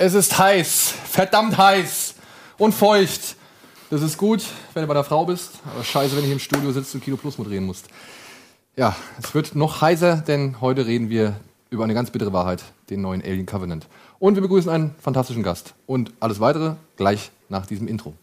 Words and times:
es 0.00 0.14
ist 0.14 0.38
heiß, 0.38 0.94
verdammt 1.10 1.58
heiß 1.58 2.14
und 2.56 2.72
feucht. 2.72 3.36
Das 3.90 4.02
ist 4.02 4.18
gut, 4.18 4.44
wenn 4.74 4.82
du 4.82 4.86
bei 4.86 4.94
der 4.94 5.04
Frau 5.04 5.24
bist, 5.24 5.52
aber 5.72 5.82
scheiße, 5.82 6.16
wenn 6.16 6.24
hier 6.24 6.34
im 6.34 6.38
Studio 6.38 6.70
sitzt 6.72 6.94
und 6.94 7.02
Kino 7.02 7.16
Plus 7.16 7.38
mitreden 7.38 7.66
musst. 7.66 7.86
Ja, 8.76 8.94
es 9.22 9.34
wird 9.34 9.54
noch 9.54 9.80
heißer, 9.80 10.18
denn 10.18 10.60
heute 10.60 10.86
reden 10.86 11.10
wir 11.10 11.40
über 11.70 11.84
eine 11.84 11.94
ganz 11.94 12.10
bittere 12.10 12.32
Wahrheit, 12.32 12.62
den 12.90 13.00
neuen 13.00 13.22
Alien 13.22 13.46
Covenant. 13.46 13.86
Und 14.18 14.34
wir 14.34 14.42
begrüßen 14.42 14.70
einen 14.70 14.94
fantastischen 15.00 15.42
Gast. 15.42 15.74
Und 15.86 16.12
alles 16.20 16.38
weitere 16.38 16.74
gleich 16.96 17.30
nach 17.48 17.66
diesem 17.66 17.88
Intro. 17.88 18.14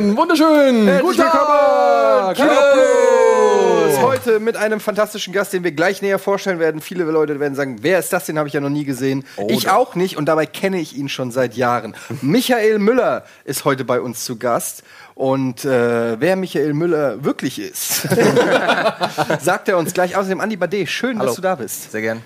Wunderschön! 0.00 0.98
Guten 1.02 1.18
Tag! 1.18 2.34
Kino! 2.34 2.48
Heute 4.00 4.40
mit 4.40 4.56
einem 4.56 4.80
fantastischen 4.80 5.34
Gast, 5.34 5.52
den 5.52 5.62
wir 5.62 5.72
gleich 5.72 6.00
näher 6.00 6.18
vorstellen 6.18 6.58
werden. 6.58 6.80
Viele 6.80 7.04
Leute 7.04 7.38
werden 7.38 7.54
sagen, 7.54 7.78
wer 7.82 7.98
ist 7.98 8.10
das? 8.10 8.24
Den 8.24 8.38
habe 8.38 8.48
ich 8.48 8.54
ja 8.54 8.60
noch 8.60 8.70
nie 8.70 8.84
gesehen. 8.84 9.26
ich 9.48 9.68
auch 9.68 9.94
nicht 9.96 10.16
und 10.16 10.24
dabei 10.24 10.46
kenne 10.46 10.80
ich 10.80 10.96
ihn 10.96 11.10
schon 11.10 11.30
seit 11.30 11.54
Jahren. 11.54 11.94
Michael 12.22 12.78
Müller 12.78 13.24
ist 13.44 13.66
heute 13.66 13.84
bei 13.84 14.00
uns 14.00 14.24
zu 14.24 14.38
Gast. 14.38 14.84
Und 15.14 15.66
äh, 15.66 16.18
wer 16.18 16.36
Michael 16.36 16.72
Müller 16.72 17.22
wirklich 17.22 17.58
ist, 17.58 18.02
sagt 19.42 19.68
er 19.68 19.76
uns 19.76 19.92
gleich. 19.92 20.16
Außerdem 20.16 20.40
Andi 20.40 20.56
Bade, 20.56 20.86
schön, 20.86 21.18
dass 21.18 21.34
du 21.34 21.42
da 21.42 21.56
bist. 21.56 21.92
Sehr 21.92 22.00
gern. 22.00 22.22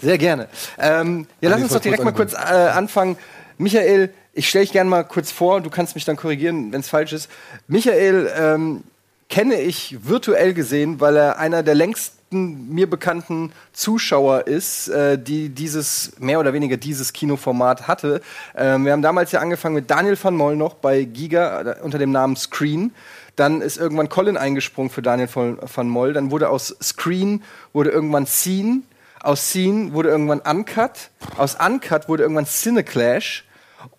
Sehr 0.00 0.16
gerne. 0.16 0.48
Ähm, 0.78 1.26
ja, 1.42 1.50
lass 1.50 1.56
Andi, 1.56 1.64
uns 1.64 1.72
doch 1.74 1.80
direkt 1.80 2.04
mal 2.04 2.12
kurz 2.12 2.32
kurz 2.32 2.50
äh, 2.50 2.54
anfangen. 2.70 3.18
Michael, 3.58 4.14
ich 4.38 4.48
stelle 4.48 4.64
dich 4.64 4.72
gerne 4.72 4.88
mal 4.88 5.02
kurz 5.02 5.32
vor, 5.32 5.60
du 5.60 5.68
kannst 5.68 5.96
mich 5.96 6.04
dann 6.04 6.16
korrigieren, 6.16 6.72
wenn 6.72 6.80
es 6.80 6.88
falsch 6.88 7.12
ist. 7.12 7.28
Michael 7.66 8.32
ähm, 8.38 8.84
kenne 9.28 9.60
ich 9.60 9.98
virtuell 10.00 10.54
gesehen, 10.54 11.00
weil 11.00 11.16
er 11.16 11.38
einer 11.38 11.64
der 11.64 11.74
längsten 11.74 12.14
mir 12.30 12.88
bekannten 12.88 13.52
Zuschauer 13.72 14.46
ist, 14.46 14.88
äh, 14.88 15.18
die 15.18 15.48
dieses, 15.48 16.12
mehr 16.20 16.38
oder 16.38 16.52
weniger 16.52 16.76
dieses 16.76 17.12
Kinoformat 17.12 17.88
hatte. 17.88 18.20
Ähm, 18.56 18.84
wir 18.84 18.92
haben 18.92 19.02
damals 19.02 19.32
ja 19.32 19.40
angefangen 19.40 19.74
mit 19.74 19.90
Daniel 19.90 20.16
van 20.22 20.36
Moll 20.36 20.54
noch 20.54 20.74
bei 20.74 21.02
Giga 21.02 21.62
äh, 21.62 21.76
unter 21.82 21.98
dem 21.98 22.12
Namen 22.12 22.36
Screen. 22.36 22.92
Dann 23.34 23.60
ist 23.60 23.76
irgendwann 23.76 24.08
Colin 24.08 24.36
eingesprungen 24.36 24.90
für 24.90 25.02
Daniel 25.02 25.28
von, 25.28 25.58
van 25.62 25.88
Moll. 25.88 26.12
Dann 26.12 26.30
wurde 26.30 26.48
aus 26.48 26.76
Screen 26.80 27.42
wurde 27.72 27.90
irgendwann 27.90 28.26
Scene. 28.26 28.82
Aus 29.20 29.50
Scene 29.50 29.94
wurde 29.94 30.10
irgendwann 30.10 30.40
Uncut. 30.40 31.10
Aus 31.36 31.56
Uncut 31.56 32.08
wurde 32.08 32.22
irgendwann 32.22 32.46
Cineclash. 32.46 33.44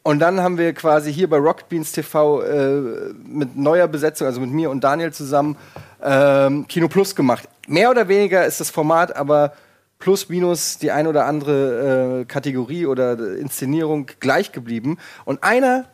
Und 0.09 0.17
dann 0.17 0.41
haben 0.41 0.57
wir 0.57 0.73
quasi 0.73 1.13
hier 1.13 1.29
bei 1.29 1.37
Rocket 1.37 1.69
Beans 1.69 1.91
TV 1.91 2.41
äh, 2.41 3.13
mit 3.23 3.55
neuer 3.55 3.87
Besetzung, 3.87 4.25
also 4.25 4.41
mit 4.41 4.49
mir 4.49 4.71
und 4.71 4.83
Daniel 4.83 5.13
zusammen, 5.13 5.55
ähm, 6.01 6.67
Kino 6.67 6.87
Plus 6.87 7.15
gemacht. 7.15 7.47
Mehr 7.67 7.91
oder 7.91 8.07
weniger 8.07 8.43
ist 8.43 8.59
das 8.59 8.71
Format 8.71 9.15
aber 9.15 9.53
plus 9.99 10.27
minus 10.27 10.79
die 10.79 10.89
ein 10.89 11.05
oder 11.05 11.27
andere 11.27 12.21
äh, 12.21 12.25
Kategorie 12.25 12.87
oder 12.87 13.19
Inszenierung 13.37 14.07
gleich 14.19 14.51
geblieben. 14.51 14.97
Und 15.25 15.43
einer 15.43 15.85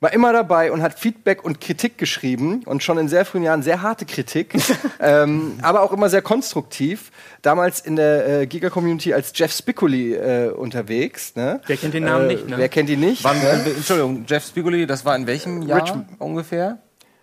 war 0.00 0.12
immer 0.14 0.32
dabei 0.32 0.72
und 0.72 0.82
hat 0.82 0.98
Feedback 0.98 1.44
und 1.44 1.60
Kritik 1.60 1.98
geschrieben 1.98 2.62
und 2.64 2.82
schon 2.82 2.96
in 2.98 3.08
sehr 3.08 3.24
frühen 3.26 3.42
Jahren 3.42 3.62
sehr 3.62 3.82
harte 3.82 4.06
Kritik, 4.06 4.54
ähm, 5.00 5.58
aber 5.62 5.82
auch 5.82 5.92
immer 5.92 6.08
sehr 6.08 6.22
konstruktiv. 6.22 7.10
Damals 7.42 7.80
in 7.80 7.96
der 7.96 8.40
äh, 8.40 8.46
Giga-Community 8.46 9.12
als 9.12 9.32
Jeff 9.34 9.52
Spicoli 9.52 10.14
äh, 10.14 10.50
unterwegs. 10.50 11.36
Ne? 11.36 11.60
Wer 11.66 11.76
kennt 11.76 11.94
den 11.94 12.04
Namen 12.04 12.30
Äh, 12.30 12.34
nicht, 12.34 12.48
ne? 12.48 12.56
Wer 12.58 12.68
kennt 12.68 12.88
ihn 12.88 13.00
nicht? 13.00 13.22
Wann, 13.24 13.36
Entschuldigung, 13.76 14.24
Jeff 14.26 14.46
Spigoli, 14.46 14.86
das 14.86 15.04
war 15.04 15.14
in 15.16 15.26
welchem 15.26 15.62
Jahr 15.62 15.82
Richmond. 15.82 16.08
ungefähr? 16.18 16.78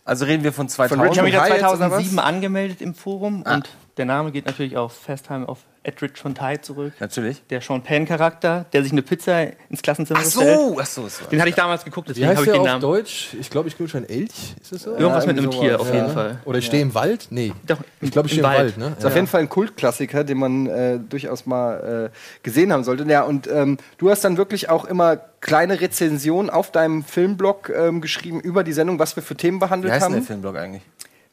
Also 0.06 0.26
reden 0.26 0.44
wir 0.44 0.54
von 0.54 0.70
2000. 0.70 1.02
Richmond 1.02 1.14
Ich 1.14 1.18
habe 1.20 1.26
mich 1.28 1.36
da 1.36 1.46
Hyatt 1.46 1.72
oder 1.72 1.78
2007 1.90 2.18
was? 2.18 2.24
angemeldet 2.24 2.82
im 2.82 2.94
Forum 2.94 3.42
und 3.42 3.70
der 3.98 4.06
Name 4.06 4.32
geht 4.32 4.46
natürlich 4.46 4.78
auf 4.78 4.94
Festheim 4.94 5.46
auf 5.46 5.60
Edward 5.84 6.18
Shontai 6.18 6.58
zurück. 6.58 6.94
Natürlich. 7.00 7.42
Der 7.50 7.62
Sean 7.62 7.82
Penn-Charakter, 7.82 8.66
der 8.74 8.84
sich 8.84 8.92
eine 8.92 9.02
Pizza 9.02 9.48
ins 9.70 9.82
Klassenzimmer 9.82 10.20
Ach 10.22 10.30
stellt. 10.30 10.58
so, 10.60 10.78
ach 10.82 10.86
so, 10.86 11.04
ach 11.06 11.10
so. 11.10 11.26
Den 11.28 11.40
hatte 11.40 11.50
ich 11.50 11.56
damals 11.56 11.86
geguckt, 11.86 12.10
Wie 12.10 12.14
deswegen 12.14 12.28
habe 12.28 12.38
heißt 12.38 12.48
ich 12.48 12.52
der 12.52 12.54
den 12.56 12.62
auf 12.62 12.68
Namen. 12.68 12.82
Deutsch? 12.82 13.30
Ich 13.40 13.50
glaube, 13.50 13.70
ich 13.70 13.78
grüße 13.78 13.98
ein 13.98 14.10
Elch. 14.10 14.56
Ist 14.62 14.72
das 14.74 14.84
so? 14.84 14.92
Irgendwas 14.92 15.26
mit 15.26 15.38
einem 15.38 15.46
irgendwie 15.46 15.60
Tier 15.68 15.80
auf 15.80 15.94
jeden 15.94 16.10
Fall. 16.12 16.40
Oder 16.44 16.60
ich 16.60 16.66
stehe 16.66 16.82
im 16.84 16.94
Wald? 16.94 17.28
Nee. 17.30 17.54
Doch, 17.66 17.78
Ich 18.02 18.12
glaube, 18.12 18.28
ich 18.28 18.34
stehe 18.34 18.46
im 18.46 18.54
Wald, 18.54 18.78
ne? 18.78 18.96
Ist 18.98 19.06
auf 19.06 19.16
jeden 19.16 19.28
Fall 19.28 19.42
ein 19.42 19.50
Kultklassiker, 19.50 20.24
den 20.26 20.38
man 20.38 20.68
äh, 20.68 21.00
durchaus 21.00 21.46
mal 21.46 22.12
äh, 22.12 22.18
gesehen 22.44 22.74
haben 22.74 22.84
sollte. 22.84 23.06
Ja, 23.06 23.24
und 23.24 23.48
ähm, 23.48 23.78
du 23.98 24.10
hast 24.10 24.24
dann 24.26 24.36
wirklich 24.36 24.70
auch 24.70 24.84
immer 24.86 25.16
kleine 25.40 25.80
Rezensionen 25.80 26.50
auf 26.50 26.72
deinem 26.72 27.04
Filmblog 27.04 27.70
ähm, 27.74 28.02
geschrieben 28.02 28.42
über 28.42 28.64
die 28.66 28.74
Sendung, 28.74 29.00
was 29.00 29.16
wir 29.16 29.24
für 29.24 29.36
Themen 29.36 29.58
Wie 29.58 29.62
behandelt 29.62 29.94
heißt 29.94 30.04
denn 30.06 30.12
der 30.12 30.20
haben. 30.20 30.28
Filmblog 30.28 30.58
eigentlich? 30.58 30.82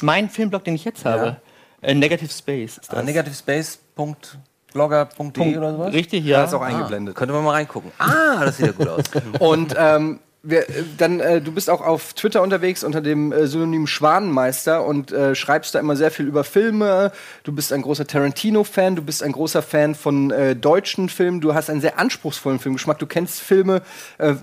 Mein 0.02 0.28
Filmblog, 0.28 0.62
den 0.64 0.74
ich 0.76 0.84
jetzt 0.84 1.04
habe, 1.04 1.36
äh, 1.84 1.94
Negative 1.94 2.30
Space. 2.32 2.78
Ist 2.78 2.90
Ah, 2.90 2.96
das. 2.96 3.04
negativespace.blogger.de 3.04 5.16
Punkt. 5.16 5.38
oder 5.56 5.72
sowas? 5.72 5.92
Richtig, 5.94 6.24
ja. 6.24 6.38
Da 6.38 6.44
ist 6.44 6.54
auch 6.54 6.62
eingeblendet. 6.62 7.14
Könnte 7.14 7.34
man 7.34 7.44
mal 7.44 7.52
reingucken. 7.52 7.92
Ah, 7.98 8.44
das 8.44 8.56
sieht 8.56 8.66
ja 8.66 8.72
gut 8.72 8.88
aus. 8.88 9.04
Und 9.38 9.74
ähm, 9.78 10.18
wir, 10.46 10.68
äh, 10.68 10.84
dann, 10.98 11.20
äh, 11.20 11.40
du 11.40 11.52
bist 11.52 11.70
auch 11.70 11.80
auf 11.80 12.12
Twitter 12.12 12.42
unterwegs 12.42 12.84
unter 12.84 13.00
dem 13.00 13.32
äh, 13.32 13.46
Synonym 13.46 13.86
Schwanenmeister 13.86 14.84
und 14.84 15.10
äh, 15.10 15.34
schreibst 15.34 15.74
da 15.74 15.80
immer 15.80 15.96
sehr 15.96 16.10
viel 16.10 16.26
über 16.26 16.44
Filme. 16.44 17.12
Du 17.44 17.52
bist 17.52 17.72
ein 17.72 17.80
großer 17.80 18.06
Tarantino-Fan, 18.06 18.94
du 18.96 19.00
bist 19.02 19.22
ein 19.22 19.32
großer 19.32 19.62
Fan 19.62 19.94
von 19.94 20.30
äh, 20.30 20.54
deutschen 20.54 21.08
Filmen, 21.08 21.40
du 21.40 21.54
hast 21.54 21.70
einen 21.70 21.80
sehr 21.80 21.98
anspruchsvollen 21.98 22.58
Filmgeschmack, 22.58 22.98
du 22.98 23.06
kennst 23.06 23.40
Filme, 23.40 23.80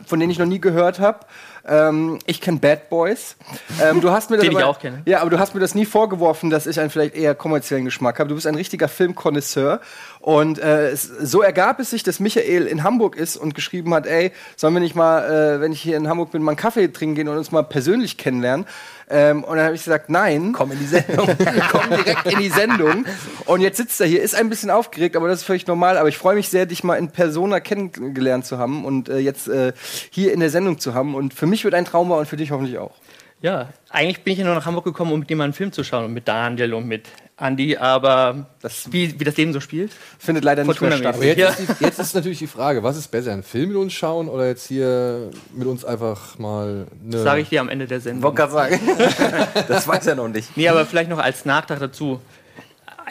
von 0.07 0.19
denen 0.19 0.31
ich 0.31 0.39
noch 0.39 0.47
nie 0.47 0.59
gehört 0.59 0.99
habe. 0.99 1.19
Ähm, 1.67 2.19
ich 2.25 2.41
kenne 2.41 2.57
Bad 2.59 2.89
Boys. 2.89 3.35
Ähm, 3.81 4.01
du 4.01 4.09
hast 4.11 4.29
mir 4.29 4.37
das 4.37 4.43
Den 4.45 4.51
ich 4.53 4.57
aber- 4.57 4.67
auch 4.67 4.79
kenne. 4.79 5.01
Ja, 5.05 5.21
aber 5.21 5.29
du 5.29 5.37
hast 5.39 5.53
mir 5.53 5.61
das 5.61 5.75
nie 5.75 5.85
vorgeworfen, 5.85 6.49
dass 6.49 6.65
ich 6.67 6.79
einen 6.79 6.89
vielleicht 6.89 7.15
eher 7.15 7.35
kommerziellen 7.35 7.85
Geschmack 7.85 8.19
habe. 8.19 8.29
Du 8.29 8.35
bist 8.35 8.47
ein 8.47 8.55
richtiger 8.55 8.87
Filmkonnoisseur. 8.87 9.79
Und 10.19 10.59
äh, 10.59 10.89
es, 10.89 11.03
so 11.03 11.41
ergab 11.41 11.79
es 11.79 11.89
sich, 11.91 12.03
dass 12.03 12.19
Michael 12.19 12.67
in 12.67 12.83
Hamburg 12.83 13.15
ist 13.15 13.37
und 13.37 13.55
geschrieben 13.55 13.93
hat, 13.93 14.05
ey, 14.07 14.31
sollen 14.55 14.73
wir 14.73 14.81
nicht 14.81 14.95
mal, 14.95 15.23
äh, 15.57 15.61
wenn 15.61 15.71
ich 15.71 15.81
hier 15.81 15.97
in 15.97 16.07
Hamburg 16.07 16.31
bin, 16.31 16.41
mal 16.43 16.51
einen 16.51 16.57
Kaffee 16.57 16.87
trinken 16.87 17.15
gehen 17.15 17.27
und 17.27 17.37
uns 17.37 17.51
mal 17.51 17.63
persönlich 17.63 18.17
kennenlernen? 18.17 18.65
Ähm, 19.11 19.43
und 19.43 19.57
dann 19.57 19.65
habe 19.65 19.75
ich 19.75 19.83
gesagt, 19.83 20.09
nein. 20.09 20.53
Komm 20.53 20.71
in 20.71 20.79
die 20.79 20.85
Sendung. 20.85 21.27
Komm 21.71 21.89
direkt 21.89 22.25
in 22.31 22.39
die 22.39 22.49
Sendung. 22.49 23.05
Und 23.45 23.61
jetzt 23.61 23.77
sitzt 23.77 23.99
er 23.99 24.07
hier, 24.07 24.21
ist 24.21 24.35
ein 24.35 24.49
bisschen 24.49 24.69
aufgeregt, 24.69 25.15
aber 25.15 25.27
das 25.27 25.39
ist 25.39 25.45
völlig 25.45 25.67
normal. 25.67 25.97
Aber 25.97 26.09
ich 26.09 26.17
freue 26.17 26.35
mich 26.35 26.49
sehr, 26.49 26.65
dich 26.65 26.83
mal 26.83 26.95
in 26.95 27.09
Persona 27.09 27.59
kennengelernt 27.59 28.45
zu 28.45 28.57
haben 28.57 28.85
und 28.85 29.09
äh, 29.09 29.17
jetzt 29.17 29.49
äh, 29.49 29.73
hier 30.09 30.33
in 30.33 30.39
der 30.39 30.49
Sendung 30.49 30.79
zu 30.79 30.93
haben. 30.93 31.13
Und 31.15 31.33
für 31.33 31.45
mich 31.45 31.63
wird 31.65 31.73
ein 31.73 31.85
Trauma 31.85 32.17
und 32.17 32.25
für 32.25 32.37
dich 32.37 32.51
hoffentlich 32.51 32.77
auch. 32.77 32.95
Ja, 33.41 33.69
eigentlich 33.89 34.23
bin 34.23 34.33
ich 34.33 34.39
ja 34.39 34.45
nur 34.45 34.53
nach 34.55 34.65
Hamburg 34.65 34.85
gekommen, 34.85 35.11
um 35.11 35.19
mit 35.21 35.29
jemandem 35.29 35.45
einen 35.49 35.53
Film 35.53 35.71
zu 35.71 35.83
schauen, 35.83 36.05
und 36.05 36.13
mit 36.13 36.27
Daniel 36.27 36.73
und 36.75 36.85
mit 36.87 37.07
Andy, 37.39 37.75
aber 37.75 38.45
Das- 38.61 38.91
wie, 38.91 39.19
wie 39.19 39.23
das 39.23 39.35
Leben 39.35 39.51
so 39.51 39.59
spielt. 39.59 39.91
Findet 40.19 40.43
leider 40.43 40.63
nicht 40.63 40.79
mehr 40.79 40.91
statt. 40.91 41.15
Jetzt, 41.19 41.39
Ja. 41.39 41.49
ist 41.49 41.59
die, 41.79 41.83
jetzt 41.83 41.99
ist 41.99 42.13
natürlich 42.13 42.37
die 42.37 42.45
Frage, 42.45 42.83
was 42.83 42.97
ist 42.97 43.07
besser, 43.07 43.33
einen 43.33 43.41
Film 43.41 43.69
mit 43.69 43.77
uns 43.77 43.93
schauen 43.93 44.29
oder 44.29 44.45
jetzt 44.45 44.67
hier 44.67 45.31
mit 45.55 45.67
uns 45.67 45.83
einfach 45.83 46.37
mal 46.37 46.85
eine... 47.03 47.11
Das 47.13 47.23
sage 47.23 47.41
ich 47.41 47.49
dir 47.49 47.61
am 47.61 47.69
Ende 47.69 47.87
der 47.87 47.99
Sendung. 47.99 48.21
Wollte 48.23 48.35
gerade 48.37 48.51
sagen. 48.51 48.79
Das 49.67 49.87
weiß 49.87 50.05
er 50.05 50.15
noch 50.15 50.27
nicht. 50.27 50.55
Nee, 50.55 50.67
aber 50.69 50.85
vielleicht 50.85 51.09
noch 51.09 51.17
als 51.19 51.43
Nachtrag 51.45 51.79
dazu. 51.79 52.21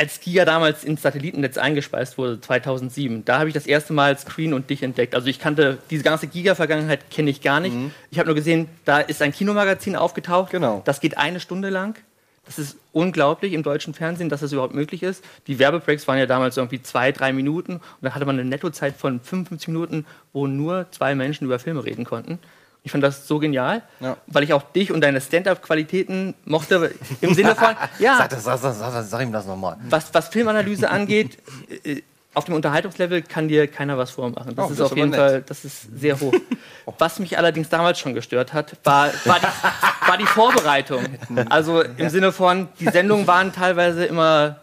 Als 0.00 0.18
Giga 0.20 0.46
damals 0.46 0.82
ins 0.82 1.02
Satellitennetz 1.02 1.58
eingespeist 1.58 2.16
wurde, 2.16 2.40
2007, 2.40 3.26
da 3.26 3.38
habe 3.38 3.50
ich 3.50 3.54
das 3.54 3.66
erste 3.66 3.92
Mal 3.92 4.16
Screen 4.18 4.54
und 4.54 4.70
dich 4.70 4.82
entdeckt. 4.82 5.14
Also 5.14 5.26
ich 5.26 5.38
kannte 5.38 5.76
diese 5.90 6.02
ganze 6.02 6.26
Giga-Vergangenheit, 6.26 7.10
kenne 7.10 7.28
ich 7.28 7.42
gar 7.42 7.60
nicht. 7.60 7.76
Ich 8.10 8.18
habe 8.18 8.26
nur 8.26 8.34
gesehen, 8.34 8.70
da 8.86 9.00
ist 9.00 9.20
ein 9.20 9.30
Kinomagazin 9.30 9.96
aufgetaucht. 9.96 10.52
Genau. 10.52 10.80
Das 10.86 11.00
geht 11.00 11.18
eine 11.18 11.38
Stunde 11.38 11.68
lang. 11.68 11.98
Das 12.46 12.58
ist 12.58 12.78
unglaublich 12.92 13.52
im 13.52 13.62
deutschen 13.62 13.92
Fernsehen, 13.92 14.30
dass 14.30 14.40
das 14.40 14.52
überhaupt 14.52 14.74
möglich 14.74 15.02
ist. 15.02 15.22
Die 15.46 15.58
Werbebreaks 15.58 16.08
waren 16.08 16.18
ja 16.18 16.24
damals 16.24 16.56
irgendwie 16.56 16.80
zwei, 16.80 17.12
drei 17.12 17.34
Minuten 17.34 17.74
und 17.74 17.82
da 18.00 18.14
hatte 18.14 18.24
man 18.24 18.40
eine 18.40 18.48
Nettozeit 18.48 18.96
von 18.96 19.20
55 19.20 19.68
Minuten, 19.68 20.06
wo 20.32 20.46
nur 20.46 20.86
zwei 20.92 21.14
Menschen 21.14 21.44
über 21.44 21.58
Filme 21.58 21.84
reden 21.84 22.06
konnten. 22.06 22.38
Ich 22.82 22.92
fand 22.92 23.04
das 23.04 23.28
so 23.28 23.38
genial, 23.38 23.82
Ja. 24.00 24.16
weil 24.26 24.42
ich 24.42 24.52
auch 24.54 24.62
dich 24.62 24.90
und 24.90 25.02
deine 25.02 25.20
Stand-up-Qualitäten 25.20 26.34
mochte 26.46 26.94
im 27.20 27.34
Sinne 27.34 27.54
von, 27.54 27.74
ja, 27.98 28.16
Sag, 28.16 28.30
das, 28.30 28.44
sag, 28.44 28.58
sag, 28.58 29.04
sag, 29.04 29.20
ihm 29.22 29.32
das 29.32 29.44
nochmal. 29.46 29.76
was, 29.88 30.12
was 30.14 30.28
Filmanalyse 30.28 30.88
angeht, 30.90 31.36
äh, 31.84 32.00
auf 32.32 32.44
dem 32.44 32.54
Unterhaltungslevel 32.54 33.22
kann 33.22 33.48
dir 33.48 33.66
keiner 33.66 33.98
was 33.98 34.12
vormachen. 34.12 34.54
Das 34.54 34.66
Oh, 34.68 34.70
ist 34.70 34.78
das 34.78 34.86
auf 34.86 34.92
ist 34.92 34.96
jeden 34.98 35.10
nett. 35.10 35.18
Fall, 35.20 35.42
das 35.42 35.64
ist 35.64 35.88
sehr 35.98 36.18
hoch. 36.20 36.32
Was 36.98 37.18
mich 37.18 37.36
allerdings 37.36 37.68
damals 37.68 37.98
schon 37.98 38.14
gestört 38.14 38.52
hat, 38.52 38.76
war, 38.84 39.10
war, 39.24 39.40
die, 39.40 40.08
war 40.08 40.16
die 40.16 40.26
Vorbereitung. 40.26 41.04
Also 41.48 41.82
im 41.82 42.08
Sinne 42.08 42.30
von, 42.32 42.68
die 42.78 42.86
Sendungen 42.88 43.26
waren 43.26 43.52
teilweise 43.52 44.04
immer 44.04 44.60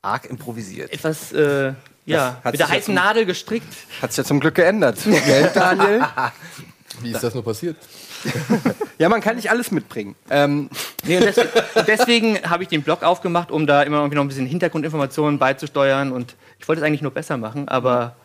Arg 0.00 0.26
improvisiert. 0.26 0.92
etwas, 0.92 1.32
äh, 1.32 1.72
ja, 2.06 2.36
mit 2.44 2.44
der 2.44 2.50
sich 2.52 2.60
ja 2.60 2.68
heißen 2.68 2.82
zum- 2.84 2.94
Nadel 2.94 3.26
gestrickt. 3.26 3.72
Hat 4.00 4.12
sich 4.12 4.18
ja 4.18 4.24
zum 4.24 4.38
Glück 4.40 4.54
geändert. 4.54 4.98
Gell, 5.04 5.50
Daniel? 5.52 6.06
Wie 7.00 7.12
ist 7.12 7.22
das 7.22 7.34
nur 7.34 7.44
passiert? 7.44 7.76
Ja, 8.98 9.08
man 9.08 9.22
kann 9.22 9.36
nicht 9.36 9.50
alles 9.50 9.70
mitbringen. 9.70 10.14
Ähm, 10.28 10.68
Nee, 11.04 11.20
deswegen, 11.20 11.48
deswegen 11.86 12.50
habe 12.50 12.62
ich 12.64 12.68
den 12.68 12.82
Blog 12.82 13.02
aufgemacht, 13.02 13.50
um 13.50 13.66
da 13.66 13.82
immer 13.82 13.96
irgendwie 13.96 14.16
noch 14.16 14.24
ein 14.24 14.28
bisschen 14.28 14.44
Hintergrundinformationen 14.44 15.38
beizusteuern. 15.38 16.12
Und 16.12 16.36
ich 16.58 16.68
wollte 16.68 16.82
es 16.82 16.86
eigentlich 16.86 17.00
nur 17.00 17.12
besser 17.12 17.38
machen, 17.38 17.66
aber 17.68 18.16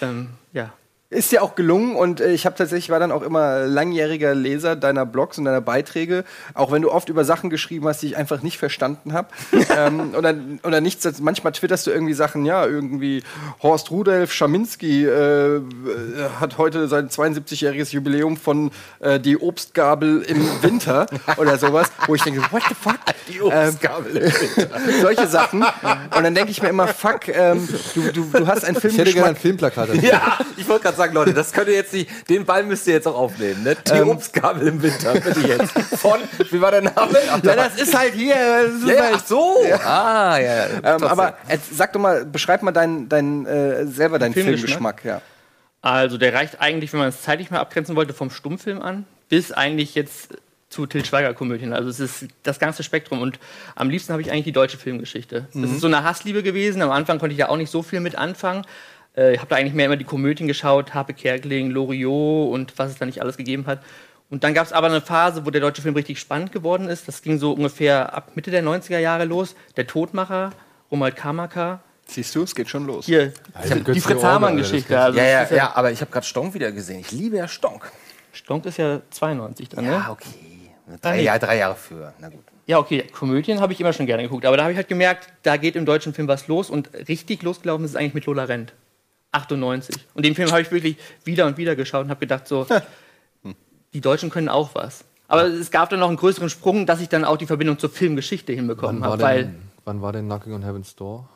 ähm, 0.00 0.30
ja. 0.54 0.72
Ist 1.14 1.30
dir 1.30 1.42
auch 1.42 1.54
gelungen 1.54 1.94
und 1.94 2.20
äh, 2.20 2.32
ich 2.32 2.44
habe 2.44 2.56
tatsächlich 2.56 2.90
war 2.90 2.98
dann 2.98 3.12
auch 3.12 3.22
immer 3.22 3.66
langjähriger 3.66 4.34
Leser 4.34 4.74
deiner 4.74 5.06
Blogs 5.06 5.38
und 5.38 5.44
deiner 5.44 5.60
Beiträge, 5.60 6.24
auch 6.54 6.72
wenn 6.72 6.82
du 6.82 6.90
oft 6.90 7.08
über 7.08 7.24
Sachen 7.24 7.50
geschrieben 7.50 7.86
hast, 7.86 8.02
die 8.02 8.08
ich 8.08 8.16
einfach 8.16 8.42
nicht 8.42 8.58
verstanden 8.58 9.12
habe. 9.12 9.28
ähm, 9.76 10.14
oder, 10.16 10.34
oder 10.64 10.80
nichts, 10.80 11.20
manchmal 11.20 11.52
twitterst 11.52 11.86
du 11.86 11.92
irgendwie 11.92 12.14
Sachen, 12.14 12.44
ja, 12.44 12.66
irgendwie 12.66 13.22
Horst 13.62 13.92
Rudolf 13.92 14.32
Schaminski 14.32 15.04
äh, 15.06 15.60
hat 16.40 16.58
heute 16.58 16.88
sein 16.88 17.08
72-jähriges 17.08 17.92
Jubiläum 17.92 18.36
von 18.36 18.72
äh, 18.98 19.20
die 19.20 19.38
Obstgabel 19.38 20.22
im 20.22 20.44
Winter 20.62 21.06
oder 21.36 21.58
sowas, 21.58 21.92
wo 22.06 22.16
ich 22.16 22.22
denke, 22.22 22.40
what 22.50 22.62
the 22.68 22.74
fuck? 22.74 22.98
Die 23.28 23.40
Obstgabel 23.40 24.16
im 24.16 25.00
Solche 25.00 25.26
Sachen. 25.26 25.62
Und 25.62 26.24
dann 26.24 26.34
denke 26.34 26.50
ich 26.50 26.60
mir 26.60 26.68
immer, 26.68 26.86
fuck, 26.88 27.28
ähm, 27.28 27.66
du, 27.94 28.12
du, 28.12 28.24
du 28.30 28.46
hast 28.46 28.64
einen 28.64 28.76
Ich 28.76 28.98
hätte 28.98 29.12
gerne 29.14 29.30
ein. 29.30 29.36
Filmplakat. 29.36 29.94
Ja, 30.02 30.38
ich 30.58 30.68
wollte 30.68 30.82
gerade 30.84 30.96
sagen, 30.96 31.03
Leute, 31.12 31.34
das 31.34 31.52
könnt 31.52 31.68
ihr 31.68 31.74
jetzt 31.74 31.92
nicht, 31.92 32.08
den 32.28 32.44
Ball 32.44 32.62
müsst 32.62 32.86
ihr 32.86 32.94
jetzt 32.94 33.06
auch 33.06 33.16
aufnehmen, 33.16 33.62
ne? 33.62 33.76
Die 33.86 34.00
Obstgabel 34.00 34.68
im 34.68 34.82
Winter, 34.82 35.12
bitte 35.12 35.40
jetzt. 35.40 35.72
Von, 36.00 36.20
wie 36.50 36.60
war 36.60 36.70
der 36.70 36.82
Name? 36.82 37.18
Ja, 37.42 37.56
das 37.56 37.76
ist 37.80 37.96
halt 37.96 38.14
hier. 38.14 38.34
Das 38.34 38.74
ist 38.74 38.88
ja, 38.88 38.94
ja, 38.94 39.02
halt, 39.02 39.14
ach 39.16 39.26
so. 39.26 39.56
Ah, 39.84 40.38
ja. 40.38 40.56
ja. 40.56 40.66
ähm, 40.96 41.04
aber 41.04 41.36
äh, 41.48 41.58
sag 41.72 41.92
doch 41.92 42.00
mal, 42.00 42.24
beschreib 42.24 42.62
mal 42.62 42.72
dein, 42.72 43.08
dein, 43.08 43.46
äh, 43.46 43.86
selber 43.86 44.18
deinen 44.18 44.32
Filmgeschmack? 44.32 45.00
Filmgeschmack. 45.00 45.04
Ja. 45.04 45.20
Also 45.82 46.16
der 46.16 46.32
reicht 46.32 46.60
eigentlich, 46.60 46.92
wenn 46.92 47.00
man 47.00 47.10
es 47.10 47.20
zeitlich 47.20 47.50
mal 47.50 47.60
abgrenzen 47.60 47.94
wollte, 47.94 48.14
vom 48.14 48.30
Stummfilm 48.30 48.80
an, 48.80 49.04
bis 49.28 49.52
eigentlich 49.52 49.94
jetzt 49.94 50.30
zu 50.70 50.86
Til 50.86 51.04
Schweiger-Komödien. 51.04 51.72
Also 51.72 51.88
es 51.88 52.00
ist 52.00 52.26
das 52.42 52.58
ganze 52.58 52.82
Spektrum 52.82 53.20
und 53.20 53.38
am 53.76 53.90
liebsten 53.90 54.12
habe 54.12 54.22
ich 54.22 54.30
eigentlich 54.30 54.44
die 54.44 54.52
deutsche 54.52 54.76
Filmgeschichte. 54.76 55.46
Das 55.54 55.70
ist 55.70 55.80
so 55.80 55.86
eine 55.86 56.02
Hassliebe 56.02 56.42
gewesen. 56.42 56.82
Am 56.82 56.90
Anfang 56.90 57.18
konnte 57.18 57.32
ich 57.32 57.38
ja 57.38 57.48
auch 57.48 57.56
nicht 57.56 57.70
so 57.70 57.82
viel 57.82 58.00
mit 58.00 58.16
anfangen. 58.16 58.66
Äh, 59.16 59.34
ich 59.34 59.38
habe 59.38 59.48
da 59.48 59.56
eigentlich 59.56 59.74
mehr 59.74 59.86
immer 59.86 59.96
die 59.96 60.04
Komödien 60.04 60.46
geschaut, 60.46 60.94
Harpe 60.94 61.14
Kerkeling, 61.14 61.70
Loriot 61.70 62.52
und 62.52 62.78
was 62.78 62.90
es 62.90 62.98
da 62.98 63.06
nicht 63.06 63.20
alles 63.20 63.36
gegeben 63.36 63.66
hat. 63.66 63.80
Und 64.30 64.42
dann 64.42 64.54
gab 64.54 64.66
es 64.66 64.72
aber 64.72 64.88
eine 64.88 65.00
Phase, 65.00 65.46
wo 65.46 65.50
der 65.50 65.60
deutsche 65.60 65.82
Film 65.82 65.94
richtig 65.94 66.18
spannend 66.18 66.50
geworden 66.50 66.88
ist. 66.88 67.06
Das 67.06 67.22
ging 67.22 67.38
so 67.38 67.52
ungefähr 67.52 68.14
ab 68.14 68.32
Mitte 68.34 68.50
der 68.50 68.64
90er 68.64 68.98
Jahre 68.98 69.24
los. 69.24 69.54
Der 69.76 69.86
Todmacher, 69.86 70.50
Romuald 70.90 71.14
Kamaka. 71.16 71.80
Siehst 72.06 72.34
du, 72.34 72.42
es 72.42 72.54
geht 72.54 72.68
schon 72.68 72.86
los. 72.86 73.06
Hier, 73.06 73.32
hab 73.54 73.84
die 73.92 74.00
Fritz 74.00 74.22
Hamann-Geschichte. 74.22 74.98
Also 74.98 75.18
ja, 75.18 75.24
ja, 75.24 75.42
ist 75.42 75.52
ja, 75.52 75.72
aber 75.74 75.90
ich 75.90 76.00
habe 76.00 76.10
gerade 76.10 76.26
Stonk 76.26 76.54
wieder 76.54 76.72
gesehen. 76.72 77.00
Ich 77.00 77.12
liebe 77.12 77.36
ja 77.36 77.48
Stonk. 77.48 77.90
Stonk 78.32 78.66
ist 78.66 78.78
ja 78.78 79.00
92 79.10 79.68
dann, 79.70 79.84
Ja, 79.84 79.98
ne? 79.98 80.06
okay. 80.10 80.28
Drei, 81.00 81.16
nee. 81.16 81.22
Jahre, 81.22 81.38
drei 81.38 81.56
Jahre 81.58 81.76
für. 81.76 82.12
Na 82.18 82.28
gut. 82.28 82.44
Ja, 82.66 82.78
okay, 82.78 83.04
Komödien 83.12 83.60
habe 83.60 83.72
ich 83.72 83.80
immer 83.80 83.92
schon 83.92 84.06
gerne 84.06 84.22
geguckt, 84.22 84.44
aber 84.46 84.56
da 84.56 84.64
habe 84.64 84.72
ich 84.72 84.76
halt 84.76 84.88
gemerkt, 84.88 85.28
da 85.42 85.56
geht 85.56 85.76
im 85.76 85.86
deutschen 85.86 86.14
Film 86.14 86.28
was 86.28 86.48
los 86.48 86.70
und 86.70 86.90
richtig 87.08 87.42
losgelaufen 87.42 87.84
ist 87.84 87.92
es 87.92 87.96
eigentlich 87.96 88.14
mit 88.14 88.26
Lola 88.26 88.44
Rent. 88.44 88.72
98. 89.34 89.96
Und 90.14 90.24
den 90.24 90.34
Film 90.34 90.50
habe 90.50 90.62
ich 90.62 90.70
wirklich 90.70 90.96
wieder 91.24 91.46
und 91.46 91.56
wieder 91.56 91.76
geschaut 91.76 92.04
und 92.04 92.10
habe 92.10 92.20
gedacht, 92.20 92.46
so, 92.48 92.66
die 93.92 94.00
Deutschen 94.00 94.30
können 94.30 94.48
auch 94.48 94.74
was. 94.74 95.04
Aber 95.28 95.44
es 95.44 95.70
gab 95.70 95.90
dann 95.90 96.00
noch 96.00 96.08
einen 96.08 96.16
größeren 96.16 96.50
Sprung, 96.50 96.86
dass 96.86 97.00
ich 97.00 97.08
dann 97.08 97.24
auch 97.24 97.36
die 97.36 97.46
Verbindung 97.46 97.78
zur 97.78 97.90
Filmgeschichte 97.90 98.52
hinbekommen 98.52 99.02
habe, 99.04 99.22
weil 99.22 99.54
wann 99.84 100.02
war 100.02 100.12
denn 100.12 100.26
Knocking 100.26 100.52
on 100.52 100.62
Heaven's 100.62 100.94
Door? 100.96 101.28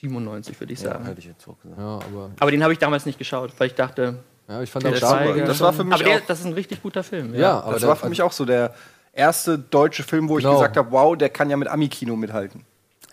97 0.00 0.58
würde 0.60 0.72
ich 0.72 0.80
Ja, 0.80 0.92
sagen. 0.92 1.06
hätte 1.06 1.18
ich 1.20 1.26
jetzt 1.26 1.46
auch 1.48 1.58
gesagt. 1.60 1.80
Ja, 1.80 1.84
aber 1.96 2.30
Aber 2.38 2.50
den 2.50 2.62
habe 2.62 2.72
ich 2.72 2.78
damals 2.78 3.06
nicht 3.06 3.18
geschaut, 3.18 3.52
weil 3.58 3.68
ich 3.68 3.74
dachte, 3.74 4.18
ja, 4.48 4.62
ich 4.62 4.70
fand 4.70 4.84
der 4.84 4.92
auch 4.92 4.96
Schweiger- 4.96 5.44
das 5.44 5.60
war 5.60 5.72
für 5.72 5.84
mich 5.84 5.94
aber 5.94 6.04
der, 6.04 6.20
das 6.20 6.40
ist 6.40 6.46
ein 6.46 6.52
richtig 6.52 6.82
guter 6.82 7.02
Film. 7.02 7.34
Ja. 7.34 7.40
Ja, 7.40 7.60
aber 7.60 7.72
Das 7.72 7.80
der- 7.80 7.88
war 7.88 7.96
für 7.96 8.08
mich 8.08 8.22
auch 8.22 8.32
so 8.32 8.44
der 8.44 8.74
erste 9.12 9.58
deutsche 9.58 10.02
Film, 10.04 10.28
wo 10.28 10.38
ich 10.38 10.44
Genau. 10.44 10.54
gesagt 10.56 10.76
habe, 10.76 10.90
wow, 10.92 11.16
der 11.16 11.28
kann 11.30 11.50
ja 11.50 11.56
mit 11.56 11.68
Ami-Kino 11.68 12.14
mithalten. 12.16 12.64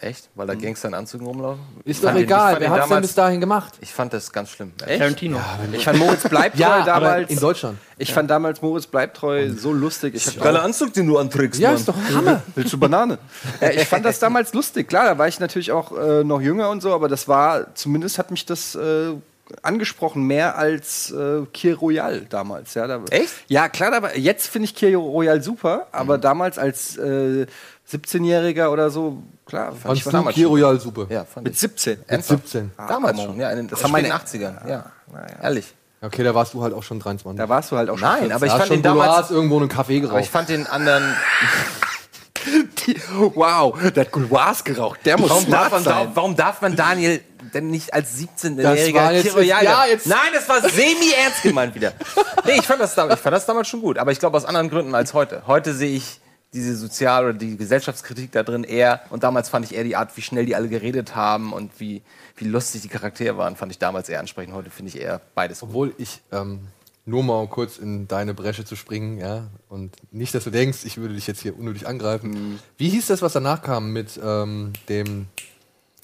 Echt? 0.05 0.29
Weil 0.35 0.45
da 0.45 0.53
Gangster 0.53 0.87
in 0.89 0.93
Anzügen 0.93 1.25
rumlaufen? 1.25 1.63
ist 1.83 2.03
doch 2.03 2.13
egal. 2.13 2.53
Wer 2.59 2.69
den 2.69 2.69
hat's 2.69 2.89
denn 2.89 3.01
bis 3.01 3.15
dahin 3.15 3.39
gemacht? 3.41 3.73
Ich 3.81 3.91
fand 3.91 4.13
das 4.13 4.31
ganz 4.31 4.51
schlimm. 4.51 4.71
Tarantino. 4.77 5.39
Ich 5.71 5.83
fand 5.83 5.97
Moritz 5.97 6.29
bleibt 6.29 6.59
Ja, 6.59 6.83
treu 6.83 6.91
aber 6.91 7.05
damals. 7.07 7.31
in 7.31 7.39
Deutschland. 7.39 7.79
Ich 7.97 8.13
fand 8.13 8.29
damals 8.29 8.61
Moritz 8.61 8.85
bleibt 8.85 9.17
treu 9.17 9.49
so 9.49 9.73
lustig. 9.73 10.13
Ich 10.13 10.27
hab 10.27 10.43
Geiler 10.43 10.61
Anzug, 10.61 10.93
den 10.93 11.07
du 11.07 11.17
anträgst, 11.17 11.59
Ja, 11.59 11.71
ist 11.71 11.87
doch 11.87 11.95
Hammer. 12.13 12.43
Willst 12.55 12.71
du 12.71 12.77
Banane? 12.77 13.17
äh, 13.59 13.81
ich 13.81 13.87
fand 13.87 14.05
das 14.05 14.19
damals 14.19 14.53
lustig. 14.53 14.87
Klar, 14.87 15.05
da 15.05 15.17
war 15.17 15.27
ich 15.27 15.39
natürlich 15.39 15.71
auch 15.71 15.91
äh, 15.97 16.23
noch 16.23 16.39
jünger 16.39 16.69
und 16.69 16.81
so, 16.81 16.93
aber 16.93 17.07
das 17.07 17.27
war, 17.27 17.73
zumindest 17.73 18.19
hat 18.19 18.29
mich 18.29 18.45
das 18.45 18.75
äh, 18.75 19.13
angesprochen, 19.61 20.23
mehr 20.23 20.57
als 20.57 21.11
äh, 21.11 21.45
Kier 21.53 21.77
Royal 21.77 22.21
damals. 22.29 22.73
Ja, 22.73 22.87
da, 22.87 23.01
Echt? 23.11 23.31
Ja, 23.47 23.69
klar, 23.69 24.01
war, 24.01 24.15
jetzt 24.17 24.47
finde 24.47 24.65
ich 24.65 24.75
Kier 24.75 24.97
Royal 24.97 25.41
super, 25.41 25.87
aber 25.91 26.17
damals 26.17 26.57
als 26.57 26.97
äh, 26.97 27.45
17-Jähriger 27.91 28.69
oder 28.69 28.89
so, 28.89 29.21
klar, 29.45 29.67
fand 29.67 29.81
Fandst 29.81 29.97
ich 29.99 30.03
du 30.05 30.09
damals 30.11 30.35
schon. 30.35 30.45
Royal 30.45 30.79
super? 30.79 31.05
Ja, 31.09 31.25
fand 31.25 31.43
Mit 31.45 31.53
ich. 31.53 31.59
17. 31.59 31.99
Mit 31.99 32.09
Ernsthaft? 32.09 32.47
17. 32.47 32.71
Damals 32.77 33.13
come 33.17 33.25
schon, 33.27 33.35
on. 33.35 33.39
ja, 33.39 33.49
in 33.51 33.57
den 33.57 33.67
Das 33.67 33.79
späten 33.79 33.91
meine- 33.91 34.13
80ern. 34.13 34.67
Ja, 34.67 34.91
naja. 35.11 35.27
ehrlich. 35.43 35.73
Okay, 36.01 36.23
da 36.23 36.35
warst 36.35 36.53
du 36.53 36.61
halt 36.61 36.73
auch 36.73 36.83
schon 36.83 36.99
23. 36.99 37.37
Da 37.37 37.49
warst 37.49 37.71
du 37.71 37.77
halt 37.77 37.89
auch 37.89 37.97
schon. 37.97 38.07
Nein, 38.07 38.31
aber 38.31 38.45
ich 38.45 38.51
Da 38.51 38.57
fand 38.59 38.67
schon 38.67 38.77
den 38.77 38.83
damals. 38.83 39.31
Irgendwo 39.31 39.57
einen 39.57 39.69
Kaffee 39.69 39.97
Aber 39.97 40.05
ich 40.05 40.09
geraucht. 40.11 40.27
fand 40.27 40.49
den 40.49 40.67
anderen. 40.67 41.03
Die, 42.85 42.95
wow, 43.33 43.75
der 43.91 44.05
hat 44.05 44.11
Gouloirs 44.11 44.63
geraucht. 44.63 44.99
Der 45.05 45.19
muss 45.19 45.31
Warum 45.31 45.49
darf, 45.49 45.71
man, 45.71 45.83
sein. 45.83 46.07
warum 46.13 46.35
darf 46.35 46.61
man 46.61 46.75
Daniel 46.75 47.21
denn 47.53 47.67
nicht 47.69 47.93
als 47.93 48.11
Das 48.13 48.21
17-Jähriger 48.45 48.93
war 48.95 49.13
jetzt- 49.13 49.35
Royal? 49.35 49.63
ja, 49.63 49.85
jetzt- 49.85 50.07
Nein, 50.07 50.31
das 50.33 50.47
war 50.49 50.61
semi-ernst 50.61 51.43
gemeint 51.43 51.75
wieder. 51.75 51.93
Nee, 52.45 52.57
ich 52.59 52.65
fand, 52.67 52.79
das, 52.79 52.91
ich 52.91 52.95
fand 53.19 53.33
das 53.35 53.45
damals 53.47 53.67
schon 53.67 53.81
gut, 53.81 53.97
aber 53.97 54.11
ich 54.11 54.19
glaube 54.19 54.37
aus 54.37 54.45
anderen 54.45 54.69
Gründen 54.69 54.93
als 54.93 55.13
heute. 55.15 55.43
Heute 55.47 55.73
sehe 55.73 55.95
ich 55.95 56.19
diese 56.53 56.75
Sozial- 56.75 57.23
oder 57.25 57.33
die 57.33 57.57
Gesellschaftskritik 57.57 58.31
da 58.31 58.43
drin 58.43 58.63
eher, 58.63 59.01
und 59.09 59.23
damals 59.23 59.49
fand 59.49 59.65
ich 59.65 59.73
eher 59.75 59.83
die 59.83 59.95
Art, 59.95 60.15
wie 60.15 60.21
schnell 60.21 60.45
die 60.45 60.55
alle 60.55 60.67
geredet 60.69 61.15
haben 61.15 61.53
und 61.53 61.71
wie, 61.79 62.03
wie 62.37 62.45
lustig 62.45 62.81
die 62.83 62.87
Charaktere 62.87 63.35
waren, 63.37 63.55
fand 63.55 63.71
ich 63.71 63.79
damals 63.79 64.09
eher 64.09 64.19
ansprechend. 64.19 64.53
Heute 64.53 64.69
finde 64.69 64.89
ich 64.89 65.01
eher 65.01 65.21
beides 65.33 65.61
gut. 65.61 65.69
Obwohl 65.69 65.95
ich, 65.97 66.21
ähm, 66.31 66.67
nur 67.07 67.23
mal 67.23 67.47
kurz 67.47 67.77
in 67.77 68.07
deine 68.07 68.33
Bresche 68.35 68.63
zu 68.63 68.75
springen, 68.75 69.17
ja, 69.17 69.47
und 69.69 69.95
nicht, 70.11 70.33
dass 70.35 70.43
du 70.43 70.49
denkst, 70.51 70.79
ich 70.85 70.97
würde 70.97 71.15
dich 71.15 71.25
jetzt 71.27 71.41
hier 71.41 71.57
unnötig 71.57 71.87
angreifen. 71.87 72.59
Wie 72.77 72.89
hieß 72.89 73.07
das, 73.07 73.21
was 73.21 73.33
danach 73.33 73.61
kam 73.63 73.91
mit 73.91 74.19
ähm, 74.23 74.73
dem 74.87 75.27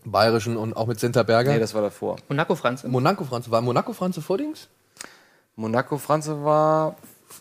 Bayerischen 0.06 0.58
und 0.58 0.76
auch 0.76 0.88
mit 0.88 1.00
Senta 1.00 1.24
Berger? 1.24 1.54
Nee, 1.54 1.60
das 1.60 1.74
war 1.74 1.82
davor. 1.82 2.18
Monaco 2.28 2.56
Franz. 2.56 2.84
Monaco 2.84 3.24
Franze. 3.24 3.52
War 3.52 3.62
Monaco 3.62 3.94
Franze 3.94 4.22
vor 4.22 4.38
Dings? 4.38 4.68
Monaco 5.56 5.98
Franze 5.98 6.44
war. 6.44 6.96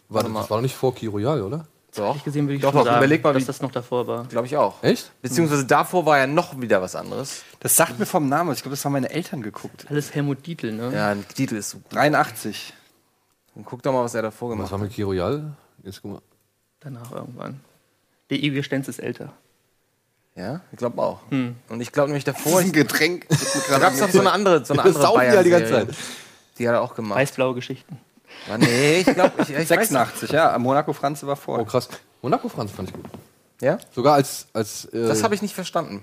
War, 0.08 0.22
das 0.22 0.32
war 0.32 0.46
doch 0.46 0.60
nicht 0.60 0.74
vor 0.74 0.94
Key 0.94 1.06
Royal, 1.06 1.42
oder? 1.42 1.66
Doch, 1.96 2.22
gesehen 2.22 2.46
würde 2.46 2.54
ich 2.56 2.62
doch, 2.62 2.70
schon 2.70 2.80
doch, 2.80 2.84
sagen, 2.86 2.98
überleg 2.98 3.24
mal, 3.24 3.32
dass 3.32 3.46
das 3.46 3.60
noch 3.60 3.72
davor 3.72 4.06
war. 4.06 4.24
glaube 4.26 4.46
ich 4.46 4.56
auch. 4.56 4.82
Echt? 4.82 5.10
Beziehungsweise 5.22 5.66
davor 5.66 6.06
war 6.06 6.18
ja 6.18 6.26
noch 6.28 6.60
wieder 6.60 6.80
was 6.80 6.94
anderes. 6.94 7.42
Das 7.58 7.74
sagt 7.74 7.98
mir 7.98 8.06
vom 8.06 8.28
Namen. 8.28 8.52
Ich 8.52 8.62
glaube, 8.62 8.76
das 8.76 8.84
haben 8.84 8.92
meine 8.92 9.10
Eltern 9.10 9.42
geguckt. 9.42 9.86
Alles 9.88 10.14
Helmut 10.14 10.46
Dietl, 10.46 10.72
ne? 10.72 10.92
Ja, 10.94 11.08
ein 11.08 11.26
Titel 11.26 11.56
ist 11.56 11.70
so 11.70 11.78
gut. 11.78 11.92
83. 11.92 12.74
Und 13.56 13.64
guck 13.64 13.82
doch 13.82 13.92
mal, 13.92 14.04
was 14.04 14.14
er 14.14 14.22
davor 14.22 14.50
Was 14.50 14.56
gemacht 14.56 14.70
war 14.70 14.78
hat. 14.78 14.84
mit 14.84 14.94
Key 14.94 15.02
Royal? 15.02 15.52
Jetzt 15.82 16.02
guck 16.02 16.12
mal. 16.12 16.22
Danach 16.78 17.10
irgendwann. 17.10 17.60
Der 18.30 18.38
ewige 18.38 18.62
Stenz 18.62 18.86
ist 18.86 19.00
älter. 19.00 19.32
Ja, 20.40 20.60
ich 20.72 20.78
glaube 20.78 21.00
auch. 21.02 21.20
Und 21.30 21.80
ich 21.80 21.92
glaube 21.92 22.08
nämlich 22.08 22.24
davor, 22.24 22.60
ein 22.60 22.72
Getränk. 22.72 23.26
da 23.68 23.78
gab 23.78 23.92
es 23.92 24.00
noch 24.00 24.10
so 24.10 24.20
eine 24.20 24.32
andere, 24.32 24.64
so 24.64 24.72
eine 24.72 24.82
andere 24.84 25.02
saufen 25.02 25.22
ja 25.24 25.42
die 25.42 25.50
ganze. 25.50 25.70
Zeit. 25.70 25.88
Die 26.58 26.66
hat 26.66 26.74
er 26.74 26.80
auch 26.82 26.94
gemacht. 26.94 27.18
Weiß-blaue 27.18 27.54
Geschichten. 27.54 27.98
Ja, 28.48 28.56
nee, 28.56 29.00
ich 29.00 29.14
glaube, 29.14 29.32
ich, 29.42 29.50
ich 29.50 29.56
weiß 29.56 29.58
nicht. 29.58 29.68
86, 29.68 30.30
ja. 30.30 30.58
Monaco 30.58 30.92
Franze 30.94 31.26
war 31.26 31.36
vor. 31.36 31.58
Oh, 31.58 31.64
krass. 31.64 31.88
Monaco 32.22 32.48
Franze 32.48 32.74
fand 32.74 32.88
ich 32.88 32.94
gut. 32.94 33.04
Ja? 33.60 33.78
Sogar 33.94 34.14
als. 34.14 34.46
als 34.54 34.86
äh, 34.86 35.06
Das 35.06 35.22
habe 35.22 35.34
ich 35.34 35.42
nicht 35.42 35.54
verstanden. 35.54 36.02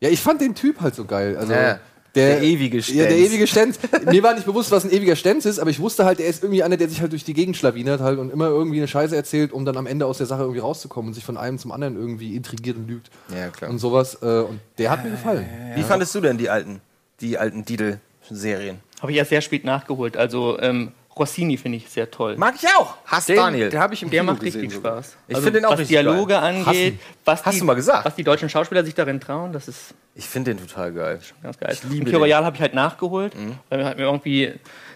Ja, 0.00 0.08
ich 0.08 0.22
fand 0.22 0.40
den 0.40 0.54
Typ 0.54 0.80
halt 0.80 0.94
so 0.94 1.04
geil. 1.04 1.36
Also, 1.36 1.52
Ja, 1.52 1.78
der, 2.14 2.36
der 2.36 2.42
ewige 2.42 2.78
Ja, 2.78 3.04
der 3.04 3.10
Stenz. 3.10 3.28
ewige 3.30 3.46
Stenz. 3.46 3.78
Mir 4.06 4.22
war 4.22 4.34
nicht 4.34 4.46
bewusst, 4.46 4.70
was 4.70 4.84
ein 4.84 4.90
ewiger 4.90 5.16
Stenz 5.16 5.44
ist, 5.44 5.58
aber 5.58 5.70
ich 5.70 5.78
wusste 5.80 6.04
halt, 6.04 6.20
er 6.20 6.26
ist 6.28 6.42
irgendwie 6.42 6.62
einer, 6.62 6.76
der 6.76 6.88
sich 6.88 7.00
halt 7.00 7.12
durch 7.12 7.24
die 7.24 7.34
Gegend 7.34 7.56
schlawinert 7.56 8.00
halt 8.00 8.18
und 8.18 8.30
immer 8.32 8.48
irgendwie 8.48 8.78
eine 8.78 8.88
Scheiße 8.88 9.14
erzählt, 9.14 9.52
um 9.52 9.64
dann 9.64 9.76
am 9.76 9.86
Ende 9.86 10.06
aus 10.06 10.18
der 10.18 10.26
Sache 10.26 10.42
irgendwie 10.42 10.60
rauszukommen 10.60 11.08
und 11.10 11.14
sich 11.14 11.24
von 11.24 11.36
einem 11.36 11.58
zum 11.58 11.72
anderen 11.72 11.96
irgendwie 11.96 12.34
intrigiert 12.36 12.76
und 12.76 12.88
lügt. 12.88 13.10
Ja, 13.34 13.48
klar. 13.48 13.70
Und 13.70 13.78
sowas. 13.78 14.18
Äh, 14.22 14.40
und 14.40 14.60
der 14.78 14.90
hat 14.90 15.04
mir 15.04 15.10
gefallen. 15.10 15.46
Wie 15.76 15.82
fandest 15.82 16.14
du 16.14 16.20
denn 16.20 16.38
die 16.38 16.50
alten, 16.50 16.80
die 17.20 17.38
alten 17.38 17.64
Diedel-Serien? 17.64 18.78
Habe 19.00 19.12
ich 19.12 19.18
erst 19.18 19.30
sehr 19.30 19.40
spät 19.40 19.64
nachgeholt. 19.64 20.16
Also 20.16 20.58
ähm, 20.60 20.92
Rossini 21.20 21.56
finde 21.56 21.78
ich 21.78 21.88
sehr 21.88 22.10
toll. 22.10 22.36
Mag 22.36 22.54
ich 22.60 22.66
auch. 22.68 22.96
Hast 23.04 23.28
Den, 23.28 23.36
Daniel. 23.36 23.68
Den 23.68 23.78
habe 23.78 23.94
ich 23.94 24.02
im 24.02 24.10
Der 24.10 24.20
Kino 24.22 24.32
macht 24.32 24.42
gesehen. 24.42 24.60
richtig 24.62 24.76
sogar. 24.76 24.94
Spaß. 25.02 25.16
Also 25.28 25.38
Ich 25.38 25.44
finde 25.44 25.52
den 25.60 25.64
auch 25.66 25.72
was 25.72 25.78
richtig 25.80 25.96
Dialoge 25.98 26.32
geil. 26.34 26.42
angeht, 26.66 26.98
was 27.24 27.44
Hast 27.44 27.54
die, 27.54 27.58
du 27.60 27.64
mal 27.66 27.74
gesagt? 27.74 28.04
was 28.06 28.14
die 28.16 28.24
deutschen 28.24 28.48
Schauspieler 28.48 28.84
sich 28.84 28.94
darin 28.94 29.20
trauen, 29.20 29.52
das 29.52 29.68
ist 29.68 29.94
Ich 30.16 30.26
finde 30.26 30.54
den 30.54 30.66
total 30.66 30.92
geil. 30.92 31.20
ganz 31.42 31.58
geil. 31.58 31.70
Ich 31.72 31.84
liebe 31.84 32.10
Key 32.10 32.16
Royal 32.16 32.44
habe 32.44 32.56
ich 32.56 32.62
halt 32.62 32.74
nachgeholt, 32.74 33.34
weil 33.68 33.78
mir 33.78 33.84
hat 33.84 33.96
mir 33.98 34.04
irgendwie 34.04 34.52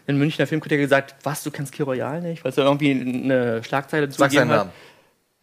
ein 0.06 0.18
Münchner 0.18 0.46
Filmkritiker 0.46 0.80
gesagt, 0.82 1.14
was, 1.22 1.42
du 1.44 1.50
kennst 1.50 1.72
Key 1.72 1.82
Royal 1.82 2.20
nicht? 2.20 2.42
Weil 2.42 2.50
es 2.50 2.56
da 2.56 2.62
irgendwie 2.62 2.90
eine 2.90 3.62
Schlagzeile 3.62 4.06
dazu 4.08 4.18
Sag 4.18 4.32
seinen 4.32 4.48
gegeben 4.48 4.70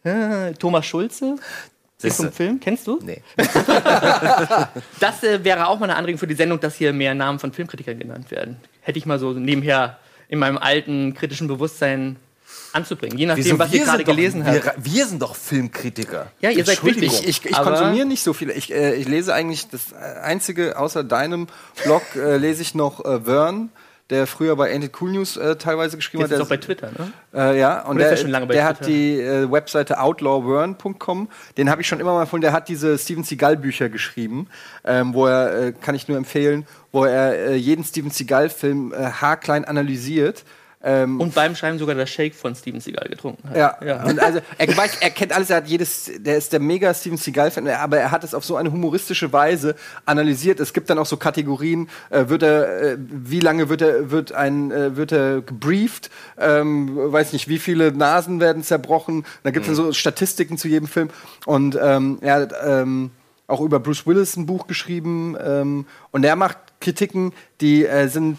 Namen. 0.04 0.44
hat. 0.44 0.50
Äh, 0.50 0.54
Thomas 0.54 0.84
Schulze, 0.84 1.36
ist 1.98 2.02
Siehste. 2.02 2.22
vom 2.24 2.32
Film, 2.32 2.58
kennst 2.60 2.86
du? 2.88 2.98
Nee. 3.02 3.22
Das 5.00 5.22
äh, 5.22 5.42
wäre 5.44 5.66
auch 5.68 5.78
mal 5.78 5.86
eine 5.90 5.96
Anregung 5.96 6.18
für 6.18 6.26
die 6.26 6.34
Sendung, 6.34 6.60
dass 6.60 6.76
hier 6.76 6.92
mehr 6.92 7.14
Namen 7.14 7.38
von 7.38 7.52
Filmkritikern 7.52 7.98
genannt 7.98 8.30
werden. 8.30 8.56
Hätte 8.80 8.98
ich 8.98 9.06
mal 9.06 9.18
so 9.18 9.32
nebenher 9.32 9.98
in 10.32 10.38
meinem 10.38 10.56
alten 10.56 11.12
kritischen 11.12 11.46
Bewusstsein 11.46 12.16
anzubringen. 12.72 13.18
Je 13.18 13.26
nachdem, 13.26 13.58
was 13.58 13.70
ihr 13.70 13.80
wir 13.80 13.84
gerade 13.84 14.02
gelesen 14.02 14.46
habt. 14.46 14.64
Wir, 14.64 14.94
wir 14.94 15.06
sind 15.06 15.20
doch 15.20 15.36
Filmkritiker. 15.36 16.32
Ja, 16.40 16.48
ihr 16.48 16.64
seid 16.64 16.76
Entschuldigung. 16.78 17.10
wichtig. 17.12 17.28
Ich, 17.28 17.44
ich 17.44 17.54
Aber- 17.54 17.72
konsumiere 17.72 18.06
nicht 18.06 18.22
so 18.22 18.32
viele. 18.32 18.54
Ich, 18.54 18.72
äh, 18.72 18.94
ich 18.94 19.06
lese 19.06 19.34
eigentlich 19.34 19.68
das 19.68 19.92
einzige, 19.92 20.78
außer 20.78 21.04
deinem 21.04 21.48
Blog, 21.84 22.02
äh, 22.16 22.38
lese 22.38 22.62
ich 22.62 22.74
noch 22.74 23.04
äh, 23.04 23.20
Vern, 23.20 23.68
der 24.12 24.26
früher 24.26 24.54
bei 24.54 24.72
Ain't 24.72 24.84
It 24.84 24.92
Cool 25.00 25.10
News 25.10 25.36
äh, 25.36 25.56
teilweise 25.56 25.96
geschrieben 25.96 26.22
Jetzt 26.22 26.30
hat. 26.32 26.40
ist 26.40 26.50
Der, 26.50 26.56
auch 26.56 26.60
bei 26.60 26.64
Twitter, 26.64 26.90
ne? 26.92 27.12
äh, 27.34 27.58
ja, 27.58 27.80
und 27.82 27.96
Oder 27.96 28.12
ist 28.12 28.22
der, 28.24 28.32
er 28.40 28.46
der 28.46 28.64
hat 28.64 28.86
die 28.86 29.18
äh, 29.18 29.50
Webseite 29.50 29.98
outlawburn.com. 29.98 31.28
Den 31.56 31.70
habe 31.70 31.80
ich 31.80 31.88
schon 31.88 31.98
immer 31.98 32.12
mal 32.12 32.26
von. 32.26 32.40
Der 32.40 32.52
hat 32.52 32.68
diese 32.68 32.98
Steven 32.98 33.24
Seagal 33.24 33.56
Bücher 33.56 33.88
geschrieben, 33.88 34.46
ähm, 34.84 35.14
wo 35.14 35.26
er 35.26 35.66
äh, 35.68 35.72
kann 35.72 35.94
ich 35.94 36.06
nur 36.06 36.16
empfehlen, 36.16 36.66
wo 36.92 37.04
er 37.04 37.34
äh, 37.34 37.54
jeden 37.56 37.84
Steven 37.84 38.10
Seagal 38.10 38.48
Film 38.50 38.92
äh, 38.92 38.96
haarklein 38.98 39.64
analysiert. 39.64 40.44
Ähm, 40.84 41.20
Und 41.20 41.34
beim 41.34 41.54
Schreiben 41.54 41.78
sogar 41.78 41.94
das 41.94 42.10
Shake 42.10 42.34
von 42.34 42.54
Steven 42.54 42.80
Seagal 42.80 43.08
getrunken 43.08 43.48
hat. 43.48 43.56
ja, 43.56 43.76
ja. 43.84 44.04
Und 44.04 44.18
also 44.18 44.40
er 44.58 44.76
weiß, 44.76 44.98
er 45.00 45.10
kennt 45.10 45.32
alles, 45.32 45.50
er 45.50 45.58
hat 45.58 45.68
jedes, 45.68 46.10
der 46.18 46.36
ist 46.36 46.52
der 46.52 46.60
mega 46.60 46.92
Steven 46.92 47.16
Seagal-Fan, 47.16 47.68
aber 47.68 47.98
er 47.98 48.10
hat 48.10 48.24
es 48.24 48.34
auf 48.34 48.44
so 48.44 48.56
eine 48.56 48.72
humoristische 48.72 49.32
Weise 49.32 49.76
analysiert. 50.06 50.58
Es 50.58 50.72
gibt 50.72 50.90
dann 50.90 50.98
auch 50.98 51.06
so 51.06 51.16
Kategorien, 51.16 51.88
äh, 52.10 52.28
wird 52.28 52.42
er, 52.42 52.82
äh, 52.82 52.96
wie 52.98 53.40
lange 53.40 53.68
wird 53.68 53.82
er, 53.82 54.10
wird 54.10 54.32
ein, 54.32 54.72
äh, 54.72 54.96
wird 54.96 55.12
er 55.12 55.42
gebrieft, 55.42 56.10
ähm, 56.38 57.12
weiß 57.12 57.32
nicht, 57.32 57.48
wie 57.48 57.58
viele 57.58 57.92
Nasen 57.92 58.40
werden 58.40 58.62
zerbrochen. 58.62 59.24
Da 59.44 59.50
gibt 59.50 59.68
es 59.68 59.76
dann 59.76 59.86
so 59.86 59.92
Statistiken 59.92 60.58
zu 60.58 60.68
jedem 60.68 60.88
Film. 60.88 61.10
Und 61.46 61.78
ähm, 61.80 62.18
er 62.22 62.34
hat 62.34 62.54
ähm, 62.64 63.10
auch 63.46 63.60
über 63.60 63.78
Bruce 63.80 64.06
Willis 64.06 64.36
ein 64.36 64.46
Buch 64.46 64.66
geschrieben 64.66 65.36
ähm, 65.40 65.86
und 66.10 66.24
er 66.24 66.36
macht 66.36 66.58
Kritiken, 66.80 67.32
die 67.60 67.84
äh, 67.84 68.08
sind 68.08 68.38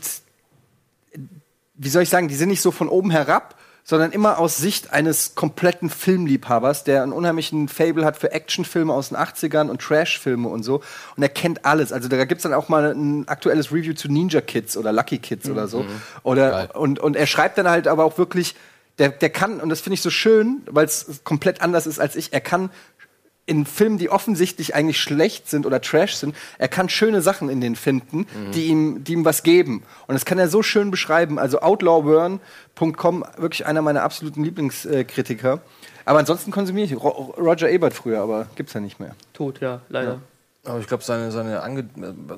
wie 1.75 1.89
soll 1.89 2.03
ich 2.03 2.09
sagen, 2.09 2.27
die 2.27 2.35
sind 2.35 2.49
nicht 2.49 2.61
so 2.61 2.71
von 2.71 2.89
oben 2.89 3.11
herab, 3.11 3.55
sondern 3.83 4.11
immer 4.11 4.39
aus 4.39 4.57
Sicht 4.57 4.93
eines 4.93 5.35
kompletten 5.35 5.89
Filmliebhabers, 5.89 6.85
der 6.85 7.03
einen 7.03 7.11
unheimlichen 7.11 7.67
Fable 7.67 8.05
hat 8.05 8.17
für 8.17 8.31
Actionfilme 8.31 8.93
aus 8.93 9.09
den 9.09 9.17
80ern 9.17 9.69
und 9.69 9.81
Trashfilme 9.81 10.47
und 10.47 10.63
so. 10.63 10.81
Und 11.17 11.23
er 11.23 11.29
kennt 11.29 11.65
alles. 11.65 11.91
Also 11.91 12.07
da 12.07 12.23
gibt's 12.23 12.43
dann 12.43 12.53
auch 12.53 12.69
mal 12.69 12.93
ein 12.93 13.27
aktuelles 13.27 13.73
Review 13.73 13.93
zu 13.93 14.09
Ninja 14.09 14.39
Kids 14.39 14.77
oder 14.77 14.93
Lucky 14.93 15.17
Kids 15.17 15.49
oder 15.49 15.67
so. 15.67 15.85
Oder, 16.23 16.49
Geil. 16.49 16.69
und, 16.75 16.99
und 16.99 17.17
er 17.17 17.27
schreibt 17.27 17.57
dann 17.57 17.67
halt 17.67 17.87
aber 17.87 18.05
auch 18.05 18.17
wirklich, 18.17 18.55
der, 18.99 19.09
der 19.09 19.29
kann, 19.31 19.59
und 19.59 19.69
das 19.69 19.81
finde 19.81 19.95
ich 19.95 20.01
so 20.01 20.11
schön, 20.11 20.61
weil 20.69 20.85
es 20.85 21.21
komplett 21.23 21.61
anders 21.61 21.87
ist 21.87 21.99
als 21.99 22.15
ich, 22.15 22.31
er 22.31 22.41
kann 22.41 22.69
in 23.45 23.65
Filmen, 23.65 23.97
die 23.97 24.09
offensichtlich 24.09 24.73
eigentlich 24.73 24.99
schlecht 25.01 25.49
sind 25.49 25.65
oder 25.65 25.81
Trash 25.81 26.15
sind, 26.15 26.33
er 26.59 26.69
kann 26.69 26.87
schöne 26.87 27.21
Sachen 27.21 27.49
in 27.49 27.59
denen 27.59 27.75
finden, 27.75 28.25
die, 28.53 28.67
ihm, 28.67 29.03
die 29.03 29.13
ihm 29.13 29.25
was 29.25 29.43
geben. 29.43 29.83
Und 30.07 30.13
das 30.13 30.23
kann 30.23 30.39
er 30.39 30.47
so 30.47 30.63
schön 30.63 30.91
beschreiben. 30.91 31.37
Also 31.37 31.59
outlawburn.com, 31.61 33.25
wirklich 33.37 33.65
einer 33.65 33.81
meiner 33.81 34.03
absoluten 34.03 34.43
Lieblingskritiker. 34.43 35.59
Aber 36.05 36.19
ansonsten 36.19 36.51
konsumiere 36.51 36.85
ich 36.87 36.95
Ro 36.95 37.33
Roger 37.37 37.69
Ebert 37.69 37.93
früher, 37.93 38.21
aber 38.21 38.47
gibt's 38.55 38.73
ja 38.73 38.79
nicht 38.81 38.99
mehr. 38.99 39.15
Tot, 39.33 39.59
ja, 39.61 39.81
leider. 39.89 40.19
Aber 40.65 40.79
ich 40.79 40.87
glaube, 40.87 41.03
seine, 41.03 41.29
seine, 41.31 41.61
Ange 41.61 41.83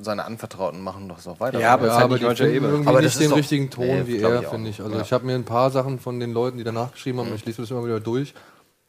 seine 0.00 0.24
Anvertrauten 0.24 0.82
machen 0.82 1.08
das 1.08 1.28
auch 1.28 1.38
weiter. 1.38 1.60
Ja, 1.60 1.74
aber- 1.74 1.86
ist 1.86 1.92
halt 1.92 2.02
aber 2.04 2.14
nicht 2.14 2.22
die 2.22 2.26
Roger 2.26 2.48
Ebert. 2.48 2.70
irgendwie 2.72 2.88
Aber 2.88 3.00
das 3.02 3.14
nicht 3.14 3.22
ist 3.22 3.30
den 3.30 3.36
richtigen 3.38 3.70
Ton 3.70 3.86
Nee, 3.86 4.02
wie 4.06 4.18
er, 4.18 4.42
finde 4.42 4.70
ich. 4.70 4.80
Also 4.82 4.96
Ja. 4.96 5.02
ich 5.02 5.12
habe 5.12 5.24
mir 5.24 5.36
ein 5.36 5.44
paar 5.44 5.70
Sachen 5.70 6.00
von 6.00 6.18
den 6.18 6.32
Leuten, 6.32 6.58
die 6.58 6.64
danach 6.64 6.90
geschrieben 6.92 7.20
haben, 7.20 7.32
ich 7.34 7.44
lese 7.44 7.62
das 7.62 7.70
immer 7.70 7.84
wieder 7.84 8.00
durch. 8.00 8.34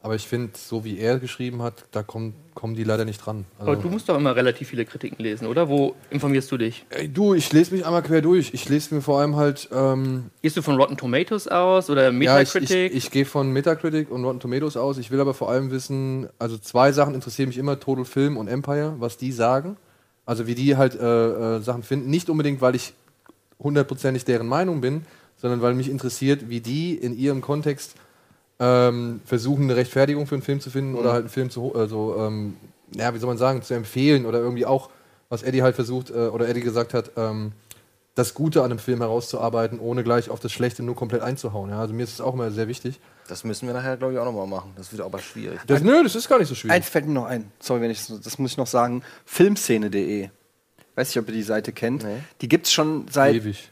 Aber 0.00 0.14
ich 0.14 0.28
finde, 0.28 0.52
so 0.56 0.84
wie 0.84 0.98
er 0.98 1.18
geschrieben 1.18 1.60
hat, 1.60 1.86
da 1.90 2.04
kommen, 2.04 2.34
kommen 2.54 2.76
die 2.76 2.84
leider 2.84 3.04
nicht 3.04 3.18
dran. 3.18 3.44
Also, 3.58 3.72
Aber 3.72 3.82
du 3.82 3.88
musst 3.88 4.08
doch 4.08 4.16
immer 4.16 4.36
relativ 4.36 4.68
viele 4.68 4.84
Kritiken 4.84 5.24
lesen, 5.24 5.46
oder? 5.48 5.68
Wo 5.68 5.96
informierst 6.10 6.52
du 6.52 6.56
dich? 6.56 6.86
Ey, 6.90 7.08
du, 7.08 7.34
ich 7.34 7.52
lese 7.52 7.74
mich 7.74 7.84
einmal 7.84 8.04
quer 8.04 8.22
durch. 8.22 8.54
Ich 8.54 8.68
lese 8.68 8.94
mir 8.94 9.00
vor 9.00 9.18
allem 9.18 9.34
halt 9.34 9.68
ähm, 9.72 10.30
Gehst 10.40 10.56
du 10.56 10.62
von 10.62 10.76
Rotten 10.76 10.96
Tomatoes 10.96 11.48
aus 11.48 11.90
oder 11.90 12.12
Ja, 12.12 12.40
ich, 12.40 12.48
ich, 12.48 12.54
Metacritic? 12.54 12.94
ich 12.94 13.10
gehe 13.10 13.24
von 13.24 13.52
Metacritic 13.52 14.08
und 14.12 14.24
Rotten 14.24 14.38
Tomatoes 14.38 14.76
aus. 14.76 14.98
Ich 14.98 15.10
will 15.10 15.20
aber 15.20 15.34
vor 15.34 15.50
allem 15.50 15.72
wissen, 15.72 16.28
also 16.38 16.58
zwei 16.58 16.92
Sachen 16.92 17.14
interessieren 17.16 17.48
mich 17.48 17.58
immer, 17.58 17.80
Total 17.80 18.04
Film 18.04 18.36
und 18.36 18.46
Empire, 18.46 18.94
was 19.00 19.16
die 19.16 19.32
sagen. 19.32 19.76
Also 20.24 20.46
wie 20.46 20.54
die 20.54 20.76
halt 20.76 20.94
äh, 20.94 21.56
äh, 21.56 21.60
Sachen 21.60 21.82
finden. 21.82 22.08
Nicht 22.08 22.30
unbedingt, 22.30 22.60
weil 22.60 22.76
ich 22.76 22.92
hundertprozentig 23.58 24.24
deren 24.24 24.46
Meinung 24.46 24.80
bin, 24.80 25.02
sondern 25.36 25.60
weil 25.60 25.74
mich 25.74 25.90
interessiert, 25.90 26.48
wie 26.48 26.60
die 26.60 26.94
in 26.94 27.18
ihrem 27.18 27.40
Kontext 27.40 27.94
ähm, 28.58 29.20
versuchen, 29.24 29.64
eine 29.64 29.76
Rechtfertigung 29.76 30.26
für 30.26 30.34
einen 30.34 30.42
Film 30.42 30.60
zu 30.60 30.70
finden 30.70 30.94
oder 30.94 31.12
halt 31.12 31.22
einen 31.22 31.30
Film 31.30 31.50
zu, 31.50 31.74
also, 31.74 32.16
ähm, 32.18 32.56
ja, 32.94 33.14
wie 33.14 33.18
soll 33.18 33.28
man 33.28 33.38
sagen, 33.38 33.62
zu 33.62 33.74
empfehlen 33.74 34.26
oder 34.26 34.38
irgendwie 34.38 34.66
auch, 34.66 34.90
was 35.28 35.42
Eddie 35.42 35.62
halt 35.62 35.74
versucht, 35.74 36.10
äh, 36.10 36.28
oder 36.28 36.48
Eddie 36.48 36.62
gesagt 36.62 36.94
hat, 36.94 37.12
ähm, 37.16 37.52
das 38.18 38.34
Gute 38.34 38.62
an 38.62 38.72
einem 38.72 38.80
Film 38.80 38.98
herauszuarbeiten, 38.98 39.78
ohne 39.78 40.02
gleich 40.02 40.28
auf 40.28 40.40
das 40.40 40.50
Schlechte 40.50 40.82
nur 40.82 40.96
komplett 40.96 41.22
einzuhauen. 41.22 41.70
Ja? 41.70 41.78
Also 41.78 41.94
mir 41.94 42.02
ist 42.02 42.14
es 42.14 42.20
auch 42.20 42.34
immer 42.34 42.50
sehr 42.50 42.66
wichtig. 42.66 42.98
Das 43.28 43.44
müssen 43.44 43.68
wir 43.68 43.74
nachher, 43.74 43.96
glaube 43.96 44.14
ich, 44.14 44.18
auch 44.18 44.24
nochmal 44.24 44.48
machen. 44.48 44.72
Das 44.76 44.90
wird 44.90 45.02
aber 45.02 45.20
schwierig. 45.20 45.60
Das, 45.66 45.82
nö, 45.82 46.02
das 46.02 46.16
ist 46.16 46.28
gar 46.28 46.38
nicht 46.38 46.48
so 46.48 46.54
schwierig. 46.56 46.74
Eins 46.74 46.88
fällt 46.88 47.06
mir 47.06 47.12
noch 47.12 47.26
ein. 47.26 47.52
Sorry, 47.60 47.80
wenn 47.80 47.90
ich 47.90 48.06
das 48.06 48.38
muss 48.38 48.52
ich 48.52 48.56
noch 48.56 48.66
sagen. 48.66 49.02
Filmszene.de. 49.24 50.30
Weiß 50.96 51.08
nicht, 51.08 51.18
ob 51.18 51.28
ihr 51.28 51.34
die 51.34 51.42
Seite 51.44 51.72
kennt. 51.72 52.02
Nee. 52.02 52.16
Die 52.40 52.48
gibt's 52.48 52.72
schon 52.72 53.06
seit 53.08 53.36
Ewig. 53.36 53.68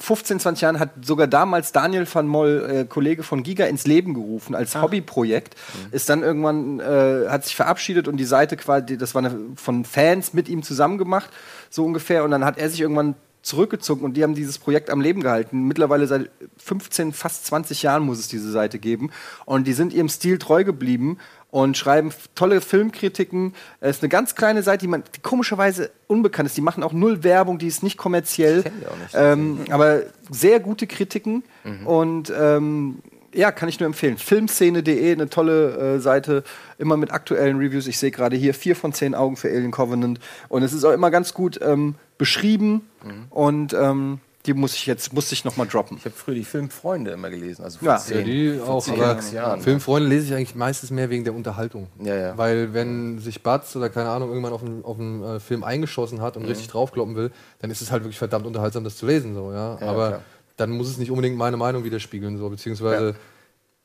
15, 0.00 0.40
20 0.40 0.62
Jahren 0.62 0.80
hat 0.80 0.90
sogar 1.02 1.26
damals 1.26 1.72
Daniel 1.72 2.06
van 2.12 2.26
Moll, 2.26 2.68
äh, 2.70 2.84
Kollege 2.84 3.22
von 3.22 3.42
Giga, 3.42 3.66
ins 3.66 3.86
Leben 3.86 4.14
gerufen 4.14 4.54
als 4.54 4.80
Hobbyprojekt. 4.80 5.56
Ist 5.90 6.08
dann 6.08 6.22
irgendwann, 6.22 6.80
äh, 6.80 7.28
hat 7.28 7.44
sich 7.44 7.54
verabschiedet 7.54 8.08
und 8.08 8.16
die 8.16 8.24
Seite 8.24 8.56
quasi, 8.56 8.96
das 8.96 9.14
war 9.14 9.24
eine, 9.24 9.36
von 9.56 9.84
Fans 9.84 10.32
mit 10.32 10.48
ihm 10.48 10.62
zusammen 10.62 10.96
gemacht, 10.96 11.30
so 11.68 11.84
ungefähr. 11.84 12.24
Und 12.24 12.30
dann 12.30 12.44
hat 12.44 12.58
er 12.58 12.70
sich 12.70 12.80
irgendwann 12.80 13.14
zurückgezogen 13.42 14.04
und 14.04 14.16
die 14.16 14.22
haben 14.22 14.34
dieses 14.34 14.58
Projekt 14.58 14.90
am 14.90 15.00
Leben 15.00 15.22
gehalten. 15.22 15.66
Mittlerweile 15.66 16.06
seit 16.06 16.30
15, 16.58 17.12
fast 17.12 17.46
20 17.46 17.82
Jahren 17.82 18.02
muss 18.02 18.18
es 18.18 18.28
diese 18.28 18.50
Seite 18.50 18.78
geben. 18.78 19.10
Und 19.46 19.66
die 19.66 19.72
sind 19.72 19.92
ihrem 19.92 20.08
Stil 20.08 20.38
treu 20.38 20.64
geblieben 20.64 21.18
und 21.50 21.76
schreiben 21.76 22.10
tolle 22.34 22.60
Filmkritiken. 22.60 23.54
Es 23.80 23.96
ist 23.96 24.02
eine 24.02 24.08
ganz 24.08 24.34
kleine 24.34 24.62
Seite, 24.62 24.82
die 24.82 24.88
man 24.88 25.02
die 25.14 25.20
komischerweise 25.20 25.90
unbekannt 26.06 26.48
ist. 26.48 26.56
Die 26.56 26.62
machen 26.62 26.82
auch 26.82 26.92
null 26.92 27.24
Werbung, 27.24 27.58
die 27.58 27.66
ist 27.66 27.82
nicht 27.82 27.96
kommerziell. 27.96 28.62
die 28.62 28.86
auch 28.86 28.96
nicht. 28.96 29.14
Ähm, 29.14 29.60
aber 29.70 30.02
sehr 30.30 30.60
gute 30.60 30.86
Kritiken 30.86 31.42
und 31.84 32.32
ähm, 32.36 32.98
ja, 33.32 33.52
kann 33.52 33.68
ich 33.68 33.78
nur 33.78 33.86
empfehlen. 33.86 34.18
Filmszene.de, 34.18 35.12
eine 35.12 35.28
tolle 35.28 35.96
äh, 35.96 36.00
Seite, 36.00 36.42
immer 36.78 36.96
mit 36.96 37.12
aktuellen 37.12 37.58
Reviews. 37.58 37.86
Ich 37.86 37.98
sehe 37.98 38.10
gerade 38.10 38.36
hier 38.36 38.54
vier 38.54 38.74
von 38.74 38.92
zehn 38.92 39.14
Augen 39.14 39.36
für 39.36 39.48
Alien 39.48 39.70
Covenant 39.70 40.18
und 40.48 40.62
es 40.62 40.72
ist 40.72 40.84
auch 40.84 40.92
immer 40.92 41.10
ganz 41.10 41.34
gut 41.34 41.60
ähm, 41.62 41.94
beschrieben 42.18 42.88
und 43.30 43.72
ähm, 43.72 44.20
die 44.46 44.54
muss 44.54 44.74
ich 44.74 44.86
jetzt 44.86 45.12
musste 45.12 45.34
ich 45.34 45.44
noch 45.44 45.56
mal 45.56 45.66
droppen. 45.66 45.98
Ich 45.98 46.04
habe 46.06 46.14
früher 46.14 46.34
die 46.34 46.44
Filmfreunde 46.44 47.10
immer 47.10 47.28
gelesen. 47.28 47.62
Also 47.62 47.78
vor 47.78 47.88
Ja. 47.88 47.94
Ja, 47.94 47.98
zehn, 48.00 48.24
die 48.24 48.54
vor 48.58 48.68
auch, 48.76 48.84
zehn, 48.84 48.94
aber 48.94 49.14
sechs 49.14 49.32
Jahren. 49.32 49.60
Filmfreunde 49.60 50.08
lese 50.08 50.26
ich 50.26 50.34
eigentlich 50.34 50.54
meistens 50.54 50.90
mehr 50.90 51.10
wegen 51.10 51.24
der 51.24 51.34
Unterhaltung. 51.34 51.88
Ja, 52.02 52.14
ja. 52.14 52.38
Weil 52.38 52.72
wenn 52.72 53.18
sich 53.18 53.42
Batz 53.42 53.76
oder 53.76 53.90
keine 53.90 54.08
Ahnung 54.08 54.30
irgendwann 54.30 54.52
auf 54.54 54.62
einen, 54.62 54.82
auf 54.84 54.98
einen 54.98 55.22
äh, 55.22 55.40
Film 55.40 55.62
eingeschossen 55.62 56.22
hat 56.22 56.36
und 56.38 56.46
richtig 56.46 56.68
draufkloppen 56.68 57.16
will, 57.16 57.30
dann 57.58 57.70
ist 57.70 57.82
es 57.82 57.90
halt 57.90 58.02
wirklich 58.02 58.18
verdammt 58.18 58.46
unterhaltsam, 58.46 58.82
das 58.82 58.96
zu 58.96 59.06
lesen. 59.06 59.34
So, 59.34 59.52
ja? 59.52 59.76
Ja, 59.78 59.86
aber 59.86 60.08
klar. 60.08 60.22
dann 60.56 60.70
muss 60.70 60.88
es 60.88 60.96
nicht 60.96 61.10
unbedingt 61.10 61.36
meine 61.36 61.58
Meinung 61.58 61.84
widerspiegeln, 61.84 62.38
so, 62.38 62.48
beziehungsweise 62.48 63.16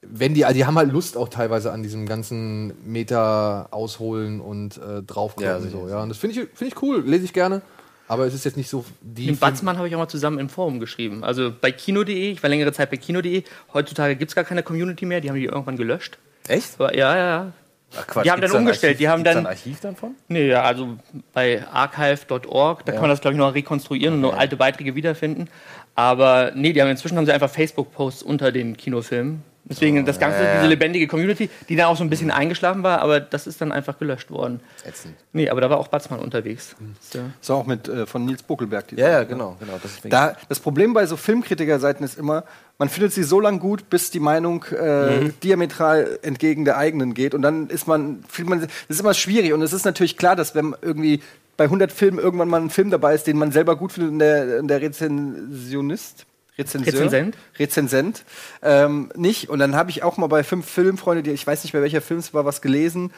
wenn 0.07 0.35
die, 0.35 0.45
also 0.45 0.55
die 0.55 0.65
haben 0.65 0.77
halt 0.77 0.91
Lust 0.91 1.17
auch 1.17 1.29
teilweise 1.29 1.71
an 1.71 1.81
diesem 1.81 2.05
ganzen 2.05 2.74
Meta 2.85 3.67
ausholen 3.71 4.39
und 4.39 4.77
äh, 4.77 4.81
Ja, 4.95 5.01
draufkloppen. 5.01 5.63
sicher, 5.63 5.77
so, 5.81 5.89
ja? 5.89 6.03
Und 6.03 6.09
das 6.09 6.17
finde 6.19 6.39
ich, 6.39 6.47
find 6.53 6.71
ich 6.71 6.81
cool, 6.81 7.03
lese 7.05 7.25
ich 7.25 7.33
gerne. 7.33 7.62
Aber 8.07 8.25
es 8.25 8.33
ist 8.33 8.45
jetzt 8.45 8.55
nicht 8.57 8.69
so 8.69 8.85
die. 9.01 9.25
Den 9.27 9.38
Batzmann 9.38 9.77
habe 9.77 9.88
ich 9.88 9.95
auch 9.95 10.00
mal 10.00 10.07
zusammen 10.07 10.38
im 10.39 10.50
Forum 10.50 10.79
geschrieben. 10.79 11.24
Also 11.24 11.51
bei 11.59 11.71
Kino.de, 11.71 12.31
ich 12.31 12.43
war 12.43 12.50
längere 12.50 12.71
Zeit 12.71 12.91
bei 12.91 12.97
Kino.de. 12.97 13.43
Heutzutage 13.74 14.15
gibt 14.15 14.29
es 14.31 14.35
gar 14.35 14.43
keine 14.43 14.62
Community 14.63 15.05
mehr, 15.05 15.21
die 15.21 15.29
haben 15.29 15.38
die 15.38 15.45
irgendwann 15.45 15.75
gelöscht. 15.77 16.17
Echt? 16.47 16.75
Aber, 16.79 16.95
ja, 16.95 17.15
ja, 17.15 17.25
ja. 17.25 17.51
Ach, 17.97 18.07
Quatsch, 18.07 18.25
Die 18.25 18.31
haben 18.31 18.41
dann 18.41 18.51
umgestellt, 18.51 18.93
Archiv- 18.95 18.97
die 18.97 19.07
haben 19.09 19.24
dann- 19.24 19.38
ein 19.38 19.45
Archiv 19.47 19.79
dann 19.79 19.95
von? 19.95 20.15
Nee, 20.27 20.47
ja, 20.50 20.63
also 20.63 20.97
bei 21.33 21.65
archive.org, 21.67 22.85
da 22.85 22.91
kann 22.91 23.01
man 23.01 23.09
das, 23.09 23.21
glaube 23.21 23.33
ich, 23.35 23.39
noch 23.39 23.53
rekonstruieren 23.55 24.15
und 24.15 24.21
noch 24.21 24.38
alte 24.38 24.57
Beiträge 24.57 24.95
wiederfinden. 24.95 25.47
Aber 25.95 26.51
nee, 26.55 26.74
die 26.74 26.81
haben 26.81 26.89
inzwischen 26.89 27.17
haben 27.17 27.25
sie 27.25 27.31
einfach 27.31 27.50
Facebook-Posts 27.50 28.21
unter 28.24 28.51
den 28.51 28.75
Kinofilmen. 28.75 29.43
Deswegen 29.67 30.05
das 30.05 30.19
Ganze, 30.19 30.38
ja, 30.39 30.43
ja. 30.45 30.55
diese 30.57 30.67
lebendige 30.67 31.07
Community, 31.07 31.50
die 31.69 31.75
dann 31.75 31.88
auch 31.88 31.98
so 31.98 32.03
ein 32.03 32.10
bisschen 32.12 32.29
eingeschlafen 32.29 32.84
war, 32.84 33.01
aber 33.01 33.19
das 33.19 33.48
ist 33.48 33.60
dann 33.62 33.72
einfach 33.72 33.98
gelöscht 33.98 34.29
worden. 34.29 34.60
Ätzend. 34.86 35.15
Nee, 35.34 35.50
aber 35.50 35.60
da 35.60 35.69
war 35.72 35.77
auch 35.77 35.88
Batzmann 35.88 36.19
unterwegs. 36.19 36.75
Ist, 37.01 37.15
ja. 37.15 37.22
Ist 37.41 37.50
auch 37.50 37.65
mit 37.65 37.88
äh, 37.88 38.05
von 38.05 38.25
Nils 38.25 38.43
Buckelberg. 38.43 38.88
die 38.89 38.95
Ja, 38.95 39.07
ja, 39.07 39.13
Seite. 39.19 39.29
genau. 39.29 39.57
genau 39.60 39.79
deswegen. 39.84 40.10
Da, 40.12 40.36
das 40.50 40.60
Problem 40.60 40.93
bei 40.93 41.07
so 41.07 41.17
Filmkritikerseiten 41.17 42.05
ist 42.05 42.17
immer, 42.17 42.43
man 42.77 42.89
findet 42.89 43.13
sie 43.13 43.24
so 43.24 43.39
lang 43.39 43.60
gut, 43.60 43.89
bis 43.89 44.12
die 44.12 44.19
Meinung 44.19 44.63
äh, 44.65 45.31
diametral 45.43 46.19
entgegen 46.22 46.63
der 46.65 46.77
eigenen 46.77 47.15
geht. 47.15 47.34
Und 47.34 47.41
dann 47.41 47.67
ist 47.69 47.88
man, 47.88 48.24
fühlt 48.29 48.48
man, 48.48 48.62
das 48.62 48.69
ist 48.88 49.00
immer 49.00 49.15
schwierig. 49.15 49.53
Und 49.53 49.63
es 49.63 49.74
ist 49.74 49.86
natürlich 49.86 50.15
klar, 50.15 50.36
dass 50.36 50.53
wenn 50.53 50.75
irgendwie 50.81 51.22
bei 51.57 51.63
100 51.63 51.91
Filmen 51.91 52.19
irgendwann 52.19 52.50
mal 52.50 52.62
ein 52.62 52.69
Film 52.69 52.91
dabei 52.91 53.15
ist, 53.15 53.25
den 53.25 53.38
man 53.38 53.51
selber 53.51 53.77
gut 53.77 53.93
findet 53.93 54.12
und 54.12 54.19
der, 54.19 54.60
und 54.60 54.67
der 54.67 54.81
Rezensionist, 54.81 56.25
Rezenseur, 56.57 56.93
Rezensent. 56.93 57.38
Rezensent 57.59 58.24
ähm, 58.62 59.12
nicht. 59.15 59.50
Und 59.50 59.59
dann 59.59 59.75
habe 59.75 59.89
ich 59.89 60.03
auch 60.03 60.17
mal 60.17 60.27
bei 60.27 60.43
fünf 60.43 60.67
Filmfreunde, 60.69 61.24
die 61.24 61.31
ich 61.31 61.45
weiß 61.45 61.63
nicht 61.63 61.74
mehr 61.74 61.81
welcher 61.81 62.01
Film 62.01 62.19
es 62.19 62.33
war, 62.33 62.45
was 62.45 62.62
gelesen. 62.62 63.12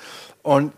Und 0.44 0.74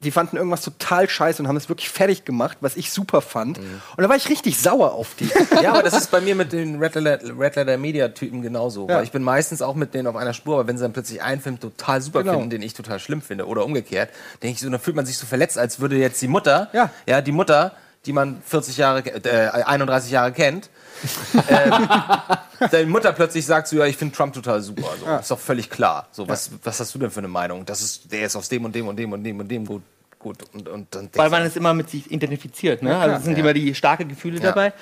die 0.00 0.10
fanden 0.10 0.36
irgendwas 0.36 0.60
total 0.60 1.08
scheiße 1.08 1.40
und 1.40 1.48
haben 1.48 1.56
es 1.56 1.70
wirklich 1.70 1.88
fertig 1.88 2.26
gemacht, 2.26 2.58
was 2.60 2.76
ich 2.76 2.90
super 2.92 3.22
fand. 3.22 3.58
Und 3.58 4.02
da 4.02 4.06
war 4.08 4.16
ich 4.16 4.28
richtig 4.28 4.58
sauer 4.58 4.92
auf 4.92 5.14
die. 5.18 5.30
Ja, 5.62 5.72
aber 5.72 5.82
das 5.82 5.94
ist 5.94 6.10
bei 6.10 6.20
mir 6.20 6.34
mit 6.34 6.52
den 6.52 6.78
Red 6.82 6.94
Letter, 6.96 7.38
Red 7.38 7.56
Letter 7.56 7.78
Media 7.78 8.08
Typen 8.08 8.42
genauso. 8.42 8.86
Ja. 8.86 8.96
Weil 8.96 9.04
ich 9.04 9.12
bin 9.12 9.22
meistens 9.22 9.62
auch 9.62 9.74
mit 9.74 9.94
denen 9.94 10.06
auf 10.06 10.16
einer 10.16 10.34
Spur, 10.34 10.56
aber 10.58 10.68
wenn 10.68 10.76
sie 10.76 10.82
dann 10.82 10.92
plötzlich 10.92 11.22
einen 11.22 11.40
Film 11.40 11.58
total 11.58 12.02
super 12.02 12.20
Genau. 12.22 12.34
finden, 12.34 12.50
den 12.50 12.60
ich 12.60 12.74
total 12.74 12.98
schlimm 12.98 13.22
finde, 13.22 13.46
oder 13.46 13.64
umgekehrt, 13.64 14.10
denke 14.42 14.56
ich 14.56 14.60
so, 14.60 14.68
dann 14.68 14.80
fühlt 14.80 14.96
man 14.96 15.06
sich 15.06 15.16
so 15.16 15.24
verletzt, 15.26 15.56
als 15.56 15.80
würde 15.80 15.96
jetzt 15.96 16.20
die 16.20 16.28
Mutter, 16.28 16.68
Ja. 16.74 16.90
ja, 17.06 17.22
die 17.22 17.32
Mutter 17.32 17.72
die 18.06 18.12
man 18.12 18.42
40 18.44 18.76
Jahre, 18.76 19.00
äh, 19.00 19.48
31 19.64 20.10
Jahre 20.10 20.32
kennt, 20.32 20.70
ähm, 21.48 21.88
deine 22.70 22.86
Mutter 22.86 23.12
plötzlich 23.12 23.44
sagt 23.44 23.68
so, 23.68 23.76
ja, 23.76 23.84
ich 23.86 23.96
finde 23.96 24.14
Trump 24.14 24.32
total 24.32 24.60
super. 24.62 24.88
So. 24.98 25.16
Ist 25.16 25.30
doch 25.30 25.38
völlig 25.38 25.68
klar. 25.70 26.08
So, 26.12 26.28
was, 26.28 26.50
was 26.62 26.80
hast 26.80 26.94
du 26.94 26.98
denn 26.98 27.10
für 27.10 27.18
eine 27.18 27.28
Meinung? 27.28 27.66
Das 27.66 27.82
ist, 27.82 28.10
der 28.12 28.26
ist 28.26 28.36
aus 28.36 28.48
dem 28.48 28.64
und 28.64 28.74
dem 28.74 28.88
und 28.88 28.96
dem 28.96 29.12
und 29.12 29.22
dem 29.24 29.40
und 29.40 29.48
dem 29.48 29.66
gut. 29.66 29.82
gut. 30.18 30.38
Und, 30.54 30.68
und 30.68 30.94
dann 30.94 31.10
Weil 31.14 31.28
man 31.28 31.42
es 31.42 31.56
immer 31.56 31.74
mit 31.74 31.90
sich 31.90 32.10
identifiziert. 32.10 32.82
Ne? 32.82 32.96
also 32.96 33.16
es 33.16 33.24
sind 33.24 33.36
immer 33.36 33.52
die 33.52 33.74
starke 33.74 34.06
Gefühle 34.06 34.40
dabei. 34.40 34.72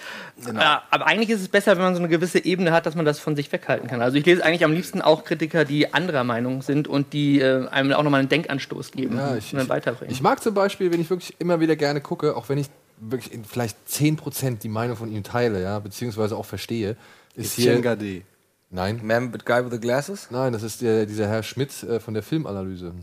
Genau. 0.45 0.61
Äh, 0.61 0.79
aber 0.91 1.07
eigentlich 1.07 1.31
ist 1.31 1.41
es 1.41 1.49
besser, 1.49 1.73
wenn 1.77 1.83
man 1.83 1.95
so 1.95 2.01
eine 2.01 2.09
gewisse 2.09 2.45
Ebene 2.45 2.71
hat, 2.71 2.87
dass 2.87 2.95
man 2.95 3.05
das 3.05 3.19
von 3.19 3.35
sich 3.35 3.51
weghalten 3.51 3.89
kann. 3.89 4.01
Also 4.01 4.17
ich 4.17 4.25
lese 4.27 4.45
eigentlich 4.45 4.65
am 4.65 4.73
liebsten 4.73 5.03
auch 5.03 5.25
Kritiker, 5.25 5.65
die 5.65 5.93
anderer 5.93 6.23
Meinung 6.23 6.63
sind 6.63 6.87
und 6.87 7.13
die 7.13 7.41
äh, 7.41 7.67
einem 7.69 7.93
auch 7.93 8.05
nochmal 8.05 8.21
einen 8.21 8.29
Denkanstoß 8.29 8.93
geben 8.93 9.17
Ja, 9.17 9.35
ich- 9.35 9.53
und 9.53 9.59
dann 9.59 9.69
weiterbringen. 9.69 10.13
Ich 10.13 10.23
mag 10.23 10.41
zum 10.41 10.55
Beispiel, 10.55 10.93
wenn 10.93 11.01
ich 11.01 11.11
wirklich 11.11 11.35
immer 11.41 11.59
wieder 11.59 11.75
gerne 11.75 12.01
gucke, 12.01 12.37
auch 12.37 12.49
wenn 12.49 12.59
ich 12.59 12.69
wirklich 13.11 13.33
in 13.33 13.45
vielleicht 13.45 13.77
10% 13.89 14.59
die 14.59 14.69
Meinung 14.69 14.97
von 14.97 15.11
ihm 15.11 15.23
teile, 15.23 15.63
ja, 15.63 15.79
beziehungsweise 15.79 16.37
auch 16.37 16.47
verstehe, 16.47 16.97
ist 17.35 17.55
hier. 17.55 17.81
Gade. 17.81 18.23
Nein. 18.71 19.01
Man 19.03 19.33
with 19.35 19.45
Guy 19.45 19.65
with 19.65 19.73
the 19.73 19.81
Glasses? 19.81 20.29
Nein, 20.31 20.53
das 20.55 20.63
ist 20.63 20.81
der, 20.81 21.05
dieser 21.05 21.29
Herr 21.29 21.43
Schmidt 21.43 21.83
äh, 21.83 22.01
von 22.01 22.15
der 22.15 22.23
Filmanalyse. 22.23 22.95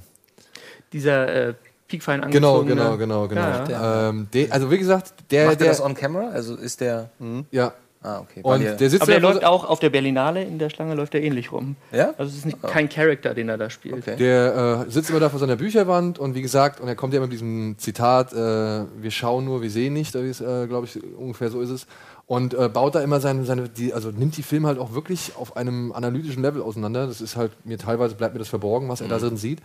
Dieser 0.91 1.49
äh, 1.49 1.53
piekfein 1.87 2.21
Genau, 2.31 2.63
genau, 2.63 2.97
genau, 2.97 3.27
genau. 3.27 3.41
Ja, 3.41 4.09
Ähm, 4.09 4.27
der, 4.33 4.51
also 4.51 4.71
wie 4.71 4.79
gesagt, 4.79 5.13
der, 5.29 5.45
Macht 5.45 5.55
er 5.55 5.57
der, 5.57 5.67
das 5.67 5.81
on 5.81 5.93
camera? 5.93 6.29
Also 6.29 6.55
ist 6.55 6.81
der. 6.81 7.11
ja. 7.51 7.73
Ah, 8.01 8.21
okay. 8.21 8.39
Und 8.43 8.61
der 8.61 8.89
sitzt 8.89 9.01
Aber 9.01 9.11
der 9.11 9.19
läuft 9.19 9.43
auch 9.43 9.67
auf 9.67 9.79
der 9.79 9.89
Berlinale 9.89 10.41
in 10.43 10.57
der 10.57 10.69
Schlange, 10.69 10.95
läuft 10.95 11.15
er 11.15 11.21
ähnlich 11.21 11.51
rum. 11.51 11.75
Ja? 11.91 12.13
Also 12.17 12.31
es 12.31 12.37
ist 12.37 12.45
nicht, 12.45 12.61
kein 12.63 12.87
Charakter, 12.87 13.33
den 13.33 13.49
er 13.49 13.57
da 13.57 13.69
spielt. 13.69 13.95
Okay. 13.95 14.15
Der 14.15 14.85
äh, 14.87 14.91
sitzt 14.91 15.09
immer 15.09 15.19
da 15.19 15.29
vor 15.29 15.39
seiner 15.39 15.57
Bücherwand 15.57 16.17
und 16.17 16.33
wie 16.33 16.41
gesagt, 16.41 16.79
und 16.79 16.87
er 16.87 16.95
kommt 16.95 17.13
ja 17.13 17.17
immer 17.17 17.27
mit 17.27 17.33
diesem 17.33 17.77
Zitat, 17.77 18.31
äh, 18.31 18.35
wir 18.35 19.11
schauen 19.11 19.43
nur, 19.43 19.61
wir 19.61 19.69
sehen 19.69 19.93
nicht, 19.93 20.15
äh, 20.15 20.31
glaube 20.67 20.85
ich, 20.85 20.97
ungefähr 21.17 21.49
so 21.49 21.59
ist 21.59 21.71
es. 21.71 21.87
Und 22.25 22.53
äh, 22.53 22.69
baut 22.69 22.95
da 22.95 23.01
immer 23.01 23.19
seine, 23.19 23.43
seine 23.43 23.67
die, 23.67 23.91
also 23.91 24.11
nimmt 24.11 24.37
die 24.37 24.43
Filme 24.43 24.67
halt 24.67 24.77
auch 24.77 24.93
wirklich 24.93 25.33
auf 25.35 25.57
einem 25.57 25.91
analytischen 25.91 26.43
Level 26.43 26.61
auseinander. 26.61 27.07
Das 27.07 27.21
ist 27.21 27.35
halt, 27.35 27.51
mir 27.65 27.77
teilweise 27.79 28.15
bleibt 28.15 28.33
mir 28.33 28.39
das 28.39 28.49
verborgen, 28.49 28.87
was 28.87 29.01
er 29.01 29.07
da 29.07 29.17
drin 29.17 29.35
sieht. 29.35 29.59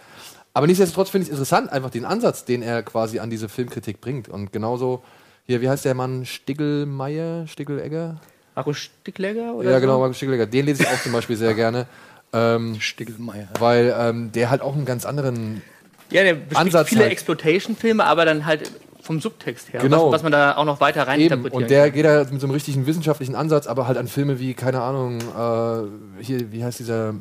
Aber 0.55 0.67
nichtsdestotrotz 0.67 1.11
finde 1.11 1.25
ich 1.25 1.29
es 1.29 1.39
interessant, 1.39 1.71
einfach 1.71 1.91
den 1.91 2.05
Ansatz, 2.05 2.47
den 2.47 2.63
er 2.63 2.83
quasi 2.83 3.19
an 3.19 3.29
diese 3.29 3.49
Filmkritik 3.49 4.01
bringt. 4.01 4.29
Und 4.29 4.51
genauso, 4.51 5.03
hier, 5.47 5.61
wie 5.61 5.69
heißt 5.69 5.85
der 5.85 5.95
Mann? 5.95 6.25
Stiggelmeier? 6.27 7.47
Stiggelegger? 7.47 8.21
Markus 8.55 8.79
Sticklegger 8.79 9.55
oder 9.55 9.71
Ja, 9.71 9.77
so? 9.77 9.81
genau, 9.83 9.99
Markus 10.01 10.17
Stiggelegger. 10.17 10.47
Den 10.47 10.67
lese 10.67 10.83
ich 10.85 10.89
auch 10.89 11.01
zum 11.03 11.13
Beispiel 11.13 11.37
sehr 11.37 11.55
gerne. 11.63 11.87
Ähm, 12.33 12.81
Stiggelmeier. 12.81 13.49
weil 13.61 13.95
ähm, 13.97 14.33
der 14.33 14.51
halt 14.51 14.61
auch 14.61 14.75
einen 14.75 14.85
ganz 14.85 15.05
anderen 15.05 15.63
Ja, 16.11 16.23
der 16.25 16.35
bespricht 16.35 16.57
Ansatz 16.61 16.89
viele 16.89 17.03
halt. 17.03 17.13
Exploitation-Filme, 17.13 18.05
aber 18.05 18.25
dann 18.25 18.45
halt 18.47 18.71
vom 19.03 19.21
Subtext 19.21 19.73
her, 19.73 19.81
Genau. 19.81 20.07
was, 20.07 20.15
was 20.15 20.23
man 20.25 20.33
da 20.33 20.57
auch 20.57 20.65
noch 20.65 20.81
weiter 20.81 21.07
rein 21.07 21.21
Eben, 21.21 21.25
interpretieren 21.35 21.63
und 21.65 21.71
der 21.71 21.85
kann. 21.85 21.93
geht 21.93 22.05
da 22.07 22.25
mit 22.25 22.41
so 22.41 22.47
einem 22.47 22.55
richtigen 22.55 22.87
wissenschaftlichen 22.87 23.35
Ansatz, 23.37 23.67
aber 23.67 23.87
halt 23.87 23.99
an 23.99 24.09
Filme 24.09 24.41
wie, 24.41 24.55
keine 24.55 24.81
Ahnung, 24.81 25.19
äh, 25.21 26.23
hier, 26.25 26.51
wie 26.51 26.65
heißt 26.65 26.79
dieser, 26.81 27.15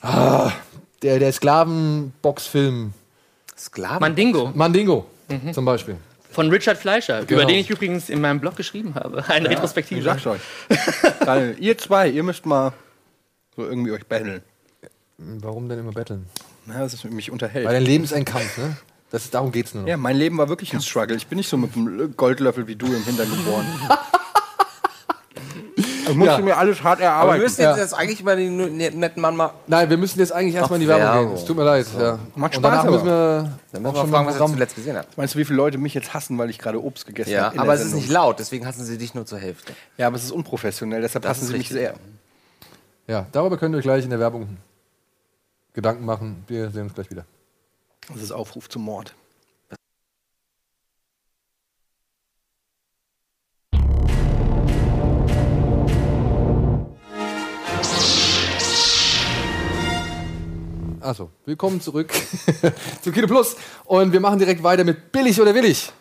ah, 0.00 0.50
der, 1.02 1.18
der 1.18 1.32
Sklavenboxfilm, 1.32 2.92
Sklaven? 3.56 4.00
Mandingo 4.00 4.50
Mandingo 4.54 5.06
Mhm. 5.28 5.52
zum 5.52 5.64
Beispiel. 5.66 5.96
Von 6.38 6.50
Richard 6.50 6.78
Fleischer, 6.78 7.24
Genau. 7.24 7.40
über 7.42 7.50
den 7.50 7.58
ich 7.58 7.68
übrigens 7.68 8.08
in 8.08 8.20
meinem 8.20 8.38
Blog 8.38 8.54
geschrieben 8.54 8.94
habe. 8.94 9.24
Eine 9.28 9.48
Ich 9.48 9.54
Retrospektive. 9.56 10.02
sag's 10.02 10.24
euch. 10.24 10.40
Geil. 11.18 11.56
ihr 11.58 11.76
zwei, 11.76 12.08
ihr 12.08 12.22
müsst 12.22 12.46
mal 12.46 12.72
so 13.56 13.64
irgendwie 13.64 13.90
euch 13.90 14.06
battlen. 14.06 14.42
Warum 15.16 15.68
denn 15.68 15.80
immer 15.80 15.90
betteln? 15.90 16.26
Ja, 16.68 16.78
das 16.78 16.94
ist 16.94 17.02
mich 17.06 17.32
unterhält. 17.32 17.66
Weil 17.66 17.74
dein 17.74 17.82
Leben 17.82 18.04
ist 18.04 18.12
ein 18.12 18.24
Kampf, 18.24 18.56
ne? 18.56 18.76
Das 19.10 19.24
ist, 19.24 19.34
darum 19.34 19.50
geht's 19.50 19.74
nur 19.74 19.82
noch. 19.82 19.88
ja, 19.88 19.96
mein 19.96 20.16
Leben 20.16 20.38
war 20.38 20.48
wirklich 20.48 20.72
ein 20.74 20.80
Struggle. 20.80 21.16
Ich 21.16 21.26
bin 21.26 21.38
nicht 21.38 21.48
so 21.48 21.56
mit 21.56 21.74
einem 21.74 22.14
Goldlöffel 22.16 22.68
wie 22.68 22.76
du 22.76 22.86
im 22.86 23.02
Hintern 23.02 23.28
geboren. 23.28 23.66
Ich 26.10 26.16
musste 26.16 26.34
Ja. 26.34 26.40
mir 26.40 26.56
alles 26.56 26.82
hart 26.82 26.98
Aber 27.00 27.00
wir 27.00 27.06
erarbeiten. 27.06 27.42
müssen 27.42 27.60
jetzt, 27.62 27.76
jetzt 27.78 27.94
eigentlich 27.94 28.20
über 28.20 28.36
den 28.36 28.56
ne- 28.56 28.90
netten 28.90 29.20
Mann 29.20 29.36
mal. 29.36 29.52
Nein, 29.66 29.90
wir 29.90 29.96
müssen 29.96 30.18
jetzt 30.18 30.32
eigentlich 30.32 30.54
erstmal 30.54 30.78
in 30.78 30.82
die 30.82 30.88
Werbung 30.88 31.28
gehen. 31.28 31.34
Es 31.36 31.44
tut 31.44 31.56
mir 31.56 31.64
leid. 31.64 31.86
Ja. 31.98 32.18
Macht 32.34 32.56
Und 32.56 32.62
Spaß, 32.62 32.62
danach 32.62 32.78
aber. 32.84 32.90
müssen 32.92 33.06
wir, 33.06 33.12
Dann 33.12 33.46
auch 33.50 33.50
müssen 33.52 33.72
wir 33.72 33.82
schon 33.82 33.94
mal 33.94 34.16
fragen, 34.16 34.24
mal 34.26 34.34
was 34.34 34.40
er 34.40 34.46
zuletzt 34.54 34.74
gesehen 34.76 34.96
hat. 34.96 35.06
Meinst 35.16 35.34
du, 35.34 35.38
wie 35.38 35.44
viele 35.44 35.56
Leute 35.56 35.78
mich 35.78 35.94
jetzt 35.94 36.14
hassen, 36.14 36.38
weil 36.38 36.50
ich 36.50 36.58
gerade 36.58 36.82
Obst 36.82 37.06
gegessen 37.06 37.30
Ja, 37.30 37.44
habe? 37.44 37.54
in 37.56 37.60
aber 37.60 37.74
es 37.74 37.80
ist 37.84 37.94
nicht 37.94 38.08
laut, 38.08 38.38
deswegen 38.38 38.66
hassen 38.66 38.84
sie 38.84 38.98
dich 38.98 39.14
nur 39.14 39.26
zur 39.26 39.38
Hälfte. 39.38 39.72
Ja, 39.96 40.06
aber 40.06 40.16
es 40.16 40.24
ist 40.24 40.30
unprofessionell, 40.32 41.00
deshalb 41.02 41.22
Das 41.24 41.36
hassen 41.38 41.46
sie 41.46 41.56
mich 41.58 41.68
sehr. 41.68 41.94
Ja, 43.06 43.26
darüber 43.32 43.56
könnt 43.58 43.74
ihr 43.74 43.78
euch 43.78 43.84
gleich 43.84 44.04
in 44.04 44.10
der 44.10 44.20
Werbung 44.20 44.56
Gedanken 45.72 46.04
machen. 46.04 46.44
Wir 46.48 46.70
sehen 46.70 46.82
uns 46.84 46.94
gleich 46.94 47.10
wieder. 47.10 47.24
Das 48.12 48.22
ist 48.22 48.32
Aufruf 48.32 48.68
zum 48.68 48.82
Mord. 48.82 49.14
Also, 61.00 61.30
willkommen 61.44 61.80
zurück 61.80 62.12
zu 63.02 63.12
Kino 63.12 63.26
Plus. 63.26 63.56
Und 63.84 64.12
wir 64.12 64.20
machen 64.20 64.38
direkt 64.38 64.62
weiter 64.62 64.84
mit 64.84 65.12
Billig 65.12 65.40
oder 65.40 65.54
Willig. 65.54 65.92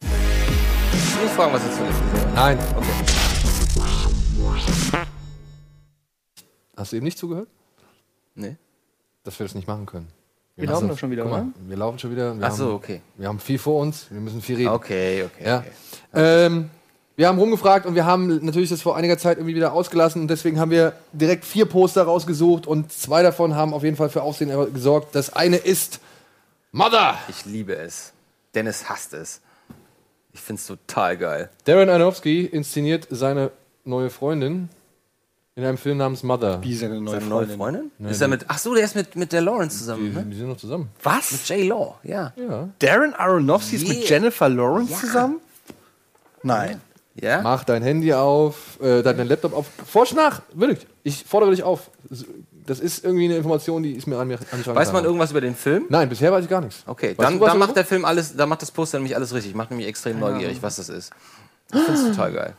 Nicht 0.00 1.34
fragen, 1.34 1.52
was 1.52 1.62
gesehen 1.64 1.86
hat. 1.86 2.34
Nein. 2.34 2.58
Hast 6.76 6.92
du 6.92 6.96
eben 6.96 7.04
nicht 7.04 7.18
zugehört? 7.18 7.48
Nee. 8.34 8.56
Dass 9.22 9.38
wir 9.38 9.46
das 9.46 9.54
nicht 9.54 9.68
machen 9.68 9.86
können. 9.86 10.08
Wir 10.56 10.68
laufen 10.68 10.88
doch 10.88 10.98
schon 10.98 11.10
wieder, 11.10 11.24
mal, 11.24 11.42
oder? 11.42 11.52
wir 11.68 11.76
laufen 11.76 11.98
schon 11.98 12.10
wieder. 12.10 12.36
Wir 12.36 12.46
Ach 12.46 12.52
so, 12.52 12.64
haben, 12.66 12.74
okay. 12.74 13.02
Wir 13.16 13.28
haben 13.28 13.38
viel 13.38 13.58
vor 13.58 13.82
uns. 13.82 14.10
Wir 14.10 14.20
müssen 14.20 14.40
viel 14.40 14.56
reden. 14.56 14.70
Okay, 14.70 15.24
okay. 15.24 15.44
Ja. 15.44 15.58
okay. 15.58 15.70
Ähm, 16.14 16.70
wir 17.16 17.28
haben 17.28 17.38
rumgefragt 17.38 17.86
und 17.86 17.94
wir 17.94 18.04
haben 18.04 18.44
natürlich 18.44 18.68
das 18.70 18.82
vor 18.82 18.96
einiger 18.96 19.16
Zeit 19.18 19.38
irgendwie 19.38 19.54
wieder 19.54 19.72
ausgelassen 19.72 20.22
und 20.22 20.28
deswegen 20.28 20.60
haben 20.60 20.70
wir 20.70 20.92
direkt 21.12 21.44
vier 21.44 21.64
Poster 21.66 22.02
rausgesucht 22.02 22.66
und 22.66 22.92
zwei 22.92 23.22
davon 23.22 23.54
haben 23.54 23.72
auf 23.72 23.82
jeden 23.82 23.96
Fall 23.96 24.10
für 24.10 24.22
Aufsehen 24.22 24.50
gesorgt. 24.74 25.14
Das 25.14 25.32
eine 25.32 25.56
ist 25.56 26.00
Mother. 26.72 27.16
Ich 27.28 27.44
liebe 27.46 27.74
es. 27.76 28.12
Dennis 28.54 28.88
hasst 28.88 29.14
es. 29.14 29.40
Ich 30.32 30.40
find's 30.42 30.66
total 30.66 31.16
geil. 31.16 31.50
Darren 31.64 31.88
Aronofsky 31.88 32.44
inszeniert 32.44 33.06
seine 33.10 33.50
neue 33.84 34.10
Freundin 34.10 34.68
in 35.54 35.64
einem 35.64 35.78
Film 35.78 35.96
namens 35.96 36.22
Mother. 36.22 36.62
Wie 36.62 36.74
seine 36.76 37.00
neue 37.00 37.14
Seine 37.14 37.26
neue 37.26 37.46
Freundin. 37.46 37.90
Freundin? 37.98 38.10
ist 38.10 38.20
er 38.20 38.28
mit. 38.28 38.44
Ach 38.48 38.58
so, 38.58 38.74
der 38.74 38.84
ist 38.84 38.94
mit, 38.94 39.16
mit 39.16 39.32
der 39.32 39.40
Lawrence 39.40 39.78
zusammen, 39.78 40.10
Die, 40.10 40.14
ne? 40.14 40.26
die 40.26 40.36
sind 40.36 40.48
noch 40.48 40.58
zusammen. 40.58 40.90
Was? 41.02 41.32
Mit 41.32 41.48
J. 41.48 41.66
Law, 41.68 41.98
ja. 42.02 42.34
Ja. 42.36 42.68
Darren 42.80 43.14
Aronofsky 43.14 43.76
ist 43.76 43.88
mit 43.88 43.96
Yeah. 44.00 44.08
Jennifer 44.08 44.50
Lawrence 44.50 45.00
zusammen? 45.00 45.40
Nein. 46.42 46.82
Ja? 47.20 47.40
Mach 47.42 47.64
dein 47.64 47.82
Handy 47.82 48.12
auf, 48.12 48.78
äh, 48.80 49.02
dein 49.02 49.26
Laptop 49.26 49.54
auf. 49.54 49.66
Forsch 49.86 50.14
nach, 50.14 50.42
wirklich. 50.52 50.86
Ich 51.02 51.24
fordere 51.24 51.50
dich 51.50 51.62
auf. 51.62 51.90
Das 52.66 52.80
ist 52.80 53.04
irgendwie 53.04 53.26
eine 53.26 53.36
Information, 53.36 53.82
die 53.82 53.92
ist 53.92 54.06
mir 54.06 54.18
an 54.18 54.28
mir 54.28 54.38
anscheinend. 54.50 54.78
Weiß 54.78 54.92
man 54.92 55.04
irgendwas 55.04 55.30
über 55.30 55.40
den 55.40 55.54
Film? 55.54 55.84
Nein, 55.88 56.08
bisher 56.08 56.32
weiß 56.32 56.44
ich 56.44 56.50
gar 56.50 56.60
nichts. 56.60 56.82
Okay, 56.86 57.10
Weißt 57.16 57.20
dann, 57.20 57.38
du 57.38 57.46
dann 57.46 57.58
macht 57.58 57.76
der 57.76 57.84
Film 57.84 58.04
alles, 58.04 58.36
dann 58.36 58.48
macht 58.48 58.62
das 58.62 58.70
Poster 58.70 58.98
nämlich 58.98 59.14
alles 59.14 59.32
richtig. 59.32 59.54
Macht 59.54 59.70
mich 59.70 59.86
extrem 59.86 60.18
neugierig, 60.18 60.58
was 60.62 60.76
das 60.76 60.88
ist. 60.88 61.12
Ich 61.72 61.80
find's 61.80 62.04
total 62.04 62.32
geil. 62.32 62.54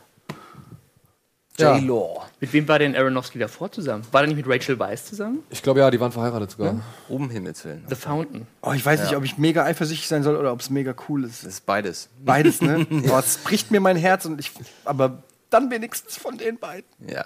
Ja. 1.58 1.76
J. 1.76 1.86
Law. 1.86 2.24
Mit 2.40 2.52
wem 2.52 2.68
war 2.68 2.78
denn 2.78 2.94
Aronofsky 2.94 3.38
davor 3.38 3.70
zusammen? 3.70 4.04
War 4.12 4.22
der 4.22 4.28
nicht 4.28 4.36
mit 4.36 4.48
Rachel 4.48 4.78
Weisz 4.78 5.06
zusammen? 5.06 5.42
Ich 5.50 5.62
glaube 5.62 5.80
ja, 5.80 5.90
die 5.90 5.98
waren 6.00 6.12
verheiratet 6.12 6.52
sogar. 6.52 6.80
Um 7.08 7.30
Himmels 7.30 7.64
Willen. 7.64 7.84
The 7.88 7.96
Fountain. 7.96 8.46
Oh, 8.62 8.72
ich 8.72 8.84
weiß 8.84 9.02
nicht, 9.02 9.16
ob 9.16 9.24
ich 9.24 9.38
mega 9.38 9.64
eifersüchtig 9.64 10.06
sein 10.08 10.22
soll 10.22 10.36
oder 10.36 10.52
ob 10.52 10.60
es 10.60 10.70
mega 10.70 10.94
cool 11.08 11.24
ist. 11.24 11.44
Das 11.44 11.54
ist 11.54 11.66
beides. 11.66 12.08
Beides, 12.24 12.62
ne? 12.62 12.86
oh, 13.10 13.18
es 13.18 13.38
bricht 13.38 13.70
mir 13.70 13.80
mein 13.80 13.96
Herz 13.96 14.24
und 14.24 14.38
ich. 14.38 14.52
Aber 14.84 15.22
dann 15.50 15.70
wenigstens 15.70 16.16
von 16.16 16.38
den 16.38 16.58
beiden. 16.58 16.84
Ja. 17.06 17.24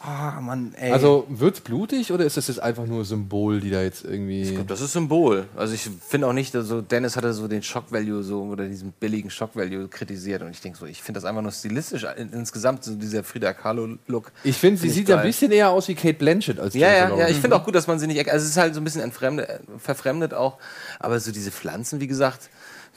Ah, 0.00 0.40
Mann, 0.40 0.74
ey. 0.78 0.92
Also 0.92 1.26
wird's 1.28 1.60
blutig 1.60 2.12
oder 2.12 2.24
ist 2.24 2.36
das 2.36 2.46
jetzt 2.46 2.60
einfach 2.62 2.86
nur 2.86 3.04
Symbol, 3.04 3.60
die 3.60 3.70
da 3.70 3.82
jetzt 3.82 4.04
irgendwie. 4.04 4.58
Das 4.68 4.80
ist 4.80 4.92
Symbol. 4.92 5.46
Also 5.56 5.74
ich 5.74 5.90
finde 6.06 6.28
auch 6.28 6.32
nicht, 6.32 6.54
also 6.54 6.80
Dennis 6.80 7.16
hatte 7.16 7.32
so 7.32 7.48
den 7.48 7.64
Shock 7.64 7.90
Value 7.90 8.22
so 8.22 8.42
oder 8.42 8.66
diesen 8.66 8.92
billigen 8.92 9.28
Shock 9.28 9.56
Value 9.56 9.88
kritisiert 9.88 10.42
und 10.42 10.50
ich 10.50 10.60
denke 10.60 10.78
so, 10.78 10.86
ich 10.86 11.02
finde 11.02 11.18
das 11.18 11.24
einfach 11.24 11.42
nur 11.42 11.50
stilistisch 11.50 12.06
in, 12.16 12.32
insgesamt 12.32 12.84
so 12.84 12.94
dieser 12.94 13.24
Frida 13.24 13.52
Kahlo 13.52 13.96
Look. 14.06 14.30
Ich 14.44 14.56
finde, 14.56 14.76
sie 14.76 14.82
Find 14.82 14.90
ich 14.92 14.96
sieht 14.98 15.08
ja 15.08 15.16
ein 15.16 15.26
bisschen 15.26 15.50
eher 15.50 15.70
aus 15.70 15.88
wie 15.88 15.96
Kate 15.96 16.14
Blanchett 16.14 16.60
als 16.60 16.74
Ja, 16.74 16.92
ja, 16.92 17.16
ja, 17.16 17.28
ich 17.28 17.38
finde 17.38 17.56
auch 17.56 17.64
gut, 17.64 17.74
dass 17.74 17.88
man 17.88 17.98
sie 17.98 18.06
nicht, 18.06 18.20
also 18.30 18.44
es 18.44 18.50
ist 18.50 18.56
halt 18.56 18.74
so 18.74 18.80
ein 18.80 18.84
bisschen 18.84 19.02
entfremdet, 19.02 19.48
äh, 19.48 19.58
verfremdet 19.78 20.32
auch, 20.32 20.58
aber 21.00 21.18
so 21.18 21.32
diese 21.32 21.50
Pflanzen, 21.50 22.00
wie 22.00 22.06
gesagt, 22.06 22.50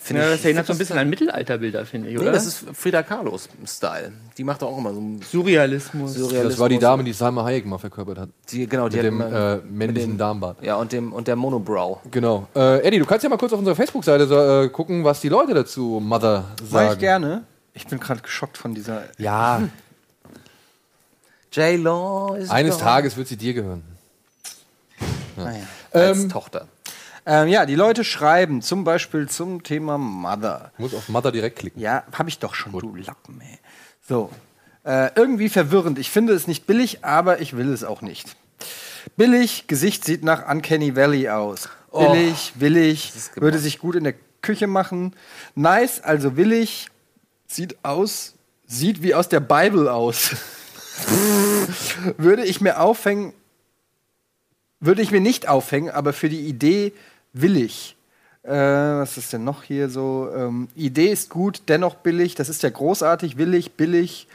finde 0.04 0.22
Ja, 0.24 0.30
ich. 0.30 0.36
das 0.38 0.46
erinnert 0.46 0.66
so 0.68 0.74
ein 0.74 0.78
bisschen 0.80 0.98
an 0.98 1.10
Mittelalterbilder, 1.10 1.86
finde 1.86 2.10
ich, 2.10 2.16
Nee, 2.16 2.22
oder? 2.22 2.32
das 2.32 2.46
ist 2.46 2.66
Frida 2.74 3.04
Kahlos 3.04 3.48
Style. 3.66 4.12
Die 4.38 4.44
macht 4.44 4.64
auch 4.64 4.78
immer 4.78 4.94
so 4.94 5.00
einen 5.00 5.22
Surrealismus. 5.22 6.16
Das 6.16 6.58
war 6.60 6.70
die 6.70 6.80
Dame, 6.80 7.04
die 7.04 7.14
Salma 7.14 7.44
Hayek 7.44 7.66
mal 7.66 7.78
verkörpert 7.78 8.18
hat. 8.18 8.30
Die, 8.50 8.68
genau, 8.68 8.90
die 8.90 8.98
Mit 8.98 9.06
hat 9.22 9.32
dem 9.32 9.34
äh, 9.34 9.58
männlichen 9.72 10.18
Darmbart. 10.18 10.64
ja, 10.64 10.76
und 10.76 10.92
dem, 10.92 11.14
und 11.14 11.28
der 11.28 11.36
Monobrow. 11.36 12.00
Genau. 12.10 12.48
Äh, 12.56 12.80
Eddie, 12.88 13.00
du 13.00 13.06
kannst 13.06 13.24
ja 13.24 13.30
mal 13.30 13.38
kurz 13.38 13.54
auf 13.54 13.60
unserer 13.60 13.76
Facebook-Seite 13.76 14.28
so, 14.28 14.38
äh, 14.40 14.70
gucken, 14.70 15.04
was 15.04 15.22
die 15.22 15.30
Leute 15.30 15.54
dazu 15.54 16.00
Mother 16.04 16.46
Mach 16.58 16.64
ich 16.64 16.70
sagen. 16.90 17.00
gerne. 17.00 17.44
Ich 17.74 17.88
bin 17.88 18.00
gerade 18.00 18.22
geschockt 18.22 18.58
von 18.58 18.74
dieser. 18.74 19.04
Ja, 19.18 19.62
J-Law 21.54 22.36
ist 22.36 22.50
eines. 22.50 22.78
Tages 22.78 23.18
wird 23.18 23.28
sie 23.28 23.38
dir 23.38 23.54
gehören. 23.54 23.84
Naja, 25.36 25.60
als 25.92 26.20
Ähm, 26.24 26.30
Tochter. 26.30 26.68
Ähm, 27.32 27.48
ja, 27.48 27.66
die 27.66 27.76
Leute 27.76 28.04
schreiben 28.04 28.62
zum 28.62 28.84
Beispiel 28.84 29.30
zum 29.30 29.64
Thema 29.64 29.98
Mother. 29.98 30.74
Ich 30.74 30.80
muss 30.80 30.94
auf 30.94 31.08
Mother 31.08 31.32
direkt 31.32 31.60
klicken. 31.60 31.80
Ja, 31.82 32.04
habe 32.12 32.28
ich 32.28 32.40
doch 32.40 32.54
schon, 32.54 32.74
du 32.74 32.94
Lappen, 32.94 33.40
ey. 33.40 33.58
So. 34.06 34.30
Äh, 34.84 35.12
irgendwie 35.16 35.48
verwirrend. 35.48 35.98
Ich 35.98 36.10
finde 36.10 36.34
es 36.34 36.48
nicht 36.48 36.68
billig, 36.68 37.06
aber 37.06 37.40
ich 37.40 37.56
will 37.56 37.72
es 37.72 37.86
auch 37.86 38.02
nicht. 38.02 38.36
Billig, 39.16 39.68
Gesicht 39.68 40.04
sieht 40.04 40.26
nach 40.26 40.50
Uncanny 40.50 40.98
Valley 40.98 41.30
aus. 41.30 41.70
Billig, 41.94 42.52
willig, 42.56 43.14
würde 43.36 43.60
sich 43.60 43.80
gut 43.80 43.96
in 43.96 44.04
der 44.04 44.16
Küche 44.42 44.68
machen. 44.68 45.16
Nice, 45.56 46.02
also 46.02 46.36
willig, 46.36 46.90
sieht 47.48 47.78
aus, 47.86 48.34
sieht 48.68 49.04
wie 49.04 49.16
aus 49.16 49.30
der 49.30 49.40
Bible 49.40 49.90
aus. 49.90 50.36
würde 52.18 52.44
ich 52.44 52.60
mir 52.60 52.82
aufhängen, 52.82 53.32
würde 54.82 55.02
ich 55.02 55.12
mir 55.12 55.22
nicht 55.22 55.48
aufhängen, 55.48 55.92
aber 55.92 56.12
für 56.12 56.28
die 56.28 56.42
Idee 56.42 56.92
willig. 57.34 57.96
Äh, 58.44 58.50
was 58.52 59.18
ist 59.18 59.34
denn 59.34 59.44
noch 59.44 59.64
hier 59.64 59.90
so? 59.90 60.30
Ähm, 60.36 60.68
Idee 60.76 61.12
ist 61.12 61.30
gut, 61.30 61.62
dennoch 61.68 61.96
billig. 61.96 62.34
Das 62.36 62.50
ist 62.50 62.64
ja 62.64 62.70
großartig, 62.70 63.38
willig, 63.38 63.74
billig. 63.74 64.28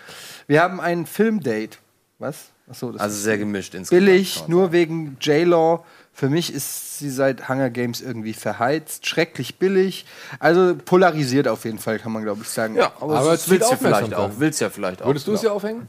Wir 0.47 0.63
haben 0.63 0.81
ein 0.81 1.07
Filmdate. 1.07 1.79
Was? 2.19 2.51
Achso, 2.69 2.93
das 2.93 3.01
Also 3.03 3.17
ist 3.17 3.23
sehr 3.25 3.39
gemischt 3.39 3.75
insgesamt. 3.75 4.07
billig, 4.07 4.49
nur 4.49 4.73
wegen 4.73 5.17
J-Law. 5.21 5.85
Für 6.13 6.31
mich 6.31 6.53
ist 6.55 6.99
sie 6.99 7.11
seit 7.11 7.49
Hunger 7.49 7.69
Games 7.69 8.01
irgendwie 8.01 8.33
verheizt, 8.33 9.07
schrecklich 9.07 9.59
billig. 9.59 10.07
Also 10.39 10.75
polarisiert 10.77 11.47
auf 11.47 11.65
jeden 11.65 11.79
Fall, 11.79 11.99
kann 11.99 12.13
man 12.13 12.23
glaube 12.23 12.41
ich 12.43 12.49
sagen. 12.49 12.75
Ja, 12.75 12.93
aber, 13.01 13.19
Aber 13.19 13.33
es 13.35 13.43
es 13.43 13.51
will 13.51 13.59
willst 13.61 13.73
du 13.73 13.77
vielleicht 13.77 14.15
auch. 14.15 14.31
Willst 14.39 14.61
ja 14.61 14.71
vielleicht 14.71 15.03
auch. 15.03 15.07
Würdest 15.07 15.27
du 15.27 15.33
es 15.33 15.43
ja 15.43 15.51
aufhängen? 15.51 15.89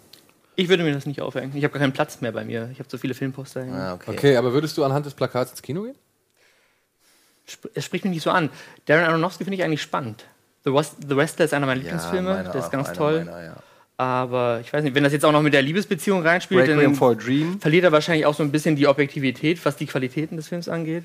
Ich 0.56 0.70
würde 0.70 0.84
mir 0.84 0.94
das 0.94 1.06
nicht 1.06 1.22
aufhängen. 1.22 1.56
Ich 1.56 1.64
habe 1.64 1.72
gar 1.72 1.80
keinen 1.80 1.94
Platz 1.94 2.20
mehr 2.20 2.32
bei 2.32 2.44
mir. 2.44 2.70
Ich 2.74 2.80
habe 2.80 2.90
so 2.90 2.98
viele 2.98 3.14
Filmposter. 3.14 3.64
Ah, 3.72 3.94
okay. 3.94 4.12
Okay, 4.12 4.38
aber 4.38 4.52
würdest 4.54 4.76
du 4.78 4.84
anhand 4.84 5.06
des 5.06 5.14
Plakats 5.14 5.52
ins 5.52 5.62
Kino 5.62 5.84
gehen? 5.84 5.96
Es 7.74 7.86
spricht 7.86 8.04
mich 8.06 8.14
nicht 8.14 8.24
so 8.24 8.30
an. 8.32 8.50
Darren 8.86 9.06
Aronofsky 9.06 9.44
finde 9.44 9.58
ich 9.58 9.64
eigentlich 9.64 9.82
spannend. 9.82 10.26
The, 10.66 10.74
West 10.74 10.96
The 11.08 11.16
Wrestler 11.16 11.46
ist 11.46 11.54
einer 11.54 11.66
meiner 11.66 11.80
Lieblingsfilme. 11.82 12.30
meiner 12.30 12.50
der 12.52 12.62
ist 12.62 12.72
ganz 12.72 12.92
toll. 12.94 13.24
meiner, 13.26 13.44
ja. 13.44 13.56
Aber 14.00 14.60
ich 14.62 14.72
weiß 14.72 14.84
nicht, 14.84 14.94
wenn 14.96 15.04
das 15.04 15.14
jetzt 15.14 15.26
auch 15.26 15.32
noch 15.32 15.42
mit 15.42 15.54
der 15.54 15.62
Liebesbeziehung 15.64 16.22
reinspielt, 16.22 16.68
Requiem 16.68 16.80
dann 16.82 16.96
for 16.96 17.12
a 17.12 17.16
Dream. 17.16 17.60
verliert 17.60 17.84
er 17.84 17.92
wahrscheinlich 17.92 18.26
auch 18.28 18.36
so 18.36 18.44
ein 18.44 18.52
bisschen 18.52 18.76
die 18.76 18.86
Objektivität, 18.88 19.64
was 19.66 19.76
die 19.76 19.88
Qualitäten 19.88 20.36
des 20.38 20.48
Films 20.50 20.70
angeht. 20.70 21.04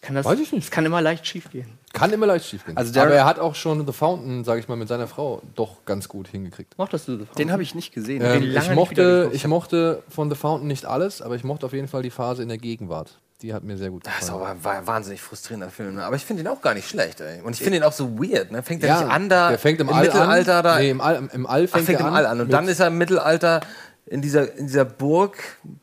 Kann 0.00 0.16
das, 0.16 0.26
Weiß 0.26 0.40
ich 0.40 0.50
nicht. 0.50 0.64
Es 0.64 0.70
kann 0.72 0.84
immer 0.84 1.00
leicht 1.00 1.24
schief 1.28 1.48
gehen. 1.52 1.78
Kann 1.92 2.12
immer 2.12 2.26
leicht 2.26 2.44
schief 2.46 2.64
gehen. 2.66 2.76
Also 2.76 2.92
der- 2.92 3.04
aber 3.04 3.14
er 3.14 3.24
hat 3.24 3.38
auch 3.38 3.54
schon 3.54 3.86
The 3.86 3.92
Fountain, 3.92 4.42
sage 4.42 4.58
ich 4.58 4.66
mal, 4.66 4.74
mit 4.74 4.88
seiner 4.88 5.06
Frau 5.06 5.40
doch 5.54 5.84
ganz 5.84 6.08
gut 6.08 6.26
hingekriegt. 6.26 6.76
Mochtest 6.76 7.06
du 7.06 7.18
The 7.18 7.26
Den 7.38 7.52
habe 7.52 7.62
ich 7.62 7.76
nicht 7.76 7.94
gesehen. 7.94 8.20
Ähm, 8.24 8.42
lange 8.50 8.66
ich, 8.70 8.74
mochte, 8.74 9.30
ich 9.32 9.46
mochte 9.46 10.02
von 10.08 10.28
The 10.28 10.34
Fountain 10.34 10.66
nicht 10.66 10.84
alles, 10.86 11.22
aber 11.22 11.36
ich 11.36 11.44
mochte 11.44 11.66
auf 11.66 11.72
jeden 11.72 11.86
Fall 11.86 12.02
die 12.02 12.10
Phase 12.10 12.42
in 12.42 12.48
der 12.48 12.58
Gegenwart. 12.58 13.16
Die 13.42 13.52
hat 13.52 13.64
mir 13.64 13.76
sehr 13.76 13.90
gut 13.90 14.06
Das 14.06 14.14
ist 14.14 14.20
gefallen. 14.32 14.58
aber 14.62 14.70
ein 14.70 14.86
wahnsinnig 14.86 15.20
frustrierender 15.20 15.68
Film. 15.70 15.96
Ne? 15.96 16.04
Aber 16.04 16.16
ich 16.16 16.24
finde 16.24 16.42
ihn 16.42 16.48
auch 16.48 16.60
gar 16.62 16.74
nicht 16.74 16.88
schlecht. 16.88 17.20
Ey. 17.20 17.40
Und 17.42 17.54
ich 17.54 17.58
finde 17.62 17.78
ihn 17.78 17.82
auch 17.82 17.92
so 17.92 18.16
weird. 18.18 18.52
Ne? 18.52 18.62
Fängt 18.62 18.84
er 18.84 19.00
nicht 19.02 19.10
an 19.12 19.28
da 19.28 19.48
der 19.50 19.58
fängt 19.58 19.80
im, 19.80 19.88
All 19.88 20.04
Mittelalter 20.04 20.56
an. 20.58 20.64
da. 20.64 20.78
Nee, 20.78 20.90
im 20.90 21.00
All, 21.00 21.28
im 21.32 21.46
All 21.46 21.64
Ach, 21.64 21.68
fängt, 21.70 21.86
fängt 21.86 22.00
er 22.00 22.06
im 22.08 22.14
All 22.14 22.26
an. 22.26 22.40
Und 22.40 22.52
dann 22.52 22.68
ist 22.68 22.78
er 22.80 22.86
im 22.86 22.98
Mittelalter 22.98 23.60
in 24.06 24.20
dieser, 24.20 24.56
in 24.56 24.66
dieser 24.66 24.84
Burg, 24.84 25.36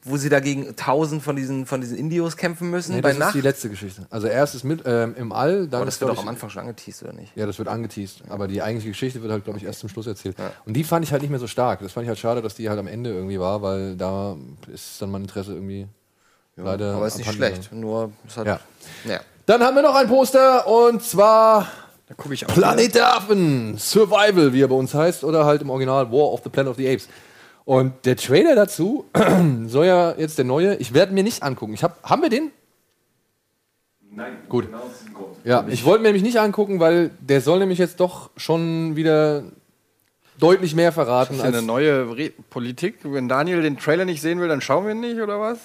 wo 0.03 0.17
sie 0.17 0.27
dagegen 0.29 0.75
tausend 0.75 1.23
von 1.23 1.35
diesen, 1.37 1.65
von 1.65 1.79
diesen 1.81 1.97
Indios 1.97 2.35
kämpfen 2.37 2.69
müssen 2.69 2.95
Nee, 2.95 3.01
bei 3.01 3.09
das 3.09 3.17
ist 3.17 3.19
Nacht. 3.23 3.35
die 3.35 3.41
letzte 3.41 3.69
Geschichte. 3.69 4.05
Also 4.09 4.27
erst 4.27 4.55
ist 4.55 4.63
mit 4.65 4.83
ähm, 4.85 5.15
im 5.17 5.31
All, 5.31 5.67
dann 5.67 5.77
Aber 5.79 5.85
das 5.85 5.95
ist, 5.95 6.01
wird 6.01 6.09
glaub 6.09 6.15
doch 6.17 6.23
am 6.23 6.27
ich, 6.27 6.29
Anfang 6.35 6.49
schon 6.49 6.61
angeteased, 6.61 7.01
oder 7.03 7.13
nicht? 7.13 7.31
Ja, 7.35 7.45
das 7.45 7.57
wird 7.57 7.69
angeteased. 7.69 8.23
Aber 8.29 8.47
die 8.47 8.61
eigentliche 8.61 8.89
Geschichte 8.89 9.21
wird 9.21 9.31
halt, 9.31 9.45
glaube 9.45 9.57
ich, 9.57 9.65
erst 9.65 9.79
zum 9.79 9.89
Schluss 9.89 10.05
erzählt. 10.05 10.35
Und 10.65 10.73
die 10.73 10.83
fand 10.83 11.05
ich 11.05 11.11
halt 11.13 11.21
nicht 11.21 11.31
mehr 11.31 11.39
so 11.39 11.47
stark. 11.47 11.79
Das 11.81 11.93
fand 11.93 12.03
ich 12.03 12.09
halt 12.09 12.19
schade, 12.19 12.41
dass 12.41 12.55
die 12.55 12.69
halt 12.69 12.77
am 12.79 12.87
Ende 12.87 13.09
irgendwie 13.11 13.39
war, 13.39 13.61
weil 13.61 13.95
da 13.95 14.35
ist 14.71 15.01
dann 15.01 15.11
mein 15.11 15.21
Interesse 15.21 15.53
irgendwie 15.53 15.87
leider. 16.63 16.95
Aber 16.95 17.07
ist 17.07 17.17
nicht 17.17 17.27
abhanden 17.29 17.55
schlecht. 17.55 17.73
Nur, 17.73 18.11
es 18.27 18.37
hat, 18.37 18.47
Ja. 18.47 18.59
ja. 19.05 19.19
Dann 19.45 19.63
haben 19.63 19.75
wir 19.75 19.81
noch 19.81 19.95
ein 19.95 20.07
Poster 20.07 20.67
und 20.67 21.01
zwar 21.03 21.67
Da 22.07 22.13
gucke 22.15 22.33
ich 22.33 22.45
auch. 22.45 22.53
Planet 22.53 22.93
der 22.95 23.15
Affen, 23.15 23.77
Survival, 23.77 24.53
wie 24.53 24.61
er 24.61 24.67
bei 24.67 24.75
uns 24.75 24.93
heißt, 24.93 25.23
oder 25.23 25.45
halt 25.45 25.61
im 25.61 25.69
Original 25.69 26.11
War 26.11 26.31
of 26.33 26.41
the 26.43 26.49
Planet 26.49 26.71
of 26.71 26.77
the 26.77 26.87
Apes. 26.87 27.07
Und 27.65 27.93
der 28.05 28.15
Trailer 28.15 28.55
dazu 28.55 29.05
soll 29.67 29.85
ja 29.85 30.13
jetzt 30.17 30.37
der 30.37 30.45
neue, 30.45 30.75
ich 30.75 30.93
werde 30.93 31.13
mir 31.13 31.23
nicht 31.23 31.43
angucken. 31.43 31.73
Ich 31.73 31.83
hab, 31.83 32.01
haben 32.03 32.21
wir 32.21 32.29
den? 32.29 32.51
Nein, 34.11 34.37
Gut. 34.49 34.65
genau 34.65 34.79
aus 34.79 34.99
diesem 34.99 35.13
Grund. 35.13 35.35
Ja, 35.43 35.65
ich 35.67 35.85
wollte 35.85 36.01
mir 36.01 36.07
nämlich 36.09 36.23
nicht 36.23 36.39
angucken, 36.39 36.79
weil 36.79 37.11
der 37.19 37.41
soll 37.41 37.59
nämlich 37.59 37.77
jetzt 37.79 37.99
doch 37.99 38.31
schon 38.37 38.95
wieder 38.95 39.43
deutlich 40.39 40.73
mehr 40.75 40.91
verraten. 40.91 41.35
Ist 41.35 41.41
ja 41.41 41.45
eine 41.47 41.57
Als, 41.57 41.65
neue 41.65 42.17
Re 42.17 42.31
Politik. 42.49 42.99
Wenn 43.03 43.29
Daniel 43.29 43.61
den 43.61 43.77
Trailer 43.77 44.05
nicht 44.05 44.21
sehen 44.21 44.39
will, 44.39 44.47
dann 44.47 44.61
schauen 44.61 44.85
wir 44.85 44.91
ihn 44.93 44.99
nicht, 44.99 45.19
oder 45.21 45.39
was? 45.39 45.59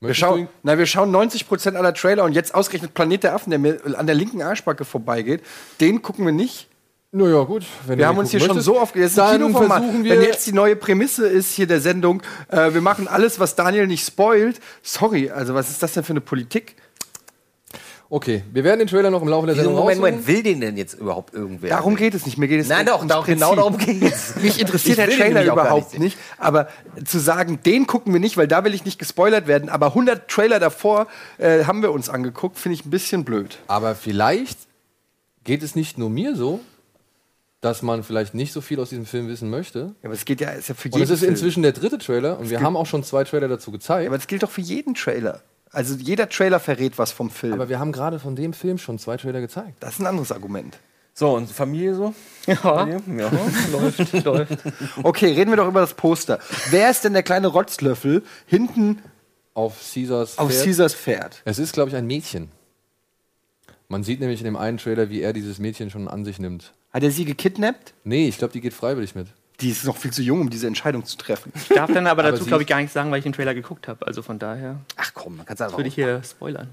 Wir 0.00 0.08
Möchtest 0.08 0.20
schauen, 0.20 0.48
na, 0.62 0.78
wir 0.78 0.86
schauen 0.86 1.14
90% 1.14 1.74
aller 1.74 1.92
Trailer 1.92 2.22
und 2.22 2.32
jetzt 2.32 2.54
ausgerechnet 2.54 2.94
Planet 2.94 3.24
der 3.24 3.34
Affen, 3.34 3.50
der 3.50 3.58
mir 3.58 3.80
an 3.96 4.06
der 4.06 4.14
linken 4.14 4.42
Arschbacke 4.42 4.84
vorbeigeht, 4.84 5.42
den 5.80 6.02
gucken 6.02 6.24
wir 6.24 6.32
nicht. 6.32 6.68
Naja, 7.10 7.42
gut. 7.42 7.64
Wenn 7.86 7.98
Wir 7.98 8.06
haben 8.06 8.18
uns 8.18 8.30
hier 8.30 8.38
gucken 8.38 8.48
schon 8.48 8.56
möchtest, 8.58 8.66
so 8.66 8.80
oft 8.80 8.94
das 8.94 9.12
ist 9.12 9.18
ein 9.18 9.40
Kinoformat. 9.40 9.82
Wenn 10.02 10.22
jetzt 10.22 10.46
die 10.46 10.52
neue 10.52 10.76
Prämisse 10.76 11.26
ist 11.26 11.52
hier 11.52 11.66
der 11.66 11.80
Sendung, 11.80 12.22
äh, 12.48 12.74
wir 12.74 12.80
machen 12.80 13.08
alles, 13.08 13.40
was 13.40 13.56
Daniel 13.56 13.88
nicht 13.88 14.06
spoilt. 14.06 14.60
Sorry, 14.82 15.30
also 15.30 15.54
was 15.54 15.68
ist 15.70 15.82
das 15.82 15.94
denn 15.94 16.04
für 16.04 16.12
eine 16.12 16.20
Politik? 16.20 16.76
Okay, 18.10 18.42
wir 18.52 18.64
werden 18.64 18.80
den 18.80 18.88
Trailer 18.88 19.10
noch 19.10 19.22
im 19.22 19.28
Laufe 19.28 19.46
der 19.46 19.54
Sendung 19.54 19.74
Moment. 19.74 20.00
Moment, 20.00 20.26
will 20.26 20.42
den 20.42 20.60
denn 20.60 20.76
jetzt 20.76 20.94
überhaupt 20.94 21.34
irgendwer? 21.34 21.70
Darum 21.70 21.96
geht 21.96 22.14
es 22.14 22.26
nicht. 22.26 22.38
Mir 22.38 22.48
geht 22.48 22.60
es 22.60 22.68
Nein, 22.68 22.86
doch, 22.86 23.06
doch 23.06 23.26
genau 23.26 23.54
darum 23.54 23.78
geht's. 23.78 24.36
Mich 24.42 24.60
interessiert 24.60 24.98
Ich 24.98 25.04
der 25.04 25.16
Trailer 25.16 25.44
überhaupt 25.44 25.92
nicht 25.92 26.08
nicht, 26.08 26.18
Aber 26.38 26.68
zu 27.04 27.18
sagen, 27.18 27.60
den 27.64 27.86
gucken 27.86 28.12
wir 28.12 28.20
nicht, 28.20 28.36
weil 28.36 28.48
da 28.48 28.64
will 28.64 28.74
ich 28.74 28.84
nicht 28.84 28.98
gespoilert 28.98 29.46
werden. 29.46 29.68
Aber 29.68 29.88
100 29.88 30.28
Trailer 30.28 30.58
davor 30.58 31.06
äh, 31.38 31.64
haben 31.64 31.82
wir 31.82 31.92
uns 31.92 32.08
angeguckt, 32.08 32.58
finde 32.58 32.74
ich 32.74 32.86
ein 32.86 32.90
bisschen 32.90 33.24
blöd. 33.24 33.58
Aber 33.66 33.94
vielleicht 33.94 34.58
geht 35.44 35.62
es 35.62 35.74
nicht 35.74 35.98
nur 35.98 36.10
mir 36.10 36.34
so, 36.34 36.60
dass 37.60 37.82
man 37.82 38.04
vielleicht 38.04 38.34
nicht 38.34 38.52
so 38.52 38.60
viel 38.60 38.78
aus 38.80 38.90
diesem 38.90 39.06
Film 39.06 39.28
wissen 39.28 39.50
möchte. 39.50 39.94
Ja, 40.02 40.08
aber 40.08 40.14
es 40.14 40.24
geht 40.24 40.40
ja, 40.40 40.50
ist 40.50 40.68
ja 40.68 40.74
für 40.74 40.88
Und 40.88 41.00
jeden 41.00 41.12
es 41.12 41.22
ist 41.22 41.26
inzwischen 41.26 41.62
der 41.62 41.72
dritte 41.72 41.98
Trailer 41.98 42.38
und 42.38 42.50
wir 42.50 42.60
haben 42.60 42.76
auch 42.76 42.86
schon 42.86 43.02
zwei 43.02 43.24
Trailer 43.24 43.48
dazu 43.48 43.72
gezeigt. 43.72 44.06
Aber 44.06 44.16
das 44.16 44.26
gilt 44.26 44.42
doch 44.42 44.50
für 44.50 44.60
jeden 44.60 44.94
Trailer. 44.94 45.42
Also 45.72 45.94
jeder 45.94 46.28
Trailer 46.28 46.60
verrät 46.60 46.98
was 46.98 47.12
vom 47.12 47.30
Film. 47.30 47.54
Aber 47.54 47.68
wir 47.68 47.78
haben 47.78 47.92
gerade 47.92 48.18
von 48.18 48.36
dem 48.36 48.52
Film 48.52 48.78
schon 48.78 48.98
zwei 48.98 49.16
Trailer 49.16 49.40
gezeigt. 49.40 49.76
das 49.80 49.94
ist 49.94 50.00
ein 50.00 50.06
anderes 50.06 50.32
Argument. 50.32 50.78
So, 51.14 51.34
und 51.34 51.50
Familie 51.50 51.94
so? 51.96 52.14
Ja, 52.46 52.86
Ja. 52.86 52.96
läuft, 53.72 54.24
läuft. 54.24 54.58
Okay, 55.02 55.32
reden 55.32 55.50
wir 55.50 55.56
doch 55.56 55.66
über 55.66 55.80
das 55.80 55.94
Poster. 55.94 56.38
Wer 56.70 56.90
ist 56.90 57.02
denn 57.02 57.12
der 57.12 57.24
kleine 57.24 57.48
Rotzlöffel 57.48 58.22
hinten 58.46 59.02
Auf 59.54 59.74
Caesars 59.92 60.38
auf 60.38 60.50
Pferd. 60.52 60.64
Caesars 60.64 60.94
Pferd? 60.94 61.42
Es 61.44 61.58
ist, 61.58 61.72
glaube 61.72 61.90
ich, 61.90 61.96
ein 61.96 62.06
Mädchen. 62.06 62.52
Man 63.88 64.04
sieht 64.04 64.20
nämlich 64.20 64.40
in 64.40 64.44
dem 64.44 64.56
einen 64.56 64.78
Trailer, 64.78 65.10
wie 65.10 65.20
er 65.20 65.32
dieses 65.32 65.58
Mädchen 65.58 65.90
schon 65.90 66.06
an 66.06 66.24
sich 66.24 66.38
nimmt. 66.38 66.72
Hat 66.92 67.02
er 67.02 67.10
sie 67.10 67.24
gekidnappt? 67.24 67.94
Nee, 68.04 68.28
ich 68.28 68.38
glaube, 68.38 68.52
die 68.52 68.60
geht 68.60 68.74
freiwillig 68.74 69.14
mit. 69.16 69.26
Die 69.60 69.70
ist 69.70 69.84
noch 69.84 69.96
viel 69.96 70.12
zu 70.12 70.22
jung, 70.22 70.40
um 70.42 70.50
diese 70.50 70.66
Entscheidung 70.68 71.04
zu 71.04 71.16
treffen. 71.16 71.52
Ich 71.56 71.68
darf 71.68 71.92
dann 71.92 72.06
aber 72.06 72.22
Aber 72.24 72.32
dazu, 72.32 72.44
glaube 72.46 72.62
ich, 72.62 72.68
gar 72.68 72.76
nichts 72.78 72.92
sagen, 72.94 73.10
weil 73.10 73.18
ich 73.18 73.24
den 73.24 73.32
Trailer 73.32 73.54
geguckt 73.54 73.88
habe. 73.88 74.06
Also 74.06 74.22
von 74.22 74.38
daher 74.38 74.80
Ach 74.96 75.10
komm, 75.14 75.36
man 75.38 75.46
kann 75.46 75.54
es 75.54 75.60
einfach 75.60 75.76
würde 75.78 75.88
ich 75.88 75.94
hier 75.94 76.22
spoilern. 76.22 76.68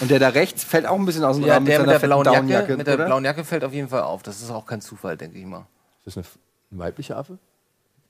Und 0.00 0.10
der 0.10 0.18
da 0.18 0.28
rechts 0.28 0.62
fällt 0.62 0.86
auch 0.86 0.98
ein 0.98 1.06
bisschen 1.06 1.24
aus 1.24 1.36
dem 1.36 1.46
Ja, 1.46 1.54
Rahmen 1.54 1.66
der 1.66 1.80
mit 1.80 1.88
der 1.90 1.98
blauen 1.98 2.48
Jacke, 2.48 2.76
mit 2.76 2.86
der 2.86 2.94
oder? 2.94 3.06
blauen 3.06 3.24
Jacke 3.24 3.42
fällt 3.44 3.64
auf 3.64 3.72
jeden 3.72 3.88
Fall 3.88 4.02
auf. 4.02 4.22
Das 4.22 4.40
ist 4.40 4.50
auch 4.50 4.66
kein 4.66 4.80
Zufall, 4.80 5.16
denke 5.16 5.38
ich 5.38 5.44
mal. 5.46 5.66
Ist 6.04 6.16
das 6.16 6.16
eine, 6.18 6.26
ein 6.72 6.78
weiblicher 6.78 7.16
Affe? 7.16 7.38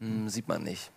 Hm, 0.00 0.28
sieht 0.28 0.48
man 0.48 0.62
nicht, 0.62 0.90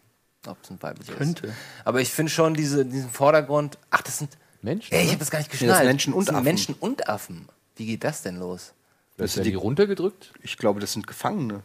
ob 0.48 0.58
es 0.64 0.70
ein 0.72 0.82
weiblicher 0.82 1.14
Könnte. 1.14 1.48
ist. 1.48 1.54
Aber 1.86 2.02
ich 2.02 2.10
finde 2.12 2.32
schon 2.32 2.54
diese, 2.54 2.86
diesen 2.86 3.10
Vordergrund. 3.10 3.78
Ach, 3.92 4.02
das 4.02 4.18
sind. 4.18 4.38
Menschen? 4.62 4.94
Ey, 4.94 5.04
ich 5.04 5.10
habe 5.10 5.20
das 5.20 5.30
gar 5.30 5.40
nicht 5.40 5.52
das 5.54 5.60
geschnallt. 5.60 5.80
sind 5.80 5.88
Menschen 5.88 6.14
und 6.14 6.20
Das 6.22 6.26
sind 6.28 6.36
Affen. 6.36 6.44
Menschen 6.46 6.76
und 6.80 7.10
Affen. 7.10 7.48
Wie 7.76 7.86
geht 7.86 8.04
das 8.04 8.22
denn 8.22 8.38
los? 8.38 8.74
Ist 9.18 9.36
der 9.38 9.44
die 9.44 9.54
runtergedrückt? 9.54 10.34
Ich 10.42 10.58
glaube, 10.58 10.80
das 10.80 10.94
sind 10.94 11.06
Gefangene. 11.06 11.62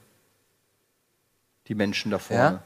Die 1.69 1.75
Menschen 1.75 2.11
da 2.11 2.19
vorne. 2.19 2.43
Ja? 2.43 2.63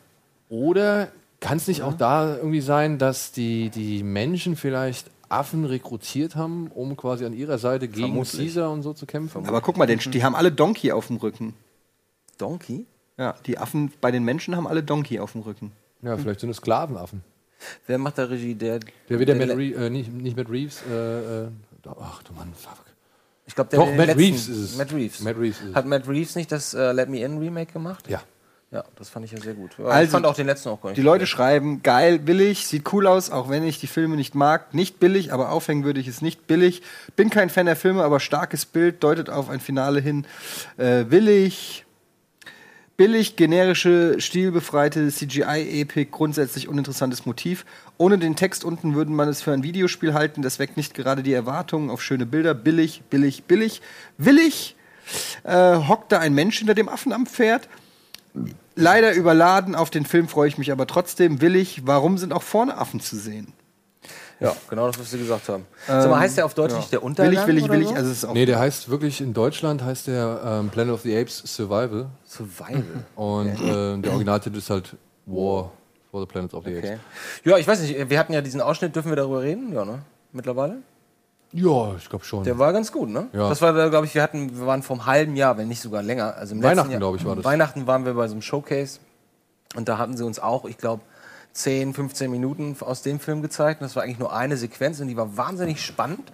Oder 0.49 1.09
kann 1.41 1.57
es 1.57 1.67
nicht 1.67 1.83
auch 1.83 1.95
da 1.95 2.37
irgendwie 2.37 2.61
sein, 2.61 2.99
dass 2.99 3.33
die, 3.33 3.69
die 3.71 4.03
Menschen 4.03 4.55
vielleicht 4.57 5.11
Affen 5.29 5.65
rekrutiert 5.65 6.37
haben, 6.37 6.69
um 6.69 6.97
quasi 6.97 7.25
an 7.25 7.33
ihrer 7.33 7.59
Seite 7.59 7.89
gegen 7.89 8.09
Vermutlich. 8.09 8.49
Caesar 8.55 8.71
und 8.71 8.83
so 8.83 8.93
zu 8.93 9.07
kämpfen? 9.07 9.47
Aber 9.47 9.61
guck 9.61 9.77
mal, 9.77 9.87
den, 9.87 9.99
die 9.99 10.23
haben 10.23 10.35
alle 10.37 10.53
Donkey 10.53 10.93
auf 10.93 11.07
dem 11.09 11.17
Rücken. 11.17 11.55
Donkey? 12.39 12.87
Ja, 13.19 13.35
die 13.47 13.59
Affen 13.59 13.93
bei 14.01 14.11
den 14.11 14.25
Menschen 14.25 14.57
haben 14.57 14.67
alle 14.67 14.83
Donkey 14.83 15.19
auf 15.21 15.33
dem 15.33 15.43
Rücken. 15.43 15.73
Ja, 16.03 16.17
vielleicht 16.17 16.41
sind 16.41 16.51
es 16.51 16.57
Sklavenaffen. 16.59 17.23
Wer 17.87 17.99
macht 17.99 18.19
da 18.19 18.25
Regie? 18.25 18.55
Der, 18.55 18.81
Der 19.09 19.19
wird 19.19 19.29
der 19.29 19.37
Matt 19.37 19.51
Reeves, 19.57 19.79
äh, 19.81 19.91
nicht, 19.91 20.13
nicht 20.13 20.37
Matt 20.37 20.51
Reeves, 20.51 20.83
äh, 20.91 21.45
äh, 21.45 21.49
ach 22.01 22.23
du 22.25 22.33
Mann, 22.33 22.53
fuck. 22.55 22.85
Ich 23.47 23.55
glaube, 23.55 23.71
der 23.71 23.79
Doch, 23.81 23.87
Matt 23.95 24.07
letzten- 24.07 24.19
Reeves 24.21 24.49
ist 24.49 24.57
es. 24.59 24.77
Matt 24.77 24.93
Reeves. 24.93 25.21
Matt 25.21 25.37
Reeves 25.39 25.61
ist 25.61 25.69
es. 25.71 25.75
Hat 25.75 25.87
Matt 25.87 26.09
Reeves 26.09 26.35
nicht 26.37 26.51
das 26.51 26.75
äh, 26.75 26.93
Let 26.93 27.09
Me 27.09 27.21
In 27.25 27.39
Remake 27.39 27.73
gemacht? 27.73 28.09
Ja. 28.09 28.23
Ja, 28.73 28.85
das 28.97 29.11
fand 29.11 29.27
ich 29.27 29.33
ja 29.33 29.39
sehr 29.39 29.53
gut. 29.53 29.79
Also, 29.79 30.03
ich 30.03 30.09
fand 30.09 30.25
auch 30.25 30.35
den 30.35 30.47
letzten 30.47 30.71
auch 30.71 30.81
gar 30.81 30.89
nicht. 30.89 30.97
Die 30.97 31.03
Leute 31.03 31.27
schreiben, 31.27 31.83
geil, 31.83 32.19
billig, 32.19 32.67
sieht 32.67 32.91
cool 32.95 33.07
aus, 33.07 33.31
auch 33.31 33.51
wenn 33.51 33.65
ich 33.65 33.79
die 33.79 33.87
Filme 33.87 34.17
nicht 34.17 34.35
mag. 34.35 34.73
Nicht 34.73 34.99
billig, 34.99 35.31
aber 35.31 35.53
aufhängen 35.53 35.85
würde 35.85 36.01
ich 36.01 36.09
es 36.09 36.23
nicht 36.23 36.47
billig. 36.47 36.81
Bin 37.15 37.29
kein 37.29 37.51
Fan 37.51 37.67
der 37.67 37.77
Filme, 37.77 38.03
aber 38.03 38.19
starkes 38.19 38.65
Bild, 38.65 39.05
deutet 39.05 39.29
auf 39.29 39.51
ein 39.51 39.61
Finale 39.61 40.01
hin. 40.01 40.27
Äh, 40.79 41.05
willig. 41.11 41.85
billig, 42.97 43.37
generische, 43.37 44.19
stilbefreite 44.21 45.09
CGI-Epik, 45.09 46.11
grundsätzlich 46.11 46.67
uninteressantes 46.67 47.27
Motiv. 47.27 47.67
Ohne 47.99 48.17
den 48.17 48.37
Text 48.37 48.65
unten 48.65 48.95
würde 48.95 49.11
man 49.11 49.29
es 49.29 49.43
für 49.43 49.53
ein 49.53 49.63
Videospiel 49.63 50.15
halten. 50.15 50.41
Das 50.41 50.59
weckt 50.59 50.79
nicht 50.79 50.95
gerade 50.95 51.23
die 51.23 51.35
Erwartungen 51.35 51.91
auf 51.91 52.03
schöne 52.03 52.25
Bilder. 52.25 52.55
Billig, 52.55 53.03
billig, 53.11 53.45
billig. 53.45 53.83
Willig 54.17 54.77
äh, 55.45 55.77
hockt 55.77 56.11
da 56.13 56.21
ein 56.21 56.33
Mensch 56.33 56.57
hinter 56.59 56.75
dem 56.75 56.89
Affen 56.89 57.13
am 57.13 57.27
Pferd. 57.27 57.69
Leider 58.75 59.13
überladen. 59.15 59.75
Auf 59.75 59.91
den 59.91 60.05
Film 60.07 60.29
freue 60.29 60.49
ich 60.49 60.59
mich 60.59 60.73
aber 60.73 60.87
trotzdem. 60.87 61.41
Willig. 61.41 61.83
Warum 61.85 62.19
sind 62.19 62.33
auch 62.33 62.43
vorne 62.43 62.77
Affen 62.79 63.01
zu 63.01 63.17
sehen? 63.17 63.53
Ja, 64.41 64.57
genau 64.69 64.89
das, 64.89 64.99
was 64.99 65.11
Sie 65.11 65.19
gesagt 65.19 65.49
haben. 65.49 65.65
Sag 65.87 66.11
mal, 66.11 66.19
heißt 66.19 66.37
der 66.37 66.45
auf 66.45 66.55
Deutsch 66.55 66.75
nicht 66.75 66.91
der 66.91 67.03
Untergang? 67.05 67.31
Willig, 67.33 67.47
willig, 67.47 67.65
oder 67.65 67.75
willig. 67.75 67.89
So? 67.89 67.95
Also 67.95 68.11
es 68.11 68.17
ist 68.19 68.25
auch 68.25 68.35
Nee, 68.35 68.45
der 68.45 68.59
heißt 68.59 68.89
wirklich 68.89 69.21
in 69.21 69.33
Deutschland 69.35 69.85
heißt 69.85 70.09
der 70.09 70.41
ähm, 70.45 70.69
Planet 70.69 70.95
of 70.95 71.03
the 71.03 71.17
Apes 71.17 71.43
Survival. 71.47 72.07
Survival. 72.25 73.05
Und 73.15 73.49
äh, 73.61 73.99
der 73.99 74.11
Originaltitel 74.11 74.59
ist 74.59 74.69
halt 74.69 74.97
War 75.27 75.71
for 76.11 76.21
the 76.21 76.27
Planet 76.27 76.55
of 76.55 76.65
the 76.65 76.77
Okay. 76.77 76.89
Apes. 76.95 77.01
Ja, 77.45 77.57
ich 77.59 77.69
weiß 77.69 77.83
nicht, 77.83 78.11
wir 78.11 78.19
hatten 78.19 78.33
ja 78.33 78.41
diesen 78.41 78.61
Ausschnitt, 78.61 78.97
dürfen 78.97 79.11
wir 79.13 79.17
darüber 79.17 79.43
reden? 79.43 79.73
Ja, 79.73 79.85
ne? 79.85 80.03
Mittlerweile? 80.33 80.79
Ja, 81.53 81.95
ich 81.97 82.09
glaube 82.09 82.25
schon. 82.25 82.45
Der 82.45 82.59
war 82.59 82.73
ganz 82.73 82.93
gut, 82.93 83.09
ne? 83.11 83.29
Ja. 83.33 83.49
Das 83.49 83.61
war, 83.61 83.73
glaube 83.91 84.07
ich, 84.07 84.15
wir 84.15 84.23
hatten, 84.23 84.57
wir 84.59 84.67
waren 84.67 84.83
vor 84.83 84.97
einem 84.97 85.07
halben 85.07 85.37
Jahr, 85.37 85.59
wenn 85.59 85.69
nicht 85.69 85.81
sogar 85.83 86.03
länger. 86.03 86.35
Also 86.37 86.55
im 86.55 86.63
Weihnachten, 86.63 86.77
letzten 86.79 86.91
Jahr- 86.93 86.99
glaub 87.01 87.17
ich, 87.17 87.25
war 87.25 87.37
das. 87.37 87.45
Weihnachten 87.45 87.87
waren 87.87 88.05
wir 88.07 88.15
bei 88.15 88.27
so 88.29 88.33
einem 88.33 88.43
Showcase 88.43 89.01
und 89.77 89.89
da 89.89 89.99
hatten 89.99 90.17
sie 90.17 90.25
uns 90.25 90.39
auch, 90.39 90.65
ich 90.65 90.79
glaube, 90.79 91.03
10, 91.53 91.93
15 91.93 92.31
Minuten 92.31 92.75
aus 92.81 93.03
dem 93.03 93.21
Film 93.21 93.43
gezeigt. 93.43 93.81
Und 93.83 93.85
das 93.85 93.95
war 93.97 94.03
eigentlich 94.05 94.19
nur 94.19 94.33
eine 94.35 94.57
Sequenz 94.57 94.99
und 95.01 95.09
die 95.09 95.17
war 95.19 95.37
wahnsinnig 95.37 95.85
spannend. 95.85 96.33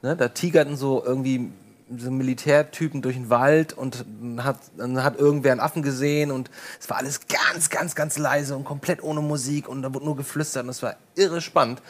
Ne? 0.00 0.16
Da 0.16 0.28
tigerten 0.28 0.76
so 0.76 1.04
irgendwie 1.04 1.52
so 1.96 2.10
Militärtypen 2.10 3.02
durch 3.02 3.16
den 3.16 3.28
Wald 3.30 3.72
und 3.74 4.04
hat, 4.38 4.56
dann 4.76 5.02
hat 5.04 5.18
irgendwer 5.18 5.52
einen 5.52 5.60
Affen 5.60 5.82
gesehen 5.82 6.30
und 6.30 6.50
es 6.80 6.88
war 6.90 6.98
alles 6.98 7.20
ganz, 7.28 7.68
ganz, 7.70 7.94
ganz 7.94 8.16
leise 8.18 8.56
und 8.56 8.64
komplett 8.64 9.02
ohne 9.02 9.20
Musik 9.22 9.68
und 9.68 9.82
da 9.82 9.92
wurde 9.92 10.04
nur 10.04 10.16
geflüstert 10.16 10.64
und 10.64 10.70
es 10.70 10.82
war 10.82 10.96
irre 11.14 11.40
spannend. 11.40 11.80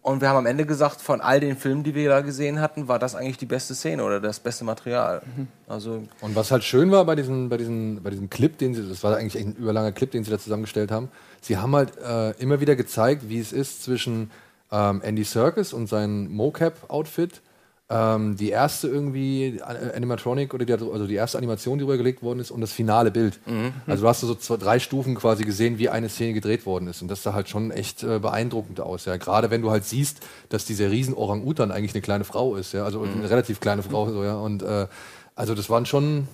Und 0.00 0.20
wir 0.20 0.28
haben 0.28 0.36
am 0.36 0.46
Ende 0.46 0.64
gesagt, 0.64 1.00
von 1.00 1.20
all 1.20 1.40
den 1.40 1.56
Filmen, 1.56 1.82
die 1.82 1.94
wir 1.94 2.08
da 2.08 2.20
gesehen 2.20 2.60
hatten, 2.60 2.88
war 2.88 2.98
das 2.98 3.14
eigentlich 3.14 3.36
die 3.36 3.46
beste 3.46 3.74
Szene 3.74 4.04
oder 4.04 4.20
das 4.20 4.40
beste 4.40 4.64
Material. 4.64 5.22
Also 5.66 6.04
Und 6.20 6.34
was 6.36 6.50
halt 6.50 6.64
schön 6.64 6.90
war 6.90 7.04
bei 7.04 7.14
diesem, 7.14 7.48
bei 7.48 7.56
diesem, 7.56 8.02
bei 8.02 8.10
diesem 8.10 8.30
Clip, 8.30 8.56
den 8.56 8.74
sie, 8.74 8.88
das 8.88 9.02
war 9.02 9.16
eigentlich 9.16 9.42
ein 9.42 9.54
überlanger 9.56 9.92
Clip, 9.92 10.10
den 10.10 10.24
sie 10.24 10.30
da 10.30 10.38
zusammengestellt 10.38 10.90
haben, 10.90 11.10
sie 11.40 11.58
haben 11.58 11.74
halt 11.74 11.98
äh, 11.98 12.30
immer 12.40 12.60
wieder 12.60 12.76
gezeigt, 12.76 13.28
wie 13.28 13.38
es 13.38 13.52
ist 13.52 13.82
zwischen 13.82 14.30
ähm, 14.70 15.02
Andy 15.02 15.24
Serkis 15.24 15.72
und 15.72 15.88
seinem 15.88 16.30
Mocap-Outfit. 16.32 17.42
Ähm, 17.90 18.36
die 18.36 18.50
erste 18.50 18.86
irgendwie 18.86 19.56
äh, 19.58 19.96
Animatronic 19.96 20.52
oder 20.52 20.66
die, 20.66 20.74
also 20.74 21.06
die 21.06 21.14
erste 21.14 21.38
Animation, 21.38 21.78
die 21.78 21.84
rübergelegt 21.84 22.22
worden 22.22 22.40
ist 22.40 22.50
und 22.50 22.60
das 22.60 22.70
finale 22.70 23.10
Bild. 23.10 23.40
Also 23.86 24.02
du 24.02 24.08
hast 24.08 24.20
so 24.20 24.34
zwei, 24.34 24.58
drei 24.58 24.78
Stufen 24.78 25.14
quasi 25.14 25.44
gesehen, 25.44 25.78
wie 25.78 25.88
eine 25.88 26.10
Szene 26.10 26.34
gedreht 26.34 26.66
worden 26.66 26.88
ist 26.88 27.00
und 27.00 27.08
das 27.08 27.22
sah 27.22 27.32
halt 27.32 27.48
schon 27.48 27.70
echt 27.70 28.02
äh, 28.02 28.18
beeindruckend 28.18 28.80
aus. 28.80 29.06
Ja, 29.06 29.16
gerade 29.16 29.50
wenn 29.50 29.62
du 29.62 29.70
halt 29.70 29.86
siehst, 29.86 30.20
dass 30.50 30.66
dieser 30.66 30.90
riesen 30.90 31.14
Orang-Utan 31.14 31.70
eigentlich 31.70 31.94
eine 31.94 32.02
kleine 32.02 32.24
Frau 32.24 32.56
ist, 32.56 32.74
ja, 32.74 32.84
also 32.84 33.00
eine 33.00 33.30
relativ 33.30 33.58
kleine 33.58 33.82
Frau 33.82 34.10
so 34.10 34.22
ja 34.22 34.36
und 34.36 34.62
äh, 34.62 34.86
also 35.34 35.54
das 35.54 35.70
waren 35.70 35.86
schon 35.86 36.28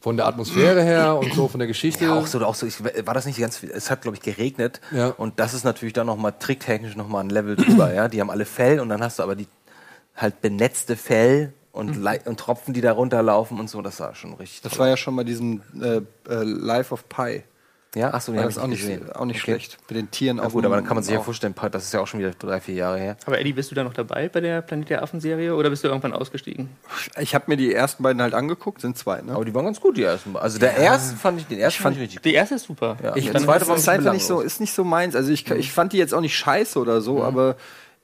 von 0.00 0.16
der 0.16 0.26
Atmosphäre 0.26 0.82
her 0.84 1.18
und 1.18 1.34
so 1.34 1.48
von 1.48 1.58
der 1.58 1.66
Geschichte. 1.66 2.04
ja, 2.04 2.14
auch 2.14 2.28
so, 2.28 2.38
auch 2.44 2.54
so 2.54 2.64
ich, 2.64 2.80
war 2.82 3.12
das 3.12 3.26
nicht 3.26 3.40
ganz. 3.40 3.60
Es 3.62 3.90
hat, 3.90 4.02
glaube 4.02 4.16
ich, 4.16 4.22
geregnet. 4.22 4.80
Ja. 4.92 5.08
Und 5.08 5.40
das 5.40 5.52
ist 5.52 5.64
natürlich 5.64 5.94
dann 5.94 6.06
nochmal 6.06 6.32
tricktechnisch 6.38 6.94
nochmal 6.94 7.24
ein 7.24 7.30
Level 7.30 7.56
drüber. 7.56 7.92
ja? 7.94 8.06
Die 8.06 8.20
haben 8.20 8.30
alle 8.30 8.44
Fell 8.44 8.78
und 8.78 8.88
dann 8.88 9.02
hast 9.02 9.18
du 9.18 9.24
aber 9.24 9.34
die 9.34 9.48
halt 10.16 10.40
benetzte 10.40 10.96
Fell 10.96 11.52
und, 11.72 11.96
Lei- 12.02 12.20
und 12.24 12.40
Tropfen, 12.40 12.72
die 12.72 12.80
da 12.80 12.92
runterlaufen 12.92 13.60
und 13.60 13.68
so. 13.68 13.82
Das 13.82 14.00
war 14.00 14.14
schon 14.14 14.32
richtig. 14.34 14.62
Das 14.62 14.72
toll. 14.72 14.80
war 14.80 14.88
ja 14.88 14.96
schon 14.96 15.14
bei 15.14 15.24
diesem 15.24 15.60
äh, 15.80 15.96
äh, 15.96 16.42
Life 16.42 16.92
of 16.94 17.06
Pi. 17.10 17.42
ja, 17.94 18.14
achso, 18.14 18.32
habe 18.32 18.44
das 18.44 18.56
ich 18.56 18.62
auch 18.62 18.66
nicht 18.66 18.80
gesehen. 18.80 19.12
auch 19.12 19.26
nicht 19.26 19.42
Okay. 19.42 19.52
schlecht. 19.52 19.76
Mit 19.90 19.98
den 19.98 20.10
Tieren 20.10 20.38
Na 20.38 20.44
auf 20.44 20.52
gut, 20.54 20.64
aber 20.64 20.76
dann 20.76 20.86
kann 20.86 20.94
man 20.96 21.04
sich 21.04 21.12
ja 21.14 21.20
vorstellen, 21.20 21.54
das 21.70 21.84
ist 21.84 21.92
ja 21.92 22.00
auch 22.00 22.06
schon 22.06 22.20
wieder 22.20 22.30
drei, 22.30 22.60
vier 22.60 22.74
Jahre 22.76 22.98
her. 22.98 23.16
Aber 23.26 23.38
Eddie, 23.38 23.52
bist 23.52 23.70
du 23.70 23.74
da 23.74 23.84
noch 23.84 23.92
dabei 23.92 24.28
bei 24.30 24.40
der 24.40 24.62
Planet 24.62 24.88
der 24.88 25.02
Affen-Serie 25.02 25.54
oder 25.54 25.68
bist 25.68 25.84
du 25.84 25.88
irgendwann 25.88 26.14
ausgestiegen? 26.14 26.70
Ich 27.20 27.34
habe 27.34 27.44
mir 27.48 27.58
die 27.58 27.74
ersten 27.74 28.02
beiden 28.02 28.22
halt 28.22 28.32
angeguckt, 28.32 28.80
sind 28.80 28.96
zwei, 28.96 29.20
ne? 29.20 29.32
Aber 29.32 29.44
die 29.44 29.54
waren 29.54 29.66
ganz 29.66 29.78
gut, 29.80 29.98
die 29.98 30.02
ersten. 30.02 30.34
Also 30.36 30.58
der 30.58 30.76
erste 30.78 31.14
fand 31.16 31.40
ich, 31.40 31.46
den 31.46 31.58
ersten 31.58 31.82
fand 31.82 31.96
ich 31.96 32.02
richtig 32.02 32.22
Die 32.22 32.32
erste 32.32 32.54
ist 32.54 32.64
super. 32.64 32.96
Ja. 33.02 33.16
Ich, 33.16 33.30
Der 33.30 33.40
zweite 33.42 33.68
war 33.68 33.76
ist 33.76 33.86
nicht 34.12 34.26
so, 34.26 34.40
ist 34.40 34.60
nicht 34.60 34.72
so 34.72 34.82
meins. 34.82 35.14
Also 35.14 35.30
ich, 35.30 35.50
ich 35.50 35.72
fand 35.72 35.92
die 35.92 35.98
jetzt 35.98 36.14
auch 36.14 36.22
nicht 36.22 36.36
scheiße 36.36 36.78
oder 36.78 37.02
so, 37.02 37.22
aber 37.22 37.56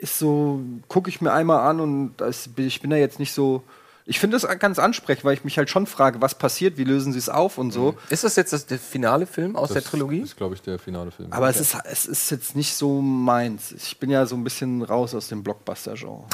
ist 0.03 0.19
so, 0.19 0.61
gucke 0.88 1.09
ich 1.09 1.21
mir 1.21 1.33
einmal 1.33 1.61
an 1.61 1.81
und 1.81 2.15
das, 2.17 2.51
ich 2.57 2.81
bin 2.81 2.91
da 2.91 2.97
jetzt 2.97 3.19
nicht 3.19 3.33
so. 3.33 3.62
Ich 4.05 4.19
finde 4.19 4.37
das 4.37 4.59
ganz 4.59 4.81
ansprechend, 4.81 5.25
weil 5.25 5.35
ich 5.35 5.45
mich 5.45 5.59
halt 5.59 5.71
schon 5.71 5.87
frage, 5.87 6.21
was 6.21 6.35
passiert, 6.35 6.77
wie 6.77 6.83
lösen 6.83 7.12
sie 7.12 7.21
es 7.21 7.29
auf 7.29 7.57
und 7.57 7.71
so. 7.71 7.95
Ist 8.11 8.25
das 8.25 8.35
jetzt 8.35 8.53
das, 8.53 8.67
der 8.67 8.81
finale 8.81 9.27
Film 9.27 9.55
aus 9.55 9.69
das 9.69 9.85
der 9.85 9.85
Trilogie? 9.85 10.23
ist, 10.23 10.37
glaube 10.37 10.57
ich, 10.57 10.62
der 10.62 10.81
finale 10.81 11.12
Film. 11.12 11.33
Aber 11.33 11.49
es, 11.49 11.61
ist, 11.61 11.77
es 11.85 12.07
ist 12.07 12.31
jetzt 12.33 12.57
nicht 12.57 12.75
so 12.75 13.01
meins. 13.01 13.71
Ich 13.71 13.99
bin 14.01 14.11
ja 14.11 14.27
so 14.27 14.35
ein 14.35 14.43
bisschen 14.43 14.83
raus 14.83 15.15
aus 15.15 15.29
dem 15.29 15.45
Blockbuster-Genre. 15.45 16.25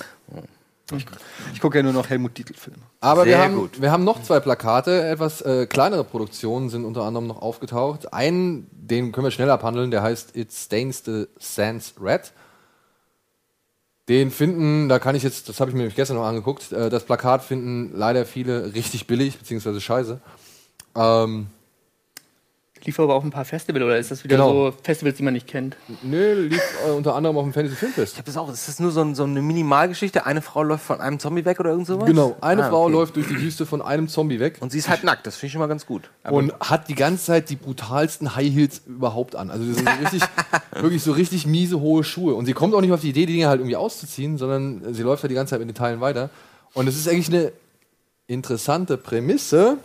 Ich, 0.97 1.05
ich 1.53 1.61
gucke 1.61 1.77
ja 1.77 1.83
nur 1.83 1.93
noch 1.93 2.09
Helmut 2.09 2.39
Dietl-Filme. 2.39 2.79
Aber 3.01 3.27
wir 3.27 3.33
Sehr 3.35 3.45
haben, 3.45 3.57
gut. 3.57 3.83
wir 3.83 3.93
haben 3.93 4.05
noch 4.05 4.23
zwei 4.23 4.41
Plakate, 4.41 5.07
etwas 5.07 5.43
äh, 5.43 5.67
kleinere 5.67 6.05
Produktionen 6.05 6.71
sind 6.71 6.87
unter 6.87 7.03
anderem 7.03 7.27
noch 7.27 7.43
aufgetaucht. 7.43 8.15
Einen, 8.15 8.67
den 8.73 9.13
können 9.13 9.27
wir 9.27 9.31
schnell 9.31 9.51
abhandeln, 9.51 9.91
der 9.91 10.03
heißt 10.03 10.35
It 10.35 10.55
Stains 10.55 11.03
the 11.05 11.27
Sands 11.39 11.93
Red. 12.01 12.33
Den 14.09 14.31
finden, 14.31 14.89
da 14.89 14.99
kann 14.99 15.15
ich 15.15 15.23
jetzt, 15.23 15.49
das 15.49 15.61
habe 15.61 15.71
ich 15.71 15.77
mir 15.77 15.89
gestern 15.91 16.17
noch 16.17 16.25
angeguckt, 16.25 16.73
äh, 16.73 16.89
das 16.89 17.05
Plakat 17.05 17.43
finden 17.43 17.93
leider 17.95 18.25
viele 18.25 18.75
richtig 18.75 19.07
billig, 19.07 19.39
beziehungsweise 19.39 19.81
scheiße. 19.81 20.21
Ähm, 20.97 21.49
Lief 22.89 22.99
aber 23.01 23.15
auf 23.17 23.23
ein 23.23 23.31
paar 23.31 23.45
Festivals 23.45 23.85
oder 23.85 23.99
ist 23.99 24.11
das 24.11 24.25
wieder 24.25 24.37
Genau. 24.37 24.71
so 24.71 24.75
Festivals, 24.83 25.19
die 25.19 25.23
man 25.23 25.35
nicht 25.35 25.47
kennt? 25.47 25.77
nö, 26.03 26.47
lief 26.49 26.63
äh, 26.87 26.91
unter 26.93 27.15
anderem 27.15 27.37
auf 27.37 27.45
dem 27.45 27.53
Fantasy 27.53 27.77
Filmfest. 27.77 28.15
Ich 28.15 28.19
habe 28.19 28.25
das 28.25 28.37
auch. 28.39 28.51
Ist 28.51 28.67
das 28.67 28.81
nur 28.81 28.91
so, 28.93 29.03
ein, 29.03 29.15
so 29.15 29.25
eine 29.25 29.43
Minimalgeschichte? 29.43 30.25
Eine 30.25 30.41
Frau 30.41 30.63
läuft 30.63 30.85
von 30.87 31.03
einem 31.03 31.19
Zombie 31.19 31.45
weg 31.45 31.61
oder 31.61 31.69
irgend 31.71 31.87
sowas? 31.87 32.07
Genau, 32.07 32.35
eine 32.41 32.65
Ah, 32.65 32.71
Frau 32.71 32.85
okay. 32.85 32.93
läuft 32.93 33.17
durch 33.17 33.29
die 33.29 33.39
Wüste 33.43 33.67
von 33.67 33.83
einem 33.83 34.09
Zombie 34.09 34.41
weg. 34.41 34.57
Und 34.61 34.73
sie 34.73 34.79
ist 34.79 34.89
halt 34.89 35.05
nackt. 35.05 35.27
Das 35.27 35.37
finde 35.37 35.47
ich 35.49 35.53
schon 35.53 35.61
mal 35.61 35.67
ganz 35.67 35.85
gut. 35.85 36.09
und 36.31 36.55
hat 36.61 36.89
die 36.89 36.95
ganze 36.95 37.27
Zeit 37.27 37.51
die 37.51 37.57
brutalsten 37.57 38.35
High 38.35 38.51
Heels 38.51 38.81
überhaupt 38.87 39.37
an. 39.37 39.51
Also 39.51 39.67
das 39.67 39.77
sind 39.77 39.87
so 39.87 39.95
richtig, 40.03 40.23
wirklich 40.81 41.03
so 41.03 41.13
richtig 41.13 41.47
miese 41.47 41.81
hohe 41.81 42.05
Schuhe. 42.05 42.35
Und 42.37 42.47
sie 42.47 42.55
kommt 42.55 42.75
auch 42.75 42.81
nicht 42.81 42.93
auf 42.93 43.03
die 43.03 43.11
Idee, 43.11 43.27
die 43.27 43.35
Dinge 43.35 43.49
halt 43.49 43.61
irgendwie 43.61 43.77
auszuziehen, 43.77 44.39
sondern 44.39 44.95
sie 44.95 45.03
läuft 45.03 45.23
halt 45.25 45.31
die 45.31 45.35
ganze 45.35 45.51
Zeit 45.51 45.61
mit 45.61 45.69
den 45.69 45.75
Teilen 45.75 46.01
weiter. 46.01 46.31
Und 46.73 46.89
es 46.89 46.97
ist 46.97 47.07
eigentlich 47.07 47.29
eine 47.29 47.53
interessante 48.27 48.97
Prämisse, 48.97 49.77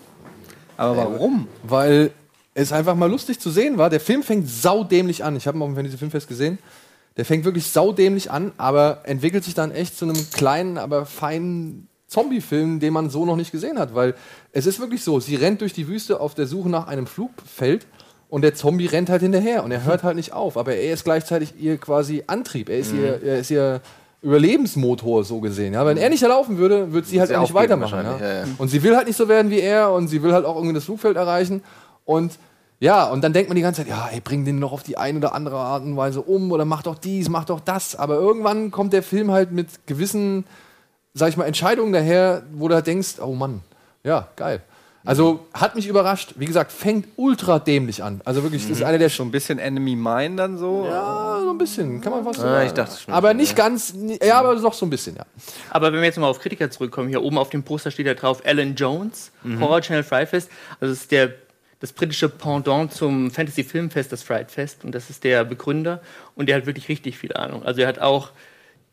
Aber 0.77 0.95
warum? 0.97 1.47
weil 1.63 2.11
es 2.53 2.71
einfach 2.71 2.95
mal 2.95 3.09
lustig 3.09 3.39
zu 3.39 3.49
sehen 3.49 3.77
war. 3.77 3.89
Der 3.89 3.99
Film 3.99 4.23
fängt 4.23 4.49
saudämlich 4.49 5.23
an. 5.23 5.35
Ich 5.35 5.47
habe 5.47 5.57
ihn 5.57 5.61
auf 5.61 5.69
dem 5.69 5.75
Fantasy 5.75 5.97
Filmfest 5.97 6.27
gesehen. 6.27 6.59
Der 7.17 7.25
fängt 7.25 7.45
wirklich 7.45 7.67
saudämlich 7.67 8.31
an, 8.31 8.51
aber 8.57 9.01
entwickelt 9.03 9.43
sich 9.43 9.53
dann 9.53 9.71
echt 9.71 9.97
zu 9.97 10.05
einem 10.05 10.17
kleinen, 10.31 10.77
aber 10.77 11.05
feinen 11.05 11.87
Zombie-Film, 12.07 12.79
den 12.79 12.93
man 12.93 13.09
so 13.09 13.25
noch 13.25 13.35
nicht 13.35 13.51
gesehen 13.51 13.79
hat. 13.79 13.93
Weil 13.93 14.15
es 14.51 14.65
ist 14.65 14.79
wirklich 14.79 15.03
so, 15.03 15.19
sie 15.19 15.35
rennt 15.35 15.61
durch 15.61 15.73
die 15.73 15.87
Wüste 15.87 16.19
auf 16.19 16.33
der 16.35 16.47
Suche 16.47 16.69
nach 16.69 16.87
einem 16.87 17.07
Flugfeld 17.07 17.85
und 18.29 18.41
der 18.41 18.55
Zombie 18.55 18.87
rennt 18.87 19.09
halt 19.09 19.21
hinterher 19.21 19.63
und 19.63 19.71
er 19.71 19.83
hört 19.83 20.03
halt 20.03 20.15
nicht 20.15 20.33
auf. 20.33 20.57
Aber 20.57 20.75
er 20.75 20.93
ist 20.93 21.03
gleichzeitig 21.03 21.53
ihr 21.59 21.77
quasi 21.77 22.23
Antrieb. 22.25 22.69
Er 22.69 22.79
ist, 22.79 22.93
ihr, 22.93 23.21
er 23.23 23.39
ist 23.39 23.51
ihr 23.51 23.81
Überlebensmotor 24.23 25.23
so 25.23 25.39
gesehen. 25.39 25.73
Ja? 25.73 25.85
Wenn 25.85 25.97
er 25.97 26.09
nicht 26.09 26.21
laufen 26.21 26.57
würde, 26.57 26.93
würde 26.93 27.05
sie 27.05 27.19
halt 27.19 27.29
sie 27.29 27.35
auch 27.35 27.41
nicht 27.41 27.53
weitermachen. 27.53 27.99
Ja, 28.03 28.17
ja. 28.19 28.43
Und 28.57 28.69
sie 28.69 28.81
will 28.81 28.95
halt 28.95 29.05
nicht 29.05 29.17
so 29.17 29.27
werden 29.27 29.51
wie 29.51 29.59
er 29.59 29.91
und 29.91 30.07
sie 30.07 30.23
will 30.23 30.33
halt 30.33 30.45
auch 30.45 30.55
irgendwie 30.55 30.73
das 30.73 30.85
Flugfeld 30.85 31.17
erreichen. 31.17 31.61
Und 32.05 32.37
ja, 32.79 33.05
und 33.05 33.23
dann 33.23 33.31
denkt 33.31 33.49
man 33.49 33.55
die 33.55 33.61
ganze 33.61 33.81
Zeit, 33.81 33.89
ja, 33.89 34.09
ey, 34.11 34.19
bring 34.19 34.43
den 34.43 34.59
noch 34.59 34.73
auf 34.73 34.83
die 34.83 34.97
eine 34.97 35.17
oder 35.19 35.33
andere 35.33 35.57
Art 35.57 35.83
und 35.83 35.95
Weise 35.95 36.21
um 36.21 36.51
oder 36.51 36.65
mach 36.65 36.83
doch 36.83 36.97
dies, 36.97 37.29
mach 37.29 37.45
doch 37.45 37.61
das. 37.61 37.95
Aber 37.95 38.15
irgendwann 38.15 38.71
kommt 38.71 38.91
der 38.91 39.03
Film 39.03 39.31
halt 39.31 39.51
mit 39.51 39.87
gewissen, 39.87 40.45
sag 41.13 41.29
ich 41.29 41.37
mal, 41.37 41.45
Entscheidungen 41.45 41.93
daher, 41.93 42.43
wo 42.53 42.67
du 42.67 42.75
halt 42.75 42.87
denkst, 42.87 43.19
oh 43.21 43.33
Mann, 43.35 43.61
ja, 44.03 44.27
geil. 44.35 44.61
Also 45.05 45.47
hat 45.53 45.75
mich 45.75 45.87
überrascht. 45.87 46.35
Wie 46.37 46.45
gesagt, 46.45 46.71
fängt 46.71 47.07
ultra 47.17 47.59
dämlich 47.59 48.01
an. 48.03 48.21
Also 48.23 48.41
wirklich, 48.43 48.63
das 48.69 48.77
ist 48.77 48.83
einer 48.83 48.97
der 48.97 49.09
So 49.09 49.23
ein 49.23 49.31
bisschen 49.31 49.59
Enemy 49.59 49.97
Mine 49.97 50.37
dann 50.37 50.57
so. 50.57 50.85
Ja, 50.85 51.39
so 51.43 51.49
ein 51.49 51.57
bisschen, 51.57 51.99
kann 51.99 52.13
man 52.13 52.23
fast 52.23 52.39
so 52.39 52.45
Ah, 52.45 52.51
sagen. 52.53 52.67
ich 52.67 52.73
dachte 52.73 53.01
schon. 53.01 53.13
Aber 53.13 53.33
nicht 53.33 53.53
ganz, 53.53 53.93
ja, 54.25 54.39
aber 54.39 54.55
doch 54.55 54.73
so 54.73 54.85
ein 54.85 54.89
bisschen, 54.89 55.17
ja. 55.17 55.23
Aber 55.71 55.87
wenn 55.91 55.99
wir 55.99 56.05
jetzt 56.05 56.17
mal 56.17 56.27
auf 56.27 56.39
Kritiker 56.39 56.71
zurückkommen, 56.71 57.09
hier 57.09 57.21
oben 57.21 57.37
auf 57.37 57.49
dem 57.49 57.63
Poster 57.63 57.91
steht 57.91 58.07
ja 58.07 58.13
drauf 58.13 58.41
Alan 58.45 58.75
Jones, 58.75 59.31
Horror 59.59 59.81
Channel 59.81 60.03
Fright 60.03 60.29
Fest. 60.29 60.49
Also 60.79 60.93
das 60.93 61.01
ist 61.01 61.11
der, 61.11 61.33
das 61.83 61.91
britische 61.91 62.29
Pendant 62.29 62.93
zum 62.93 63.29
Fantasy 63.29 63.61
Filmfest, 63.65 64.09
das 64.13 64.23
Fright 64.23 64.51
Fest. 64.51 64.85
Und 64.85 64.95
das 64.95 65.09
ist 65.09 65.25
der 65.25 65.43
Begründer. 65.43 65.99
Und 66.33 66.47
der 66.47 66.55
hat 66.55 66.65
wirklich 66.65 66.87
richtig 66.87 67.17
viel 67.17 67.33
Ahnung. 67.33 67.65
Also 67.65 67.81
er 67.81 67.89
hat 67.89 67.99
auch 67.99 68.29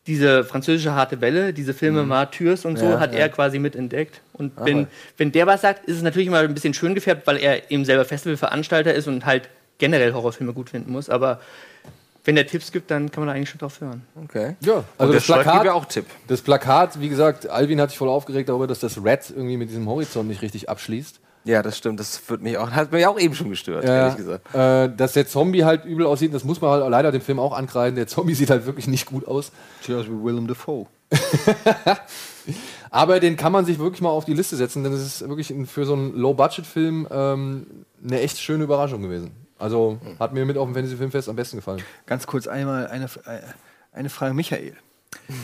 diese 0.07 0.43
französische 0.43 0.91
harte 0.91 1.21
Welle, 1.21 1.53
diese 1.53 1.73
Filme 1.73 2.03
Martyrs 2.03 2.65
und 2.65 2.77
so, 2.77 2.83
Ja, 2.83 2.99
hat 2.99 3.13
ja. 3.13 3.19
er 3.19 3.29
quasi 3.29 3.59
mitentdeckt. 3.59 4.19
Und 4.33 4.51
wenn, 4.57 4.87
wenn 5.15 5.31
der 5.31 5.47
was 5.47 5.61
sagt, 5.61 5.85
ist 5.85 5.95
es 5.95 6.01
natürlich 6.01 6.27
immer 6.27 6.39
ein 6.39 6.53
bisschen 6.53 6.73
schön 6.73 6.93
gefärbt, 6.93 7.25
weil 7.27 7.37
er 7.37 7.71
eben 7.71 7.85
selber 7.85 8.03
Festivalveranstalter 8.03 8.93
ist 8.93 9.07
und 9.07 9.25
halt 9.25 9.47
generell 9.77 10.11
Horrorfilme 10.11 10.51
gut 10.51 10.69
finden 10.69 10.91
muss. 10.91 11.09
Aber 11.09 11.39
wenn 12.25 12.35
der 12.35 12.45
Tipps 12.45 12.73
gibt, 12.73 12.91
dann 12.91 13.09
kann 13.09 13.21
man 13.21 13.29
da 13.29 13.35
eigentlich 13.35 13.51
schon 13.51 13.59
drauf 13.59 13.79
hören. 13.79 14.01
Okay. 14.25 14.57
Ja, 14.65 14.83
Also 14.97 15.13
das 15.13 15.23
Plakat, 15.23 15.63
ja 15.63 15.71
auch 15.71 15.85
Tipp. 15.85 16.07
das 16.27 16.41
Plakat, 16.41 16.99
wie 16.99 17.07
gesagt, 17.07 17.47
Alvin 17.49 17.79
hat 17.79 17.91
sich 17.91 17.97
voll 17.97 18.09
aufgeregt 18.09 18.49
darüber, 18.49 18.67
dass 18.67 18.81
das 18.81 19.01
Red 19.01 19.29
irgendwie 19.29 19.55
mit 19.55 19.69
diesem 19.69 19.87
Horizont 19.87 20.27
nicht 20.27 20.41
richtig 20.41 20.67
abschließt. 20.67 21.20
Ja, 21.43 21.63
das 21.63 21.77
stimmt. 21.77 21.99
Das 21.99 22.21
wird 22.29 22.41
mich 22.41 22.57
auch, 22.57 22.69
hat 22.71 22.91
mich 22.91 23.05
auch 23.07 23.19
eben 23.19 23.33
schon 23.33 23.49
gestört, 23.49 23.83
Ja, 23.83 23.95
ehrlich 24.09 24.17
gesagt. 24.17 24.53
äh, 24.53 24.95
dass 24.95 25.13
der 25.13 25.27
Zombie 25.27 25.63
halt 25.63 25.85
übel 25.85 26.05
aussieht, 26.05 26.33
das 26.33 26.43
muss 26.43 26.61
man 26.61 26.69
halt 26.71 26.89
leider 26.89 27.11
dem 27.11 27.21
Film 27.21 27.39
auch 27.39 27.53
ankreiden. 27.57 27.95
Der 27.95 28.07
Zombie 28.07 28.33
sieht 28.35 28.49
halt 28.49 28.65
wirklich 28.65 28.87
nicht 28.87 29.07
gut 29.07 29.27
aus. 29.27 29.51
Sieht 29.81 29.95
aus 29.95 30.05
wie 30.05 30.23
Willem 30.23 30.47
Dafoe. 30.47 30.85
Aber 32.89 33.19
den 33.19 33.37
kann 33.37 33.51
man 33.51 33.65
sich 33.65 33.79
wirklich 33.79 34.01
mal 34.01 34.09
auf 34.09 34.25
die 34.25 34.33
Liste 34.33 34.55
setzen, 34.55 34.83
denn 34.83 34.93
es 34.93 35.01
ist 35.01 35.27
wirklich 35.27 35.53
für 35.69 35.85
so 35.85 35.93
einen 35.93 36.15
Low-Budget-Film 36.15 37.07
ähm, 37.09 37.67
eine 38.03 38.19
echt 38.21 38.37
schöne 38.39 38.63
Überraschung 38.65 39.01
gewesen. 39.01 39.31
Also 39.57 39.99
hat 40.19 40.33
mir 40.33 40.45
mit 40.45 40.57
auf 40.57 40.67
dem 40.67 40.73
Fantasy-Filmfest 40.73 41.29
am 41.29 41.35
besten 41.35 41.57
gefallen. 41.57 41.81
Ganz 42.05 42.27
kurz 42.27 42.47
einmal 42.47 42.87
eine, 42.87 43.05
äh, 43.05 43.39
eine 43.93 44.09
Frage, 44.09 44.33
Michael. 44.33 44.73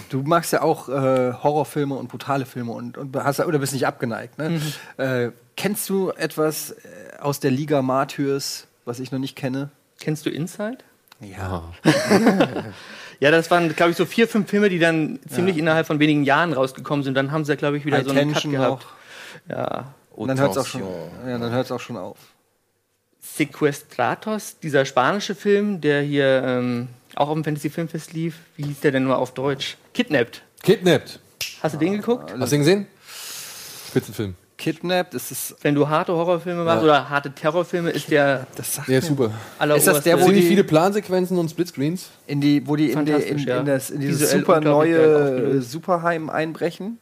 Du 0.09 0.23
magst 0.23 0.53
ja 0.53 0.61
auch 0.61 0.89
äh, 0.89 1.33
Horrorfilme 1.33 1.95
und 1.95 2.07
brutale 2.09 2.45
Filme 2.45 2.71
und, 2.71 2.97
und 2.97 3.15
hast, 3.15 3.39
oder 3.41 3.59
bist 3.59 3.73
nicht 3.73 3.85
abgeneigt. 3.85 4.37
Ne? 4.37 4.59
Äh, 4.97 5.31
kennst 5.57 5.89
du 5.89 6.11
etwas 6.11 6.71
äh, 6.71 7.17
aus 7.19 7.41
der 7.41 7.51
Liga 7.51 7.81
Martyrs, 7.81 8.67
was 8.85 8.99
ich 9.01 9.11
noch 9.11 9.19
nicht 9.19 9.35
kenne? 9.35 9.69
Kennst 9.99 10.25
du 10.25 10.29
Inside? 10.29 10.77
Ja. 11.19 11.63
Ja, 13.19 13.31
das 13.31 13.49
waren, 13.49 13.75
glaube 13.75 13.89
ich, 13.89 13.97
so 13.97 14.05
vier, 14.05 14.27
fünf 14.27 14.47
Filme, 14.47 14.69
die 14.69 14.77
dann 14.77 15.17
ziemlich 15.27 15.57
innerhalb 15.57 15.87
von 15.87 15.97
wenigen 15.99 16.23
Jahren 16.23 16.53
rausgekommen 16.53 17.03
sind. 17.03 17.15
Dann 17.15 17.31
haben 17.31 17.45
sie, 17.45 17.57
glaube 17.57 17.75
ich, 17.77 17.83
wieder 17.83 18.03
so 18.03 18.11
einen 18.11 18.31
Cut 18.31 18.43
gehabt. 18.43 18.83
noch. 18.83 19.49
Ja. 19.49 19.95
Und 20.15 20.27
dann 20.27 20.39
hört 20.39 20.51
es 20.51 20.57
auch, 20.59 20.67
schon- 20.67 20.83
ja, 21.25 21.39
dann 21.39 21.51
hört's 21.51 21.71
auch 21.71 21.79
schon 21.79 21.97
auf. 21.97 22.17
Sequestratos, 23.19 24.59
dieser 24.59 24.85
spanische 24.85 25.33
Film, 25.33 25.81
der 25.81 26.03
hier 26.03 26.43
ähm, 26.45 26.89
auch 27.15 27.29
auf 27.29 27.33
dem 27.33 27.43
Fantasy 27.43 27.71
Filmfest 27.71 28.13
lief. 28.13 28.35
Wie 28.55 28.65
hieß 28.65 28.81
der 28.81 28.91
denn 28.91 29.03
nur 29.05 29.17
auf 29.17 29.33
Deutsch? 29.33 29.77
Kidnapped. 29.95 30.43
Kidnapped. 30.61 31.19
Hast 31.63 31.73
du 31.73 31.79
den 31.79 31.93
geguckt? 31.93 32.31
Hast 32.39 32.51
du 32.51 32.55
ihn 32.55 32.61
gesehen? 32.61 32.87
Spitzenfilm. 33.89 34.35
Kidnapped, 34.57 35.13
ist 35.13 35.31
es. 35.31 35.55
Wenn 35.61 35.75
du 35.75 35.87
harte 35.87 36.13
Horrorfilme 36.13 36.63
machst 36.63 36.83
oder 36.83 37.09
harte 37.09 37.31
Terrorfilme, 37.31 37.91
ist 37.91 38.09
der 38.09 38.47
Das 38.55 38.73
sagt 38.75 38.87
Der 38.87 38.99
ist 38.99 39.07
super. 39.07 39.31
Ist 39.75 39.87
das 39.87 40.01
der, 40.03 40.19
wo 40.21 40.29
die- 40.31 40.41
viele 40.41 40.63
Plansequenzen 40.63 41.37
und 41.37 41.49
Splitscreens. 41.49 42.09
in 42.25 42.41
die, 42.41 42.67
wo 42.67 42.75
die 42.75 42.91
in, 42.91 43.05
die, 43.05 43.11
in, 43.11 43.37
ja. 43.39 43.59
in, 43.59 43.65
das, 43.65 43.89
in 43.91 43.99
dieses 44.01 44.21
Visuell 44.21 44.39
super 44.39 44.59
neue. 44.61 45.61
Superheim 45.61 46.29
einbrechen? 46.29 46.97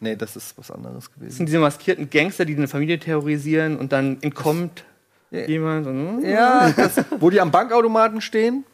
Nee, 0.00 0.16
das 0.16 0.34
ist 0.36 0.56
was 0.58 0.70
anderes 0.70 1.04
Das 1.04 1.12
gewesen. 1.14 1.36
sind 1.36 1.46
diese 1.46 1.58
maskierten 1.60 2.08
Gangster, 2.10 2.44
die 2.44 2.56
eine 2.56 2.66
Familie 2.68 2.98
terrorisieren 2.98 3.76
und 3.76 3.92
dann 3.92 4.18
entkommt 4.22 4.84
Ja. 5.30 5.46
jemand. 5.46 5.86
Und, 5.86 6.22
Ja, 6.24 6.70
das, 6.76 6.96
wo 7.20 7.30
die 7.30 7.40
am 7.40 7.50
Bankautomaten 7.50 8.20
stehen 8.20 8.64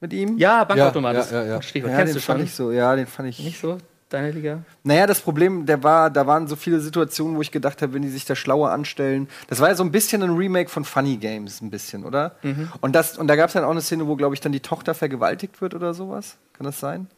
mit 0.00 0.12
ihm. 0.12 0.36
ja, 0.38 0.64
Bankautomat. 0.64 1.14
Ja, 1.14 1.20
das 1.20 1.30
ja, 1.30 1.42
ja, 1.42 1.48
ja. 1.54 1.62
Stichwort. 1.62 1.92
Ja, 1.92 1.98
Kennst 1.98 2.14
den 2.14 2.20
du 2.20 2.24
fand 2.24 2.38
schon? 2.40 2.46
ich 2.46 2.54
so. 2.54 2.72
Ja, 2.72 2.94
den 2.96 3.06
fand 3.06 3.28
ich. 3.28 3.38
Nicht 3.40 3.60
so? 3.60 3.78
Deine 4.14 4.30
Liga? 4.30 4.62
Naja, 4.84 5.08
das 5.08 5.20
Problem, 5.20 5.66
der 5.66 5.82
war, 5.82 6.08
da 6.08 6.24
waren 6.24 6.46
so 6.46 6.54
viele 6.54 6.78
Situationen, 6.78 7.36
wo 7.36 7.40
ich 7.40 7.50
gedacht 7.50 7.82
habe, 7.82 7.94
wenn 7.94 8.02
die 8.02 8.08
sich 8.08 8.24
da 8.24 8.36
schlauer 8.36 8.70
anstellen. 8.70 9.26
Das 9.48 9.58
war 9.58 9.70
ja 9.70 9.74
so 9.74 9.82
ein 9.82 9.90
bisschen 9.90 10.22
ein 10.22 10.30
Remake 10.36 10.70
von 10.70 10.84
Funny 10.84 11.16
Games, 11.16 11.60
ein 11.60 11.68
bisschen, 11.68 12.04
oder? 12.04 12.36
Und, 12.80 12.94
das, 12.94 13.18
und 13.18 13.26
da 13.26 13.34
gab 13.34 13.48
es 13.48 13.54
dann 13.54 13.64
auch 13.64 13.72
eine 13.72 13.80
Szene, 13.80 14.06
wo, 14.06 14.14
glaube 14.14 14.36
ich, 14.36 14.40
dann 14.40 14.52
die 14.52 14.60
Tochter 14.60 14.94
vergewaltigt 14.94 15.60
wird 15.60 15.74
oder 15.74 15.94
sowas. 15.94 16.36
Kann 16.52 16.64
das 16.64 16.78
sein? 16.78 17.08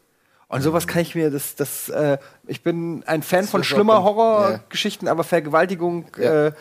Und 0.49 0.63
sowas 0.63 0.87
kann 0.87 1.03
ich 1.03 1.15
mir, 1.17 1.31
das, 1.31 1.57
das, 1.57 1.89
äh, 1.89 2.19
ich 2.47 2.63
bin 2.63 3.03
ein 3.07 3.23
Fan 3.23 3.47
von 3.47 3.63
ist 3.63 3.67
auch 3.67 3.75
schlimmer 3.75 4.05
Horrorgeschichten, 4.05 5.09
aber 5.09 5.25
Vergewaltigung 5.25 6.07
äh, 6.19 6.53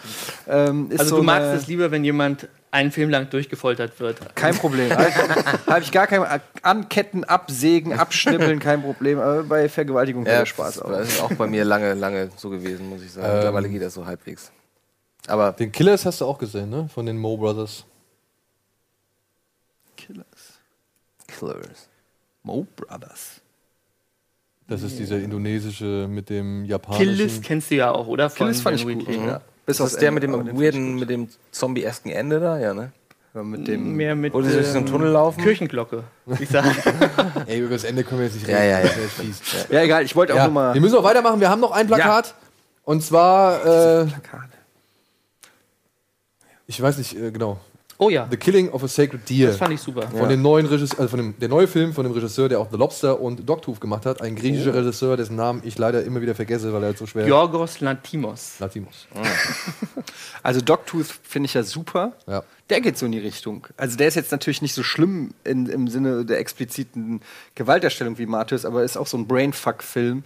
ähm, 0.48 0.90
ist 0.90 1.02
Also 1.02 1.12
so 1.12 1.18
du 1.18 1.24
magst 1.24 1.50
es 1.54 1.68
lieber, 1.68 1.92
wenn 1.92 2.04
jemand 2.04 2.48
einen 2.72 2.92
Film 2.92 3.12
lang 3.12 3.30
durchgefoltert 3.30 4.00
wird. 4.00 4.36
Kein 4.36 4.56
Problem. 4.56 4.90
Habe 5.68 5.82
ich 5.82 5.92
gar 5.92 6.08
kein 6.08 6.26
Anketten, 6.64 7.24
Absägen, 7.24 7.94
Abschnippeln, 7.94 8.60
kein 8.60 8.82
Problem. 8.82 9.20
Aber 9.20 9.44
bei 9.44 9.70
Vergewaltigung 9.70 10.26
Ja, 10.26 10.40
der 10.40 10.46
Spaß 10.48 10.76
das 10.76 10.82
auf. 10.82 10.92
das 10.92 11.08
ist 11.08 11.22
auch 11.22 11.34
bei 11.34 11.48
mir 11.48 11.64
lange, 11.64 11.94
lange 11.94 12.32
so 12.36 12.50
gewesen, 12.50 12.90
muss 12.90 13.04
ich 13.04 13.14
sagen. 13.14 13.34
Mittlerweile 13.36 13.70
geht 13.70 13.84
das 13.84 13.94
so 13.94 14.06
halbwegs. 14.06 14.52
Aber 15.28 15.52
Den 15.54 15.72
Killers 15.72 16.06
hast 16.06 16.22
du 16.22 16.26
auch 16.26 16.38
gesehen, 16.38 16.70
ne? 16.70 16.90
Von 16.94 17.06
den 17.06 17.18
Mo 17.18 17.38
Brothers. 17.38 17.86
Killers. 19.96 20.60
Killers. 21.28 21.88
Mo 22.44 22.68
Brothers. 22.76 23.42
Das 24.68 24.82
ist 24.82 24.98
dieser 24.98 25.20
indonesische 25.20 26.08
mit 26.10 26.30
dem 26.30 26.66
japanischen. 26.66 27.06
Killis 27.16 27.42
kennst 27.42 27.70
du 27.72 27.76
ja 27.76 27.92
auch, 27.92 28.08
oder? 28.08 28.30
Von 28.30 28.48
Killis 28.48 28.62
fand 28.62 28.78
ich 28.78 28.84
gut. 28.84 29.08
Wheatley. 29.08 29.28
Ja. 29.28 29.42
Bis 29.66 29.78
das 29.78 29.98
der 29.98 30.12
mit 30.12 30.24
dem 30.24 30.34
weirden, 30.60 30.96
mit 30.96 31.10
dem 31.10 31.28
zombie-esken 31.52 32.12
Ende 32.12 32.40
da? 32.40 32.60
Ja, 32.60 32.74
ne? 32.74 32.92
mit 33.44 33.68
dem 33.68 33.96
Mehr 33.96 34.16
mit 34.16 34.34
Wo 34.34 34.42
die 34.42 34.50
durch 34.50 34.68
so 34.68 34.78
einen 34.78 34.88
ähm, 34.88 34.92
Tunnel 34.94 35.10
laufen? 35.12 35.44
Kirchenglocke, 35.44 36.04
ich 36.40 36.48
sagen. 36.50 36.74
Ey, 37.48 37.60
über 37.60 37.72
das 37.76 37.84
Ende 37.84 38.04
können 38.04 38.22
wir 38.22 38.28
jetzt 38.28 38.36
nicht 38.36 38.48
Ja, 38.48 38.58
reden. 38.58 38.70
ja, 38.70 38.80
ja. 38.80 38.86
Das 38.86 38.98
ist 38.98 39.12
fies. 39.14 39.68
Ja, 39.70 39.82
egal, 39.82 40.04
ich 40.04 40.16
wollte 40.16 40.34
auch 40.34 40.38
Ja, 40.38 40.46
nur 40.46 40.54
mal. 40.54 40.74
wir 40.74 40.80
müssen 40.82 40.96
auch 40.96 41.04
weitermachen. 41.04 41.42
Wir 41.42 41.50
haben 41.50 41.60
noch 41.60 41.72
ein 41.72 41.86
Plakat. 41.88 42.34
Und 42.84 43.04
zwar, 43.04 44.04
äh, 44.04 44.08
ich 46.68 46.82
weiß 46.82 46.98
nicht 46.98 47.18
äh, 47.18 47.32
genau. 47.32 47.60
Oh 47.98 48.10
ja, 48.10 48.28
The 48.30 48.36
Killing 48.36 48.70
of 48.70 48.84
a 48.84 48.88
Sacred 48.90 49.30
Deer. 49.30 49.48
das 49.48 49.58
fand 49.58 49.74
ich 49.74 49.80
super. 49.80 50.08
Von 50.10 50.28
dem 50.28 50.42
neuen 50.42 50.66
Regisseur, 50.66 51.00
also 51.00 51.10
von 51.10 51.20
dem, 51.20 51.40
der 51.40 51.48
neue 51.48 51.68
Film 51.68 51.94
von 51.94 52.04
dem 52.04 52.12
Regisseur, 52.12 52.50
der 52.50 52.60
auch 52.60 52.68
The 52.70 52.78
Lobster 52.78 53.22
und 53.22 53.48
Dogtooth 53.48 53.80
gemacht 53.80 54.06
hat. 54.06 54.22
Ein 54.22 54.36
griechischer 54.36 54.72
Oh. 54.74 54.78
Regisseur, 54.78 55.16
dessen 55.16 55.38
Namen 55.38 55.62
ich 55.64 55.78
leider 55.78 56.04
immer 56.04 56.22
wieder 56.22 56.36
vergesse, 56.36 56.74
weil 56.74 56.84
er 56.84 56.88
halt 56.88 56.98
so 56.98 57.06
schwer 57.06 57.26
Yorgos 57.26 57.80
Lantimos. 57.80 58.56
Latimos. 58.60 59.08
Also 60.44 60.62
Dogtooth 60.62 61.08
finde 61.24 61.48
ich 61.48 61.56
ja 61.56 61.64
super. 61.64 62.14
Ja. 62.28 62.44
Der 62.70 62.80
geht 62.82 62.98
so 62.98 63.06
in 63.08 63.12
die 63.12 63.20
Richtung. 63.20 63.66
Also 63.78 63.98
der 63.98 64.08
ist 64.08 64.16
jetzt 64.16 64.32
natürlich 64.32 64.62
nicht 64.62 64.76
so 64.76 64.84
schlimm 64.84 65.32
in, 65.44 65.66
im 65.68 65.88
Sinne 65.88 66.24
der 66.24 66.40
expliziten 66.40 67.22
Gewalterstellung 67.56 68.18
wie 68.20 68.26
Martyrs, 68.28 68.66
aber 68.66 68.84
ist 68.84 68.96
auch 68.98 69.08
so 69.08 69.18
ein 69.18 69.28
Brainfuck-Film, 69.28 70.24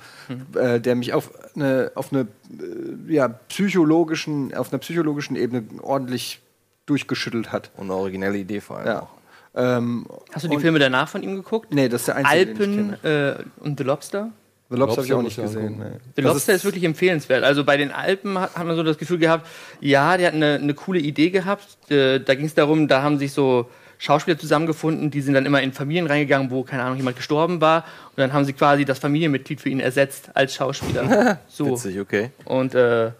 äh, 0.55 0.79
der 0.81 0.95
mich 0.95 1.13
auf 1.13 1.31
eine, 1.55 1.91
auf 1.95 2.11
eine 2.11 2.21
äh, 2.21 3.13
ja, 3.13 3.27
psychologischen, 3.27 4.53
auf 4.53 4.71
einer 4.71 4.79
psychologischen 4.79 5.35
Ebene 5.35 5.63
ordentlich 5.81 6.41
durchgeschüttelt 6.89 7.51
hat. 7.51 7.71
Und 7.77 7.85
eine 7.85 7.93
originelle 7.95 8.37
Idee 8.37 8.61
vor 8.61 8.77
allem 8.77 8.87
Ja. 8.87 8.99
auch. 9.03 9.09
Ähm, 9.55 10.05
Hast 10.31 10.45
du 10.45 10.49
die 10.49 10.59
Filme 10.59 10.79
danach 10.79 11.09
von 11.09 11.23
ihm 11.23 11.35
geguckt? 11.35 11.73
Nee, 11.73 11.89
das 11.89 12.01
ist 12.01 12.07
der 12.09 12.17
einzige, 12.17 12.45
den 12.45 12.53
ich 12.53 12.59
Alpen 12.79 13.01
kenne. 13.01 13.45
äh, 13.61 13.63
und 13.65 13.77
The 13.79 13.83
Lobster? 13.83 14.29
The 14.69 14.75
Lobster 14.77 14.97
habe 14.97 15.05
ich 15.07 15.13
auch 15.13 15.23
Lobster 15.23 15.41
nicht 15.43 15.53
gesehen. 15.53 15.77
Nee. 15.79 15.97
The 16.15 16.21
Das 16.21 16.33
Lobster 16.33 16.53
ist, 16.53 16.63
wirklich 16.65 16.83
empfehlenswert. 16.83 17.43
Also 17.43 17.63
bei 17.63 17.75
den 17.75 17.91
Alpen 17.91 18.37
hat, 18.37 18.55
hat 18.55 18.67
man 18.67 18.75
so 18.75 18.83
das 18.83 18.99
Gefühl 18.99 19.17
gehabt, 19.17 19.47
ja, 19.81 20.15
der 20.17 20.27
hat 20.27 20.33
eine, 20.35 20.55
eine 20.61 20.73
coole 20.75 20.99
Idee 20.99 21.31
gehabt. 21.31 21.65
Äh, 21.91 22.19
da 22.19 22.35
ging 22.35 22.45
es 22.45 22.53
darum, 22.53 22.87
da 22.87 23.01
haben 23.01 23.17
sich 23.17 23.33
so 23.33 23.67
Schauspieler 23.97 24.37
zusammengefunden, 24.37 25.09
die 25.09 25.21
sind 25.21 25.33
dann 25.33 25.45
immer 25.47 25.61
in 25.63 25.73
Familien 25.73 26.05
reingegangen, 26.05 26.51
wo, 26.51 26.63
keine 26.63 26.83
Ahnung, 26.83 26.97
jemand 26.97 27.17
gestorben 27.17 27.59
war. 27.59 27.83
Und 28.09 28.17
dann 28.19 28.31
haben 28.31 28.45
sie 28.45 28.53
quasi 28.53 28.85
das 28.85 28.99
Familienmitglied 28.99 29.59
für 29.59 29.69
ihn 29.69 29.79
ersetzt 29.79 30.29
als 30.35 30.53
Schauspieler. 30.53 31.39
so. 31.47 31.65
Witzig, 31.71 31.99
okay. 31.99 32.29
Und 32.45 32.75
äh, 32.75 33.11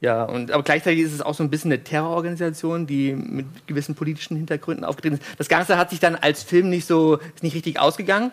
ja, 0.00 0.24
und 0.24 0.50
aber 0.50 0.62
gleichzeitig 0.62 1.00
ist 1.00 1.12
es 1.12 1.22
auch 1.22 1.34
so 1.34 1.42
ein 1.42 1.50
bisschen 1.50 1.72
eine 1.72 1.82
Terrororganisation, 1.82 2.86
die 2.86 3.14
mit 3.14 3.46
gewissen 3.66 3.94
politischen 3.94 4.36
Hintergründen 4.36 4.84
aufgetreten 4.84 5.16
ist. 5.16 5.24
Das 5.38 5.48
Ganze 5.48 5.78
hat 5.78 5.90
sich 5.90 6.00
dann 6.00 6.16
als 6.16 6.42
Film 6.42 6.68
nicht 6.68 6.86
so, 6.86 7.16
ist 7.34 7.42
nicht 7.42 7.54
richtig 7.54 7.80
ausgegangen, 7.80 8.30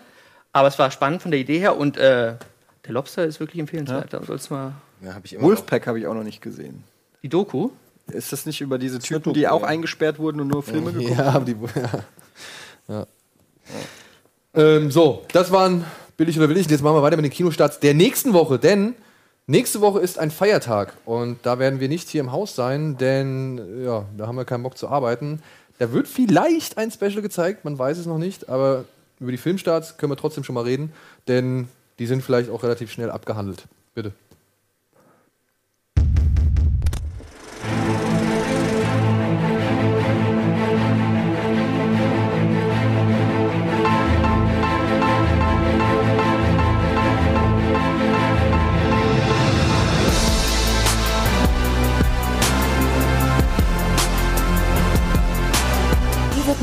aber 0.51 0.67
es 0.67 0.77
war 0.77 0.91
spannend 0.91 1.21
von 1.21 1.31
der 1.31 1.39
Idee 1.39 1.59
her 1.59 1.77
und 1.77 1.97
äh, 1.97 2.35
der 2.85 2.91
Lobster 2.93 3.23
ist 3.25 3.39
wirklich 3.39 3.59
empfehlenswert. 3.59 4.11
Da 4.13 4.23
sollst 4.23 4.49
du 4.49 4.55
mal 4.55 4.73
Ja, 5.01 5.13
hab 5.15 5.23
ich 5.23 5.33
immer. 5.33 5.43
Wolfpack 5.43 5.87
habe 5.87 5.99
ich 5.99 6.07
auch 6.07 6.13
noch 6.13 6.23
nicht 6.23 6.41
gesehen. 6.41 6.83
die 7.23 7.29
Doku. 7.29 7.69
Ist 8.07 8.33
das 8.33 8.45
nicht 8.45 8.59
über 8.59 8.77
diese 8.77 8.99
Typen, 8.99 9.33
die 9.33 9.47
auch 9.47 9.63
eingesperrt 9.63 10.19
wurden 10.19 10.41
und 10.41 10.49
nur 10.49 10.61
Filme 10.61 10.91
geguckt 10.91 11.17
Ja, 11.17 11.29
aber 11.31 11.45
die. 11.45 11.55
Ja. 12.89 12.95
ja. 12.95 13.05
Ähm, 14.55 14.91
so, 14.91 15.25
das 15.31 15.51
waren 15.51 15.85
billig 16.17 16.37
oder 16.37 16.49
willig. 16.49 16.69
Jetzt 16.69 16.81
machen 16.81 16.97
wir 16.97 17.01
weiter 17.01 17.15
mit 17.15 17.23
den 17.23 17.31
Kinostarts 17.31 17.79
der 17.79 17.93
nächsten 17.93 18.33
Woche, 18.33 18.59
denn 18.59 18.95
nächste 19.47 19.81
Woche 19.81 19.99
ist 19.99 20.19
ein 20.19 20.31
Feiertag 20.31 20.93
und 21.05 21.39
da 21.43 21.59
werden 21.59 21.79
wir 21.79 21.89
nicht 21.89 22.09
hier 22.09 22.21
im 22.21 22.31
Haus 22.31 22.55
sein, 22.55 22.97
denn 22.97 23.83
ja, 23.83 24.05
da 24.17 24.27
haben 24.27 24.35
wir 24.35 24.45
keinen 24.45 24.63
Bock 24.63 24.77
zu 24.77 24.87
arbeiten. 24.87 25.41
Da 25.79 25.91
wird 25.91 26.07
vielleicht 26.07 26.77
ein 26.77 26.91
Special 26.91 27.21
gezeigt, 27.21 27.65
man 27.65 27.77
weiß 27.77 27.97
es 27.97 28.05
noch 28.05 28.17
nicht, 28.17 28.49
aber 28.49 28.85
über 29.19 29.31
die 29.31 29.37
Filmstarts 29.37 29.97
können 29.97 30.11
wir 30.11 30.17
trotzdem 30.17 30.43
schon 30.43 30.55
mal 30.55 30.63
reden, 30.63 30.93
denn 31.27 31.67
die 31.99 32.05
sind 32.05 32.23
vielleicht 32.23 32.49
auch 32.49 32.63
relativ 32.63 32.91
schnell 32.91 33.09
abgehandelt. 33.11 33.65
Bitte. 33.93 34.13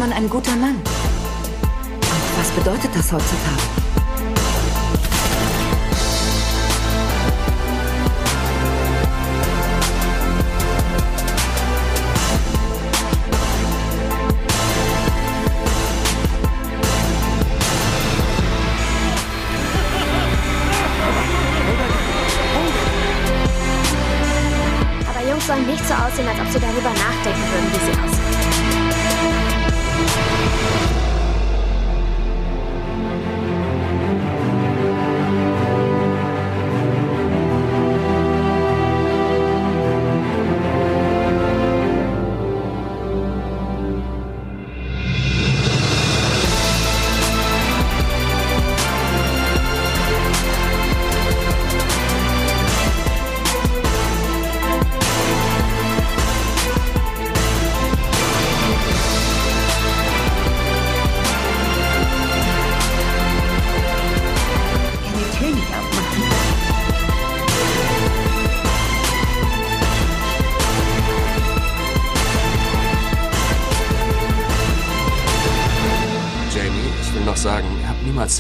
Man 0.01 0.13
ein 0.15 0.31
guter 0.31 0.57
Mann? 0.57 0.77
Und 0.77 2.39
was 2.39 2.51
bedeutet 2.53 2.91
das 2.95 3.13
heutzutage? 3.13 3.61
Aber 25.11 25.29
Jungs 25.29 25.47
sollen 25.47 25.67
nichts 25.67 25.89
so 25.89 25.93
aussehen, 25.93 26.27
als 26.27 26.41
ob 26.41 26.51
sie 26.51 26.59
darüber 26.59 26.89
nachdenken 26.89 27.43
würden, 27.53 27.71
wie 27.71 27.85
sie 27.85 27.99
aussehen. 28.01 28.40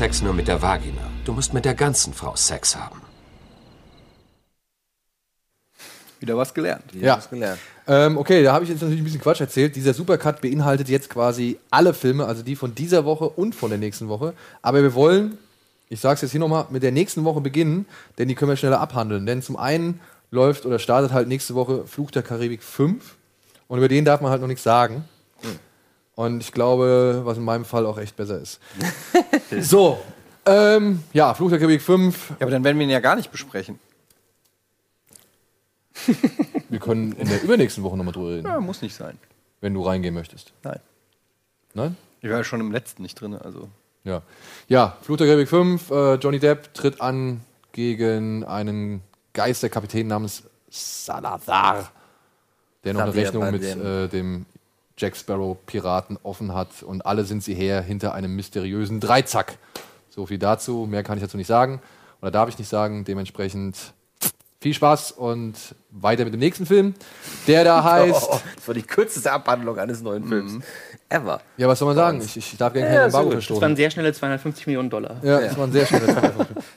Sex 0.00 0.22
nur 0.22 0.32
mit 0.32 0.48
der 0.48 0.62
Vagina. 0.62 1.02
Du 1.26 1.34
musst 1.34 1.52
mit 1.52 1.66
der 1.66 1.74
ganzen 1.74 2.14
Frau 2.14 2.34
Sex 2.34 2.74
haben. 2.74 3.02
Wieder 6.20 6.38
was 6.38 6.54
gelernt. 6.54 6.84
Ja. 6.94 7.18
Was 7.18 7.28
gelernt. 7.28 7.58
Ähm, 7.86 8.16
okay, 8.16 8.42
da 8.42 8.54
habe 8.54 8.64
ich 8.64 8.70
jetzt 8.70 8.80
natürlich 8.80 9.02
ein 9.02 9.04
bisschen 9.04 9.20
Quatsch 9.20 9.42
erzählt. 9.42 9.76
Dieser 9.76 9.92
Supercut 9.92 10.40
beinhaltet 10.40 10.88
jetzt 10.88 11.10
quasi 11.10 11.58
alle 11.68 11.92
Filme, 11.92 12.24
also 12.24 12.42
die 12.42 12.56
von 12.56 12.74
dieser 12.74 13.04
Woche 13.04 13.28
und 13.28 13.54
von 13.54 13.68
der 13.68 13.78
nächsten 13.78 14.08
Woche. 14.08 14.32
Aber 14.62 14.80
wir 14.80 14.94
wollen, 14.94 15.36
ich 15.90 16.00
sage 16.00 16.14
es 16.14 16.22
jetzt 16.22 16.30
hier 16.30 16.40
nochmal, 16.40 16.64
mit 16.70 16.82
der 16.82 16.92
nächsten 16.92 17.22
Woche 17.24 17.42
beginnen, 17.42 17.84
denn 18.16 18.26
die 18.26 18.34
können 18.34 18.50
wir 18.50 18.56
schneller 18.56 18.80
abhandeln. 18.80 19.26
Denn 19.26 19.42
zum 19.42 19.58
einen 19.58 20.00
läuft 20.30 20.64
oder 20.64 20.78
startet 20.78 21.12
halt 21.12 21.28
nächste 21.28 21.54
Woche 21.54 21.86
Fluch 21.86 22.10
der 22.10 22.22
Karibik 22.22 22.62
5 22.62 23.16
und 23.68 23.76
über 23.76 23.88
den 23.88 24.06
darf 24.06 24.22
man 24.22 24.30
halt 24.30 24.40
noch 24.40 24.48
nichts 24.48 24.62
sagen. 24.62 25.04
Und 26.20 26.42
ich 26.42 26.52
glaube, 26.52 27.22
was 27.24 27.38
in 27.38 27.44
meinem 27.44 27.64
Fall 27.64 27.86
auch 27.86 27.96
echt 27.96 28.14
besser 28.14 28.38
ist. 28.38 28.60
so, 29.60 29.98
ähm, 30.44 31.02
ja, 31.14 31.32
Fluch 31.32 31.48
der 31.48 31.58
Karibik 31.58 31.80
5. 31.80 32.28
Ja, 32.28 32.36
aber 32.40 32.50
dann 32.50 32.62
werden 32.62 32.78
wir 32.78 32.84
ihn 32.84 32.90
ja 32.90 33.00
gar 33.00 33.16
nicht 33.16 33.30
besprechen. 33.30 33.78
Wir 36.68 36.78
können 36.78 37.12
in 37.12 37.26
der 37.26 37.42
übernächsten 37.42 37.82
Woche 37.82 37.96
nochmal 37.96 38.12
drüber 38.12 38.28
reden, 38.32 38.46
Ja, 38.46 38.60
muss 38.60 38.82
nicht 38.82 38.94
sein. 38.94 39.18
wenn 39.62 39.72
du 39.72 39.82
reingehen 39.82 40.12
möchtest. 40.12 40.52
Nein. 40.62 40.80
Nein? 41.72 41.96
Ich 42.20 42.28
war 42.28 42.36
ja 42.36 42.44
schon 42.44 42.60
im 42.60 42.70
letzten 42.70 43.02
nicht 43.02 43.18
drin, 43.18 43.34
also. 43.34 43.70
Ja. 44.04 44.20
Ja, 44.68 44.98
Fluch 45.00 45.16
der 45.16 45.26
Karibik 45.26 45.48
5, 45.48 45.90
äh, 45.90 46.14
Johnny 46.16 46.38
Depp 46.38 46.74
tritt 46.74 47.00
an 47.00 47.40
gegen 47.72 48.44
einen 48.44 49.00
Geisterkapitän 49.32 50.06
namens 50.06 50.42
Salazar, 50.68 51.90
der 52.84 52.92
noch 52.92 53.00
eine 53.00 53.14
Rechnung 53.14 53.50
mit 53.50 53.62
äh, 53.62 54.08
dem 54.08 54.44
Jack 55.00 55.16
Sparrow 55.16 55.56
Piraten 55.64 56.18
offen 56.22 56.52
hat 56.52 56.82
und 56.82 57.06
alle 57.06 57.24
sind 57.24 57.42
sie 57.42 57.54
her 57.54 57.80
hinter 57.80 58.12
einem 58.12 58.36
mysteriösen 58.36 59.00
Dreizack. 59.00 59.56
So 60.10 60.26
viel 60.26 60.38
dazu, 60.38 60.86
mehr 60.88 61.02
kann 61.02 61.16
ich 61.16 61.24
dazu 61.24 61.38
nicht 61.38 61.46
sagen 61.46 61.80
oder 62.20 62.30
darf 62.30 62.50
ich 62.50 62.58
nicht 62.58 62.68
sagen, 62.68 63.04
dementsprechend 63.04 63.76
viel 64.60 64.74
Spaß 64.74 65.12
und 65.12 65.54
weiter 65.90 66.24
mit 66.24 66.34
dem 66.34 66.40
nächsten 66.40 66.66
Film, 66.66 66.94
der 67.46 67.64
da 67.64 67.82
heißt 67.84 68.28
Oh, 68.30 68.40
das 68.56 68.68
war 68.68 68.74
die 68.74 68.82
kürzeste 68.82 69.32
Abhandlung 69.32 69.78
eines 69.78 70.02
neuen 70.02 70.28
Films. 70.28 70.62
Ever. 71.12 71.40
Ja, 71.56 71.66
was 71.66 71.80
soll 71.80 71.86
man 71.86 71.96
sagen? 71.96 72.22
Ich, 72.24 72.36
ich 72.36 72.56
darf 72.56 72.72
gerne 72.72 72.86
kein 72.88 72.96
Ja, 72.96 73.04
Embargo 73.06 73.24
so. 73.30 73.34
Das 73.34 73.44
verstoßen. 73.44 73.62
waren 73.62 73.74
sehr 73.76 73.90
schnelle 73.90 74.12
250 74.12 74.66
Millionen 74.68 74.90
Dollar. 74.90 75.16
Ja, 75.24 75.40
das 75.40 75.58
waren 75.58 75.72
sehr 75.72 75.84
schnell. 75.84 76.02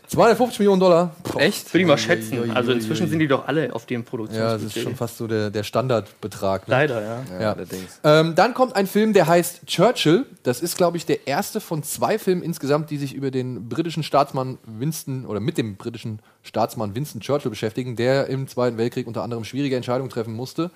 250 0.08 0.60
Millionen 0.60 0.80
Dollar. 0.80 1.12
Echt? 1.38 1.72
Würde 1.72 1.82
ich 1.84 1.88
mal 1.88 1.98
schätzen. 2.00 2.52
Also 2.56 2.72
inzwischen 2.72 3.08
sind 3.08 3.20
die 3.20 3.28
doch 3.28 3.48
alle 3.48 3.74
auf 3.76 3.86
dem 3.86 4.02
Ja, 4.02 4.02
das 4.02 4.10
Produktionsbudget. 4.10 4.76
ist 4.76 4.82
schon 4.84 4.96
fast 4.96 5.18
so 5.18 5.28
der, 5.28 5.52
der 5.52 5.62
Standardbetrag. 5.62 6.68
Ne? 6.68 6.72
Leider, 6.74 7.02
ja. 7.02 7.22
Ja, 7.32 7.42
Ja. 7.42 7.54
allerdings. 7.54 8.00
Ähm, 8.04 8.34
dann 8.34 8.56
kommt 8.56 8.76
ein 8.76 8.88
Film, 8.88 9.14
der 9.14 9.28
heißt 9.28 9.68
Churchill. 9.68 10.26
Das 10.42 10.62
ist, 10.62 10.78
glaube 10.78 10.98
ich, 10.98 11.06
der 11.06 11.28
erste 11.28 11.62
von 11.62 11.84
zwei 11.84 12.18
Filmen 12.18 12.42
insgesamt, 12.42 12.90
die 12.90 12.98
sich 12.98 13.14
über 13.14 13.30
den 13.30 13.70
britischen 13.70 14.02
Staatsmann 14.02 14.58
Winston 14.66 15.28
oder 15.28 15.42
mit 15.42 15.60
dem 15.60 15.76
britischen 15.76 16.20
Staatsmann 16.42 16.96
Winston 16.96 17.22
Churchill 17.22 17.52
beschäftigen, 17.52 17.96
der 17.96 18.28
im 18.28 18.48
Zweiten 18.48 18.78
Weltkrieg 18.80 19.06
unter 19.06 19.22
anderem 19.22 19.44
schwierige 19.44 19.76
Entscheidungen 19.76 20.10
treffen 20.10 20.34
musste 20.34 20.72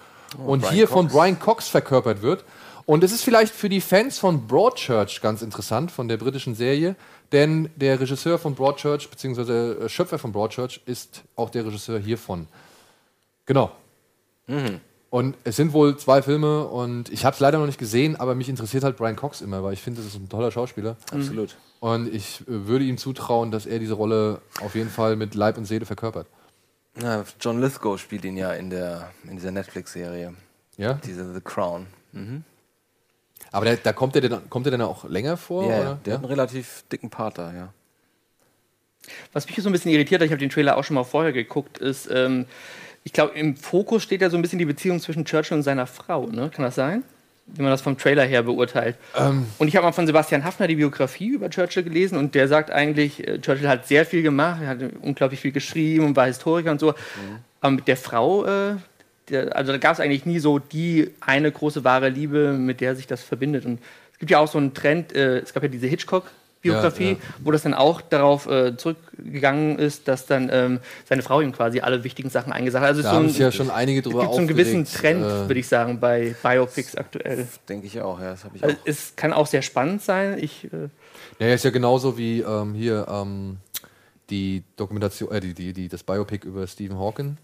und 0.46 0.62
Brian 0.62 0.74
hier 0.76 0.88
von 0.88 1.08
Cox. 1.08 1.14
Brian 1.18 1.40
Cox 1.40 1.68
verkörpert 1.70 2.22
wird. 2.22 2.44
Und 2.88 3.04
es 3.04 3.12
ist 3.12 3.22
vielleicht 3.22 3.54
für 3.54 3.68
die 3.68 3.82
Fans 3.82 4.18
von 4.18 4.48
Broadchurch 4.48 5.20
ganz 5.22 5.42
interessant, 5.42 5.92
von 5.92 6.08
der 6.08 6.16
britischen 6.16 6.56
Serie, 6.56 6.96
denn 7.34 7.70
der 7.76 8.00
Regisseur 8.00 8.40
von 8.40 8.56
Broadchurch, 8.56 9.10
beziehungsweise 9.10 9.78
äh, 9.82 9.90
Schöpfer 9.90 10.18
von 10.18 10.32
Broadchurch, 10.32 10.80
ist 10.86 11.24
auch 11.36 11.50
der 11.50 11.66
Regisseur 11.66 12.00
hiervon. 12.00 12.48
Genau. 13.46 13.72
Und 15.10 15.36
es 15.44 15.58
sind 15.58 15.74
wohl 15.74 15.98
zwei 15.98 16.22
Filme 16.22 16.64
und 16.64 17.10
ich 17.10 17.26
habe 17.26 17.34
es 17.34 17.42
leider 17.42 17.60
noch 17.60 17.66
nicht 17.66 17.78
gesehen, 17.78 18.16
aber 18.16 18.36
mich 18.36 18.48
interessiert 18.48 18.86
halt 18.86 18.96
Brian 18.96 19.18
Cox 19.18 19.42
immer, 19.42 19.62
weil 19.64 19.74
ich 19.74 19.82
finde, 19.82 20.02
das 20.02 20.14
ist 20.14 20.16
ein 20.16 20.30
toller 20.30 20.52
Schauspieler. 20.52 20.96
Absolut. 21.12 21.58
Und 21.82 22.08
ich 22.14 22.40
äh, 22.42 22.46
würde 22.48 22.86
ihm 22.86 22.98
zutrauen, 22.98 23.52
dass 23.52 23.66
er 23.66 23.80
diese 23.80 23.96
Rolle 23.96 24.40
auf 24.62 24.76
jeden 24.76 24.90
Fall 24.90 25.18
mit 25.18 25.36
Leib 25.36 25.58
und 25.58 25.66
Seele 25.66 25.86
verkörpert. 25.86 26.28
Ja, 27.02 27.26
John 27.42 27.60
Lithgow 27.60 28.00
spielt 28.00 28.24
ihn 28.24 28.38
ja 28.38 28.54
in, 28.54 28.70
der, 28.70 29.12
in 29.26 29.36
dieser 29.36 29.52
Netflix-Serie. 29.52 30.34
Ja? 30.78 30.94
Diese 30.94 31.34
The 31.34 31.42
Crown. 31.42 31.86
Aber 33.52 33.66
der, 33.66 33.78
da 33.78 33.94
kommt 33.94 34.16
er, 34.16 34.22
denn, 34.22 34.50
kommt 34.50 34.68
er 34.68 34.72
denn 34.72 34.82
auch 34.82 35.06
länger 35.06 35.38
vor? 35.38 35.64
Ja, 35.64 35.70
ja, 35.70 35.82
oder? 35.82 36.00
der 36.06 36.14
hat 36.14 36.20
einen 36.22 36.30
relativ 36.30 36.84
dicken 36.92 37.10
Pater, 37.10 37.54
ja. 37.56 37.74
Was 39.32 39.48
mich 39.48 39.56
so 39.58 39.70
ein 39.70 39.72
bisschen 39.72 39.92
irritiert 39.92 40.22
hat, 40.22 40.26
ich 40.26 40.32
habe 40.32 40.40
den 40.40 40.50
Trailer 40.50 40.78
auch 40.78 40.84
schon 40.84 40.96
mal 40.96 41.04
vorher 41.04 41.32
geguckt, 41.32 41.78
ist, 41.78 42.10
ähm, 42.12 42.46
ich 43.04 43.14
glaube, 43.14 43.38
im 43.38 43.56
Fokus 43.56 44.04
steht 44.04 44.22
ja 44.22 44.30
so 44.30 44.36
ein 44.36 44.42
bisschen 44.42 44.60
die 44.60 44.66
Beziehung 44.66 45.00
zwischen 45.00 45.24
Churchill 45.24 45.58
und 45.58 45.64
seiner 45.64 45.88
Frau, 45.88 46.28
ne? 46.28 46.50
Kann 46.54 46.66
das 46.66 46.76
sein? 46.76 47.04
Wenn 47.46 47.64
man 47.64 47.72
das 47.72 47.82
vom 47.82 47.98
Trailer 47.98 48.26
her 48.26 48.44
beurteilt. 48.44 48.98
und 49.58 49.70
ich 49.70 49.78
habe 49.78 49.86
mal 49.86 49.94
von 49.94 50.06
Sebastian 50.06 50.44
Hafner 50.44 50.68
die 50.68 50.76
Biografie 50.76 51.30
über 51.30 51.50
Churchill 51.50 51.84
gelesen 51.84 52.18
und 52.18 52.36
der 52.36 52.50
sagt 52.50 52.70
eigentlich, 52.70 53.26
äh, 53.26 53.40
Churchill 53.40 53.70
hat 53.70 53.88
sehr 53.88 54.06
viel 54.06 54.24
gemacht, 54.24 54.62
er 54.62 54.68
hat 54.68 54.80
unglaublich 55.02 55.40
viel 55.40 55.54
geschrieben 55.54 56.06
und 56.06 56.16
war 56.18 56.26
Historiker 56.26 56.72
und 56.72 56.82
so. 56.82 56.94
Aber 57.62 57.72
mit 57.72 57.88
der 57.88 57.96
Frau, 57.96 58.46
äh, 58.46 58.76
also 59.52 59.72
da 59.74 59.78
gab 59.78 59.94
es 59.94 60.00
eigentlich 60.00 60.26
nie 60.26 60.40
so 60.40 60.60
die 60.60 61.12
eine 61.20 61.52
große 61.52 61.84
wahre 61.84 62.10
Liebe, 62.10 62.54
mit 62.54 62.82
der 62.82 62.96
sich 62.96 63.08
das 63.08 63.22
verbindet. 63.24 63.66
Und 63.66 63.80
es 64.14 64.20
gibt 64.20 64.32
ja 64.32 64.40
auch 64.40 64.48
so 64.48 64.58
einen 64.58 64.74
Trend, 64.74 65.14
äh, 65.14 65.40
es 65.40 65.54
gab 65.54 65.64
ja 65.64 65.70
diese 65.70 65.88
Hitchcock-Biografie, 65.88 67.04
Ja, 67.04 67.12
ja. 67.12 67.18
wo 67.44 67.52
das 67.52 67.62
dann 67.64 67.74
auch 67.74 68.02
darauf 68.02 68.48
äh, 68.48 68.76
zurückgegangen 68.78 69.78
ist, 69.80 70.08
dass 70.08 70.26
dann 70.26 70.50
ähm, 70.52 70.80
seine 71.06 71.22
Frau 71.22 71.42
ihm 71.42 71.52
quasi 71.52 71.82
alle 71.82 72.04
wichtigen 72.04 72.30
Sachen 72.30 72.52
eingesagt 72.52 72.84
hat. 72.84 72.90
Also 72.90 73.02
es 73.02 73.06
Da 73.06 73.12
so 73.12 73.18
haben 73.18 73.30
sich 73.30 73.38
ja 73.40 73.52
schon 73.52 73.70
einige 73.70 74.00
es 74.00 74.04
drüber 74.06 74.22
gibt 74.22 74.34
so 74.34 74.40
einen 74.40 74.48
gewissen 74.48 74.86
Trend, 74.86 75.24
äh, 75.24 75.48
würde 75.48 75.60
ich 75.60 75.68
sagen, 75.68 76.00
bei 76.00 76.36
Biopics 76.42 76.96
aktuell. 76.96 77.48
Denke 77.70 77.88
ich 77.88 78.02
auch, 78.02 78.20
ja. 78.20 78.32
Das 78.32 78.44
habe 78.44 78.56
ich 78.58 78.64
Also 78.64 78.76
auch. 78.76 78.82
es 78.86 79.16
kann 79.16 79.34
auch 79.34 79.48
sehr 79.48 79.62
spannend 79.62 80.02
sein. 80.02 80.38
Ich, 80.42 80.66
äh, 80.66 80.90
Ja, 81.40 81.54
ist 81.54 81.64
ja 81.66 81.70
genauso 81.72 82.18
wie 82.18 82.42
ähm, 82.42 82.74
hier 82.74 83.06
ähm, 83.10 83.58
die 84.30 84.64
Dokumentation, 84.78 85.32
äh, 85.32 85.40
die, 85.40 85.54
die, 85.54 85.74
die, 85.74 85.88
das 85.90 86.04
Biopic 86.04 86.46
über 86.48 86.66
Stephen 86.66 86.98
Hawking. 86.98 87.38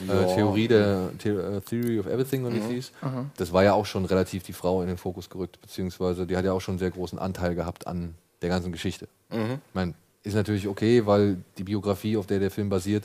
Äh, 0.00 0.34
Theorie 0.34 0.68
der 0.68 1.10
The 1.22 1.28
äh, 1.28 1.60
Theory 1.60 2.00
of 2.00 2.06
Everything 2.06 2.44
und 2.44 2.54
wie 2.54 2.58
es 2.58 2.66
hieß. 2.66 2.92
Das 3.36 3.52
war 3.52 3.62
ja 3.62 3.74
auch 3.74 3.86
schon 3.86 4.04
relativ 4.04 4.42
die 4.42 4.52
Frau 4.52 4.80
in 4.82 4.88
den 4.88 4.96
Fokus 4.96 5.28
gerückt, 5.28 5.60
beziehungsweise 5.60 6.26
die 6.26 6.36
hat 6.36 6.44
ja 6.44 6.52
auch 6.52 6.60
schon 6.60 6.72
einen 6.72 6.78
sehr 6.78 6.90
großen 6.90 7.18
Anteil 7.18 7.54
gehabt 7.54 7.86
an 7.86 8.14
der 8.40 8.48
ganzen 8.48 8.72
Geschichte. 8.72 9.06
Ich 9.30 9.74
meine, 9.74 9.94
ist 10.22 10.34
natürlich 10.34 10.68
okay, 10.68 11.06
weil 11.06 11.38
die 11.58 11.64
Biografie, 11.64 12.16
auf 12.16 12.26
der 12.26 12.38
der 12.38 12.50
Film 12.50 12.68
basiert, 12.68 13.04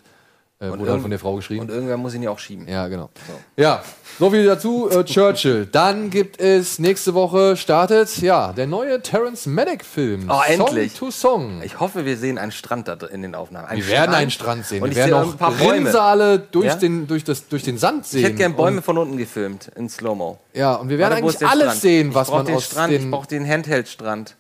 äh, 0.60 0.70
wurde 0.70 0.92
halt 0.92 1.02
von 1.02 1.12
der 1.12 1.20
Frau 1.20 1.36
geschrieben. 1.36 1.62
Und 1.62 1.70
irgendwer 1.70 1.98
muss 1.98 2.16
ihn 2.16 2.24
ja 2.24 2.32
auch 2.32 2.40
schieben. 2.40 2.68
Ja, 2.68 2.88
genau. 2.88 3.10
Ja, 3.58 3.84
so 4.18 4.32
viel 4.32 4.44
dazu. 4.46 4.90
Äh, 4.90 5.04
Churchill. 5.04 5.68
Dann 5.72 6.10
gibt 6.10 6.40
es 6.42 6.80
nächste 6.80 7.14
Woche 7.14 7.56
startet 7.58 8.18
ja 8.18 8.54
der 8.54 8.66
neue 8.66 9.02
Terrence 9.02 9.46
Malick 9.46 9.86
Film. 9.86 10.32
Oh, 10.32 10.42
endlich. 10.48 10.94
Song 10.94 11.10
to 11.10 11.12
Song. 11.12 11.62
Ich 11.64 11.80
hoffe, 11.80 12.06
wir 12.06 12.18
sehen 12.18 12.40
einen 12.40 12.52
Strand 12.52 12.88
da 12.88 12.94
in 12.94 13.22
den 13.22 13.36
Aufnahmen. 13.36 13.68
Einen 13.68 13.82
wir 13.82 13.88
werden 13.90 14.16
einen 14.16 14.32
Strand 14.32 14.66
sehen. 14.66 14.82
Und 14.82 14.96
wir 14.96 15.06
ich 15.06 15.12
werden 15.12 15.14
auch 15.28 15.32
ein 15.32 15.38
paar 15.38 15.52
Bäume. 15.52 15.74
Rinnsale 15.74 16.40
durch, 16.40 16.66
Ja? 16.66 16.76
den, 16.76 17.06
durch, 17.06 17.24
das, 17.24 17.48
durch 17.48 17.62
den 17.64 17.78
Sand 17.78 18.08
sehen. 18.08 18.22
Ich 18.22 18.26
hätte 18.26 18.36
gerne 18.38 18.56
Bäume 18.56 18.78
Und, 18.78 18.84
von 18.84 18.98
unten 18.98 19.18
gefilmt, 19.18 19.70
in 19.76 19.90
Slow-Mo. 19.90 20.40
ja, 20.54 20.74
und 20.74 20.90
wir 20.90 20.98
werden 20.98 21.12
Warte, 21.12 21.24
eigentlich 21.24 21.36
ist 21.36 21.44
alles 21.44 21.64
Strand? 21.66 21.82
sehen, 21.82 22.16
was 22.16 22.30
ich 22.30 22.34
man 22.34 22.46
den 22.48 22.56
aus 22.56 22.66
Strand, 22.66 22.94
Ich 22.94 23.02
den... 23.02 23.12
brauche 23.12 23.28
den 23.28 23.48
Handheld-Strand. 23.48 24.36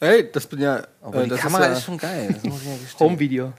Hey, 0.00 0.28
das 0.32 0.46
bin 0.46 0.60
ja. 0.60 0.82
Aber 1.00 1.20
äh, 1.20 1.24
die 1.24 1.30
das 1.30 1.40
Kamera 1.40 1.66
ist, 1.66 1.72
ist, 1.72 1.78
ja, 1.78 1.84
schon 1.84 1.98
geil. 1.98 2.28
Das 2.34 2.42
muss 2.44 2.60
ich 2.62 2.92
ja. 2.92 2.98
Home-Video. 3.00 3.52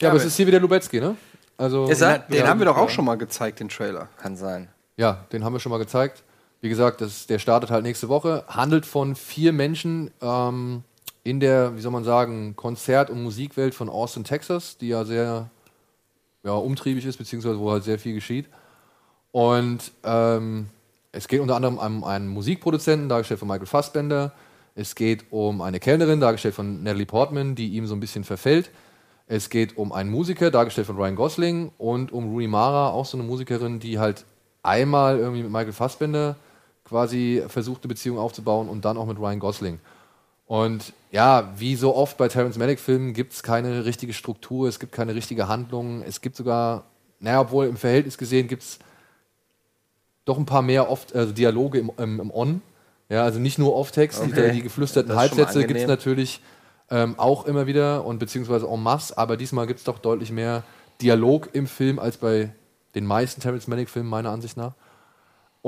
Ja, 0.00 0.08
aber 0.10 0.18
es 0.18 0.24
ist 0.24 0.36
hier 0.36 0.46
wieder 0.46 0.60
Lubetzky, 0.60 1.00
ne? 1.00 1.16
Also, 1.56 1.88
Ist 1.88 2.02
er? 2.02 2.20
Den 2.20 2.46
haben 2.46 2.60
wir 2.60 2.66
doch 2.66 2.76
auch 2.76 2.88
schon 2.88 3.04
mal 3.04 3.16
gezeigt, 3.16 3.58
den 3.60 3.68
Trailer. 3.68 4.08
Kann 4.16 4.36
sein. 4.36 4.68
Ja, 4.96 5.26
den 5.32 5.44
haben 5.44 5.52
wir 5.52 5.60
schon 5.60 5.70
mal 5.70 5.78
gezeigt. 5.78 6.22
Wie 6.60 6.68
gesagt, 6.68 7.00
das, 7.00 7.26
der 7.26 7.38
startet 7.38 7.70
halt 7.70 7.82
nächste 7.82 8.08
Woche. 8.08 8.44
Handelt 8.48 8.86
von 8.86 9.16
vier 9.16 9.52
Menschen 9.52 10.10
ähm, 10.20 10.84
in 11.24 11.40
der, 11.40 11.76
wie 11.76 11.80
soll 11.80 11.92
man 11.92 12.04
sagen, 12.04 12.54
Konzert- 12.56 13.10
und 13.10 13.22
Musikwelt 13.22 13.74
von 13.74 13.88
Austin, 13.88 14.24
Texas, 14.24 14.78
die 14.78 14.88
ja 14.88 15.04
sehr 15.04 15.50
ja, 16.44 16.52
umtriebig 16.52 17.04
ist, 17.04 17.16
beziehungsweise 17.16 17.58
wo 17.58 17.70
halt 17.70 17.84
sehr 17.84 17.98
viel 17.98 18.14
geschieht. 18.14 18.46
Und 19.32 19.92
ähm, 20.04 20.68
es 21.12 21.28
geht 21.28 21.40
unter 21.40 21.56
anderem 21.56 21.78
um 21.78 22.04
einen 22.04 22.28
Musikproduzenten, 22.28 23.08
dargestellt 23.08 23.40
von 23.40 23.48
Michael 23.48 23.66
Fassbender. 23.66 24.32
Es 24.74 24.94
geht 24.94 25.26
um 25.30 25.60
eine 25.60 25.80
Kellnerin, 25.80 26.20
dargestellt 26.20 26.54
von 26.54 26.82
Natalie 26.82 27.06
Portman, 27.06 27.54
die 27.54 27.68
ihm 27.70 27.86
so 27.86 27.94
ein 27.94 28.00
bisschen 28.00 28.24
verfällt. 28.24 28.70
Es 29.28 29.50
geht 29.50 29.76
um 29.76 29.92
einen 29.92 30.10
Musiker, 30.10 30.50
dargestellt 30.50 30.86
von 30.86 30.96
Ryan 30.96 31.14
Gosling. 31.14 31.70
Und 31.78 32.12
um 32.12 32.30
Rooney 32.30 32.48
Mara, 32.48 32.90
auch 32.90 33.04
so 33.04 33.18
eine 33.18 33.26
Musikerin, 33.26 33.78
die 33.78 33.98
halt 33.98 34.24
einmal 34.62 35.18
irgendwie 35.18 35.42
mit 35.42 35.52
Michael 35.52 35.72
Fassbender 35.72 36.36
quasi 36.84 37.42
versucht, 37.46 37.84
eine 37.84 37.88
Beziehung 37.88 38.18
aufzubauen 38.18 38.68
und 38.68 38.84
dann 38.84 38.96
auch 38.96 39.06
mit 39.06 39.18
Ryan 39.18 39.38
Gosling. 39.38 39.78
Und 40.46 40.94
ja, 41.12 41.52
wie 41.58 41.76
so 41.76 41.94
oft 41.94 42.16
bei 42.16 42.28
Terrence 42.28 42.56
Malick-Filmen 42.56 43.12
gibt 43.12 43.34
es 43.34 43.42
keine 43.42 43.84
richtige 43.84 44.14
Struktur, 44.14 44.66
es 44.66 44.80
gibt 44.80 44.92
keine 44.92 45.14
richtige 45.14 45.46
Handlung, 45.46 46.02
es 46.02 46.22
gibt 46.22 46.36
sogar, 46.36 46.84
naja, 47.20 47.42
obwohl 47.42 47.66
im 47.66 47.76
Verhältnis 47.76 48.16
gesehen 48.16 48.48
gibt 48.48 48.62
es 48.62 48.78
doch 50.24 50.38
ein 50.38 50.46
paar 50.46 50.62
mehr 50.62 50.90
oft, 50.90 51.14
also 51.14 51.34
Dialoge 51.34 51.78
im, 51.78 51.90
im, 51.98 52.20
im 52.20 52.30
On. 52.30 52.62
Ja, 53.10 53.24
also 53.24 53.38
nicht 53.38 53.58
nur 53.58 53.74
Off-Text, 53.74 54.20
Okay. 54.22 54.50
die, 54.50 54.56
die 54.56 54.62
geflüsterten 54.62 55.14
Halbsätze 55.14 55.66
gibt 55.66 55.80
es 55.80 55.86
natürlich 55.86 56.40
ähm, 56.90 57.18
auch 57.18 57.46
immer 57.46 57.66
wieder 57.66 58.04
und 58.04 58.18
beziehungsweise 58.18 58.66
en 58.66 58.82
masse, 58.82 59.16
aber 59.16 59.36
diesmal 59.36 59.66
gibt 59.66 59.80
es 59.80 59.84
doch 59.84 59.98
deutlich 59.98 60.32
mehr 60.32 60.62
Dialog 61.00 61.50
im 61.52 61.66
Film 61.66 61.98
als 61.98 62.16
bei 62.16 62.50
den 62.94 63.06
meisten 63.06 63.40
Terrence 63.40 63.68
Malick-Filmen, 63.68 64.08
meiner 64.08 64.30
Ansicht 64.30 64.56
nach. 64.56 64.72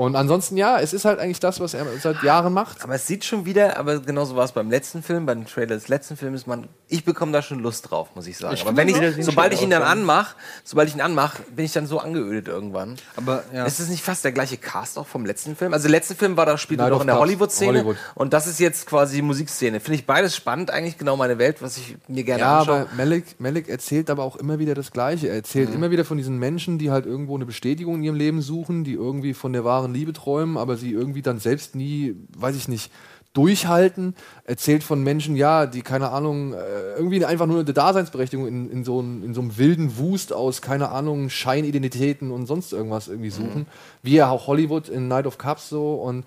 Und 0.01 0.15
ansonsten, 0.15 0.57
ja, 0.57 0.79
es 0.79 0.93
ist 0.93 1.05
halt 1.05 1.19
eigentlich 1.19 1.39
das, 1.39 1.59
was 1.59 1.75
er 1.75 1.85
seit 2.01 2.23
Jahren 2.23 2.53
macht. 2.53 2.83
Aber 2.83 2.95
es 2.95 3.05
sieht 3.05 3.23
schon 3.23 3.45
wieder, 3.45 3.77
aber 3.77 3.99
genauso 3.99 4.35
war 4.35 4.45
es 4.45 4.51
beim 4.51 4.71
letzten 4.71 5.03
Film, 5.03 5.27
beim 5.27 5.45
Trailer 5.45 5.75
des 5.75 5.89
letzten 5.89 6.17
Films, 6.17 6.47
man, 6.47 6.67
ich 6.87 7.05
bekomme 7.05 7.31
da 7.31 7.43
schon 7.43 7.59
Lust 7.59 7.91
drauf, 7.91 8.09
muss 8.15 8.25
ich 8.25 8.35
sagen. 8.37 8.57
aber 8.65 8.75
wenn 8.75 8.87
ich, 8.87 8.95
sobald 9.23 9.53
ich 9.53 9.61
ihn 9.61 9.69
dann 9.69 9.83
anmache, 9.83 10.35
sobald 10.63 10.89
ich 10.89 10.95
ihn 10.95 11.01
anmache, 11.01 11.43
bin 11.55 11.65
ich 11.65 11.71
dann 11.73 11.85
so 11.85 11.99
angeödet 11.99 12.47
irgendwann. 12.47 12.95
Aber 13.15 13.43
ja. 13.53 13.65
Ist 13.65 13.79
es 13.79 13.89
nicht 13.89 14.01
fast 14.03 14.23
der 14.25 14.31
gleiche 14.31 14.57
Cast 14.57 14.97
auch 14.97 15.05
vom 15.05 15.23
letzten 15.23 15.55
Film? 15.55 15.71
Also 15.71 15.83
der 15.83 15.91
letzte 15.91 16.15
Film 16.15 16.35
war 16.35 16.47
da 16.47 16.57
spielte 16.57 16.89
doch 16.89 17.01
in 17.01 17.07
der 17.07 17.19
Hollywood-Szene 17.19 17.79
Hollywood. 17.79 17.97
und 18.15 18.33
das 18.33 18.47
ist 18.47 18.59
jetzt 18.59 18.87
quasi 18.87 19.17
die 19.17 19.21
Musikszene. 19.21 19.79
Finde 19.79 19.95
ich 19.99 20.07
beides 20.07 20.35
spannend, 20.35 20.71
eigentlich 20.71 20.97
genau 20.97 21.15
meine 21.15 21.37
Welt, 21.37 21.61
was 21.61 21.77
ich 21.77 21.95
mir 22.07 22.23
gerne 22.23 22.41
Ja, 22.41 22.59
anschaue. 22.61 22.75
aber 22.81 22.87
Malik, 22.97 23.35
Malik 23.39 23.69
erzählt 23.69 24.09
aber 24.09 24.23
auch 24.23 24.35
immer 24.37 24.57
wieder 24.57 24.73
das 24.73 24.91
Gleiche. 24.91 25.27
Er 25.27 25.35
erzählt 25.35 25.69
Mhm. 25.69 25.75
immer 25.75 25.91
wieder 25.91 26.05
von 26.05 26.17
diesen 26.17 26.39
Menschen, 26.39 26.79
die 26.79 26.89
halt 26.89 27.05
irgendwo 27.05 27.35
eine 27.35 27.45
Bestätigung 27.45 27.97
in 27.97 28.03
ihrem 28.03 28.15
Leben 28.15 28.41
suchen, 28.41 28.83
die 28.83 28.93
irgendwie 28.93 29.35
von 29.35 29.53
der 29.53 29.63
wahren 29.63 29.90
Liebe 29.93 30.13
träumen, 30.13 30.57
aber 30.57 30.77
sie 30.77 30.91
irgendwie 30.91 31.21
dann 31.21 31.39
selbst 31.39 31.75
nie, 31.75 32.15
weiß 32.37 32.55
ich 32.55 32.67
nicht, 32.67 32.91
durchhalten. 33.33 34.13
Erzählt 34.43 34.83
von 34.83 35.03
Menschen, 35.03 35.37
ja, 35.37 35.65
die, 35.65 35.81
keine 35.83 36.09
Ahnung, 36.09 36.53
äh, 36.53 36.95
irgendwie 36.97 37.23
einfach 37.23 37.45
nur 37.45 37.59
eine 37.61 37.73
Daseinsberechtigung 37.73 38.45
in, 38.45 38.69
in, 38.69 38.83
so 38.83 38.99
ein, 39.01 39.23
in 39.23 39.33
so 39.33 39.39
einem 39.41 39.57
wilden 39.57 39.97
Wust 39.97 40.33
aus, 40.33 40.61
keine 40.61 40.89
Ahnung, 40.89 41.29
Scheinidentitäten 41.29 42.29
und 42.31 42.45
sonst 42.45 42.73
irgendwas 42.73 43.07
irgendwie 43.07 43.29
Mhm. 43.29 43.33
suchen. 43.33 43.67
Wie 44.03 44.15
ja 44.15 44.29
auch 44.29 44.47
Hollywood 44.47 44.89
in 44.89 45.07
Night 45.07 45.27
of 45.27 45.37
Cups 45.37 45.69
so 45.69 45.93
und 45.95 46.25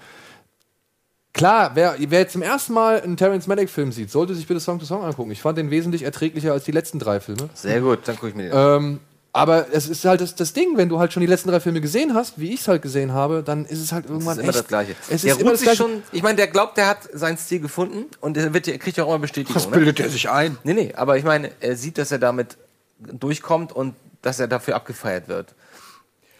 Klar, 1.36 1.72
wer, 1.74 1.96
wer 1.98 2.20
jetzt 2.20 2.32
zum 2.32 2.42
ersten 2.42 2.72
Mal 2.74 3.00
einen 3.00 3.16
Terrence 3.16 3.48
Malick-Film 3.48 3.90
sieht, 3.90 4.08
sollte 4.08 4.36
sich 4.36 4.46
bitte 4.46 4.60
Song 4.60 4.78
to 4.78 4.84
Song 4.86 5.02
angucken. 5.02 5.32
Ich 5.32 5.42
fand 5.42 5.58
den 5.58 5.68
wesentlich 5.68 6.04
erträglicher 6.04 6.52
als 6.52 6.62
die 6.62 6.70
letzten 6.70 7.00
drei 7.00 7.18
Filme. 7.18 7.48
Sehr 7.54 7.80
gut, 7.80 8.00
dann 8.04 8.14
gucke 8.14 8.28
ich 8.28 8.34
mir 8.36 8.44
den 8.44 8.52
an. 8.52 8.76
Ähm, 8.84 9.00
aber 9.36 9.66
es 9.72 9.88
ist 9.88 10.04
halt 10.04 10.20
das, 10.20 10.36
das 10.36 10.52
Ding, 10.52 10.76
wenn 10.76 10.88
du 10.88 11.00
halt 11.00 11.12
schon 11.12 11.20
die 11.20 11.26
letzten 11.26 11.50
drei 11.50 11.58
Filme 11.58 11.80
gesehen 11.80 12.14
hast, 12.14 12.38
wie 12.38 12.54
ich 12.54 12.60
es 12.60 12.68
halt 12.68 12.82
gesehen 12.82 13.12
habe, 13.12 13.42
dann 13.42 13.64
ist 13.64 13.80
es 13.80 13.90
halt 13.90 14.06
irgendwann 14.06 14.36
Das 14.36 14.38
ist 14.38 14.42
immer 14.42 14.50
echt, 14.50 14.58
das 14.60 14.68
Gleiche. 14.68 14.96
Es 15.10 15.22
der 15.22 15.32
ist 15.32 15.40
immer 15.40 15.50
ruht 15.50 15.54
das 15.54 15.62
Gleiche. 15.62 15.76
schon, 15.76 16.02
ich 16.12 16.22
meine, 16.22 16.36
der 16.36 16.46
glaubt, 16.46 16.76
der 16.76 16.86
hat 16.86 16.98
seinen 17.12 17.36
Stil 17.36 17.58
gefunden 17.58 18.04
und 18.20 18.36
er, 18.36 18.54
wird, 18.54 18.68
er 18.68 18.78
kriegt 18.78 18.96
ja 18.96 19.02
auch 19.02 19.08
immer 19.08 19.18
Bestätigung. 19.18 19.56
Was 19.56 19.68
ne? 19.68 19.76
bildet 19.76 19.98
er 19.98 20.08
sich 20.08 20.30
ein? 20.30 20.56
Nee, 20.62 20.74
nee, 20.74 20.94
aber 20.94 21.18
ich 21.18 21.24
meine, 21.24 21.50
er 21.58 21.74
sieht, 21.74 21.98
dass 21.98 22.12
er 22.12 22.20
damit 22.20 22.56
durchkommt 23.00 23.72
und 23.72 23.96
dass 24.22 24.38
er 24.38 24.46
dafür 24.46 24.76
abgefeiert 24.76 25.26
wird. 25.26 25.56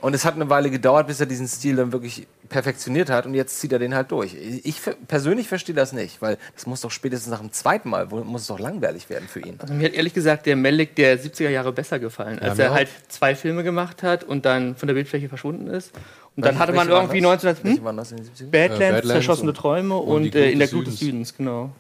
Und 0.05 0.13
es 0.13 0.27
hat 0.27 0.35
eine 0.35 0.51
Weile 0.51 0.69
gedauert, 0.69 1.07
bis 1.07 1.19
er 1.21 1.25
diesen 1.25 1.49
Stil 1.49 1.77
dann 1.77 1.91
wirklich 1.93 2.27
perfektioniert 2.51 3.09
hat 3.09 3.25
und 3.25 3.33
jetzt 3.33 3.59
zieht 3.59 3.73
er 3.73 3.79
den 3.79 3.95
halt 3.95 4.11
durch. 4.13 4.35
Ich 4.63 4.77
persönlich 5.09 5.49
verstehe 5.49 5.75
das 5.75 5.95
nicht, 5.95 6.21
weil 6.21 6.37
das 6.55 6.67
muss 6.67 6.83
doch 6.83 6.91
spätestens 6.91 7.31
nach 7.31 7.41
dem 7.41 7.53
zweiten 7.53 7.89
Mal, 7.89 8.11
wo- 8.11 8.23
muss 8.23 8.43
es 8.43 8.47
doch 8.49 8.59
langweilig 8.59 9.09
werden 9.09 9.27
für 9.29 9.41
ihn. 9.41 9.55
Also 9.59 9.73
mir 9.73 9.87
hat 9.89 9.95
ehrlich 9.95 10.13
gesagt 10.13 10.45
der 10.45 10.57
Malik 10.57 10.95
der 10.97 11.19
70er 11.19 11.49
Jahre 11.49 11.73
besser 11.73 11.99
gefallen, 11.99 12.39
als 12.39 12.59
mir 12.59 12.65
er 12.65 12.71
auch. 12.73 12.75
halt 12.75 12.89
zwei 13.09 13.35
Filme 13.35 13.65
gemacht 13.65 14.03
hat 14.03 14.25
und 14.25 14.45
dann 14.45 14.77
von 14.77 14.89
der 14.89 14.95
Bildfläche 14.95 15.31
verschwunden 15.31 15.69
ist. 15.69 15.93
Und 16.37 16.45
dann 16.45 16.51
Welche- 16.53 16.59
hatte 16.59 16.73
man 16.75 16.89
irgendwie 16.91 17.21
das? 17.23 17.31
1900 17.43 17.65
Welche 17.65 17.79
hm? 17.79 17.85
waren 17.85 17.97
das 17.97 18.11
in 18.11 18.19
den 18.19 18.27
70ern? 18.27 18.51
Badlands, 18.51 18.81
Äh, 18.81 18.93
Badlands 18.93 19.09
Zerschossene 19.09 19.53
Träume 19.55 19.97
und 19.97 20.25
und, 20.27 20.35
äh, 20.35 20.51
in 20.51 20.59
der 20.59 20.69
Glut 20.69 20.87
des 20.87 20.99
Südens. 20.99 21.31
Südens, 21.31 21.37
genau. 21.39 21.71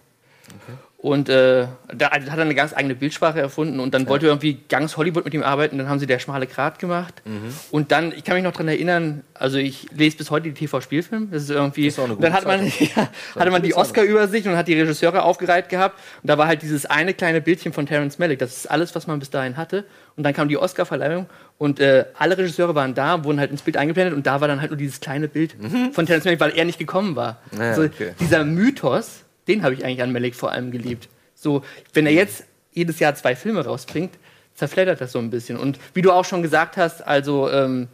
Und 1.05 1.29
äh, 1.29 1.67
da 1.95 2.13
hat 2.13 2.27
er 2.27 2.39
eine 2.39 2.55
ganz 2.55 2.73
eigene 2.73 2.95
Bildsprache 2.95 3.39
erfunden 3.39 3.79
und 3.79 3.93
dann 3.93 4.09
wollte 4.09 4.25
irgendwie 4.25 4.61
ganz 4.71 4.97
Hollywood 4.97 5.27
mit 5.27 5.35
ihm 5.35 5.43
arbeiten. 5.43 5.77
Dann 5.77 5.87
haben 5.87 5.99
sie 5.99 6.07
der 6.07 6.19
schmale 6.19 6.47
Grat 6.47 6.79
gemacht. 6.79 7.21
Mhm. 7.27 7.53
Und 7.71 7.93
dann, 7.93 8.11
ich 8.11 8.25
kann 8.25 8.37
mich 8.37 8.43
noch 8.43 8.53
daran 8.53 8.69
erinnern, 8.69 9.23
also 9.35 9.59
ich 9.59 9.89
lese 9.95 10.17
bis 10.17 10.31
heute 10.31 10.49
die 10.49 10.55
TV-Spielfilme. 10.55 11.27
Das 11.31 11.43
ist 11.43 11.51
irgendwie. 11.51 11.89
ist 11.89 11.99
auch 11.99 12.09
dann 12.19 12.33
hat 12.33 12.47
man, 12.47 12.65
ja, 12.79 13.11
hatte 13.37 13.51
man 13.51 13.61
die 13.61 13.75
Oscar-Übersicht 13.75 14.47
und 14.47 14.57
hat 14.57 14.67
die 14.67 14.81
Regisseure 14.81 15.25
aufgereiht 15.25 15.69
gehabt. 15.69 16.01
Und 16.23 16.31
da 16.31 16.39
war 16.39 16.47
halt 16.47 16.63
dieses 16.63 16.87
eine 16.87 17.13
kleine 17.13 17.43
Bildchen 17.43 17.75
von 17.75 17.85
Terrence 17.85 18.19
Malick. 18.19 18.39
Das 18.39 18.57
ist 18.57 18.71
alles, 18.71 18.95
was 18.95 19.07
man 19.07 19.19
bis 19.19 19.29
dahin 19.29 19.59
hatte. 19.59 19.85
Und 20.17 20.23
dann 20.23 20.33
kam 20.33 20.49
die 20.49 20.57
Oscar-Verleihung 20.57 21.27
und 21.59 21.81
äh, 21.81 22.07
alle 22.19 22.39
Regisseure 22.39 22.75
waren 22.75 22.95
da, 22.95 23.25
wurden 23.25 23.41
halt 23.41 23.51
ins 23.51 23.61
Bild 23.61 23.77
eingeblendet 23.77 24.15
und 24.15 24.27
da 24.27 24.41
war 24.41 24.49
dann 24.49 24.63
halt 24.63 24.71
nur 24.71 24.79
dieses 24.79 25.01
kleine 25.01 25.29
Bild 25.29 25.55
von 25.93 26.07
Terrence 26.07 26.25
Malick, 26.25 26.41
weil 26.41 26.57
er 26.57 26.65
nicht 26.65 26.79
gekommen 26.79 27.15
war. 27.15 27.43
Mhm. 27.53 27.61
Ja, 27.61 27.69
also, 27.69 27.83
okay. 27.83 28.13
Dieser 28.21 28.45
Mythos, 28.45 29.24
den 29.49 29.63
habe 29.63 29.75
ich 29.75 29.85
eigentlich 29.85 30.03
an 30.03 30.13
Malick 30.13 30.35
vor 30.35 30.51
allem 30.53 30.71
geliebt. 30.71 31.09
So, 31.35 31.63
wenn 31.93 32.07
er 32.07 32.13
jetzt 32.13 32.45
jedes 32.73 32.99
Jahr 32.99 33.15
zwei 33.15 33.37
Filme 33.37 33.65
rausbringt, 33.65 34.15
zerfleddert 34.55 35.01
das 35.01 35.13
so 35.13 35.19
ein 35.19 35.31
bisschen. 35.31 35.57
Und 35.57 35.79
wie 35.95 36.03
du 36.03 36.13
auch 36.13 36.25
schon 36.25 36.43
gesagt 36.43 36.77
hast, 36.77 37.07
also 37.07 37.51
ähm, 37.51 37.89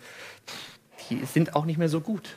die 1.08 1.22
sind 1.24 1.56
auch 1.56 1.64
nicht 1.64 1.78
mehr 1.78 1.88
so 1.88 2.00
gut. 2.00 2.36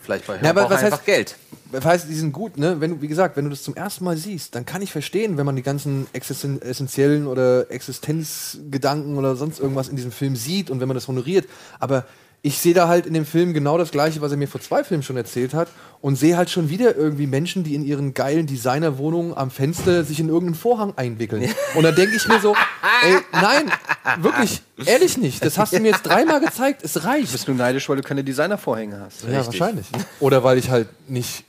Vielleicht 0.00 0.26
bei 0.26 0.38
Ja, 0.42 0.50
aber 0.50 0.62
er 0.62 0.70
was 0.70 0.82
einfach 0.82 1.00
heißt- 1.02 1.04
Geld. 1.04 1.36
Das 1.70 1.84
heißt, 1.84 2.08
die 2.08 2.14
sind 2.14 2.32
gut, 2.32 2.56
ne? 2.56 2.80
Wenn 2.80 2.92
du, 2.92 3.02
wie 3.02 3.08
gesagt, 3.08 3.36
wenn 3.36 3.44
du 3.44 3.50
das 3.50 3.62
zum 3.62 3.76
ersten 3.76 4.04
Mal 4.04 4.16
siehst, 4.16 4.54
dann 4.54 4.64
kann 4.64 4.80
ich 4.80 4.90
verstehen, 4.90 5.36
wenn 5.36 5.44
man 5.44 5.54
die 5.54 5.62
ganzen 5.62 6.06
existen- 6.14 6.62
essentiellen 6.62 7.26
oder 7.26 7.70
Existenzgedanken 7.70 9.18
oder 9.18 9.36
sonst 9.36 9.60
irgendwas 9.60 9.88
in 9.88 9.96
diesem 9.96 10.10
Film 10.10 10.34
sieht 10.34 10.70
und 10.70 10.80
wenn 10.80 10.88
man 10.88 10.94
das 10.94 11.08
honoriert. 11.08 11.46
Aber 11.78 12.06
ich 12.42 12.58
sehe 12.58 12.74
da 12.74 12.88
halt 12.88 13.06
in 13.06 13.14
dem 13.14 13.26
Film 13.26 13.52
genau 13.52 13.78
das 13.78 13.90
Gleiche, 13.90 14.20
was 14.20 14.30
er 14.30 14.36
mir 14.36 14.48
vor 14.48 14.60
zwei 14.60 14.84
Filmen 14.84 15.02
schon 15.02 15.16
erzählt 15.16 15.54
hat 15.54 15.68
und 16.00 16.16
sehe 16.16 16.36
halt 16.36 16.50
schon 16.50 16.70
wieder 16.70 16.96
irgendwie 16.96 17.26
Menschen, 17.26 17.64
die 17.64 17.74
in 17.74 17.84
ihren 17.84 18.14
geilen 18.14 18.46
Designerwohnungen 18.46 19.36
am 19.36 19.50
Fenster 19.50 20.04
sich 20.04 20.20
in 20.20 20.28
irgendeinen 20.28 20.54
Vorhang 20.54 20.92
einwickeln. 20.96 21.48
Und 21.74 21.82
dann 21.82 21.94
denke 21.96 22.14
ich 22.16 22.28
mir 22.28 22.38
so, 22.40 22.54
ey, 23.02 23.16
nein, 23.32 23.72
wirklich, 24.20 24.62
ehrlich 24.84 25.18
nicht. 25.18 25.44
Das 25.44 25.58
hast 25.58 25.72
du 25.72 25.80
mir 25.80 25.90
jetzt 25.90 26.02
dreimal 26.02 26.40
gezeigt, 26.40 26.82
es 26.84 27.04
reicht. 27.04 27.32
Bist 27.32 27.48
du 27.48 27.54
neidisch, 27.54 27.88
weil 27.88 27.96
du 27.96 28.02
keine 28.02 28.22
Designervorhänge 28.22 29.00
hast? 29.00 29.24
Ja, 29.24 29.44
wahrscheinlich. 29.44 29.86
Oder 30.20 30.44
weil 30.44 30.58
ich 30.58 30.70
halt 30.70 30.88
nicht 31.08 31.44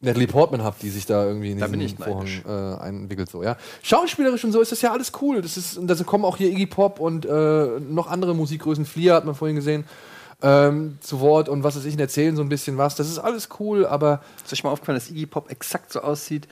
Natalie 0.00 0.26
Portman 0.26 0.62
habe, 0.62 0.76
die 0.80 0.90
sich 0.90 1.06
da 1.06 1.24
irgendwie 1.24 1.52
in 1.52 1.58
Da 1.58 1.68
diesen 1.68 1.96
Vorhang 1.96 2.28
äh, 2.46 2.80
einwickelt. 2.82 3.30
So, 3.30 3.42
ja. 3.42 3.56
Schauspielerisch 3.82 4.44
und 4.44 4.52
so 4.52 4.60
ist 4.60 4.72
das 4.72 4.82
ja 4.82 4.92
alles 4.92 5.12
cool. 5.22 5.40
Das 5.40 5.56
ist, 5.56 5.78
und 5.78 5.86
da 5.88 5.94
kommen 6.04 6.24
auch 6.24 6.36
hier 6.36 6.50
Iggy 6.50 6.66
Pop 6.66 7.00
und 7.00 7.24
äh, 7.24 7.80
noch 7.80 8.06
andere 8.06 8.34
Musikgrößen, 8.34 8.84
Flea 8.84 9.14
hat 9.14 9.24
man 9.24 9.34
vorhin 9.34 9.56
gesehen, 9.56 9.84
ähm, 10.42 10.98
zu 11.00 11.20
Wort 11.20 11.48
und 11.48 11.62
was 11.64 11.76
weiß 11.76 11.86
ich, 11.86 11.94
und 11.94 12.00
erzählen 12.00 12.36
so 12.36 12.42
ein 12.42 12.50
bisschen 12.50 12.76
was. 12.76 12.94
Das 12.94 13.08
ist 13.08 13.18
alles 13.18 13.48
cool, 13.58 13.86
aber 13.86 14.22
Ist 14.44 14.52
euch 14.52 14.64
mal 14.64 14.70
aufgefallen, 14.70 14.98
dass 14.98 15.08
Iggy 15.10 15.26
Pop 15.26 15.50
exakt 15.50 15.92
so 15.92 16.00
aussieht 16.00 16.46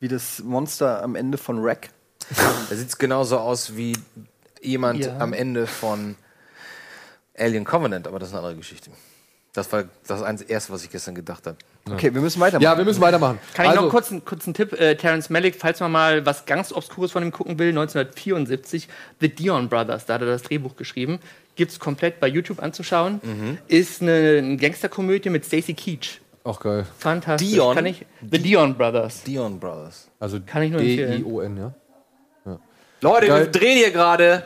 wie 0.00 0.08
das 0.08 0.42
Monster 0.42 1.02
am 1.02 1.14
Ende 1.16 1.36
von 1.38 1.62
Wreck? 1.62 1.90
Da 2.70 2.74
sieht 2.76 2.88
es 2.88 2.98
genauso 2.98 3.38
aus 3.38 3.76
wie 3.76 3.96
jemand 4.62 5.04
Ja. 5.04 5.18
am 5.18 5.32
Ende 5.34 5.66
von 5.66 6.16
Alien 7.36 7.64
Covenant, 7.64 8.08
aber 8.08 8.18
das 8.18 8.28
ist 8.30 8.34
eine 8.34 8.42
andere 8.42 8.56
Geschichte. 8.56 8.90
Das 9.56 9.72
war 9.72 9.84
das 10.06 10.42
erste, 10.42 10.72
was 10.72 10.84
ich 10.84 10.90
gestern 10.90 11.14
gedacht 11.14 11.46
habe. 11.46 11.56
Okay, 11.90 12.12
wir 12.12 12.20
müssen 12.20 12.40
weitermachen. 12.40 12.62
ja, 12.62 12.76
wir 12.76 12.84
müssen 12.84 13.00
weitermachen. 13.00 13.38
Kann 13.54 13.64
ich 13.64 13.70
also, 13.70 13.84
noch 13.84 13.90
kurz 13.90 14.10
einen 14.10 14.22
kurzen 14.22 14.52
Tipp? 14.52 14.78
Äh, 14.78 14.96
Terence 14.96 15.30
Malick, 15.30 15.56
falls 15.56 15.80
man 15.80 15.92
mal 15.92 16.26
was 16.26 16.44
ganz 16.44 16.72
Obskures 16.72 17.12
von 17.12 17.22
ihm 17.22 17.32
gucken 17.32 17.58
will, 17.58 17.70
1974, 17.70 18.88
The 19.20 19.28
Dion 19.30 19.70
Brothers, 19.70 20.04
da 20.04 20.14
hat 20.14 20.20
er 20.20 20.26
das 20.26 20.42
Drehbuch 20.42 20.76
geschrieben. 20.76 21.20
Gibt 21.54 21.72
es 21.72 21.78
komplett 21.78 22.20
bei 22.20 22.28
YouTube 22.28 22.62
anzuschauen. 22.62 23.58
Ist 23.66 24.02
eine, 24.02 24.38
eine 24.38 24.56
Gangsterkomödie 24.58 25.30
mit 25.30 25.46
Stacy 25.46 25.72
Keach. 25.72 26.20
Auch 26.44 26.60
geil. 26.60 26.84
Fantastisch. 26.98 27.48
Dion? 27.48 27.74
Kann 27.74 27.86
ich, 27.86 28.04
The 28.30 28.38
Dion 28.38 28.76
Brothers. 28.76 29.22
Dion 29.22 29.58
Brothers. 29.58 30.08
Also 30.20 30.38
Kann 30.44 30.64
ich 30.64 30.70
nur 30.70 30.80
empfehlen. 30.80 31.24
D-I-O-N, 31.24 31.56
ja. 31.56 31.74
Leute, 33.00 33.26
Geil. 33.26 33.40
wir 33.40 33.50
drehen 33.50 33.78
hier 33.78 33.90
gerade. 33.90 34.42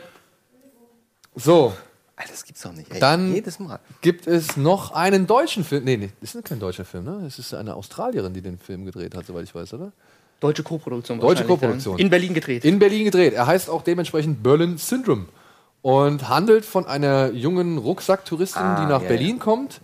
So, 1.35 1.73
Alter, 2.21 2.31
das 2.33 2.43
gibt's 2.45 2.61
doch 2.61 2.73
nicht. 2.73 2.91
Ey. 2.93 2.99
Dann- 2.99 3.33
Jedes 3.33 3.59
Mal. 3.59 3.79
gibt 4.01 4.27
es 4.27 4.55
noch 4.57 4.91
einen 4.93 5.25
deutschen 5.27 5.63
Film. 5.63 5.83
Nee, 5.85 5.97
nee, 5.97 6.09
das 6.21 6.35
ist 6.35 6.45
kein 6.45 6.59
deutscher 6.59 6.85
Film, 6.85 7.03
ne? 7.05 7.23
Es 7.25 7.39
ist 7.39 7.53
eine 7.53 7.75
Australierin, 7.75 8.33
die 8.33 8.41
den 8.41 8.57
Film 8.59 8.85
gedreht 8.85 9.15
hat, 9.15 9.25
soweit 9.25 9.43
ich 9.45 9.55
weiß, 9.55 9.73
oder? 9.73 9.91
Deutsche 10.39 10.63
Koproduktion. 10.63 11.19
Deutsche. 11.19 11.45
Koproduktion. 11.45 11.97
In 11.99 12.09
Berlin 12.09 12.33
gedreht. 12.33 12.63
In 12.65 12.79
Berlin 12.79 13.05
gedreht. 13.05 13.33
Er 13.33 13.45
heißt 13.47 13.69
auch 13.69 13.83
dementsprechend 13.83 14.41
Berlin 14.43 14.77
Syndrome 14.77 15.25
und 15.83 16.29
handelt 16.29 16.65
von 16.65 16.85
einer 16.87 17.31
jungen 17.31 17.77
Rucksacktouristin, 17.77 18.61
Ah, 18.61 18.81
die 18.81 18.87
nach 18.91 19.01
ja, 19.03 19.07
Berlin 19.07 19.37
kommt 19.39 19.81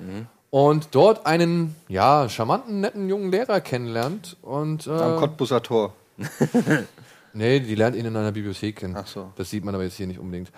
und 0.50 0.90
dort 0.92 1.26
einen 1.28 1.76
ja 1.88 2.28
charmanten, 2.30 2.82
netten 2.82 3.08
jungen 3.10 3.32
Lehrer 3.32 3.62
kennenlernt 3.62 4.38
und 4.42 4.88
Am 4.88 5.16
äh, 5.16 5.20
Cottbusser 5.20 5.62
Tor. 5.62 5.94
nee, 7.34 7.60
die 7.60 7.76
lernt 7.76 7.96
ihn 7.96 8.06
in 8.06 8.16
einer 8.16 8.32
Bibliothek 8.32 8.78
kennen. 8.78 8.96
Ach 8.98 9.08
so. 9.08 9.32
Das 9.36 9.50
sieht 9.50 9.64
man 9.64 9.76
aber 9.76 9.84
jetzt 9.84 9.96
hier 9.98 10.08
nicht 10.08 10.20
unbedingt. 10.20 10.52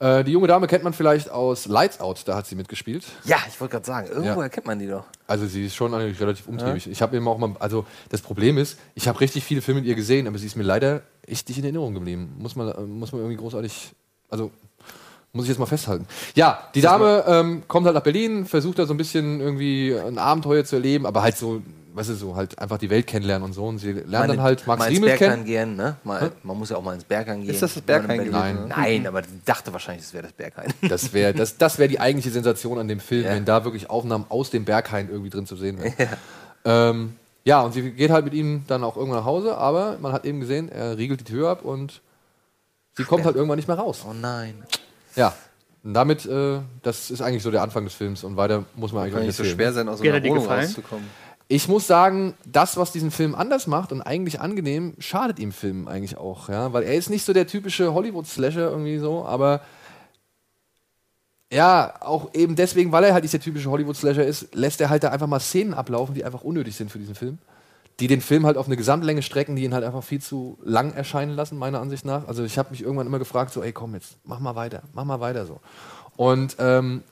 Äh, 0.00 0.22
die 0.24 0.32
junge 0.32 0.46
Dame 0.46 0.66
kennt 0.68 0.84
man 0.84 0.92
vielleicht 0.92 1.30
aus 1.30 1.66
Lights 1.66 1.98
Out, 2.00 2.22
da 2.26 2.36
hat 2.36 2.46
sie 2.46 2.54
mitgespielt. 2.54 3.04
Ja, 3.24 3.38
ich 3.48 3.60
wollte 3.60 3.72
gerade 3.72 3.86
sagen, 3.86 4.06
irgendwo 4.08 4.38
Ja. 4.38 4.42
erkennt 4.42 4.66
man 4.66 4.78
die 4.78 4.86
doch. 4.86 5.04
Also 5.26 5.46
sie 5.46 5.66
ist 5.66 5.74
schon 5.74 5.92
eigentlich 5.92 6.20
relativ 6.20 6.46
umtriebig. 6.46 6.86
Ich 6.88 7.02
habe 7.02 7.16
eben 7.16 7.26
auch 7.26 7.38
mal, 7.38 7.56
also 7.58 7.84
das 8.08 8.20
Problem 8.20 8.58
ist, 8.58 8.78
ich 8.94 9.08
habe 9.08 9.18
richtig 9.20 9.42
viele 9.44 9.60
Filme 9.60 9.80
mit 9.80 9.88
ihr 9.88 9.96
gesehen, 9.96 10.26
aber 10.28 10.38
sie 10.38 10.46
ist 10.46 10.56
mir 10.56 10.62
leider 10.62 11.02
echt 11.26 11.48
nicht 11.48 11.58
in 11.58 11.64
Erinnerung 11.64 11.94
geblieben. 11.94 12.36
Muss 12.38 12.54
man, 12.54 12.68
äh, 12.68 12.80
muss 12.82 13.10
man 13.12 13.22
irgendwie 13.22 13.38
großartig, 13.38 13.90
also 14.30 14.52
muss 15.32 15.44
ich 15.44 15.48
jetzt 15.50 15.58
mal 15.58 15.66
festhalten. 15.66 16.06
Ja, 16.36 16.68
die 16.74 16.80
Dame 16.80 17.24
ähm, 17.26 17.62
kommt 17.68 17.84
halt 17.86 17.94
nach 17.94 18.02
Berlin, 18.02 18.46
versucht 18.46 18.78
da 18.78 18.86
so 18.86 18.94
ein 18.94 18.96
bisschen 18.96 19.40
irgendwie 19.40 19.94
ein 19.94 20.16
Abenteuer 20.18 20.64
zu 20.64 20.76
erleben, 20.76 21.06
aber 21.06 21.22
halt 21.22 21.36
so, 21.36 21.60
weißt 21.98 22.08
du, 22.10 22.14
so 22.14 22.36
halt 22.36 22.58
einfach 22.58 22.78
die 22.78 22.88
Welt 22.90 23.06
kennenlernen 23.06 23.44
und 23.44 23.52
so. 23.52 23.66
Und 23.66 23.78
sie 23.78 23.92
lernt 23.92 24.30
dann 24.30 24.40
halt 24.40 24.66
Max 24.66 24.78
mal 24.78 24.88
Riemel 24.88 25.16
kennen. 25.16 25.44
gehen, 25.44 25.76
ne? 25.76 25.96
Mal, 26.04 26.32
man 26.42 26.56
muss 26.56 26.70
ja 26.70 26.76
auch 26.76 26.82
mal 26.82 26.94
ins 26.94 27.04
Berghain 27.04 27.42
gehen. 27.42 27.50
Ist 27.50 27.60
das 27.62 27.74
das 27.74 27.82
Berghain 27.82 28.20
in 28.20 28.30
Berlin- 28.30 28.56
gewesen, 28.56 28.68
Nein, 28.68 29.06
aber 29.06 29.22
die 29.22 29.28
dachte 29.44 29.72
wahrscheinlich, 29.72 30.04
das 30.04 30.14
wäre 30.14 30.22
das 30.24 30.32
Berghain. 30.32 30.72
Das 30.88 31.12
wäre 31.12 31.34
das, 31.34 31.58
das 31.58 31.78
wär 31.78 31.88
die 31.88 32.00
eigentliche 32.00 32.30
Sensation 32.30 32.78
an 32.78 32.88
dem 32.88 33.00
Film, 33.00 33.24
Ja. 33.24 33.30
wenn 33.30 33.44
da 33.44 33.64
wirklich 33.64 33.90
Aufnahmen 33.90 34.24
aus 34.28 34.50
dem 34.50 34.64
Berghain 34.64 35.08
irgendwie 35.10 35.30
drin 35.30 35.46
zu 35.46 35.56
sehen 35.56 35.78
wären. 35.82 35.94
Ja. 35.98 36.90
Ähm, 36.90 37.16
ja, 37.44 37.60
und 37.62 37.72
sie 37.72 37.90
geht 37.92 38.10
halt 38.10 38.24
mit 38.24 38.34
ihm 38.34 38.64
dann 38.68 38.84
auch 38.84 38.96
irgendwann 38.96 39.20
nach 39.20 39.26
Hause, 39.26 39.56
aber 39.56 39.98
man 40.00 40.12
hat 40.12 40.24
eben 40.24 40.40
gesehen, 40.40 40.70
er 40.70 40.96
riegelt 40.98 41.20
die 41.20 41.24
Tür 41.24 41.50
ab 41.50 41.62
und 41.64 42.00
sie 42.96 43.04
kommt 43.04 43.24
halt 43.24 43.36
irgendwann 43.36 43.56
nicht 43.56 43.68
mehr 43.68 43.78
raus. 43.78 44.04
Oh 44.08 44.12
nein. 44.12 44.54
Ja. 45.16 45.34
Und 45.84 45.94
damit, 45.94 46.26
äh, 46.26 46.58
das 46.82 47.10
ist 47.10 47.22
eigentlich 47.22 47.42
so 47.42 47.50
der 47.50 47.62
Anfang 47.62 47.84
des 47.84 47.94
Films 47.94 48.24
und 48.24 48.36
weiter 48.36 48.64
muss 48.74 48.92
man 48.92 49.04
eigentlich 49.04 49.14
Kann 49.14 49.26
nicht 49.26 49.36
so 49.36 49.44
schwer 49.44 49.72
sein, 49.72 49.88
aus 49.88 49.98
so 49.98 50.04
einer 50.04 50.14
er 50.22 50.24
Wohnung 50.30 50.44
rauszukommen. 50.46 51.06
Ich 51.50 51.66
muss 51.66 51.86
sagen, 51.86 52.34
das, 52.44 52.76
was 52.76 52.92
diesen 52.92 53.10
Film 53.10 53.34
anders 53.34 53.66
macht 53.66 53.90
und 53.90 54.02
eigentlich 54.02 54.40
angenehm, 54.40 54.94
schadet 54.98 55.38
ihm 55.38 55.52
Film 55.52 55.88
eigentlich 55.88 56.18
auch, 56.18 56.50
ja, 56.50 56.74
weil 56.74 56.82
er 56.82 56.94
ist 56.94 57.08
nicht 57.08 57.24
so 57.24 57.32
der 57.32 57.46
typische 57.46 57.94
Hollywood-Slasher 57.94 58.70
irgendwie 58.70 58.98
so, 58.98 59.24
aber 59.24 59.62
ja, 61.50 61.94
auch 62.00 62.34
eben 62.34 62.56
deswegen, 62.56 62.92
weil 62.92 63.04
er 63.04 63.14
halt 63.14 63.24
nicht 63.24 63.32
der 63.32 63.40
typische 63.40 63.70
Hollywood-Slasher 63.70 64.26
ist, 64.26 64.54
lässt 64.54 64.80
er 64.82 64.90
halt 64.90 65.02
da 65.02 65.08
einfach 65.08 65.26
mal 65.26 65.40
Szenen 65.40 65.72
ablaufen, 65.72 66.14
die 66.14 66.24
einfach 66.24 66.42
unnötig 66.42 66.76
sind 66.76 66.90
für 66.90 66.98
diesen 66.98 67.14
Film. 67.14 67.38
Die 68.00 68.06
den 68.06 68.20
Film 68.20 68.44
halt 68.46 68.58
auf 68.58 68.66
eine 68.66 68.76
Gesamtlänge 68.76 69.22
strecken, 69.22 69.56
die 69.56 69.64
ihn 69.64 69.74
halt 69.74 69.84
einfach 69.84 70.04
viel 70.04 70.20
zu 70.20 70.58
lang 70.62 70.92
erscheinen 70.92 71.34
lassen, 71.34 71.58
meiner 71.58 71.80
Ansicht 71.80 72.04
nach. 72.04 72.28
Also 72.28 72.44
ich 72.44 72.58
habe 72.58 72.70
mich 72.70 72.82
irgendwann 72.82 73.06
immer 73.06 73.18
gefragt, 73.18 73.52
so, 73.52 73.62
ey, 73.62 73.72
komm 73.72 73.94
jetzt, 73.94 74.18
mach 74.24 74.38
mal 74.38 74.54
weiter, 74.54 74.82
mach 74.92 75.04
mal 75.04 75.20
weiter 75.20 75.46
so. 75.46 75.60
Und 76.16 76.56
ähm, 76.58 77.02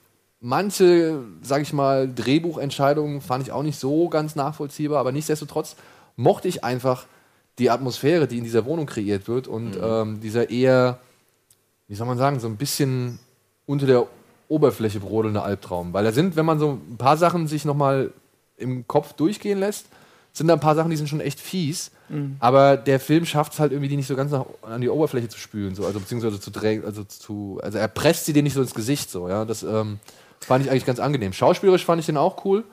manche, 0.40 1.20
sage 1.42 1.62
ich 1.62 1.72
mal, 1.72 2.12
Drehbuchentscheidungen 2.12 3.20
fand 3.20 3.44
ich 3.44 3.52
auch 3.52 3.62
nicht 3.62 3.78
so 3.78 4.08
ganz 4.08 4.36
nachvollziehbar, 4.36 4.98
aber 4.98 5.12
nichtsdestotrotz 5.12 5.76
mochte 6.16 6.48
ich 6.48 6.64
einfach 6.64 7.06
die 7.58 7.70
Atmosphäre, 7.70 8.26
die 8.26 8.38
in 8.38 8.44
dieser 8.44 8.64
Wohnung 8.64 8.86
kreiert 8.86 9.28
wird 9.28 9.48
und 9.48 9.78
ähm, 9.82 10.20
dieser 10.20 10.50
eher, 10.50 10.98
wie 11.88 11.94
soll 11.94 12.06
man 12.06 12.18
sagen, 12.18 12.38
so 12.38 12.48
ein 12.48 12.56
bisschen 12.56 13.18
unter 13.64 13.86
der 13.86 14.06
Oberfläche 14.48 15.00
brodelnde 15.00 15.42
Albtraum. 15.42 15.92
Weil 15.92 16.04
da 16.04 16.12
sind, 16.12 16.36
wenn 16.36 16.46
man 16.46 16.58
so 16.58 16.78
ein 16.90 16.96
paar 16.98 17.16
Sachen 17.16 17.46
sich 17.46 17.64
nochmal 17.64 18.12
im 18.56 18.86
Kopf 18.86 19.14
durchgehen 19.14 19.58
lässt, 19.58 19.86
sind 20.32 20.48
da 20.48 20.54
ein 20.54 20.60
paar 20.60 20.74
Sachen, 20.74 20.90
die 20.90 20.96
sind 20.96 21.08
schon 21.08 21.20
echt 21.20 21.40
fies. 21.40 21.90
Aber 22.38 22.76
der 22.76 23.00
Film 23.00 23.24
schafft 23.24 23.54
es 23.54 23.58
halt 23.58 23.72
irgendwie, 23.72 23.88
die 23.88 23.96
nicht 23.96 24.06
so 24.06 24.14
ganz 24.14 24.30
nach, 24.30 24.44
an 24.62 24.80
die 24.80 24.88
Oberfläche 24.88 25.28
zu 25.28 25.38
spülen, 25.38 25.74
so, 25.74 25.84
also 25.84 25.98
beziehungsweise 25.98 26.38
zu 26.38 26.50
drängen, 26.50 26.84
also 26.84 27.02
zu, 27.02 27.58
also 27.62 27.78
er 27.78 27.88
presst 27.88 28.26
sie 28.26 28.32
dir 28.32 28.42
nicht 28.44 28.54
so 28.54 28.60
ins 28.60 28.74
Gesicht, 28.74 29.10
so, 29.10 29.28
ja. 29.28 29.44
Das 29.44 29.62
ähm, 29.64 29.98
fand 30.46 30.64
ich 30.64 30.70
eigentlich 30.70 30.86
ganz 30.86 31.00
angenehm. 31.00 31.32
Schauspielerisch 31.32 31.84
fand 31.84 32.00
ich 32.00 32.06
den 32.06 32.16
auch 32.16 32.44
cool. 32.44 32.64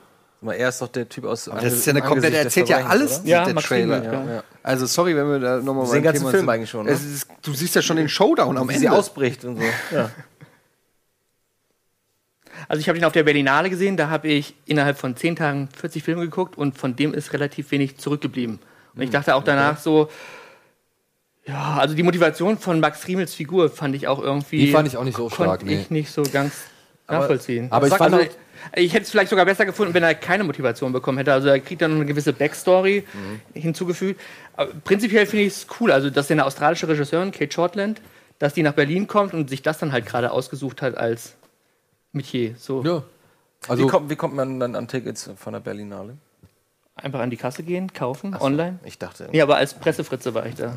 Er 0.42 0.68
ist 0.68 0.82
doch 0.82 0.88
der 0.88 1.08
Typ 1.08 1.24
aus. 1.24 1.44
Das 1.46 1.72
ist 1.72 1.86
ja 1.86 1.92
eine 1.92 2.02
komplette, 2.02 2.36
er 2.36 2.44
erzählt 2.44 2.68
ja 2.68 2.86
alles, 2.86 3.22
Ja, 3.24 3.44
der 3.44 3.54
Max 3.54 3.66
Trailer. 3.66 4.02
Riemel, 4.02 4.34
ja. 4.34 4.44
Also 4.62 4.84
sorry, 4.86 5.16
wenn 5.16 5.26
wir 5.28 5.38
da 5.38 5.56
nochmal 5.56 5.90
Den 5.90 6.02
ganzen 6.02 6.28
Film 6.28 6.48
eigentlich 6.48 6.68
schon, 6.68 6.84
ne? 6.86 6.92
Ist, 6.92 7.26
du 7.42 7.54
siehst 7.54 7.74
ja 7.74 7.82
schon 7.82 7.96
den 7.96 8.08
Showdown 8.08 8.58
am 8.58 8.68
Wie 8.68 8.76
sie 8.76 8.86
Ende. 8.86 8.98
ausbricht 8.98 9.44
und 9.44 9.56
so. 9.56 9.62
Ja. 9.94 10.10
Also 12.68 12.80
ich 12.80 12.88
habe 12.88 12.98
ihn 12.98 13.04
auf 13.04 13.12
der 13.12 13.24
Berlinale 13.24 13.70
gesehen, 13.70 13.96
da 13.96 14.10
habe 14.10 14.28
ich 14.28 14.54
innerhalb 14.66 14.98
von 14.98 15.16
zehn 15.16 15.36
Tagen 15.36 15.68
40 15.76 16.02
Filme 16.02 16.22
geguckt 16.22 16.56
und 16.56 16.78
von 16.78 16.94
dem 16.96 17.14
ist 17.14 17.32
relativ 17.32 17.70
wenig 17.70 17.98
zurückgeblieben. 17.98 18.58
Und 18.94 19.02
ich 19.02 19.10
dachte 19.10 19.34
auch 19.34 19.44
danach 19.44 19.78
so, 19.78 20.08
ja, 21.46 21.76
also 21.78 21.94
die 21.94 22.02
Motivation 22.02 22.58
von 22.58 22.80
Max 22.80 23.06
Riemels 23.06 23.34
Figur 23.34 23.70
fand 23.70 23.94
ich 23.94 24.08
auch 24.08 24.20
irgendwie. 24.20 24.66
Die 24.66 24.72
fand 24.72 24.88
ich 24.88 24.96
auch 24.96 25.04
nicht 25.04 25.16
so 25.16 25.28
stark, 25.28 25.60
Konnte 25.60 25.66
nee. 25.66 25.80
ich 25.80 25.90
nicht 25.90 26.10
so 26.10 26.22
ganz 26.22 26.52
nachvollziehen. 27.08 27.68
aber 27.70 27.86
ich 27.86 27.90
Sag- 27.90 27.98
fand 27.98 28.14
also, 28.14 28.26
ich 28.76 28.92
hätte 28.94 29.02
es 29.04 29.10
vielleicht 29.10 29.28
sogar 29.30 29.44
besser 29.44 29.66
gefunden, 29.66 29.92
wenn 29.94 30.02
er 30.02 30.14
keine 30.14 30.42
Motivation 30.44 30.92
bekommen 30.92 31.18
hätte. 31.18 31.32
Also 31.32 31.48
er 31.48 31.60
kriegt 31.60 31.82
dann 31.82 31.92
eine 31.96 32.06
gewisse 32.06 32.32
Backstory 32.32 33.04
hinzugefügt. 33.52 34.20
Aber 34.56 34.72
prinzipiell 34.84 35.26
finde 35.26 35.44
ich 35.44 35.52
es 35.52 35.66
cool, 35.80 35.92
also 35.92 36.08
dass 36.10 36.30
eine 36.30 36.44
australische 36.46 36.88
Regisseurin, 36.88 37.30
Kate 37.30 37.52
Shortland, 37.52 38.00
dass 38.38 38.54
die 38.54 38.62
nach 38.62 38.72
Berlin 38.72 39.06
kommt 39.06 39.34
und 39.34 39.50
sich 39.50 39.62
das 39.62 39.78
dann 39.78 39.92
halt 39.92 40.06
gerade 40.06 40.30
ausgesucht 40.30 40.80
hat 40.82 40.96
als 40.96 41.34
Metier. 42.12 42.54
So 42.58 42.82
Ja. 42.82 43.02
wie, 43.66 43.70
Also, 43.70 43.86
kommt, 43.86 44.08
wie 44.10 44.16
kommt 44.16 44.34
man 44.34 44.58
dann 44.60 44.74
an 44.76 44.88
Tickets 44.88 45.30
von 45.36 45.52
der 45.52 45.60
Berlinale? 45.60 46.16
einfach 46.96 47.18
an 47.20 47.28
die 47.28 47.36
Kasse 47.36 47.64
gehen, 47.64 47.92
kaufen, 47.92 48.36
online. 48.38 48.78
Ich 48.84 48.98
dachte. 48.98 49.28
Ja, 49.32 49.42
aber 49.42 49.56
als 49.56 49.74
Pressefritze 49.74 50.32
war 50.32 50.46
ich 50.46 50.54
da. 50.54 50.76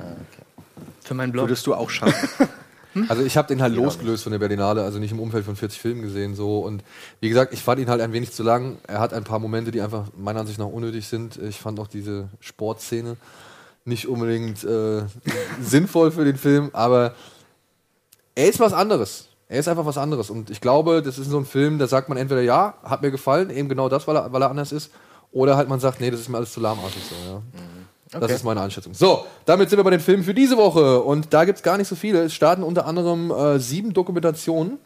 Für 1.03 1.13
meinen 1.13 1.31
Blog. 1.31 1.45
Würdest 1.45 1.67
du 1.67 1.75
auch 1.75 1.89
schaffen. 1.91 2.49
Also 3.07 3.23
ich 3.23 3.37
habe 3.37 3.47
den 3.47 3.61
halt 3.61 3.75
losgelöst 3.75 4.23
von 4.23 4.31
der 4.31 4.39
Berlinale, 4.39 4.83
also 4.83 4.99
nicht 4.99 5.11
im 5.11 5.19
Umfeld 5.19 5.45
von 5.45 5.55
40 5.55 5.79
Filmen 5.79 6.01
gesehen 6.01 6.35
so 6.35 6.59
und 6.59 6.83
wie 7.19 7.29
gesagt, 7.29 7.53
ich 7.53 7.61
fand 7.61 7.79
ihn 7.79 7.89
halt 7.89 8.01
ein 8.01 8.13
wenig 8.13 8.31
zu 8.31 8.43
lang. 8.43 8.77
Er 8.87 8.99
hat 8.99 9.13
ein 9.13 9.23
paar 9.23 9.39
Momente, 9.39 9.71
die 9.71 9.81
einfach 9.81 10.05
meiner 10.17 10.39
Ansicht 10.39 10.59
nach 10.59 10.67
unnötig 10.67 11.07
sind. 11.07 11.37
Ich 11.37 11.57
fand 11.57 11.79
auch 11.79 11.87
diese 11.87 12.29
Sportszene 12.39 13.17
nicht 13.85 14.07
unbedingt 14.07 14.63
äh, 14.63 15.03
sinnvoll 15.61 16.11
für 16.11 16.25
den 16.25 16.37
Film, 16.37 16.69
aber 16.73 17.13
er 18.35 18.49
ist 18.49 18.59
was 18.59 18.73
anderes. 18.73 19.27
Er 19.49 19.59
ist 19.59 19.67
einfach 19.67 19.85
was 19.85 19.97
anderes 19.97 20.29
und 20.29 20.49
ich 20.49 20.59
glaube, 20.59 21.01
das 21.01 21.17
ist 21.17 21.29
so 21.29 21.37
ein 21.37 21.45
Film, 21.45 21.79
da 21.79 21.87
sagt 21.87 22.09
man 22.09 22.17
entweder 22.17 22.41
ja, 22.41 22.75
hat 22.83 23.01
mir 23.01 23.11
gefallen, 23.11 23.49
eben 23.49 23.69
genau 23.69 23.87
das, 23.87 24.05
weil 24.07 24.17
er, 24.17 24.33
weil 24.33 24.41
er 24.41 24.49
anders 24.49 24.73
ist, 24.73 24.91
oder 25.31 25.55
halt 25.55 25.69
man 25.69 25.79
sagt, 25.79 26.01
nee, 26.01 26.11
das 26.11 26.19
ist 26.19 26.29
mir 26.29 26.37
alles 26.37 26.51
zu 26.51 26.59
lahmartig 26.59 27.01
so, 27.09 27.15
ja. 27.29 27.41
Das 28.11 28.31
ist 28.31 28.43
meine 28.43 28.61
Einschätzung. 28.61 28.93
So, 28.93 29.25
damit 29.45 29.69
sind 29.69 29.79
wir 29.79 29.83
bei 29.83 29.89
den 29.89 29.99
Filmen 29.99 30.23
für 30.23 30.33
diese 30.33 30.57
Woche. 30.57 31.01
Und 31.01 31.33
da 31.33 31.45
gibt 31.45 31.57
es 31.57 31.63
gar 31.63 31.77
nicht 31.77 31.87
so 31.87 31.95
viele. 31.95 32.23
Es 32.23 32.33
starten 32.33 32.63
unter 32.63 32.85
anderem 32.85 33.31
äh, 33.31 33.59
sieben 33.59 33.93
Dokumentationen. 33.93 34.79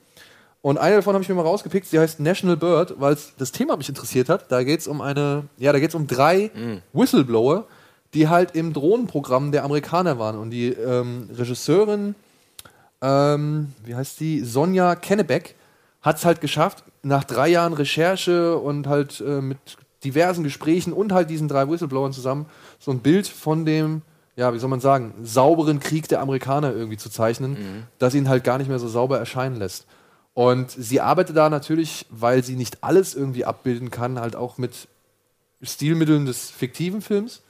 Und 0.61 0.77
eine 0.77 0.97
davon 0.97 1.13
habe 1.13 1.23
ich 1.23 1.29
mir 1.29 1.35
mal 1.35 1.41
rausgepickt, 1.41 1.91
die 1.91 1.99
heißt 1.99 2.19
National 2.19 2.55
Bird, 2.55 2.95
weil 2.99 3.17
das 3.37 3.51
Thema 3.51 3.77
mich 3.77 3.89
interessiert 3.89 4.29
hat. 4.29 4.51
Da 4.51 4.63
geht 4.63 4.81
es 4.81 4.87
um 4.87 5.01
eine, 5.01 5.45
ja, 5.57 5.71
da 5.71 5.79
geht 5.79 5.89
es 5.89 5.95
um 5.95 6.05
drei 6.05 6.51
Whistleblower, 6.93 7.65
die 8.13 8.27
halt 8.27 8.55
im 8.55 8.73
Drohnenprogramm 8.73 9.51
der 9.51 9.63
Amerikaner 9.63 10.19
waren. 10.19 10.37
Und 10.37 10.51
die 10.51 10.69
ähm, 10.69 11.29
Regisseurin, 11.35 12.13
ähm, 13.01 13.73
wie 13.85 13.95
heißt 13.95 14.19
die? 14.19 14.41
Sonja 14.41 14.95
Kennebeck, 14.95 15.55
hat 16.01 16.17
es 16.17 16.25
halt 16.25 16.41
geschafft, 16.41 16.83
nach 17.03 17.23
drei 17.23 17.47
Jahren 17.49 17.73
Recherche 17.73 18.57
und 18.57 18.87
halt 18.87 19.21
äh, 19.21 19.41
mit 19.41 19.57
diversen 20.03 20.43
Gesprächen 20.43 20.93
und 20.93 21.11
halt 21.11 21.29
diesen 21.29 21.47
drei 21.47 21.69
Whistleblowern 21.69 22.13
zusammen 22.13 22.45
so 22.79 22.91
ein 22.91 22.99
Bild 22.99 23.27
von 23.27 23.65
dem, 23.65 24.01
ja, 24.35 24.53
wie 24.53 24.59
soll 24.59 24.69
man 24.69 24.79
sagen, 24.79 25.13
sauberen 25.23 25.79
Krieg 25.79 26.07
der 26.07 26.21
Amerikaner 26.21 26.73
irgendwie 26.73 26.97
zu 26.97 27.09
zeichnen, 27.09 27.55
das 27.99 28.15
ihn 28.15 28.29
halt 28.29 28.43
gar 28.43 28.57
nicht 28.57 28.67
mehr 28.67 28.79
so 28.79 28.87
sauber 28.87 29.19
erscheinen 29.19 29.57
lässt. 29.57 29.85
Und 30.33 30.71
sie 30.71 31.01
arbeitet 31.01 31.35
da 31.35 31.49
natürlich, 31.49 32.05
weil 32.09 32.43
sie 32.43 32.55
nicht 32.55 32.83
alles 32.83 33.15
irgendwie 33.15 33.45
abbilden 33.45 33.91
kann, 33.91 34.19
halt 34.19 34.35
auch 34.35 34.57
mit 34.57 34.87
Stilmitteln 35.61 36.25
des 36.25 36.49
fiktiven 36.49 37.01
Films. 37.01 37.41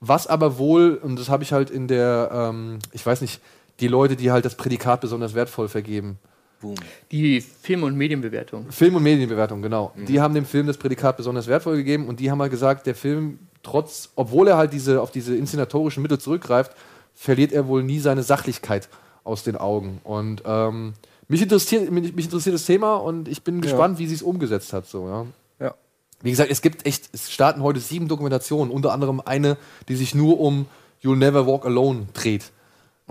Was 0.00 0.26
aber 0.26 0.58
wohl, 0.58 0.94
und 1.02 1.18
das 1.18 1.28
habe 1.28 1.42
ich 1.42 1.52
halt 1.52 1.70
in 1.70 1.88
der, 1.88 2.30
ähm, 2.32 2.78
ich 2.92 3.04
weiß 3.04 3.20
nicht, 3.22 3.40
die 3.80 3.88
Leute, 3.88 4.16
die 4.16 4.30
halt 4.30 4.44
das 4.44 4.54
Prädikat 4.56 5.00
besonders 5.00 5.34
wertvoll 5.34 5.68
vergeben, 5.68 6.18
Boom. 6.60 6.74
Die 7.10 7.40
Film- 7.40 7.84
und 7.84 7.96
Medienbewertung. 7.96 8.70
Film- 8.70 8.94
und 8.94 9.02
Medienbewertung, 9.02 9.62
genau. 9.62 9.92
Die 9.96 10.20
haben 10.20 10.34
dem 10.34 10.44
Film 10.44 10.66
das 10.66 10.76
Prädikat 10.76 11.16
besonders 11.16 11.46
wertvoll 11.46 11.76
gegeben 11.76 12.06
und 12.06 12.20
die 12.20 12.30
haben 12.30 12.40
halt 12.40 12.50
gesagt, 12.50 12.86
der 12.86 12.94
Film, 12.94 13.38
trotz, 13.62 14.10
obwohl 14.14 14.48
er 14.48 14.58
halt 14.58 14.72
diese, 14.72 15.00
auf 15.00 15.10
diese 15.10 15.34
inszenatorischen 15.36 16.02
Mittel 16.02 16.18
zurückgreift, 16.18 16.72
verliert 17.14 17.52
er 17.52 17.66
wohl 17.66 17.82
nie 17.82 17.98
seine 17.98 18.22
Sachlichkeit 18.22 18.88
aus 19.24 19.42
den 19.42 19.56
Augen. 19.56 20.00
Und 20.04 20.42
ähm, 20.44 20.92
mich, 21.28 21.40
interessiert, 21.40 21.90
mich, 21.90 22.14
mich 22.14 22.26
interessiert 22.26 22.54
das 22.54 22.66
Thema 22.66 22.96
und 22.96 23.28
ich 23.28 23.42
bin 23.42 23.60
gespannt, 23.62 23.98
wie 23.98 24.06
sie 24.06 24.14
es 24.14 24.22
umgesetzt 24.22 24.72
hat. 24.74 24.86
So, 24.86 25.08
ja. 25.08 25.26
Ja. 25.60 25.74
Wie 26.22 26.30
gesagt, 26.30 26.50
es 26.50 26.60
gibt 26.60 26.84
echt, 26.86 27.08
es 27.12 27.30
starten 27.30 27.62
heute 27.62 27.80
sieben 27.80 28.08
Dokumentationen, 28.08 28.70
unter 28.70 28.92
anderem 28.92 29.22
eine, 29.24 29.56
die 29.88 29.96
sich 29.96 30.14
nur 30.14 30.40
um 30.40 30.66
You'll 31.02 31.16
Never 31.16 31.46
Walk 31.46 31.64
Alone 31.64 32.08
dreht. 32.12 32.52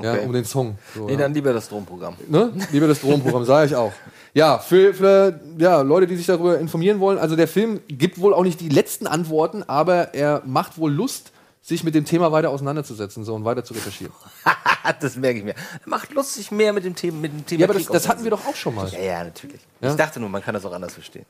Ja, 0.03 0.13
Okay. 0.13 0.25
um 0.25 0.33
den 0.33 0.45
Song. 0.45 0.77
So, 0.95 1.05
Nee, 1.05 1.13
ja. 1.13 1.17
dann 1.19 1.33
lieber 1.33 1.53
das 1.53 1.65
Stromprogramm. 1.65 2.15
Ne? 2.27 2.51
Lieber 2.71 2.87
das 2.87 3.01
Drohnenprogramm, 3.01 3.45
sage 3.45 3.67
ich 3.67 3.75
auch. 3.75 3.91
Ja, 4.33 4.59
für, 4.59 4.93
für 4.93 5.39
ja, 5.57 5.81
Leute, 5.81 6.05
die 6.07 6.15
sich 6.15 6.27
darüber 6.27 6.59
informieren 6.59 6.99
wollen, 6.99 7.17
also 7.17 7.35
der 7.35 7.47
Film 7.47 7.79
gibt 7.87 8.19
wohl 8.19 8.33
auch 8.33 8.43
nicht 8.43 8.61
die 8.61 8.69
letzten 8.69 9.07
Antworten, 9.07 9.63
aber 9.63 10.13
er 10.13 10.41
macht 10.45 10.77
wohl 10.77 10.91
Lust, 10.91 11.31
sich 11.61 11.83
mit 11.83 11.93
dem 11.93 12.05
Thema 12.05 12.31
weiter 12.31 12.49
auseinanderzusetzen 12.49 13.23
so, 13.25 13.35
und 13.35 13.43
weiter 13.45 13.63
zu 13.63 13.73
recherchieren. 13.73 14.13
das 15.01 15.15
merke 15.17 15.39
ich 15.39 15.45
mir. 15.45 15.55
Macht 15.85 16.13
lustig 16.13 16.51
mehr 16.51 16.73
mit 16.73 16.85
dem 16.85 16.95
Thema. 16.95 17.17
Mit 17.19 17.31
dem 17.33 17.45
Thema 17.45 17.61
Ja, 17.61 17.65
aber 17.67 17.73
das, 17.73 17.87
das 17.87 18.07
hatten 18.07 18.23
wir 18.23 18.31
doch 18.31 18.45
auch 18.47 18.55
schon 18.55 18.75
mal. 18.75 18.87
Ja, 18.89 18.99
ja, 18.99 19.23
natürlich. 19.23 19.61
Ja? 19.81 19.89
Ich 19.91 19.95
dachte 19.95 20.19
nur, 20.19 20.29
man 20.29 20.41
kann 20.43 20.53
das 20.53 20.65
auch 20.65 20.71
anders 20.73 20.93
verstehen. 20.93 21.25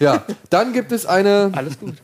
Ja, 0.00 0.24
dann 0.50 0.72
gibt 0.72 0.90
es 0.92 1.06
eine, 1.06 1.50
Alles 1.54 1.78
gut. 1.78 1.94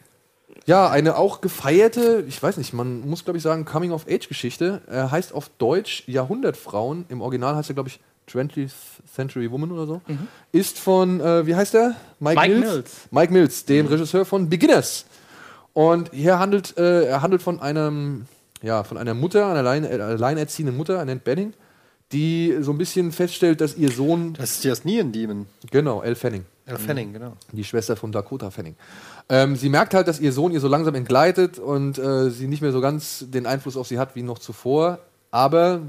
Ja, 0.69 0.91
eine 0.91 1.17
auch 1.17 1.41
gefeierte, 1.41 2.25
ich 2.29 2.43
weiß 2.43 2.59
nicht, 2.59 2.75
man 2.75 3.01
muss 3.09 3.25
glaube 3.25 3.39
ich 3.39 3.43
sagen, 3.43 3.65
Coming-of-Age-Geschichte. 3.65 4.83
Er 4.87 5.11
heißt 5.11 5.33
auf 5.33 5.49
Deutsch 5.57 6.05
Jahrhundertfrauen. 6.07 7.07
Im 7.09 7.23
Original 7.23 7.57
heißt 7.57 7.71
er, 7.71 7.75
glaube 7.75 7.89
ich, 7.89 8.01
20th 8.31 8.71
Century 9.15 9.51
Woman 9.51 9.73
oder 9.73 9.87
so, 9.87 10.03
ist 10.53 10.79
von, 10.79 11.21
äh, 11.21 11.47
wie 11.47 11.55
heißt 11.57 11.73
der? 11.73 11.97
Mike 12.21 12.47
Mills. 12.61 12.91
Mike 13.11 13.33
Mills, 13.33 13.65
dem 13.65 13.87
Regisseur 13.87 14.27
von 14.27 14.51
Beginners. 14.51 15.07
Und 15.73 16.11
hier 16.13 16.39
handelt, 16.39 16.77
äh, 16.77 17.05
er 17.07 17.23
handelt 17.23 17.41
von 17.41 17.61
einem, 17.61 18.27
ja, 18.61 18.85
von 18.85 18.99
einer 18.99 19.15
Mutter, 19.15 19.47
einer 19.47 19.61
allein, 19.61 19.85
äh, 19.85 19.99
alleinerziehenden 19.99 20.77
Mutter, 20.77 21.01
Annette 21.01 21.23
Benning, 21.25 21.55
die 22.13 22.55
so 22.61 22.73
ein 22.73 22.79
bisschen 22.79 23.13
feststellt, 23.13 23.63
dass 23.63 23.77
ihr 23.79 23.91
Sohn, 23.91 24.35
Das 24.35 24.51
ist 24.51 24.65
das 24.67 24.85
Neon 24.85 25.11
Demon. 25.13 25.47
genau, 25.71 26.03
Elle 26.03 26.17
Fanning, 26.17 26.45
El 26.69 26.79
Fanning, 26.79 27.13
genau. 27.13 27.33
die 27.53 27.65
Schwester 27.65 27.97
von 27.97 28.13
Dakota 28.13 28.51
Fanning. 28.51 28.77
Ähm, 29.29 29.57
sie 29.57 29.69
merkt 29.69 29.95
halt, 29.95 30.07
dass 30.07 30.21
ihr 30.21 30.33
Sohn 30.33 30.53
ihr 30.53 30.61
so 30.61 30.69
langsam 30.69 30.95
entgleitet 30.95 31.59
und 31.59 31.99
äh, 31.99 32.31
sie 32.31 32.47
nicht 32.47 32.61
mehr 32.61 32.73
so 32.73 32.81
ganz 32.81 33.25
den 33.29 33.47
Einfluss 33.47 33.77
auf 33.77 33.87
sie 33.87 33.99
hat 33.99 34.15
wie 34.15 34.23
noch 34.23 34.39
zuvor. 34.39 34.99
Aber 35.31 35.81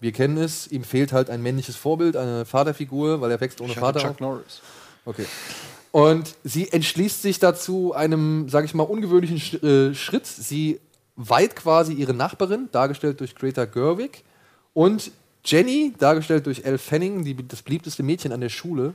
wir 0.00 0.12
kennen 0.12 0.36
es, 0.36 0.70
ihm 0.70 0.84
fehlt 0.84 1.12
halt 1.12 1.28
ein 1.28 1.42
männliches 1.42 1.76
Vorbild, 1.76 2.16
eine 2.16 2.44
Vaterfigur, 2.44 3.20
weil 3.20 3.30
er 3.30 3.40
wächst 3.40 3.60
ohne 3.60 3.74
Vater 3.74 4.00
auf. 4.00 4.06
Chuck 4.06 4.20
Norris. 4.20 4.60
Okay. 5.04 5.26
Und 5.90 6.34
sie 6.44 6.70
entschließt 6.70 7.22
sich 7.22 7.38
dazu 7.38 7.94
einem, 7.94 8.48
sage 8.48 8.66
ich 8.66 8.74
mal, 8.74 8.84
ungewöhnlichen 8.84 9.38
Sch 9.38 9.54
äh, 9.62 9.94
Schritt. 9.94 10.26
Sie 10.26 10.80
weiht 11.16 11.56
quasi 11.56 11.94
ihre 11.94 12.14
Nachbarin, 12.14 12.68
dargestellt 12.70 13.20
durch 13.20 13.34
Greta 13.34 13.64
Gerwig, 13.64 14.22
und 14.74 15.10
Jenny, 15.44 15.94
dargestellt 15.98 16.46
durch 16.46 16.62
Elle 16.64 16.78
Fanning, 16.78 17.24
die, 17.24 17.34
das 17.48 17.62
beliebteste 17.62 18.02
Mädchen 18.02 18.32
an 18.32 18.40
der 18.40 18.50
Schule, 18.50 18.94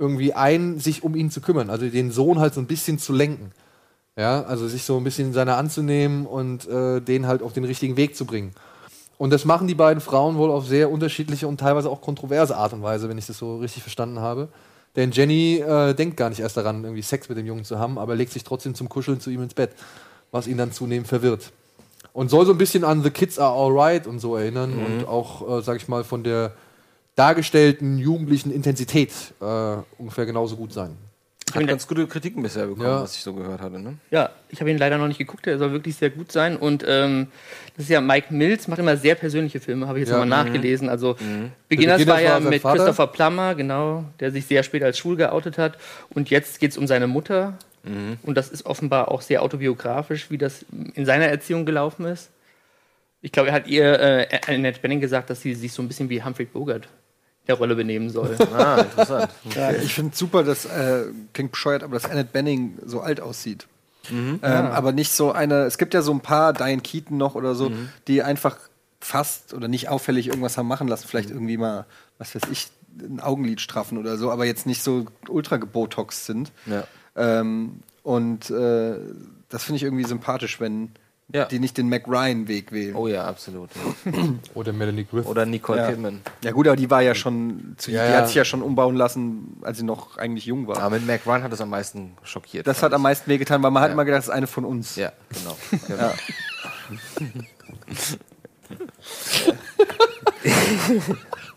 irgendwie 0.00 0.32
ein, 0.32 0.78
sich 0.78 1.04
um 1.04 1.14
ihn 1.14 1.30
zu 1.30 1.40
kümmern, 1.40 1.70
also 1.70 1.86
den 1.86 2.10
Sohn 2.10 2.40
halt 2.40 2.54
so 2.54 2.60
ein 2.60 2.66
bisschen 2.66 2.98
zu 2.98 3.12
lenken. 3.12 3.52
Ja, 4.16 4.42
also 4.42 4.66
sich 4.66 4.82
so 4.82 4.96
ein 4.96 5.04
bisschen 5.04 5.32
seiner 5.32 5.56
anzunehmen 5.56 6.26
und 6.26 6.66
äh, 6.68 7.00
den 7.00 7.26
halt 7.26 7.42
auf 7.42 7.52
den 7.52 7.64
richtigen 7.64 7.96
Weg 7.96 8.16
zu 8.16 8.24
bringen. 8.24 8.52
Und 9.18 9.30
das 9.30 9.44
machen 9.44 9.68
die 9.68 9.74
beiden 9.74 10.00
Frauen 10.00 10.36
wohl 10.36 10.50
auf 10.50 10.66
sehr 10.66 10.90
unterschiedliche 10.90 11.46
und 11.46 11.60
teilweise 11.60 11.90
auch 11.90 12.00
kontroverse 12.00 12.56
Art 12.56 12.72
und 12.72 12.82
Weise, 12.82 13.08
wenn 13.08 13.18
ich 13.18 13.26
das 13.26 13.38
so 13.38 13.58
richtig 13.58 13.82
verstanden 13.82 14.18
habe. 14.18 14.48
Denn 14.96 15.12
Jenny 15.12 15.58
äh, 15.58 15.94
denkt 15.94 16.16
gar 16.16 16.30
nicht 16.30 16.40
erst 16.40 16.56
daran, 16.56 16.82
irgendwie 16.82 17.02
Sex 17.02 17.28
mit 17.28 17.38
dem 17.38 17.46
Jungen 17.46 17.64
zu 17.64 17.78
haben, 17.78 17.98
aber 17.98 18.16
legt 18.16 18.32
sich 18.32 18.42
trotzdem 18.42 18.74
zum 18.74 18.88
Kuscheln 18.88 19.20
zu 19.20 19.30
ihm 19.30 19.42
ins 19.42 19.54
Bett, 19.54 19.70
was 20.32 20.46
ihn 20.46 20.56
dann 20.56 20.72
zunehmend 20.72 21.06
verwirrt. 21.06 21.52
Und 22.12 22.30
soll 22.30 22.44
so 22.44 22.52
ein 22.52 22.58
bisschen 22.58 22.82
an 22.82 23.02
The 23.02 23.10
Kids 23.10 23.38
Are 23.38 23.54
Alright 23.54 24.06
und 24.06 24.18
so 24.18 24.34
erinnern 24.36 24.72
und 24.72 25.06
auch, 25.06 25.58
äh, 25.58 25.62
sag 25.62 25.76
ich 25.76 25.86
mal, 25.86 26.02
von 26.02 26.24
der 26.24 26.52
dargestellten 27.16 27.98
jugendlichen 27.98 28.50
Intensität 28.52 29.10
äh, 29.40 29.76
ungefähr 29.98 30.26
genauso 30.26 30.56
gut 30.56 30.72
sein. 30.72 30.96
Hat 31.54 31.66
ganz 31.66 31.88
gute 31.88 32.06
Kritiken 32.06 32.44
bisher 32.44 32.66
bekommen, 32.68 32.86
Ja. 32.86 33.02
was 33.02 33.16
ich 33.16 33.22
so 33.22 33.34
gehört 33.34 33.60
hatte. 33.60 33.80
Ne? 33.80 33.96
Ja, 34.12 34.30
ich 34.50 34.60
habe 34.60 34.70
ihn 34.70 34.78
leider 34.78 34.98
noch 34.98 35.08
nicht 35.08 35.18
geguckt, 35.18 35.46
der 35.46 35.58
soll 35.58 35.72
wirklich 35.72 35.96
sehr 35.96 36.10
gut 36.10 36.30
sein. 36.30 36.56
Und 36.56 36.84
ähm, 36.86 37.26
das 37.76 37.86
ist 37.86 37.90
ja 37.90 38.00
Mike 38.00 38.32
Mills, 38.32 38.68
macht 38.68 38.78
immer 38.78 38.96
sehr 38.96 39.16
persönliche 39.16 39.58
Filme, 39.58 39.88
habe 39.88 39.98
ich 39.98 40.02
jetzt 40.02 40.10
Ja. 40.12 40.18
nochmal 40.24 40.44
nachgelesen. 40.44 40.88
Also 40.88 41.14
Beginners 41.14 41.98
Beginners 41.98 42.06
war 42.06 42.20
ja 42.20 42.38
mit 42.38 42.62
Vater. 42.62 42.76
Christopher 42.76 43.08
Plummer, 43.08 43.56
genau, 43.56 44.04
der 44.20 44.30
sich 44.30 44.46
sehr 44.46 44.62
spät 44.62 44.84
als 44.84 44.96
schwul 44.98 45.16
geoutet 45.16 45.58
hat. 45.58 45.76
Und 46.10 46.30
jetzt 46.30 46.60
geht 46.60 46.70
es 46.70 46.78
um 46.78 46.86
seine 46.86 47.08
Mutter. 47.08 47.58
Und 48.22 48.36
das 48.36 48.50
ist 48.50 48.66
offenbar 48.66 49.10
auch 49.10 49.22
sehr 49.22 49.42
autobiografisch, 49.42 50.30
wie 50.30 50.36
das 50.38 50.64
in 50.94 51.04
seiner 51.06 51.24
Erziehung 51.26 51.64
gelaufen 51.66 52.04
ist. 52.04 52.28
Ich 53.22 53.32
glaube, 53.32 53.48
er 53.48 53.54
hat 53.54 53.66
ihr, 53.66 53.98
äh, 53.98 54.38
Annette 54.46 54.80
Benning 54.80 55.00
gesagt, 55.00 55.30
dass 55.30 55.40
sie 55.40 55.54
sich 55.54 55.72
so 55.72 55.80
ein 55.82 55.88
bisschen 55.88 56.10
wie 56.10 56.22
Humphrey 56.22 56.44
Bogart 56.44 56.88
Rolle 57.54 57.74
benehmen 57.76 58.10
soll. 58.10 58.36
Ah, 58.56 58.80
interessant. 58.82 59.30
Ja, 59.54 59.72
ich 59.72 59.94
finde 59.94 60.16
super, 60.16 60.42
dass, 60.44 60.64
äh, 60.64 61.04
klingt 61.32 61.52
bescheuert, 61.52 61.82
aber 61.82 61.94
dass 61.94 62.04
Annette 62.04 62.30
Benning 62.32 62.78
so 62.84 63.00
alt 63.00 63.20
aussieht. 63.20 63.66
Ähm, 64.10 64.40
Aber 64.42 64.92
nicht 64.92 65.12
so 65.12 65.30
eine, 65.32 65.64
es 65.64 65.78
gibt 65.78 65.94
ja 65.94 66.02
so 66.02 66.12
ein 66.12 66.20
paar, 66.20 66.52
Diane 66.52 66.80
Keaton 66.80 67.16
noch 67.16 67.34
oder 67.34 67.54
so, 67.54 67.70
die 68.08 68.22
einfach 68.22 68.56
fast 69.00 69.54
oder 69.54 69.68
nicht 69.68 69.88
auffällig 69.88 70.28
irgendwas 70.28 70.58
haben 70.58 70.68
machen 70.68 70.88
lassen. 70.88 71.06
Vielleicht 71.08 71.30
irgendwie 71.30 71.56
mal, 71.56 71.86
was 72.18 72.34
weiß 72.34 72.42
ich, 72.50 72.68
ein 72.98 73.20
Augenlid 73.20 73.60
straffen 73.60 73.98
oder 73.98 74.16
so, 74.16 74.30
aber 74.30 74.46
jetzt 74.46 74.66
nicht 74.66 74.82
so 74.82 75.06
ultra 75.28 75.58
gebotox 75.58 76.26
sind. 76.26 76.50
Ja. 76.66 76.84
Ähm, 77.16 77.80
und 78.02 78.50
äh, 78.50 78.96
das 79.48 79.64
finde 79.64 79.76
ich 79.76 79.82
irgendwie 79.82 80.04
sympathisch, 80.04 80.60
wenn 80.60 80.90
Ja. 81.32 81.44
die 81.44 81.58
nicht 81.58 81.78
den 81.78 81.88
Mac 81.88 82.06
Ryan-Weg 82.08 82.72
wählen. 82.72 82.94
Oh 82.96 83.06
ja, 83.08 83.24
absolut. 83.26 83.70
Ja. 84.04 84.12
Oder 84.54 84.72
Melanie 84.72 85.04
Griffith. 85.04 85.28
Oder 85.30 85.46
Nicole 85.46 85.78
Ja. 85.80 85.88
Kidman. 85.90 86.20
Ja 86.42 86.50
gut, 86.52 86.66
aber 86.66 86.76
die 86.76 86.90
war 86.90 87.02
ja 87.02 87.14
schon, 87.14 87.74
zu, 87.76 87.90
Ja, 87.90 88.04
die 88.06 88.12
ja. 88.12 88.18
hat 88.18 88.26
sich 88.26 88.36
ja 88.36 88.44
schon 88.44 88.62
umbauen 88.62 88.96
lassen, 88.96 89.56
als 89.62 89.78
sie 89.78 89.84
noch 89.84 90.16
eigentlich 90.18 90.46
jung 90.46 90.66
war. 90.66 90.78
Aber 90.78 90.96
mit 90.96 91.06
Mac 91.06 91.26
Ryan 91.26 91.42
hat 91.42 91.52
es 91.52 91.60
am 91.60 91.70
meisten 91.70 92.12
schockiert. 92.22 92.66
Das 92.66 92.82
hat 92.82 92.92
am 92.92 93.02
meisten 93.02 93.30
wehgetan, 93.30 93.62
weil 93.62 93.70
man 93.70 93.82
hat 93.82 93.92
immer 93.92 94.04
gedacht, 94.04 94.18
das 94.18 94.26
ist 94.28 94.34
eine 94.34 94.46
von 94.46 94.64
uns. 94.64 94.96
Ja, 94.96 95.12
genau. 95.28 95.56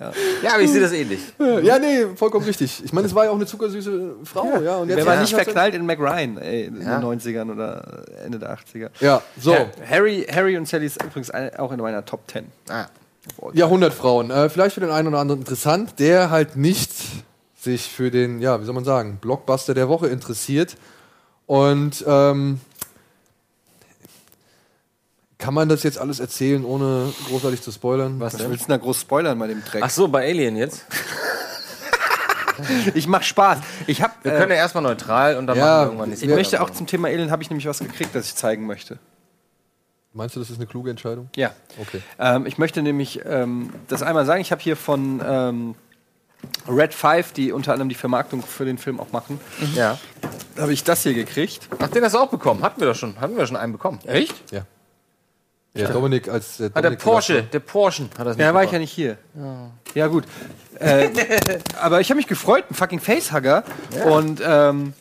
Ja. 0.00 0.12
Ja, 0.42 0.54
aber 0.54 0.62
ich 0.62 0.70
sehe 0.70 0.80
das 0.80 0.92
ähnlich. 0.92 1.20
Ja, 1.62 1.78
nee, 1.78 2.06
vollkommen 2.16 2.46
richtig. 2.46 2.82
Ich 2.82 2.92
meine, 2.92 3.06
es 3.06 3.14
war 3.14 3.26
ja 3.26 3.30
auch 3.30 3.34
eine 3.36 3.44
zuckersüße 3.46 4.16
Frau, 4.24 4.60
ja. 4.62 4.78
und 4.78 4.88
jetzt 4.88 4.96
Wer 4.96 5.06
war 5.06 5.14
ja. 5.14 5.20
nicht 5.20 5.34
verknallt 5.34 5.74
in 5.74 5.84
Mac 5.84 5.98
Ryan 6.00 6.38
ey, 6.38 6.64
in 6.64 6.80
Ja. 6.80 6.98
den 6.98 7.20
90ern 7.20 7.52
oder 7.52 8.04
Ende 8.24 8.38
der 8.38 8.56
80er? 8.56 8.88
Ja, 9.00 9.20
so. 9.38 9.52
Ja, 9.52 9.66
Harry, 9.88 10.26
Harry 10.32 10.56
und 10.56 10.66
Sally 10.66 10.86
ist 10.86 11.02
übrigens 11.04 11.30
auch 11.30 11.70
in 11.70 11.80
meiner 11.80 12.04
Top 12.04 12.22
10. 12.30 12.46
Ah. 12.70 12.86
Jahrhundertfrauen. 13.52 14.30
Äh, 14.30 14.48
vielleicht 14.48 14.74
für 14.74 14.80
den 14.80 14.90
einen 14.90 15.08
oder 15.08 15.18
anderen 15.18 15.40
interessant, 15.40 15.98
der 15.98 16.30
halt 16.30 16.56
nicht 16.56 16.90
sich 17.60 17.82
für 17.90 18.10
den, 18.10 18.40
ja, 18.40 18.58
wie 18.60 18.64
soll 18.64 18.74
man 18.74 18.84
sagen, 18.84 19.18
Blockbuster 19.20 19.74
der 19.74 19.88
Woche 19.90 20.08
interessiert. 20.08 20.76
Und 21.46 22.02
ähm, 22.06 22.60
kann 25.40 25.54
man 25.54 25.68
das 25.68 25.82
jetzt 25.82 25.98
alles 25.98 26.20
erzählen, 26.20 26.64
ohne 26.64 27.12
großartig 27.28 27.62
zu 27.62 27.72
spoilern? 27.72 28.20
Was 28.20 28.34
Was 28.34 28.40
denn? 28.42 28.50
willst 28.50 28.64
du 28.64 28.68
denn 28.68 28.78
da 28.78 28.84
groß 28.84 29.00
spoilern 29.00 29.38
bei 29.38 29.46
dem 29.48 29.64
Dreck? 29.64 29.82
Ach 29.84 29.90
so, 29.90 30.06
bei 30.08 30.26
Alien 30.28 30.56
jetzt? 30.56 30.84
Ich 32.94 33.06
mach 33.06 33.22
Spaß. 33.22 33.58
Ich 33.86 34.02
hab, 34.02 34.22
Wir 34.22 34.34
äh, 34.34 34.38
können 34.38 34.50
ja 34.50 34.58
erstmal 34.58 34.82
neutral 34.82 35.38
und 35.38 35.46
dann 35.46 35.56
ja, 35.56 35.64
machen 35.64 35.78
wir 35.78 35.84
irgendwann 35.86 36.10
die 36.10 36.24
ich 36.24 36.30
möchte 36.30 36.60
auch 36.60 36.68
zum 36.68 36.86
Thema 36.86 37.08
Alien 37.08 37.30
habe 37.30 37.42
ich 37.42 37.48
nämlich 37.48 37.66
was 37.66 37.78
gekriegt, 37.78 38.14
das 38.14 38.26
ich 38.26 38.34
zeigen 38.34 38.66
möchte. 38.66 38.98
Meinst 40.12 40.36
du, 40.36 40.40
das 40.40 40.50
ist 40.50 40.56
eine 40.58 40.66
kluge 40.66 40.90
Entscheidung? 40.90 41.30
Ja. 41.36 41.52
Okay. 41.80 42.02
Ähm, 42.18 42.44
ich 42.44 42.58
möchte 42.58 42.82
nämlich 42.82 43.20
ähm, 43.24 43.72
das 43.88 44.02
einmal 44.02 44.26
sagen. 44.26 44.40
Ich 44.42 44.52
habe 44.52 44.60
hier 44.60 44.76
von 44.76 45.22
ähm, 45.24 45.74
Red 46.68 46.92
5, 46.92 47.32
die 47.32 47.52
unter 47.52 47.72
anderem 47.72 47.88
die 47.88 47.94
Vermarktung 47.94 48.42
für 48.42 48.64
den 48.66 48.76
Film 48.76 48.98
auch 49.00 49.12
machen, 49.12 49.40
Ja. 49.74 49.98
habe 50.58 50.72
ich 50.72 50.84
das 50.84 51.02
hier 51.02 51.14
gekriegt. 51.14 51.68
Ach, 51.78 51.88
den 51.88 52.04
hast 52.04 52.14
du 52.14 52.18
auch 52.18 52.28
bekommen. 52.30 52.62
Hatten 52.62 52.80
wir 52.80 52.88
doch 52.88 52.94
schon. 52.96 53.18
Hatten 53.20 53.36
wir 53.38 53.46
schon 53.46 53.56
einen 53.56 53.72
bekommen. 53.72 54.00
Echt? 54.04 54.34
Ja. 54.50 54.62
Der 55.74 55.88
Dominik 55.88 56.28
als 56.28 56.58
äh, 56.60 56.64
Ah, 56.64 56.68
der 56.80 56.82
Dominik 56.82 56.98
Porsche, 57.00 57.42
der 57.44 57.60
Porsche 57.60 58.08
hat 58.18 58.26
das 58.26 58.36
Ja, 58.36 58.52
war 58.52 58.64
ich 58.64 58.72
ja 58.72 58.78
nicht 58.78 58.92
hier. 58.92 59.18
Ja, 59.94 60.06
gut. 60.08 60.24
Äh, 60.78 61.10
aber 61.80 62.00
ich 62.00 62.10
habe 62.10 62.16
mich 62.16 62.26
gefreut, 62.26 62.64
ein 62.70 62.74
fucking 62.74 63.00
Facehugger. 63.00 63.62
Und 64.06 64.40
ähm, 64.44 64.94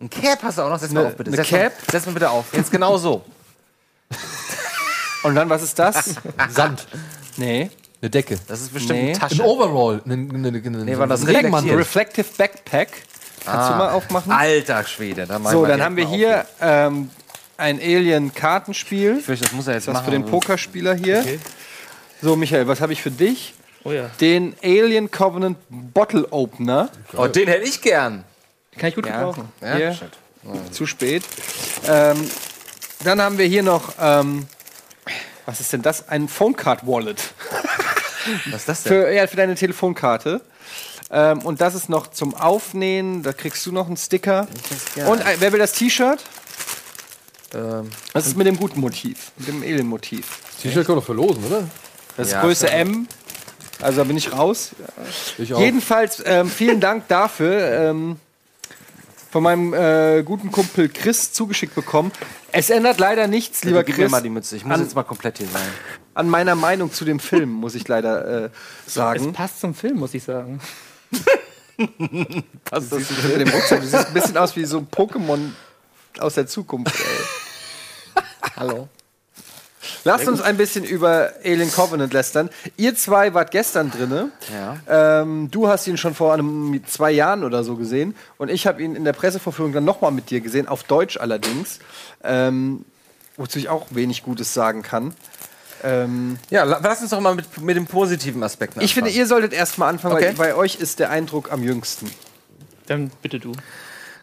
Ein 0.00 0.10
Cap 0.10 0.42
hast 0.42 0.58
du 0.58 0.62
auch 0.62 0.68
noch. 0.70 0.78
Setz 0.78 0.92
mal 0.92 1.02
Ne- 1.02 1.08
auf, 1.08 1.16
bitte. 1.16 1.30
ne 1.30 1.36
Setz 1.36 1.48
Cap? 1.48 1.72
Mal, 1.72 1.90
setz 1.92 2.06
mal 2.06 2.12
bitte 2.12 2.30
auf. 2.30 2.44
Jetzt 2.52 2.70
genau 2.70 2.96
so. 2.98 3.24
Und 5.24 5.34
dann, 5.34 5.48
was 5.50 5.62
ist 5.62 5.78
das? 5.78 6.14
Sand. 6.50 6.86
nee. 7.36 7.70
Eine 8.02 8.10
Decke. 8.10 8.38
Das 8.46 8.60
ist 8.60 8.72
bestimmt 8.74 8.98
Nee. 9.00 9.04
eine 9.06 9.14
Ein 9.14 9.20
Tasche. 9.20 9.42
Overall. 9.42 10.02
Eine, 10.04 10.14
eine, 10.14 10.48
eine, 10.48 10.60
Nee, 10.84 10.98
war 10.98 11.06
das 11.06 11.26
ein? 11.26 11.70
Reflective 11.70 12.26
Backpack. 12.36 12.88
Kannst 13.44 13.70
du 13.70 13.74
mal 13.74 13.90
aufmachen? 13.90 14.30
Alter 14.30 14.84
Schwede. 14.84 15.26
Da 15.26 15.38
mach 15.38 15.50
ich 15.50 15.54
so, 15.56 15.62
mal 15.62 15.68
dann 15.68 15.82
haben 15.82 15.96
wir 15.96 16.04
mal 16.04 16.14
hier 16.14 16.44
ähm, 16.60 17.10
ein 17.58 17.78
Alien-Kartenspiel. 17.80 19.18
Ich 19.18 19.24
fürchte, 19.24 19.44
das 19.44 19.52
muss 19.52 19.66
er 19.66 19.74
jetzt 19.74 19.88
Das 19.88 19.94
machen. 19.94 20.04
für 20.06 20.10
den 20.10 20.24
Pokerspieler 20.26 20.94
hier. 20.94 21.24
So, 22.22 22.36
Michael, 22.36 22.66
was 22.68 22.80
habe 22.80 22.92
ich 22.92 23.02
für 23.02 23.10
dich? 23.10 23.54
Oh 23.84 23.92
ja, 23.92 24.10
Den 24.20 24.54
Alien 24.64 25.10
Covenant 25.10 25.58
Bottle 25.68 26.26
Opener. 26.32 26.90
Oh, 27.16 27.26
den 27.26 27.46
hätte 27.48 27.64
ich 27.64 27.80
gern. 27.80 28.24
kann 28.76 28.88
ich 28.88 28.94
gut 28.94 29.06
Ja. 29.06 29.18
gebrauchen. 29.20 29.48
Ja, 29.60 29.76
Hier. 29.76 29.92
shit. 29.94 30.10
Zu 30.72 30.86
spät. 30.86 31.22
Ähm, 31.88 32.28
dann 33.04 33.20
haben 33.20 33.38
wir 33.38 33.46
hier 33.46 33.62
noch, 33.62 33.94
ähm, 34.00 34.46
was 35.44 35.60
ist 35.60 35.72
denn 35.72 35.82
das? 35.82 36.08
Ein 36.08 36.28
Phone 36.28 36.54
Card 36.56 36.86
Wallet. 36.86 37.20
Was 38.50 38.62
ist 38.62 38.68
das 38.68 38.82
denn? 38.82 38.92
Für, 38.92 39.12
ja, 39.12 39.24
für 39.28 39.36
deine 39.36 39.54
Telefonkarte. 39.54 40.40
Ähm, 41.12 41.38
und 41.42 41.60
das 41.60 41.76
ist 41.76 41.88
noch 41.88 42.08
zum 42.08 42.34
Aufnähen. 42.34 43.22
Da 43.22 43.32
kriegst 43.32 43.64
du 43.66 43.70
noch 43.70 43.86
einen 43.86 43.96
Sticker. 43.96 44.48
Und 45.06 45.20
äh, 45.20 45.36
wer 45.38 45.52
will 45.52 45.60
das 45.60 45.70
T-Shirt? 45.74 46.24
Ähm, 47.56 47.90
Das 48.12 48.26
ist 48.26 48.36
mit 48.36 48.46
dem 48.46 48.56
guten 48.56 48.80
Motiv, 48.80 49.32
mit 49.38 49.48
dem 49.48 49.62
Alien-Motiv. 49.62 50.40
T-Shirt 50.60 50.86
man 50.88 50.98
doch 50.98 51.04
verlosen, 51.04 51.44
oder? 51.44 51.68
Das 52.16 52.28
ist 52.28 52.32
Ja, 52.34 52.40
Größe. 52.42 52.70
M. 52.70 53.06
Also 53.80 53.98
da 53.98 54.04
bin 54.04 54.16
ich 54.16 54.32
raus. 54.32 54.70
Ich 55.38 55.52
auch. 55.52 55.60
Jedenfalls 55.60 56.22
ähm, 56.24 56.48
vielen 56.50 56.80
Dank 56.80 57.08
dafür. 57.08 57.60
Ähm, 57.90 58.16
von 59.30 59.42
meinem 59.42 59.74
äh, 59.74 60.22
guten 60.22 60.50
Kumpel 60.50 60.88
Chris 60.88 61.32
zugeschickt 61.32 61.74
bekommen. 61.74 62.10
Es 62.52 62.70
ändert 62.70 62.98
leider 63.00 63.26
nichts, 63.26 63.64
lieber 63.64 63.84
gib 63.84 63.98
mir 63.98 64.04
Chris, 64.04 64.12
mal 64.12 64.22
die 64.22 64.30
Mütze. 64.30 64.56
Ich 64.56 64.64
muss 64.64 64.74
An- 64.76 64.80
jetzt 64.82 64.94
mal 64.94 65.02
komplett 65.02 65.36
hier 65.36 65.48
sein. 65.48 65.66
an 66.14 66.30
meiner 66.30 66.54
Meinung 66.54 66.90
zu 66.90 67.04
dem 67.04 67.20
Film, 67.20 67.50
muss 67.52 67.74
ich 67.74 67.86
leider 67.86 68.44
äh, 68.46 68.50
Es 68.86 68.94
sagen. 68.94 69.34
passt 69.34 69.60
zum 69.60 69.74
Film, 69.74 69.98
muss 69.98 70.14
ich 70.14 70.22
sagen. 70.24 70.58
Was 72.70 72.88
das 72.88 73.02
mit 73.28 73.40
dem 73.40 73.48
Rucksack? 73.50 73.80
Du 73.82 73.86
siehst 73.86 74.06
ein 74.06 74.14
bisschen 74.14 74.36
aus 74.38 74.56
wie 74.56 74.64
so 74.64 74.78
ein 74.78 74.88
Pokémon 74.88 75.50
aus 76.18 76.34
der 76.34 76.46
Zukunft. 76.46 76.94
Ey. 76.98 77.04
Hallo. 78.56 78.88
Lasst 80.02 80.26
uns 80.26 80.40
ein 80.40 80.56
bisschen 80.56 80.82
über 80.84 81.32
Alien 81.44 81.70
Covenant 81.70 82.12
lästern. 82.12 82.50
Ihr 82.76 82.96
zwei 82.96 83.34
wart 83.34 83.50
gestern 83.52 83.90
drinne. 83.90 84.30
Ja. 84.52 85.20
Ähm, 85.22 85.48
du 85.50 85.68
hast 85.68 85.86
ihn 85.86 85.96
schon 85.96 86.14
vor 86.14 86.32
einem, 86.32 86.82
zwei 86.86 87.12
Jahren 87.12 87.44
oder 87.44 87.62
so 87.62 87.76
gesehen. 87.76 88.16
Und 88.38 88.50
ich 88.50 88.66
habe 88.66 88.82
ihn 88.82 88.96
in 88.96 89.04
der 89.04 89.12
Pressevorführung 89.12 89.72
dann 89.72 89.84
nochmal 89.84 90.10
mit 90.10 90.30
dir 90.30 90.40
gesehen, 90.40 90.66
auf 90.66 90.82
Deutsch 90.84 91.16
allerdings. 91.18 91.78
Ähm, 92.24 92.84
wozu 93.36 93.58
ich 93.58 93.68
auch 93.68 93.86
wenig 93.90 94.22
Gutes 94.24 94.54
sagen 94.54 94.82
kann. 94.82 95.14
Ähm, 95.84 96.38
Ja, 96.50 96.64
la- 96.64 96.80
lass 96.82 97.02
uns 97.02 97.10
doch 97.10 97.20
mal 97.20 97.34
mit, 97.34 97.60
mit 97.60 97.76
den 97.76 97.86
positiven 97.86 98.42
Aspekten 98.42 98.80
ich 98.80 98.94
finde, 98.94 99.08
anfangen. 99.10 99.20
ihr 99.20 99.26
solltet 99.26 99.52
erst 99.52 99.76
mal 99.78 99.88
anfangen, 99.88 100.14
Okay. 100.16 100.32
weil 100.36 100.48
bei 100.52 100.54
euch 100.56 100.76
ist 100.76 100.98
der 100.98 101.10
Eindruck 101.10 101.52
am 101.52 101.62
jüngsten. 101.62 102.10
Dann 102.86 103.10
bitte 103.22 103.38
du. 103.38 103.52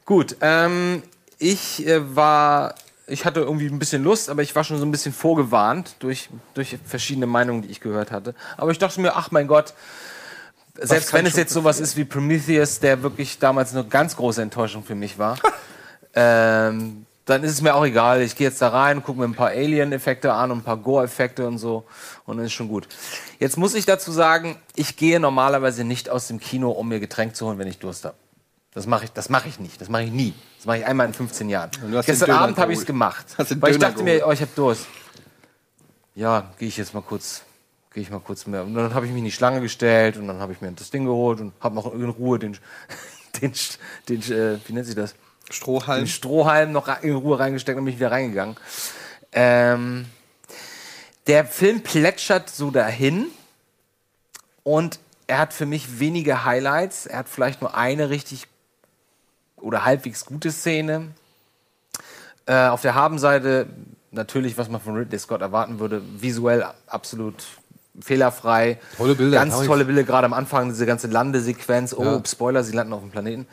Gut, 0.05 0.35
ähm, 0.41 1.03
ich 1.37 1.85
äh, 1.85 2.15
war, 2.15 2.73
ich 3.07 3.25
hatte 3.25 3.41
irgendwie 3.41 3.67
ein 3.67 3.79
bisschen 3.79 4.03
Lust, 4.03 4.29
aber 4.29 4.41
ich 4.41 4.55
war 4.55 4.63
schon 4.63 4.77
so 4.77 4.85
ein 4.85 4.91
bisschen 4.91 5.13
vorgewarnt 5.13 5.95
durch, 5.99 6.29
durch 6.53 6.77
verschiedene 6.85 7.25
Meinungen, 7.25 7.61
die 7.61 7.69
ich 7.69 7.81
gehört 7.81 8.11
hatte. 8.11 8.33
Aber 8.57 8.71
ich 8.71 8.79
dachte 8.79 9.01
mir, 9.01 9.15
ach 9.15 9.31
mein 9.31 9.47
Gott, 9.47 9.73
selbst 10.79 11.13
wenn 11.13 11.25
es 11.25 11.35
jetzt 11.35 11.53
sowas 11.53 11.79
ist 11.79 11.97
wie 11.97 12.05
Prometheus, 12.05 12.79
der 12.79 13.03
wirklich 13.03 13.39
damals 13.39 13.75
eine 13.75 13.85
ganz 13.85 14.15
große 14.15 14.41
Enttäuschung 14.41 14.83
für 14.83 14.95
mich 14.95 15.19
war, 15.19 15.37
ähm, 16.15 17.05
dann 17.25 17.43
ist 17.43 17.51
es 17.51 17.61
mir 17.61 17.75
auch 17.75 17.85
egal. 17.85 18.21
Ich 18.21 18.35
gehe 18.35 18.47
jetzt 18.47 18.61
da 18.61 18.69
rein, 18.69 19.03
gucke 19.03 19.19
mir 19.19 19.25
ein 19.25 19.35
paar 19.35 19.49
Alien-Effekte 19.49 20.33
an 20.33 20.51
und 20.51 20.59
ein 20.59 20.63
paar 20.63 20.77
Gore-Effekte 20.77 21.47
und 21.47 21.57
so 21.57 21.85
und 22.25 22.37
dann 22.37 22.45
ist 22.45 22.53
schon 22.53 22.67
gut. 22.67 22.87
Jetzt 23.39 23.57
muss 23.57 23.75
ich 23.75 23.85
dazu 23.85 24.11
sagen, 24.11 24.57
ich 24.75 24.97
gehe 24.97 25.19
normalerweise 25.19 25.83
nicht 25.83 26.09
aus 26.09 26.27
dem 26.27 26.39
Kino, 26.39 26.71
um 26.71 26.89
mir 26.89 26.99
Getränk 26.99 27.35
zu 27.35 27.45
holen, 27.45 27.59
wenn 27.59 27.67
ich 27.67 27.79
Durst 27.79 28.05
habe. 28.05 28.15
Das 28.73 28.87
mache 28.87 29.05
ich, 29.05 29.11
das 29.11 29.29
mache 29.29 29.47
ich 29.47 29.59
nicht. 29.59 29.79
Das 29.79 29.89
mache 29.89 30.03
ich 30.03 30.11
nie. 30.11 30.33
Das 30.57 30.65
mache 30.65 30.79
ich 30.79 30.85
einmal 30.85 31.07
in 31.07 31.13
15 31.13 31.49
Jahren. 31.49 31.69
den 31.71 32.01
Gestern 32.01 32.31
Abend 32.31 32.57
habe 32.57 32.73
ich 32.73 32.79
es 32.79 32.85
gemacht, 32.85 33.25
den 33.37 33.61
weil 33.61 33.71
ich 33.71 33.79
dachte 33.79 34.03
mir, 34.03 34.19
geholt. 34.19 34.29
oh, 34.29 34.31
ich 34.31 34.41
habe 34.41 34.51
Durst. 34.55 34.87
Ja, 36.15 36.51
gehe 36.57 36.67
ich 36.67 36.77
jetzt 36.77 36.93
mal 36.93 37.01
kurz, 37.01 37.43
gehe 37.93 38.01
ich 38.03 38.09
mal 38.09 38.19
kurz 38.19 38.47
mehr. 38.47 38.63
Und 38.63 38.73
dann 38.73 38.93
habe 38.93 39.05
ich 39.05 39.11
mich 39.11 39.19
in 39.19 39.25
die 39.25 39.31
Schlange 39.31 39.61
gestellt 39.61 40.17
und 40.17 40.27
dann 40.27 40.39
habe 40.39 40.53
ich 40.53 40.61
mir 40.61 40.71
das 40.71 40.89
Ding 40.89 41.05
geholt 41.05 41.39
und 41.39 41.53
habe 41.59 41.75
noch 41.75 41.93
in 41.93 42.09
Ruhe 42.09 42.39
den, 42.39 42.57
den, 43.41 43.53
den, 44.09 44.21
äh, 44.31 44.59
wie 44.65 44.73
nennt 44.73 44.87
sich 44.87 44.95
das? 44.95 45.15
Strohhalm. 45.49 46.01
den 46.01 46.07
Strohhalm 46.07 46.71
noch 46.71 46.87
in 47.03 47.15
Ruhe 47.15 47.39
reingesteckt 47.39 47.77
und 47.77 47.85
bin 47.85 47.93
ich 47.93 47.99
wieder 47.99 48.11
reingegangen. 48.11 48.55
Ähm, 49.31 50.05
der 51.27 51.45
Film 51.45 51.81
plätschert 51.81 52.49
so 52.49 52.71
dahin 52.71 53.27
und 54.63 54.99
er 55.27 55.39
hat 55.39 55.53
für 55.53 55.65
mich 55.65 55.99
wenige 55.99 56.45
Highlights. 56.45 57.05
Er 57.05 57.19
hat 57.19 57.29
vielleicht 57.29 57.61
nur 57.61 57.75
eine 57.75 58.09
richtig 58.09 58.47
oder 59.63 59.85
halbwegs 59.85 60.25
gute 60.25 60.51
Szene. 60.51 61.07
Äh, 62.45 62.67
auf 62.67 62.81
der 62.81 62.95
Habenseite 62.95 63.67
natürlich, 64.11 64.57
was 64.57 64.69
man 64.69 64.81
von 64.81 64.95
Ridley 64.95 65.17
Scott 65.17 65.41
erwarten 65.41 65.79
würde, 65.79 66.01
visuell 66.19 66.65
absolut 66.87 67.35
fehlerfrei. 67.99 68.79
Tolle 68.97 69.15
Bilder, 69.15 69.37
Ganz 69.37 69.65
tolle 69.65 69.85
Bilder, 69.85 70.03
gerade 70.03 70.25
am 70.25 70.33
Anfang, 70.33 70.69
diese 70.69 70.85
ganze 70.85 71.07
Landesequenz. 71.07 71.93
Oh, 71.93 72.03
Ja. 72.03 72.21
Spoiler, 72.25 72.63
sie 72.63 72.73
landen 72.73 72.93
auf 72.93 73.01
dem 73.01 73.11
Planeten. 73.11 73.47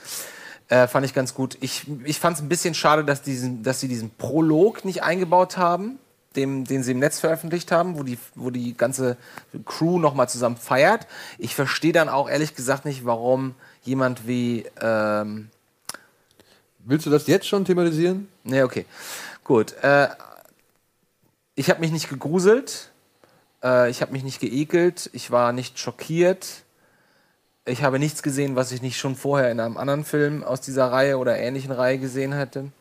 Äh, 0.69 0.87
fand 0.87 1.05
ich 1.05 1.15
ganz 1.15 1.35
gut. 1.35 1.57
Ich, 1.61 1.87
ich 2.05 2.19
fand 2.19 2.37
es 2.37 2.43
ein 2.43 2.49
bisschen 2.49 2.75
schade, 2.75 3.05
dass, 3.05 3.23
diesen, 3.23 3.63
dass 3.63 3.81
sie 3.81 3.89
diesen 3.89 4.11
Prolog 4.11 4.85
nicht 4.85 5.03
eingebaut 5.03 5.57
haben, 5.57 5.99
dem, 6.37 6.65
den 6.65 6.83
sie 6.83 6.93
im 6.93 7.01
Netz 7.01 7.19
veröffentlicht 7.19 7.73
haben, 7.73 7.99
wo 7.99 8.03
die, 8.03 8.19
wo 8.35 8.51
die 8.51 8.77
ganze 8.77 9.17
Crew 9.65 9.99
nochmal 9.99 10.29
zusammen 10.29 10.57
feiert. 10.57 11.07
Ich 11.39 11.55
verstehe 11.55 11.93
dann 11.93 12.09
auch 12.09 12.31
ehrlich 12.31 12.55
gesagt 12.55 12.85
nicht, 12.85 13.05
warum 13.05 13.55
jemand 13.83 14.27
wie. 14.27 14.65
Ähm, 14.81 15.49
Willst 16.85 17.07
du 17.07 17.11
das 17.11 17.27
jetzt 17.27 17.47
schon 17.47 17.65
thematisieren? 17.65 18.29
Ne, 18.45 18.65
okay. 18.65 18.87
Gut. 19.45 19.75
Äh, 19.83 20.09
ich 21.55 21.71
habe 21.71 21.81
mich 21.81 21.93
nicht 21.93 22.09
gegruselt. 22.09 22.91
Äh, 23.63 23.91
ich 23.91 24.03
habe 24.03 24.13
mich 24.13 24.23
nicht 24.23 24.41
geekelt. 24.41 25.11
Ich 25.13 25.31
war 25.31 25.53
nicht 25.53 25.79
schockiert. 25.79 26.47
Ich 27.67 27.83
habe 27.83 27.99
nichts 27.99 28.23
gesehen, 28.23 28.57
was 28.57 28.73
ich 28.73 28.83
nicht 28.83 28.99
schon 28.99 29.15
vorher 29.15 29.51
in 29.51 29.61
einem 29.61 29.77
anderen 29.77 30.05
Film 30.05 30.43
aus 30.43 30.61
dieser 30.61 30.91
Reihe 30.91 31.19
oder 31.19 31.39
ähnlichen 31.39 31.71
Reihe 31.71 31.99
gesehen 31.99 32.33
hätte. 32.33 32.73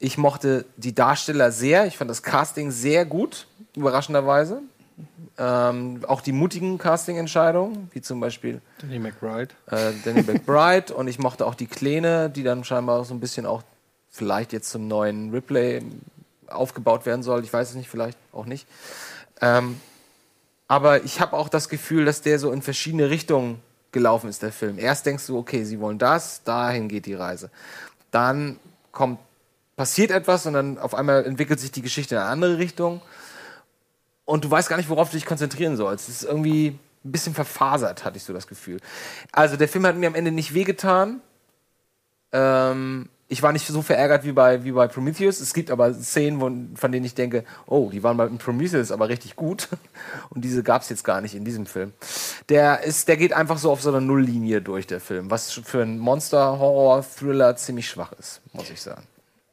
Ich 0.00 0.18
mochte 0.18 0.64
die 0.76 0.94
Darsteller 0.94 1.52
sehr. 1.52 1.86
Ich 1.86 1.96
fand 1.96 2.10
das 2.10 2.24
Casting 2.24 2.72
sehr 2.72 3.06
gut, 3.06 3.46
überraschenderweise. 3.76 4.60
Ähm, 5.38 6.04
auch 6.06 6.20
die 6.20 6.32
mutigen 6.32 6.78
Casting-Entscheidungen, 6.78 7.90
wie 7.92 8.02
zum 8.02 8.20
Beispiel 8.20 8.60
Danny 8.80 8.98
McBride. 8.98 9.48
äh, 9.70 9.92
Danny 10.04 10.22
McBride 10.22 10.92
und 10.94 11.08
ich 11.08 11.18
mochte 11.18 11.46
auch 11.46 11.54
die 11.54 11.66
Kleine, 11.66 12.28
die 12.28 12.42
dann 12.42 12.64
scheinbar 12.64 13.04
so 13.04 13.14
ein 13.14 13.20
bisschen 13.20 13.46
auch 13.46 13.62
vielleicht 14.10 14.52
jetzt 14.52 14.70
zum 14.70 14.88
neuen 14.88 15.30
Ripley 15.30 15.82
aufgebaut 16.48 17.06
werden 17.06 17.22
soll. 17.22 17.42
Ich 17.44 17.52
weiß 17.52 17.70
es 17.70 17.74
nicht, 17.76 17.88
vielleicht 17.88 18.18
auch 18.32 18.44
nicht. 18.44 18.66
Ähm, 19.40 19.80
aber 20.68 21.04
ich 21.04 21.20
habe 21.20 21.36
auch 21.36 21.48
das 21.48 21.68
Gefühl, 21.68 22.04
dass 22.04 22.22
der 22.22 22.38
so 22.38 22.52
in 22.52 22.62
verschiedene 22.62 23.10
Richtungen 23.10 23.60
gelaufen 23.90 24.28
ist, 24.28 24.42
der 24.42 24.52
Film. 24.52 24.78
Erst 24.78 25.06
denkst 25.06 25.26
du, 25.26 25.38
okay, 25.38 25.64
sie 25.64 25.80
wollen 25.80 25.98
das, 25.98 26.42
dahin 26.44 26.88
geht 26.88 27.06
die 27.06 27.14
Reise. 27.14 27.50
Dann 28.10 28.58
kommt, 28.90 29.18
passiert 29.76 30.10
etwas 30.10 30.46
und 30.46 30.54
dann 30.54 30.78
auf 30.78 30.94
einmal 30.94 31.24
entwickelt 31.24 31.60
sich 31.60 31.72
die 31.72 31.82
Geschichte 31.82 32.14
in 32.14 32.20
eine 32.20 32.30
andere 32.30 32.58
Richtung 32.58 33.00
und 34.24 34.44
du 34.44 34.50
weißt 34.50 34.68
gar 34.68 34.76
nicht, 34.76 34.88
worauf 34.88 35.10
du 35.10 35.16
dich 35.16 35.26
konzentrieren 35.26 35.76
sollst. 35.76 36.08
Es 36.08 36.22
ist 36.22 36.28
irgendwie 36.28 36.78
ein 37.04 37.12
bisschen 37.12 37.34
verfasert, 37.34 38.04
hatte 38.04 38.16
ich 38.16 38.24
so 38.24 38.32
das 38.32 38.46
Gefühl. 38.46 38.78
Also 39.32 39.56
der 39.56 39.68
Film 39.68 39.86
hat 39.86 39.96
mir 39.96 40.06
am 40.06 40.14
Ende 40.14 40.30
nicht 40.30 40.54
wehgetan. 40.54 41.20
Ähm, 42.32 43.08
ich 43.28 43.42
war 43.42 43.52
nicht 43.52 43.66
so 43.66 43.80
verärgert 43.80 44.24
wie 44.24 44.32
bei, 44.32 44.62
wie 44.62 44.72
bei 44.72 44.86
Prometheus. 44.88 45.40
Es 45.40 45.54
gibt 45.54 45.70
aber 45.70 45.94
Szenen, 45.94 46.40
wo, 46.40 46.50
von 46.78 46.92
denen 46.92 47.06
ich 47.06 47.14
denke, 47.14 47.44
oh, 47.66 47.88
die 47.90 48.02
waren 48.02 48.18
bei 48.18 48.26
Prometheus 48.26 48.92
aber 48.92 49.08
richtig 49.08 49.36
gut. 49.36 49.68
Und 50.30 50.44
diese 50.44 50.62
gab 50.62 50.82
es 50.82 50.90
jetzt 50.90 51.02
gar 51.02 51.20
nicht 51.20 51.34
in 51.34 51.44
diesem 51.44 51.66
Film. 51.66 51.92
Der, 52.50 52.82
ist, 52.84 53.08
der 53.08 53.16
geht 53.16 53.32
einfach 53.32 53.56
so 53.58 53.70
auf 53.70 53.80
so 53.80 53.88
einer 53.88 54.02
Nulllinie 54.02 54.60
durch, 54.60 54.86
der 54.86 55.00
Film. 55.00 55.30
Was 55.30 55.50
für 55.50 55.82
einen 55.82 55.98
Monster-Horror-Thriller 55.98 57.56
ziemlich 57.56 57.88
schwach 57.88 58.12
ist, 58.12 58.42
muss 58.52 58.70
ich 58.70 58.82
sagen. 58.82 59.02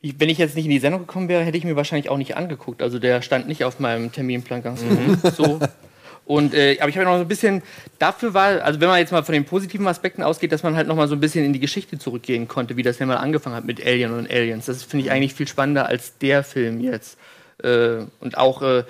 Ich, 0.02 0.20
wenn 0.20 0.30
ich 0.30 0.38
jetzt 0.38 0.56
nicht 0.56 0.66
in 0.66 0.72
die 0.72 0.80
Sendung 0.80 1.02
gekommen 1.02 1.28
wäre, 1.28 1.44
hätte 1.44 1.58
ich 1.58 1.66
mir 1.66 1.76
wahrscheinlich 1.76 2.10
auch 2.10 2.18
nicht 2.18 2.38
angeguckt. 2.38 2.82
Also 2.82 3.00
der 3.00 3.22
stand 3.22 3.48
nicht 3.48 3.64
auf 3.64 3.80
meinem 3.80 4.12
Terminplan 4.12 4.64
ganz 4.64 4.82
oben. 4.82 5.20
So. 5.36 5.60
Und, 6.30 6.54
äh, 6.54 6.78
aber 6.80 6.90
ich 6.90 6.96
habe 6.96 7.06
noch 7.06 7.16
so 7.16 7.22
ein 7.22 7.28
bisschen, 7.28 7.64
dafür 7.98 8.36
war, 8.36 8.62
also 8.62 8.80
wenn 8.80 8.88
man 8.88 9.00
jetzt 9.00 9.12
mal 9.12 9.24
von 9.24 9.34
den 9.34 9.46
positiven 9.46 9.88
Aspekten 9.88 10.22
ausgeht, 10.22 10.52
dass 10.52 10.62
man 10.62 10.76
halt 10.76 10.88
noch 10.88 10.96
mal 10.96 11.08
so 11.08 11.16
ein 11.16 11.20
bisschen 11.20 11.44
in 11.44 11.54
die 11.54 11.60
Geschichte 11.60 11.98
zurückgehen 11.98 12.48
konnte, 12.48 12.78
wie 12.78 12.84
das 12.84 13.00
denn 13.00 13.08
mal 13.08 13.18
angefangen 13.18 13.56
hat 13.56 13.66
mit 13.66 13.84
Alien 13.84 14.14
und 14.14 14.30
Aliens. 14.30 14.68
Das 14.68 14.84
finde 14.84 15.06
ich 15.06 15.12
eigentlich 15.12 15.34
viel 15.34 15.48
spannender 15.48 15.88
als 15.88 16.20
der 16.20 16.44
Film 16.44 16.82
jetzt. 16.82 17.18
Äh, 17.64 18.06
und 18.20 18.38
auch, 18.38 18.62
äh, 18.62 18.84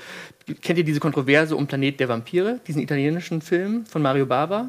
kennt 0.61 0.79
ihr 0.79 0.83
diese 0.83 0.99
Kontroverse 0.99 1.55
um 1.55 1.65
Planet 1.65 1.99
der 2.01 2.09
Vampire, 2.09 2.59
diesen 2.67 2.81
italienischen 2.81 3.41
Film 3.41 3.85
von 3.85 4.01
Mario 4.01 4.25
Bava? 4.25 4.67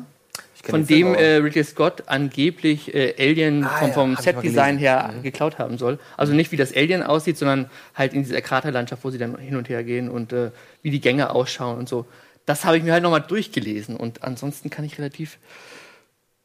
Von 0.63 0.87
dem 0.87 1.15
äh, 1.15 1.37
Ridley 1.37 1.65
Scott 1.65 2.05
angeblich 2.07 2.95
äh, 2.95 3.15
Alien 3.19 3.65
Ah, 3.65 3.79
vom, 3.79 3.89
ja, 3.89 3.95
vom 3.95 4.13
mal 4.13 4.23
Set-Design 4.23 4.77
her 4.77 5.15
geklaut 5.23 5.59
haben 5.59 5.79
soll. 5.79 5.99
Also 6.19 6.35
nicht 6.35 6.53
wie 6.53 6.57
das 6.57 6.75
Alien 6.77 7.03
aussieht, 7.03 7.39
sondern 7.39 7.71
halt 7.95 8.13
in 8.13 8.25
dieser 8.25 8.43
Kraterlandschaft, 8.43 9.03
wo 9.03 9.11
sie 9.11 9.17
dann 9.17 9.39
hin 9.39 9.57
und 9.57 9.69
her 9.71 9.83
gehen 9.85 10.11
und 10.11 10.33
äh, 10.35 10.51
wie 10.83 10.91
die 10.91 11.01
Gänge 11.01 11.31
ausschauen 11.31 11.79
und 11.79 11.89
so. 11.89 12.07
Das 12.45 12.65
habe 12.65 12.77
ich 12.77 12.83
mir 12.83 12.93
halt 12.93 13.03
nochmal 13.03 13.23
durchgelesen 13.23 13.97
und 13.97 14.23
ansonsten 14.23 14.69
kann 14.69 14.85
ich 14.85 14.99
relativ 14.99 15.39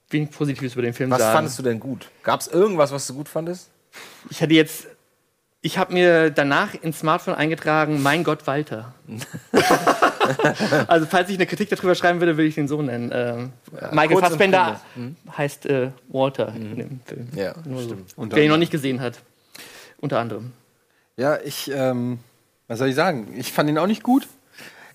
wenig 0.09 0.31
Positives 0.31 0.73
über 0.73 0.81
den 0.83 0.93
Film 0.93 1.09
Was 1.09 1.19
sagen. 1.19 1.33
fandest 1.35 1.59
du 1.59 1.63
denn 1.63 1.79
gut? 1.79 2.07
Gab 2.23 2.39
es 2.39 2.47
irgendwas, 2.47 2.91
was 2.91 3.07
du 3.07 3.15
gut 3.15 3.27
fandest? 3.27 3.69
Ich 4.29 4.41
hatte 4.41 4.53
jetzt, 4.53 4.87
ich 5.65 5.79
habe 5.79 5.93
mir 5.93 6.29
danach 6.29 6.75
ins 6.75 6.99
Smartphone 6.99 7.33
eingetragen, 7.33 8.03
mein 8.03 8.23
Gott, 8.23 8.45
Walter. 8.45 8.93
also 10.87 11.07
falls 11.07 11.27
ich 11.31 11.37
eine 11.37 11.47
Kritik 11.47 11.69
darüber 11.71 11.95
schreiben 11.95 12.19
würde, 12.19 12.37
würde 12.37 12.47
ich 12.47 12.53
den 12.53 12.67
so 12.67 12.83
nennen. 12.83 13.09
Ähm, 13.11 13.51
Michael 13.89 14.09
kurz 14.09 14.25
und 14.25 14.29
Fassbender 14.29 14.79
heißt 15.35 15.65
äh, 15.65 15.89
Walter 16.09 16.53
in 16.55 16.75
dem 16.75 16.99
Film. 17.03 17.29
Ja, 17.33 17.55
Nur 17.65 17.81
so. 17.81 17.97
Und 18.15 18.35
Wer 18.35 18.43
ihn 18.43 18.51
noch 18.51 18.59
nicht 18.59 18.71
gesehen 18.71 19.01
hat. 19.01 19.23
Unter 19.99 20.19
anderem. 20.19 20.51
Ja, 21.17 21.39
ich, 21.43 21.71
ähm, 21.73 22.19
was 22.67 22.77
soll 22.77 22.89
ich 22.89 22.95
sagen? 22.95 23.33
Ich 23.35 23.51
fand 23.51 23.67
ihn 23.67 23.79
auch 23.79 23.87
nicht 23.87 24.03
gut. 24.03 24.27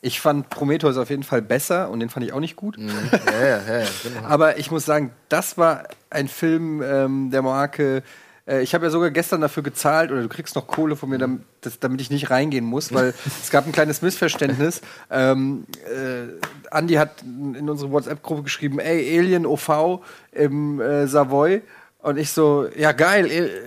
Ich 0.02 0.20
fand 0.20 0.50
Prometheus 0.50 0.98
auf 0.98 1.10
jeden 1.10 1.24
Fall 1.24 1.42
besser 1.42 1.90
und 1.90 1.98
den 1.98 2.10
fand 2.10 2.24
ich 2.24 2.32
auch 2.32 2.38
nicht 2.38 2.54
gut. 2.54 2.78
Ja, 2.78 3.40
ja, 3.40 3.60
ja, 3.66 3.78
ja. 3.80 3.86
genau. 4.04 4.28
Aber 4.28 4.56
ich 4.56 4.70
muss 4.70 4.84
sagen, 4.84 5.10
das 5.28 5.58
war 5.58 5.88
ein 6.10 6.28
Film 6.28 6.80
ähm, 6.80 7.32
der 7.32 7.42
Marke. 7.42 8.04
Äh, 8.50 8.62
ich 8.62 8.74
habe 8.74 8.86
ja 8.86 8.90
sogar 8.90 9.10
gestern 9.10 9.40
dafür 9.40 9.62
gezahlt 9.62 10.10
oder 10.10 10.22
du 10.22 10.28
kriegst 10.28 10.56
noch 10.56 10.66
Kohle 10.66 10.96
von 10.96 11.08
mir, 11.08 11.18
damit, 11.18 11.42
das, 11.60 11.78
damit 11.78 12.00
ich 12.00 12.10
nicht 12.10 12.30
reingehen 12.30 12.64
muss, 12.64 12.92
weil 12.92 13.14
es 13.42 13.50
gab 13.50 13.66
ein 13.66 13.72
kleines 13.72 14.02
Missverständnis. 14.02 14.80
Ähm, 15.10 15.64
äh, 15.86 16.70
Andi 16.70 16.94
hat 16.94 17.22
in 17.22 17.68
unsere 17.68 17.90
WhatsApp-Gruppe 17.92 18.42
geschrieben, 18.42 18.78
ey, 18.80 19.18
Alien 19.18 19.46
OV 19.46 20.00
im 20.32 20.80
äh, 20.80 21.06
Savoy. 21.06 21.62
Und 22.02 22.16
ich 22.16 22.30
so, 22.30 22.66
ja 22.78 22.92
geil, 22.92 23.26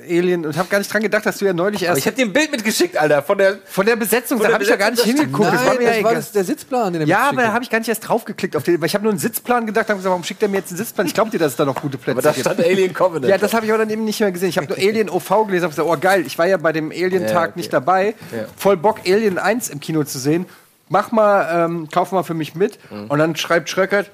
Alien. 0.09 0.43
Und 0.47 0.57
habe 0.57 0.67
gar 0.67 0.79
nicht 0.79 0.91
dran 0.91 1.03
gedacht, 1.03 1.23
dass 1.23 1.37
du 1.37 1.45
ja 1.45 1.53
neulich 1.53 1.81
Aber 1.81 1.89
erst 1.89 1.99
ich 1.99 2.05
habe 2.07 2.15
dir 2.15 2.25
ein 2.25 2.33
Bild 2.33 2.49
mitgeschickt, 2.51 2.97
Alter, 2.97 3.21
von 3.21 3.37
der. 3.37 3.59
von 3.63 3.85
der 3.85 3.95
Besetzung, 3.95 4.39
Von 4.39 4.47
da 4.47 4.53
habe 4.53 4.63
ich 4.63 4.69
ja 4.71 4.75
gar 4.75 4.89
nicht 4.89 5.03
hingeguckt. 5.03 5.53
das 5.53 5.63
war 5.67 5.75
mir 5.75 5.83
ja 5.83 5.89
das 5.89 6.03
war 6.03 6.11
egal. 6.11 6.15
das, 6.15 6.31
der 6.31 6.43
Sitzplan, 6.43 6.93
den 6.93 7.01
er 7.03 7.07
Ja, 7.07 7.29
aber 7.29 7.43
da 7.43 7.53
habe 7.53 7.63
ich 7.63 7.69
gar 7.69 7.77
nicht 7.77 7.89
erst 7.89 8.07
drauf 8.07 8.25
geklickt 8.25 8.55
auf 8.55 8.63
den, 8.63 8.81
weil 8.81 8.87
ich 8.87 8.95
habe 8.95 9.03
nur 9.03 9.11
einen 9.11 9.19
Sitzplan 9.19 9.67
gedacht, 9.67 9.87
habe 9.87 9.97
gesagt, 9.97 10.09
warum 10.09 10.23
schickt 10.23 10.41
er 10.41 10.49
mir 10.49 10.57
jetzt 10.57 10.69
einen 10.71 10.79
Sitzplan? 10.79 11.05
Ich 11.05 11.13
glaube 11.13 11.29
dir, 11.29 11.37
dass 11.37 11.51
es 11.51 11.57
da 11.57 11.65
noch 11.65 11.79
gute 11.79 11.99
Plätze 11.99 12.11
Aber 12.17 12.21
da 12.23 12.31
gibt. 12.31 12.43
stand 12.43 12.59
Alien 12.59 12.91
Covenant. 12.95 13.27
Ja, 13.27 13.37
das 13.37 13.53
habe 13.53 13.67
ich 13.67 13.71
aber 13.71 13.77
dann 13.83 13.91
eben 13.91 14.03
nicht 14.03 14.19
mehr 14.19 14.31
gesehen. 14.31 14.49
Ich 14.49 14.57
habe 14.57 14.65
nur 14.65 14.77
Alien 14.77 15.11
OV 15.11 15.29
gelesen, 15.45 15.65
habe 15.65 15.75
gesagt, 15.75 15.87
oh 15.87 15.97
geil, 16.01 16.23
ich 16.25 16.35
war 16.39 16.47
ja 16.47 16.57
bei 16.57 16.71
dem 16.71 16.89
Alien-Tag 16.89 17.31
Ja, 17.31 17.41
okay. 17.43 17.51
nicht 17.55 17.71
dabei. 17.71 18.15
Ja. 18.35 18.45
Voll 18.57 18.77
Bock, 18.77 19.01
Alien 19.05 19.37
1 19.37 19.69
im 19.69 19.79
Kino 19.79 20.03
zu 20.05 20.17
sehen. 20.17 20.47
Mach 20.89 21.11
mal, 21.11 21.65
ähm, 21.65 21.87
kauf 21.91 22.11
mal 22.11 22.23
für 22.23 22.33
mich 22.33 22.55
mit. 22.55 22.79
Mhm. 22.91 23.05
Und 23.11 23.19
dann 23.19 23.35
schreibt 23.35 23.69
Schröckert, 23.69 24.09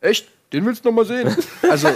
echt, 0.00 0.26
den 0.54 0.64
willst 0.64 0.86
du 0.86 0.88
noch 0.88 0.96
mal 0.96 1.04
sehen? 1.04 1.36
also, 1.70 1.88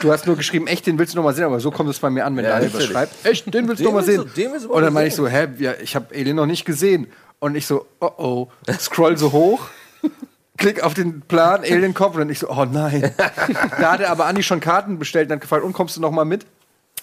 du 0.00 0.12
hast 0.12 0.26
nur 0.26 0.36
geschrieben, 0.36 0.66
echt, 0.66 0.86
den 0.86 0.98
willst 0.98 1.14
du 1.14 1.16
noch 1.18 1.24
mal 1.24 1.34
sehen, 1.34 1.44
aber 1.44 1.60
so 1.60 1.70
kommt 1.70 1.90
es 1.90 1.98
bei 1.98 2.10
mir 2.10 2.24
an, 2.24 2.36
wenn 2.36 2.44
Ja, 2.44 2.52
Daniel 2.52 2.74
was 2.74 2.84
schreibt. 2.84 3.26
Echt, 3.26 3.52
den 3.52 3.68
willst 3.68 3.80
du 3.80 3.84
Den 3.84 3.94
noch 3.94 4.00
mal 4.00 4.06
willst 4.06 4.34
sehen? 4.34 4.52
du- 4.62 4.68
Und 4.72 4.82
dann 4.82 4.92
meine 4.92 5.08
ich 5.08 5.14
so, 5.14 5.26
hä, 5.28 5.48
ja, 5.58 5.72
ich 5.82 5.94
habe 5.96 6.14
Alien 6.14 6.36
noch 6.36 6.46
nicht 6.46 6.64
gesehen. 6.64 7.08
Und 7.40 7.54
ich 7.54 7.66
so, 7.66 7.86
oh 8.00 8.10
oh, 8.18 8.48
scroll 8.78 9.16
so 9.16 9.32
hoch. 9.32 9.68
Klick 10.56 10.82
auf 10.82 10.94
den 10.94 11.20
Plan, 11.20 11.60
Alien 11.62 11.94
Covenant. 11.94 12.30
Ich 12.32 12.40
so, 12.40 12.50
oh 12.50 12.64
nein. 12.64 13.12
da 13.80 13.92
hatte 13.92 14.10
aber 14.10 14.26
Andi 14.26 14.42
schon 14.42 14.58
Karten 14.58 14.98
bestellt 14.98 15.28
und 15.28 15.34
hat 15.34 15.40
gefragt, 15.40 15.62
und 15.64 15.72
kommst 15.72 15.96
du 15.96 16.00
noch 16.00 16.10
mal 16.10 16.24
mit? 16.24 16.46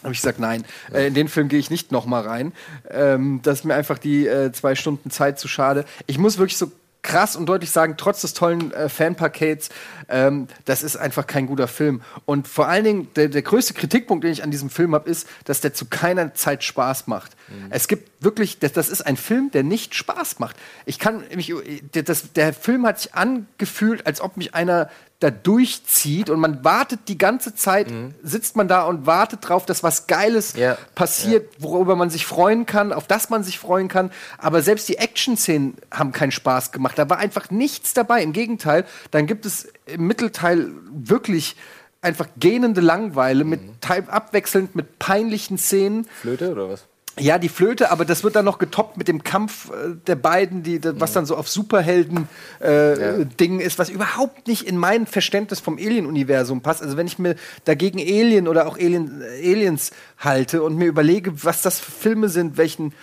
Habe 0.03 0.13
ich 0.13 0.19
gesagt, 0.19 0.39
nein, 0.39 0.65
äh, 0.93 1.07
in 1.07 1.13
den 1.13 1.29
Film 1.29 1.47
gehe 1.47 1.57
ich 1.57 1.69
nicht 1.71 1.91
noch 1.91 2.05
mal 2.05 2.21
rein. 2.21 2.51
Ähm, 2.91 3.39
das 3.43 3.59
ist 3.59 3.63
mir 3.65 3.75
einfach 3.75 3.97
die 3.97 4.27
äh, 4.27 4.51
zwei 4.51 4.75
Stunden 4.75 5.09
Zeit 5.09 5.39
zu 5.39 5.47
schade. 5.47 5.85
Ich 6.05 6.17
muss 6.17 6.37
wirklich 6.37 6.57
so 6.57 6.69
krass 7.05 7.35
und 7.35 7.45
deutlich 7.45 7.71
sagen, 7.71 7.95
trotz 7.97 8.21
des 8.21 8.33
tollen 8.33 8.73
äh, 8.73 8.89
Fanpakets, 8.89 9.69
ähm, 10.09 10.47
das 10.65 10.83
ist 10.83 10.97
einfach 10.97 11.27
kein 11.27 11.47
guter 11.47 11.67
Film. 11.67 12.01
Und 12.25 12.47
vor 12.47 12.67
allen 12.67 12.83
Dingen, 12.83 13.07
der, 13.15 13.29
der 13.29 13.43
größte 13.43 13.73
Kritikpunkt, 13.73 14.23
den 14.23 14.31
ich 14.31 14.43
an 14.43 14.51
diesem 14.51 14.69
Film 14.69 14.93
habe, 14.93 15.09
ist, 15.09 15.27
dass 15.45 15.61
der 15.61 15.73
zu 15.73 15.85
keiner 15.85 16.33
Zeit 16.33 16.63
Spaß 16.63 17.07
macht. 17.07 17.35
Es 17.69 17.87
gibt 17.87 18.23
wirklich, 18.23 18.59
das, 18.59 18.73
das 18.73 18.89
ist 18.89 19.05
ein 19.05 19.17
Film, 19.17 19.51
der 19.51 19.63
nicht 19.63 19.93
Spaß 19.93 20.39
macht. 20.39 20.55
Ich 20.85 20.97
kann 20.97 21.23
mich, 21.35 21.53
der, 21.93 22.03
das, 22.03 22.33
der 22.33 22.53
Film 22.53 22.85
hat 22.87 22.99
sich 22.99 23.13
angefühlt, 23.13 24.07
als 24.07 24.19
ob 24.19 24.35
mich 24.35 24.55
einer 24.55 24.89
da 25.25 25.31
durchzieht 25.31 26.29
und 26.29 26.39
man 26.39 26.63
wartet 26.63 26.99
die 27.07 27.17
ganze 27.17 27.55
Zeit, 27.55 27.87
sitzt 28.21 28.55
man 28.55 28.67
da 28.67 28.83
und 28.83 29.07
wartet 29.07 29.39
drauf, 29.41 29.65
dass 29.65 29.81
was 29.81 30.05
Geiles 30.05 30.55
Ja, 30.55 30.77
passiert, 30.93 31.49
worüber 31.57 31.95
man 31.95 32.11
sich 32.11 32.27
freuen 32.27 32.67
kann, 32.67 32.93
auf 32.93 33.07
das 33.07 33.31
man 33.31 33.43
sich 33.43 33.57
freuen 33.57 33.87
kann. 33.87 34.11
Aber 34.37 34.61
selbst 34.61 34.87
die 34.87 34.97
Action-Szenen 34.97 35.77
haben 35.91 36.11
keinen 36.11 36.31
Spaß 36.31 36.71
gemacht. 36.71 36.99
Da 36.99 37.09
war 37.09 37.17
einfach 37.17 37.49
nichts 37.49 37.93
dabei. 37.95 38.21
Im 38.21 38.33
Gegenteil, 38.33 38.85
dann 39.09 39.25
gibt 39.25 39.47
es 39.47 39.67
im 39.87 40.05
Mittelteil 40.05 40.69
wirklich 40.91 41.55
einfach 42.01 42.27
gähnende 42.37 42.81
Langeweile 42.81 43.45
mit 43.45 43.81
teil, 43.81 44.03
abwechselnd 44.07 44.75
mit 44.75 44.99
peinlichen 44.99 45.57
Szenen. 45.57 46.07
Flöte 46.21 46.51
oder 46.51 46.69
was? 46.69 46.85
Ja, 47.17 47.37
die 47.37 47.47
Flöte, 47.47 47.91
aber 47.91 48.03
das 48.03 48.25
wird 48.25 48.35
dann 48.35 48.43
noch 48.43 48.57
getoppt 48.57 48.97
mit 48.97 49.07
dem 49.07 49.23
Kampf 49.23 49.69
äh, 49.69 49.95
der 50.05 50.15
beiden, 50.15 50.63
die, 50.63 50.81
was 50.99 51.13
dann 51.13 51.25
so 51.25 51.37
auf 51.37 51.47
Superhelden 51.47 52.27
äh, 52.59 53.25
Ding 53.39 53.61
ist, 53.61 53.79
was 53.79 53.89
überhaupt 53.89 54.47
nicht 54.47 54.63
in 54.67 54.77
mein 54.77 55.07
Verständnis 55.07 55.61
vom 55.61 55.77
Alien-Universum 55.77 56.61
passt. 56.61 56.81
Also 56.81 56.97
wenn 56.97 57.07
ich 57.07 57.17
mir 57.17 57.35
dagegen 57.63 57.99
Alien 57.99 58.49
oder 58.49 58.67
auch 58.67 58.77
Alien, 58.77 59.21
äh, 59.21 59.49
Aliens 59.49 59.91
halte 60.17 60.61
und 60.61 60.75
mir 60.75 60.87
überlege, 60.87 61.43
was 61.45 61.61
das 61.61 61.79
für 61.79 61.91
Filme 61.91 62.27
sind, 62.27 62.57
welchen 62.57 62.93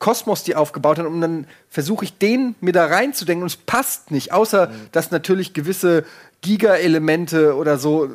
Kosmos 0.00 0.42
die 0.42 0.56
aufgebaut 0.56 0.98
haben, 0.98 1.06
und 1.06 1.20
dann 1.20 1.46
versuche 1.68 2.04
ich 2.04 2.18
den 2.18 2.56
mir 2.60 2.72
da 2.72 2.86
reinzudenken 2.86 3.44
und 3.44 3.50
es 3.52 3.56
passt 3.56 4.10
nicht, 4.10 4.32
außer 4.32 4.72
dass 4.90 5.12
natürlich 5.12 5.54
gewisse 5.54 6.04
Giga-Elemente 6.40 7.54
oder 7.54 7.78
so 7.78 8.10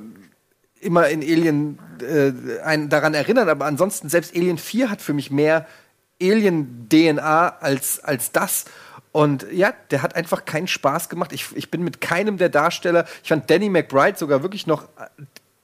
immer 0.87 1.09
in 1.09 1.21
Alien 1.21 1.77
äh, 2.01 2.61
einen 2.61 2.89
daran 2.89 3.13
erinnern, 3.13 3.49
aber 3.49 3.65
ansonsten 3.65 4.07
selbst 4.07 4.35
Alien 4.35 4.57
4 4.57 4.89
hat 4.89 5.01
für 5.01 5.13
mich 5.13 5.29
mehr 5.29 5.67
Alien-DNA 6.21 7.57
als, 7.59 8.03
als 8.03 8.31
das. 8.31 8.65
Und 9.11 9.45
ja, 9.51 9.73
der 9.91 10.01
hat 10.01 10.15
einfach 10.15 10.45
keinen 10.45 10.67
Spaß 10.67 11.09
gemacht. 11.09 11.33
Ich, 11.33 11.47
ich 11.55 11.69
bin 11.69 11.83
mit 11.83 12.01
keinem 12.01 12.37
der 12.37 12.49
Darsteller, 12.49 13.05
ich 13.21 13.29
fand 13.29 13.49
Danny 13.49 13.69
McBride 13.69 14.17
sogar 14.17 14.41
wirklich 14.41 14.65
noch 14.65 14.83
äh, 14.83 15.23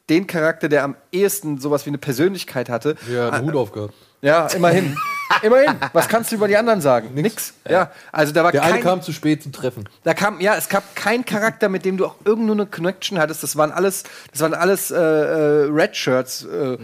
den 0.10 0.28
Charakter, 0.28 0.68
der 0.68 0.84
am 0.84 0.96
ehesten 1.14 1.58
sowas 1.58 1.86
wie 1.86 1.92
eine 1.92 1.98
Persönlichkeit 1.98 2.68
hatte. 2.68 2.96
Ja, 3.10 3.30
einen 3.30 3.48
Hut 3.48 3.56
aufgehabt. 3.56 3.94
Ja, 4.24 4.48
immerhin. 4.48 4.98
immerhin. 5.42 5.76
Was 5.92 6.08
kannst 6.08 6.32
du 6.32 6.36
über 6.38 6.48
die 6.48 6.56
anderen 6.58 6.80
sagen? 6.82 7.14
Nix. 7.14 7.54
Ja, 7.70 7.92
also 8.12 8.34
da 8.34 8.44
war 8.44 8.52
Der 8.52 8.64
eine 8.64 8.74
kein, 8.76 8.84
kam 8.84 9.02
zu 9.02 9.12
spät 9.12 9.44
zum 9.44 9.52
Treffen. 9.52 9.88
da 10.04 10.14
kam, 10.14 10.40
ja, 10.40 10.56
es 10.56 10.70
gab 10.70 10.96
keinen 10.96 11.26
Charakter, 11.26 11.70
mit 11.70 11.86
dem 11.86 11.98
du 11.98 12.06
auch 12.06 12.16
irgendeine 12.24 12.66
Connection 12.66 13.20
hattest. 13.20 13.44
Das 13.44 13.56
waren 13.58 13.72
alles, 13.72 14.04
das 14.32 14.42
waren 14.42 14.54
alles 14.54 14.92
äh, 14.92 14.96
äh, 14.98 15.70
Red 15.72 15.96
Shirts. 15.96 16.46
Äh, 16.46 16.78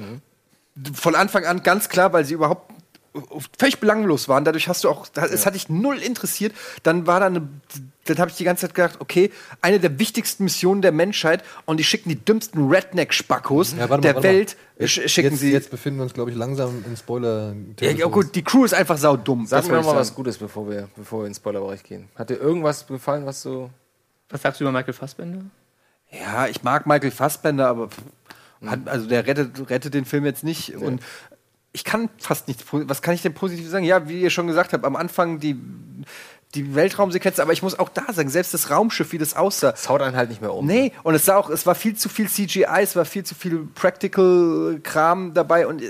Von 0.93 1.15
Anfang 1.15 1.45
an 1.45 1.63
ganz 1.63 1.89
klar, 1.89 2.13
weil 2.13 2.25
sie 2.25 2.33
überhaupt 2.33 2.71
völlig 3.57 3.79
belanglos 3.79 4.27
waren. 4.29 4.45
Dadurch 4.45 4.67
hast 4.67 4.83
du 4.83 4.89
auch, 4.89 5.07
es 5.15 5.45
hat 5.45 5.55
dich 5.55 5.69
null 5.69 5.97
interessiert. 5.97 6.53
Dann 6.83 7.07
war 7.07 7.19
da 7.19 7.25
eine, 7.27 7.47
dann 8.05 8.17
habe 8.17 8.29
ich 8.31 8.37
die 8.37 8.43
ganze 8.43 8.67
Zeit 8.67 8.75
gedacht, 8.75 8.97
okay, 8.99 9.31
eine 9.61 9.79
der 9.79 9.99
wichtigsten 9.99 10.43
Missionen 10.43 10.81
der 10.81 10.91
Menschheit 10.91 11.43
und 11.65 11.77
die 11.77 11.83
schicken 11.83 12.09
die 12.09 12.15
dümmsten 12.23 12.69
Redneck-Spackos 12.69 13.71
Ja, 13.71 13.77
der 13.77 13.89
warte 13.89 14.13
mal. 14.13 14.23
Welt, 14.23 14.57
Jetzt, 14.77 14.91
sch- 14.91 15.07
schicken 15.09 15.31
jetzt, 15.31 15.39
sie. 15.39 15.51
Jetzt 15.51 15.71
befinden 15.71 15.99
wir 15.99 16.03
uns, 16.03 16.13
glaube 16.13 16.31
ich, 16.31 16.37
langsam 16.37 16.83
in 16.85 16.95
spoiler 16.95 17.53
ja, 17.81 17.91
ja, 17.91 18.05
gut, 18.07 18.33
die 18.35 18.43
Crew 18.43 18.63
ist 18.65 18.73
einfach 18.73 18.97
saudumm. 18.97 19.45
Sag 19.45 19.61
das 19.61 19.69
mir 19.69 19.79
ich 19.79 19.85
mal 19.85 19.95
was 19.95 20.07
sagen. 20.07 20.15
Gutes, 20.15 20.37
bevor 20.37 20.69
wir, 20.69 20.87
bevor 20.95 21.19
wir 21.21 21.25
in 21.27 21.31
den 21.31 21.35
Spoilerbereich 21.35 21.83
gehen. 21.83 22.07
Hat 22.15 22.29
dir 22.29 22.35
irgendwas 22.37 22.87
gefallen, 22.87 23.25
was 23.25 23.43
du. 23.43 23.69
Was 24.29 24.41
sagst 24.43 24.59
du 24.59 24.63
über 24.65 24.71
Michael 24.71 24.93
Fassbender? 24.93 25.41
Ja, 26.11 26.47
ich 26.47 26.63
mag 26.63 26.85
Michael 26.87 27.11
Fassbender, 27.11 27.67
aber 27.67 27.89
pff, 27.89 27.97
hat, 28.65 28.79
also 28.87 29.07
der 29.07 29.25
rettet, 29.27 29.69
rettet 29.69 29.93
den 29.93 30.05
Film 30.05 30.25
jetzt 30.25 30.43
nicht. 30.43 30.75
Und 30.75 31.01
ich 31.71 31.83
kann 31.83 32.09
fast 32.17 32.47
nichts. 32.47 32.63
Was 32.71 33.01
kann 33.01 33.13
ich 33.13 33.21
denn 33.21 33.33
positiv 33.33 33.69
sagen? 33.69 33.85
Ja, 33.85 34.09
wie 34.09 34.21
ihr 34.21 34.29
schon 34.29 34.47
gesagt 34.47 34.73
habt, 34.73 34.85
am 34.85 34.95
Anfang 34.95 35.39
die, 35.39 35.55
die 36.55 36.73
Weltraumsequenz, 36.73 37.39
aber 37.39 37.53
ich 37.53 37.61
muss 37.61 37.77
auch 37.77 37.89
da 37.89 38.11
sagen, 38.11 38.29
selbst 38.29 38.53
das 38.53 38.71
Raumschiff, 38.71 39.11
wie 39.11 39.17
das 39.17 39.35
aussah. 39.35 39.71
Das 39.71 39.87
haut 39.87 40.01
einen 40.01 40.15
halt 40.15 40.29
nicht 40.29 40.41
mehr 40.41 40.53
um. 40.53 40.65
Nee, 40.65 40.93
und 41.03 41.13
es 41.13 41.25
sah 41.25 41.37
auch, 41.37 41.49
es 41.49 41.65
war 41.65 41.75
viel 41.75 41.95
zu 41.95 42.09
viel 42.09 42.27
CGI, 42.27 42.81
es 42.81 42.95
war 42.95 43.05
viel 43.05 43.23
zu 43.23 43.35
viel 43.35 43.67
Practical-Kram 43.75 45.33
dabei 45.33 45.67
und 45.67 45.83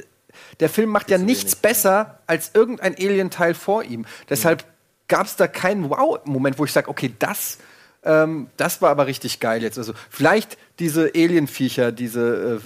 der 0.60 0.70
Film 0.70 0.90
macht 0.90 1.10
ja 1.10 1.18
nichts 1.18 1.56
besser 1.56 2.20
als 2.28 2.52
irgendein 2.54 2.96
Alien-Teil 2.96 3.54
vor 3.54 3.84
ihm. 3.84 4.06
Deshalb 4.30 4.66
gab 5.08 5.26
es 5.26 5.36
da 5.36 5.48
keinen 5.48 5.90
Wow-Moment, 5.90 6.60
wo 6.60 6.66
ich 6.66 6.72
sage, 6.72 6.90
okay, 6.90 7.14
das, 7.20 7.58
ähm, 8.10 8.47
das 8.57 8.82
war 8.82 8.89
aber 8.89 9.05
richtig 9.07 9.39
geil 9.39 9.62
jetzt. 9.62 9.78
Also 9.78 9.93
vielleicht 10.10 10.57
diese 10.80 11.12
Alien-Viecher, 11.16 11.91
diese 11.91 12.60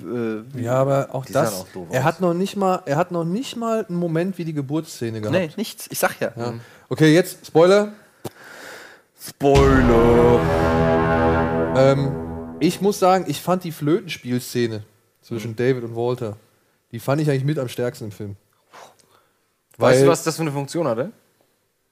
äh, 0.55 0.59
äh, 0.59 0.63
Ja, 0.63 0.75
aber 0.75 1.09
auch 1.11 1.25
das. 1.25 1.53
auch 1.61 1.67
er 1.89 2.03
hat 2.03 2.21
noch 2.21 2.33
nicht 2.33 2.55
mal, 2.55 2.81
er 2.85 2.95
hat 2.97 3.11
noch 3.11 3.25
nicht 3.25 3.55
mal 3.57 3.85
einen 3.89 3.97
Moment 3.97 4.37
wie 4.37 4.45
die 4.45 4.53
Geburtsszene 4.53 5.19
gehabt. 5.21 5.37
nee, 5.37 5.49
nichts. 5.57 5.87
Ich 5.91 5.99
sag 5.99 6.19
ja. 6.21 6.31
Ja. 6.35 6.53
Okay, 6.89 7.13
jetzt 7.13 7.45
Spoiler. 7.47 7.91
Spoiler. 9.19 10.39
Ähm, 11.75 12.11
ich 12.59 12.81
muss 12.81 12.99
sagen, 12.99 13.25
ich 13.27 13.41
fand 13.41 13.63
die 13.63 13.71
Flötenspielszene 13.71 14.83
zwischen 15.21 15.55
David 15.55 15.83
und 15.83 15.95
Walter, 15.95 16.37
die 16.91 16.99
fand 16.99 17.21
ich 17.21 17.29
eigentlich 17.29 17.45
mit 17.45 17.57
am 17.57 17.67
stärksten 17.67 18.05
im 18.05 18.11
Film. 18.11 18.35
Weißt 19.77 19.99
Weil- 19.99 20.05
du, 20.05 20.11
was 20.11 20.23
das 20.23 20.35
für 20.35 20.41
eine 20.43 20.51
Funktion 20.51 20.87
hatte? 20.87 21.11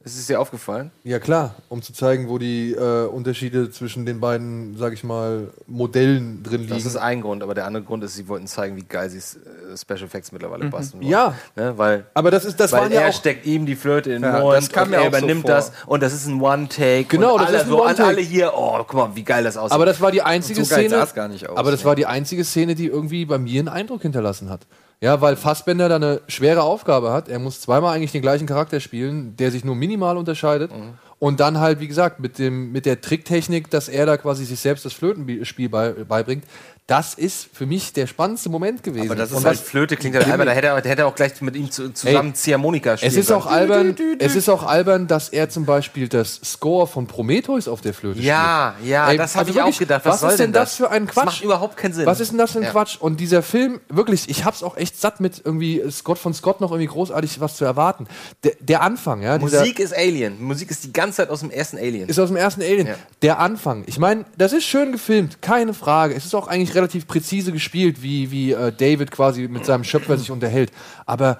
Ist 0.03 0.17
es 0.17 0.25
dir 0.25 0.39
aufgefallen? 0.39 0.89
Ja 1.03 1.19
klar, 1.19 1.53
um 1.69 1.83
zu 1.83 1.93
zeigen, 1.93 2.27
wo 2.27 2.39
die 2.39 2.71
äh, 2.71 3.05
Unterschiede 3.05 3.69
zwischen 3.69 4.05
den 4.05 4.19
beiden, 4.19 4.75
sag 4.75 4.93
ich 4.93 5.03
mal, 5.03 5.49
Modellen 5.67 6.41
drin 6.41 6.61
liegen. 6.61 6.73
Das 6.73 6.85
ist 6.85 6.95
ein 6.95 7.21
Grund, 7.21 7.43
aber 7.43 7.53
der 7.53 7.65
andere 7.65 7.83
Grund 7.83 8.03
ist, 8.03 8.15
sie 8.15 8.27
wollten 8.27 8.47
zeigen, 8.47 8.75
wie 8.77 8.83
geil 8.83 9.11
sie 9.11 9.19
äh, 9.19 9.77
Special 9.77 10.03
Effects 10.03 10.31
mittlerweile 10.31 10.65
basteln 10.69 11.01
wollen. 11.01 11.07
Mhm. 11.07 11.11
Ja. 11.11 11.35
Ne? 11.55 11.77
Weil, 11.77 12.05
aber 12.15 12.31
das 12.31 12.45
ist, 12.45 12.59
das 12.59 12.71
weil 12.71 12.81
waren 12.81 12.91
ja 12.91 13.01
er 13.01 13.09
auch 13.09 13.13
steckt 13.13 13.45
ihm 13.45 13.67
die 13.67 13.75
Flöte 13.75 14.11
in 14.11 14.23
den 14.23 14.33
Ja, 14.33 14.39
Mund 14.39 14.57
das 14.57 14.69
kam 14.69 14.87
und 14.87 14.93
er 14.93 15.01
auch 15.01 15.03
so 15.03 15.09
übernimmt 15.09 15.41
vor. 15.41 15.51
das 15.51 15.71
und 15.85 16.01
das 16.01 16.13
ist 16.13 16.25
ein 16.25 16.41
One-Take. 16.41 17.03
Genau, 17.03 17.33
und 17.33 17.41
das 17.41 17.47
alle, 17.49 17.57
ist 17.57 17.63
ein 17.65 17.69
so, 17.69 17.83
One-Take. 17.83 18.03
alle 18.03 18.21
hier, 18.21 18.53
oh, 18.55 18.77
guck 18.79 18.93
mal, 18.95 19.15
wie 19.15 19.23
geil 19.23 19.43
das 19.43 19.55
aussieht. 19.55 19.75
Aber 19.75 19.85
das 19.85 20.01
war 20.01 20.11
die 20.11 20.23
einzige 20.23 20.65
so 20.65 20.73
Szene. 20.73 20.89
sah's 20.89 21.13
gar 21.13 21.27
nicht 21.27 21.47
aus, 21.47 21.57
aber 21.57 21.69
das 21.69 21.81
ne? 21.81 21.85
war 21.85 21.95
die 21.95 22.07
einzige 22.07 22.43
Szene, 22.43 22.73
die 22.73 22.87
irgendwie 22.87 23.25
bei 23.25 23.37
mir 23.37 23.59
einen 23.59 23.67
Eindruck 23.67 24.01
hinterlassen 24.01 24.49
hat. 24.49 24.61
Ja, 25.03 25.19
weil 25.19 25.35
Fassbender 25.35 25.89
da 25.89 25.95
eine 25.95 26.21
schwere 26.27 26.61
Aufgabe 26.61 27.11
hat. 27.11 27.27
Er 27.27 27.39
muss 27.39 27.59
zweimal 27.59 27.95
eigentlich 27.95 28.11
den 28.11 28.21
gleichen 28.21 28.45
Charakter 28.45 28.79
spielen, 28.79 29.35
der 29.35 29.49
sich 29.49 29.65
nur 29.65 29.75
minimal 29.75 30.15
unterscheidet. 30.15 30.71
Mhm. 30.71 30.93
Und 31.17 31.39
dann 31.39 31.59
halt, 31.59 31.79
wie 31.79 31.87
gesagt, 31.87 32.19
mit, 32.19 32.37
dem, 32.37 32.71
mit 32.71 32.85
der 32.85 33.01
Tricktechnik, 33.01 33.69
dass 33.71 33.89
er 33.89 34.05
da 34.05 34.17
quasi 34.17 34.45
sich 34.45 34.59
selbst 34.59 34.85
das 34.85 34.93
Flötenspiel 34.93 35.69
bei, 35.69 35.91
beibringt. 35.91 36.43
Das 36.87 37.13
ist 37.13 37.47
für 37.53 37.65
mich 37.65 37.93
der 37.93 38.05
spannendste 38.05 38.49
Moment 38.49 38.83
gewesen. 38.83 39.05
Aber 39.05 39.15
das 39.15 39.29
ist 39.31 39.37
Und 39.37 39.43
was- 39.45 39.61
Flöte 39.61 39.95
klingt 39.95 40.13
halt 40.15 40.27
albern, 40.27 40.47
da 40.47 40.51
hätte 40.51 40.67
er, 40.67 40.81
der 40.81 40.91
hätte 40.91 41.01
er 41.03 41.07
auch 41.07 41.15
gleich 41.15 41.39
mit 41.41 41.55
ihm 41.55 41.71
zu, 41.71 41.93
zusammen 41.93 42.35
Ziehharmonika 42.35 42.97
spielen 42.97 43.11
Es 43.11 43.17
ist 43.17 43.31
auch 43.31 43.45
albern, 43.45 43.95
es 44.19 44.35
ist 44.35 44.49
auch 44.49 44.63
albern, 44.63 45.07
dass 45.07 45.29
er 45.29 45.47
zum 45.49 45.65
Beispiel 45.65 46.09
das 46.09 46.41
Score 46.43 46.87
von 46.87 47.07
Prometheus 47.07 47.69
auf 47.69 47.79
der 47.79 47.93
Flöte 47.93 48.19
Ja, 48.19 48.73
spielt. 48.75 48.89
ja, 48.91 49.09
Ey, 49.09 49.15
das 49.17 49.35
habe 49.35 49.41
also 49.45 49.51
ich 49.51 49.61
auch 49.61 49.65
wirklich, 49.67 49.79
gedacht. 49.79 50.01
Was, 50.03 50.21
Was, 50.21 50.31
ist 50.33 50.39
denn 50.41 50.51
das 50.51 50.75
für 50.75 50.89
ein 50.91 51.05
Das 51.05 51.13
Quatsch? 51.15 51.25
macht 51.25 51.43
überhaupt 51.43 51.77
keinen 51.77 51.93
Sinn. 51.93 52.05
Was 52.05 52.19
ist 52.19 52.31
denn 52.31 52.37
das 52.39 52.51
für 52.51 52.57
ein 52.59 52.65
Ja. 52.65 52.71
Quatsch? 52.71 52.97
Und 52.99 53.21
dieser 53.21 53.41
Film, 53.41 53.79
wirklich, 53.87 54.27
ich 54.29 54.43
hab's 54.43 54.61
auch 54.61 54.75
echt 54.75 54.99
satt 54.99 55.21
mit 55.21 55.41
irgendwie 55.45 55.81
Scott 55.91 56.17
von 56.17 56.33
Scott 56.33 56.59
noch 56.59 56.71
irgendwie 56.71 56.87
großartig 56.87 57.39
was 57.39 57.55
zu 57.55 57.63
erwarten. 57.63 58.05
Der, 58.43 58.53
der 58.59 58.81
Anfang, 58.81 59.21
ja, 59.21 59.37
Musik 59.37 59.79
ist 59.79 59.95
Alien. 59.95 60.43
Musik 60.43 60.69
ist 60.71 60.83
die 60.83 60.91
ganze 60.91 61.17
Zeit 61.17 61.29
aus 61.29 61.39
dem 61.39 61.51
ersten 61.51 61.77
Alien. 61.77 62.09
ist 62.09 62.19
aus 62.19 62.27
dem 62.27 62.35
ersten 62.37 62.61
Alien. 62.63 62.87
Ja. 62.87 62.95
Der 63.21 63.39
Anfang. 63.39 63.83
Ich 63.85 63.97
meine, 63.97 64.25
das 64.37 64.51
ist 64.51 64.65
schön 64.65 64.91
gefilmt, 64.91 65.41
keine 65.41 65.73
Frage. 65.73 66.15
Es 66.15 66.25
ist 66.25 66.35
auch 66.35 66.47
eigentlich 66.49 66.70
ich, 66.71 66.75
relativ 66.75 67.07
präzise 67.07 67.51
gespielt, 67.51 68.01
wie, 68.01 68.31
wie 68.31 68.51
äh, 68.51 68.71
David 68.71 69.11
quasi 69.11 69.47
mit 69.47 69.65
seinem 69.65 69.83
Schöpfer 69.83 70.17
sich 70.17 70.31
unterhält. 70.31 70.71
Aber 71.05 71.39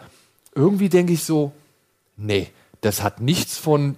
irgendwie 0.54 0.90
denke 0.90 1.14
ich 1.14 1.24
so, 1.24 1.52
nee, 2.18 2.50
das 2.82 3.02
hat 3.02 3.22
nichts 3.22 3.58
von 3.58 3.96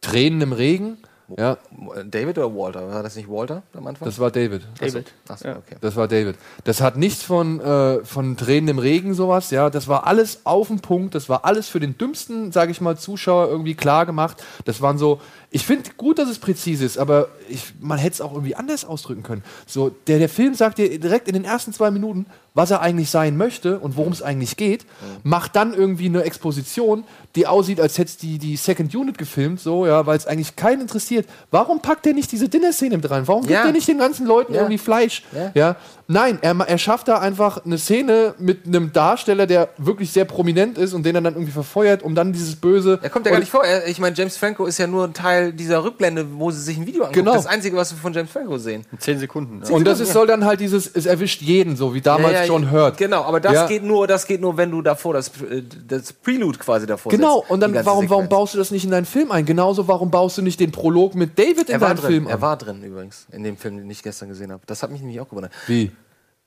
Tränen 0.00 0.40
im 0.40 0.52
Regen. 0.52 0.98
Ja, 1.38 1.56
David 2.04 2.36
oder 2.38 2.54
Walter? 2.54 2.88
War 2.88 3.02
das 3.02 3.16
nicht 3.16 3.28
Walter 3.28 3.62
am 3.74 3.86
Anfang? 3.86 4.06
das 4.06 4.18
war 4.18 4.30
David. 4.30 4.62
David. 4.78 5.12
Achso, 5.28 5.48
okay. 5.48 5.76
Das 5.80 5.96
war 5.96 6.08
David. 6.08 6.36
Das 6.64 6.80
hat 6.80 6.96
nichts 6.96 7.22
von, 7.22 7.60
äh, 7.60 8.04
von 8.04 8.36
Tränen 8.36 8.68
im 8.68 8.78
Regen, 8.78 9.14
sowas, 9.14 9.50
ja. 9.50 9.70
Das 9.70 9.88
war 9.88 10.06
alles 10.06 10.40
auf 10.44 10.68
den 10.68 10.80
Punkt. 10.80 11.14
Das 11.14 11.28
war 11.28 11.44
alles 11.44 11.68
für 11.68 11.80
den 11.80 11.96
dümmsten, 11.96 12.52
sage 12.52 12.72
ich 12.72 12.80
mal, 12.80 12.98
Zuschauer 12.98 13.48
irgendwie 13.48 13.74
klar 13.74 14.04
gemacht. 14.04 14.42
Das 14.64 14.82
waren 14.82 14.98
so. 14.98 15.20
Ich 15.54 15.66
finde 15.66 15.90
gut, 15.98 16.18
dass 16.18 16.30
es 16.30 16.38
präzise 16.38 16.86
ist, 16.86 16.96
aber 16.96 17.28
ich, 17.46 17.74
man 17.78 17.98
hätte 17.98 18.14
es 18.14 18.20
auch 18.22 18.32
irgendwie 18.32 18.54
anders 18.54 18.86
ausdrücken 18.86 19.22
können. 19.22 19.44
So, 19.66 19.90
der, 19.90 20.18
der 20.18 20.30
Film 20.30 20.54
sagt 20.54 20.78
dir 20.78 20.98
direkt 20.98 21.28
in 21.28 21.34
den 21.34 21.44
ersten 21.44 21.74
zwei 21.74 21.90
Minuten, 21.90 22.24
was 22.54 22.70
er 22.70 22.80
eigentlich 22.82 23.10
sein 23.10 23.36
möchte 23.36 23.78
und 23.78 23.96
worum 23.96 24.12
es 24.12 24.20
eigentlich 24.22 24.56
geht, 24.56 24.84
macht 25.22 25.56
dann 25.56 25.72
irgendwie 25.74 26.06
eine 26.06 26.22
Exposition, 26.24 27.04
die 27.34 27.46
aussieht, 27.46 27.80
als 27.80 27.96
hätte 27.96 28.10
es 28.10 28.16
die, 28.18 28.38
die 28.38 28.56
Second 28.56 28.94
Unit 28.94 29.16
gefilmt, 29.16 29.58
so, 29.60 29.86
ja, 29.86 30.04
weil 30.04 30.18
es 30.18 30.26
eigentlich 30.26 30.54
keinen 30.54 30.82
interessiert. 30.82 31.26
Warum 31.50 31.80
packt 31.80 32.06
er 32.06 32.12
nicht 32.12 32.30
diese 32.30 32.48
Dinner-Szene 32.50 32.96
mit 32.96 33.10
rein? 33.10 33.26
Warum 33.26 33.42
gibt 33.42 33.54
Ja. 33.54 33.64
er 33.64 33.72
nicht 33.72 33.88
den 33.88 33.96
ganzen 33.98 34.26
Leuten 34.26 34.52
Ja. 34.52 34.60
irgendwie 34.60 34.76
Fleisch? 34.78 35.22
Ja. 35.32 35.50
Ja. 35.54 35.76
Nein, 36.08 36.38
er, 36.42 36.54
er 36.60 36.76
schafft 36.76 37.08
da 37.08 37.20
einfach 37.20 37.64
eine 37.64 37.78
Szene 37.78 38.34
mit 38.38 38.66
einem 38.66 38.92
Darsteller, 38.92 39.46
der 39.46 39.70
wirklich 39.78 40.12
sehr 40.12 40.26
prominent 40.26 40.76
ist 40.76 40.92
und 40.92 41.04
den 41.06 41.14
er 41.14 41.22
dann 41.22 41.32
irgendwie 41.32 41.52
verfeuert, 41.52 42.02
um 42.02 42.14
dann 42.14 42.34
dieses 42.34 42.56
böse. 42.56 42.98
Er 43.02 43.08
kommt 43.08 43.24
ja 43.24 43.32
gar 43.32 43.38
nicht 43.38 43.50
vor. 43.50 43.64
Er, 43.64 43.86
ich 43.88 43.98
meine, 43.98 44.14
James 44.14 44.36
Franco 44.36 44.66
ist 44.66 44.76
ja 44.76 44.86
nur 44.86 45.04
ein 45.04 45.14
Teil 45.14 45.54
dieser 45.54 45.82
Rückblende, 45.84 46.26
wo 46.34 46.50
sie 46.50 46.60
sich 46.60 46.76
ein 46.76 46.86
Video 46.86 47.04
angucken. 47.04 47.20
Genau. 47.20 47.32
Das 47.32 47.46
Einzige, 47.46 47.78
was 47.78 47.92
wir 47.92 47.98
von 47.98 48.12
James 48.12 48.30
Franco 48.30 48.58
sehen. 48.58 48.84
Zehn 48.98 49.18
Sekunden. 49.18 49.62
Ja. 49.66 49.74
Und 49.74 49.86
das 49.86 50.00
ist, 50.00 50.12
soll 50.12 50.26
dann 50.26 50.44
halt 50.44 50.60
dieses, 50.60 50.86
es 50.92 51.06
erwischt 51.06 51.40
jeden, 51.40 51.76
so 51.76 51.94
wie 51.94 52.02
damals 52.02 52.41
Ja, 52.42 52.48
John 52.52 52.70
Hurt. 52.70 52.96
Genau, 52.96 53.22
aber 53.22 53.40
das 53.40 53.52
Ja. 53.54 53.66
geht 53.66 53.82
nur, 53.82 54.06
das 54.06 54.26
geht 54.26 54.40
nur, 54.40 54.56
wenn 54.56 54.70
du 54.70 54.82
davor 54.82 55.14
das, 55.14 55.28
äh, 55.42 55.62
das 55.86 56.12
Prelude 56.12 56.58
quasi 56.58 56.86
davor 56.86 57.10
Genau, 57.10 57.38
setzt. 57.40 57.50
und 57.50 57.60
dann 57.60 57.74
warum, 57.84 58.08
warum 58.10 58.28
baust 58.28 58.54
du 58.54 58.58
das 58.58 58.70
nicht 58.70 58.84
in 58.84 58.90
deinen 58.90 59.06
Film 59.06 59.30
ein? 59.32 59.44
Genauso, 59.44 59.88
warum 59.88 60.10
baust 60.10 60.38
du 60.38 60.42
nicht 60.42 60.60
den 60.60 60.72
Prolog 60.72 61.14
mit 61.14 61.38
David 61.38 61.68
in 61.68 61.74
er 61.74 61.78
deinen 61.78 61.96
drin, 61.96 62.06
Film 62.06 62.26
Er 62.26 62.34
an? 62.36 62.40
war 62.42 62.56
drin 62.56 62.82
übrigens, 62.82 63.26
in 63.32 63.42
dem 63.44 63.56
Film, 63.56 63.78
den 63.78 63.90
ich 63.90 64.02
gestern 64.02 64.28
gesehen 64.28 64.52
habe. 64.52 64.62
Das 64.66 64.82
hat 64.82 64.90
mich 64.90 65.00
nämlich 65.00 65.20
auch 65.20 65.28
gewundert. 65.28 65.52
Wie? 65.66 65.92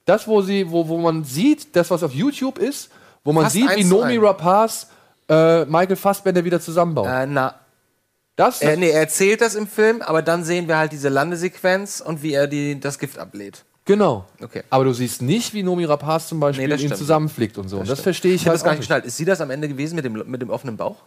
Das, 0.06 0.28
wo 0.28 0.42
sie, 0.42 0.70
wo, 0.72 0.88
wo 0.88 0.98
man 0.98 1.24
sieht, 1.24 1.76
das, 1.76 1.90
was 1.90 2.04
auf 2.04 2.14
YouTube 2.14 2.60
ist, 2.60 2.90
wo 3.24 3.34
man 3.34 3.46
Fast 3.46 3.54
sieht, 3.56 3.76
wie 3.76 3.84
Nomi. 3.84 4.18
Rapaz 4.18 4.88
äh, 5.28 5.66
Michael 5.66 5.96
Fassbender 5.96 6.44
wieder 6.46 6.62
zusammenbaut. 6.62 7.08
Äh, 7.08 7.26
na, 7.26 7.56
das, 8.36 8.62
er, 8.62 8.76
nee, 8.78 8.90
er 8.90 9.00
erzählt 9.00 9.42
das 9.42 9.56
im 9.56 9.66
Film, 9.66 10.02
aber 10.04 10.22
dann 10.22 10.44
sehen 10.44 10.68
wir 10.68 10.78
halt 10.78 10.92
diese 10.92 11.10
Landesequenz 11.10 12.02
und 12.02 12.22
wie 12.22 12.34
er 12.34 12.48
die, 12.48 12.80
das 12.80 13.00
Gift 13.00 13.18
ablädt. 13.18 13.64
Genau. 13.86 14.26
Okay. 14.42 14.64
Aber 14.70 14.84
du 14.84 14.94
siehst 14.94 15.22
nicht, 15.22 15.54
wie 15.54 15.62
Nomi 15.62 15.86
Rapaz 15.86 16.28
zum 16.28 16.40
Beispiel 16.40 16.66
Nee, 16.66 16.72
das 16.72 16.82
ihn 16.82 16.88
stimmt. 16.88 16.98
zusammenflickt 16.98 17.58
und 17.60 17.70
so. 17.70 17.78
Das, 17.80 17.88
stimmt. 17.90 18.00
verstehe 18.02 18.34
ich, 18.34 18.42
Ich 18.42 18.48
habe 18.48 18.52
halt 18.52 18.56
das 18.58 18.64
gar 18.64 18.72
nicht 18.72 18.80
geschnallt. 18.80 19.06
Ist 19.06 19.18
sie 19.18 19.26
das 19.26 19.40
am 19.42 19.52
Ende 19.52 19.68
gewesen 19.68 19.96
mit 19.96 20.04
dem, 20.06 20.14
mit 20.30 20.42
dem 20.42 20.50
offenen 20.50 20.76
Bauch? 20.76 20.98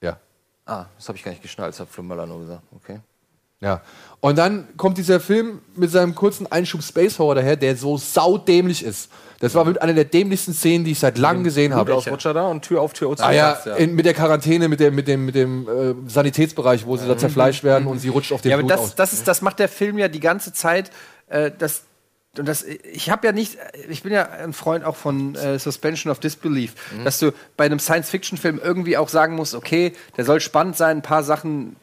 Ja. 0.00 0.18
Ah, 0.66 0.86
das 0.96 1.06
habe 1.08 1.16
ich 1.16 1.22
gar 1.24 1.30
nicht 1.30 1.42
geschnallt, 1.42 1.72
das 1.72 1.80
hat 1.80 1.88
Flo 1.88 2.02
Möller 2.02 2.26
nur 2.26 2.40
gesagt. 2.40 2.62
Okay. 2.74 2.98
Ja. 3.64 3.80
Und 4.20 4.38
dann 4.38 4.68
kommt 4.78 4.96
dieser 4.96 5.20
Film 5.20 5.60
mit 5.76 5.90
seinem 5.90 6.14
kurzen 6.14 6.50
Einschub 6.50 6.82
Space 6.82 7.18
Horror 7.18 7.34
daher, 7.34 7.56
der 7.56 7.76
so 7.76 7.98
saudämlich 7.98 8.82
ist. 8.82 9.10
Das 9.40 9.54
war 9.54 9.66
mit 9.66 9.82
einer 9.82 9.92
der 9.92 10.06
dämlichsten 10.06 10.54
Szenen, 10.54 10.86
die 10.86 10.92
ich 10.92 10.98
seit 10.98 11.18
langem 11.18 11.44
gesehen 11.44 11.74
habe. 11.74 11.84
Blutausrutscher 11.84 12.32
da 12.32 12.46
und 12.46 12.62
Tür 12.62 12.80
auf 12.80 12.94
Tür 12.94 13.08
auf 13.08 13.20
Ah 13.20 13.32
ja, 13.32 13.52
in, 13.76 13.94
mit 13.94 14.06
der 14.06 14.14
Quarantäne, 14.14 14.68
mit 14.68 14.80
dem, 14.80 14.94
mit 14.94 15.08
dem, 15.08 15.26
mit 15.26 15.34
dem 15.34 15.68
äh, 15.68 16.10
Sanitätsbereich, 16.10 16.86
wo 16.86 16.96
sie 16.96 17.06
da 17.06 17.18
zerfleischt 17.18 17.64
werden 17.64 17.86
und 17.86 17.98
sie 17.98 18.08
rutscht 18.08 18.32
auf 18.32 18.40
den 18.40 18.50
Ja, 18.50 18.56
aber 18.56 18.62
Blut 18.62 18.70
das, 18.70 18.80
aus. 18.80 18.94
das, 18.94 19.12
ist, 19.12 19.28
das 19.28 19.42
macht 19.42 19.58
der 19.58 19.68
Film 19.68 19.98
ja 19.98 20.08
die 20.08 20.20
ganze 20.20 20.54
Zeit. 20.54 20.90
Äh, 21.26 21.50
das, 21.58 21.82
und 22.38 22.48
das, 22.48 22.64
ich 22.64 23.10
habe 23.10 23.26
ja 23.26 23.32
nicht, 23.32 23.58
ich 23.90 24.02
bin 24.02 24.12
ja 24.12 24.26
ein 24.30 24.54
Freund 24.54 24.84
auch 24.86 24.96
von 24.96 25.34
äh, 25.34 25.58
Suspension 25.58 26.10
of 26.10 26.18
Disbelief, 26.18 26.72
dass 27.04 27.18
du 27.18 27.32
bei 27.58 27.66
einem 27.66 27.78
Science-Fiction-Film 27.78 28.58
irgendwie 28.64 28.96
auch 28.96 29.10
sagen 29.10 29.36
musst, 29.36 29.54
okay, 29.54 29.92
der 30.16 30.24
soll 30.24 30.40
spannend 30.40 30.78
sein, 30.78 30.96
ein 30.96 31.02
paar 31.02 31.22
Sachen 31.22 31.76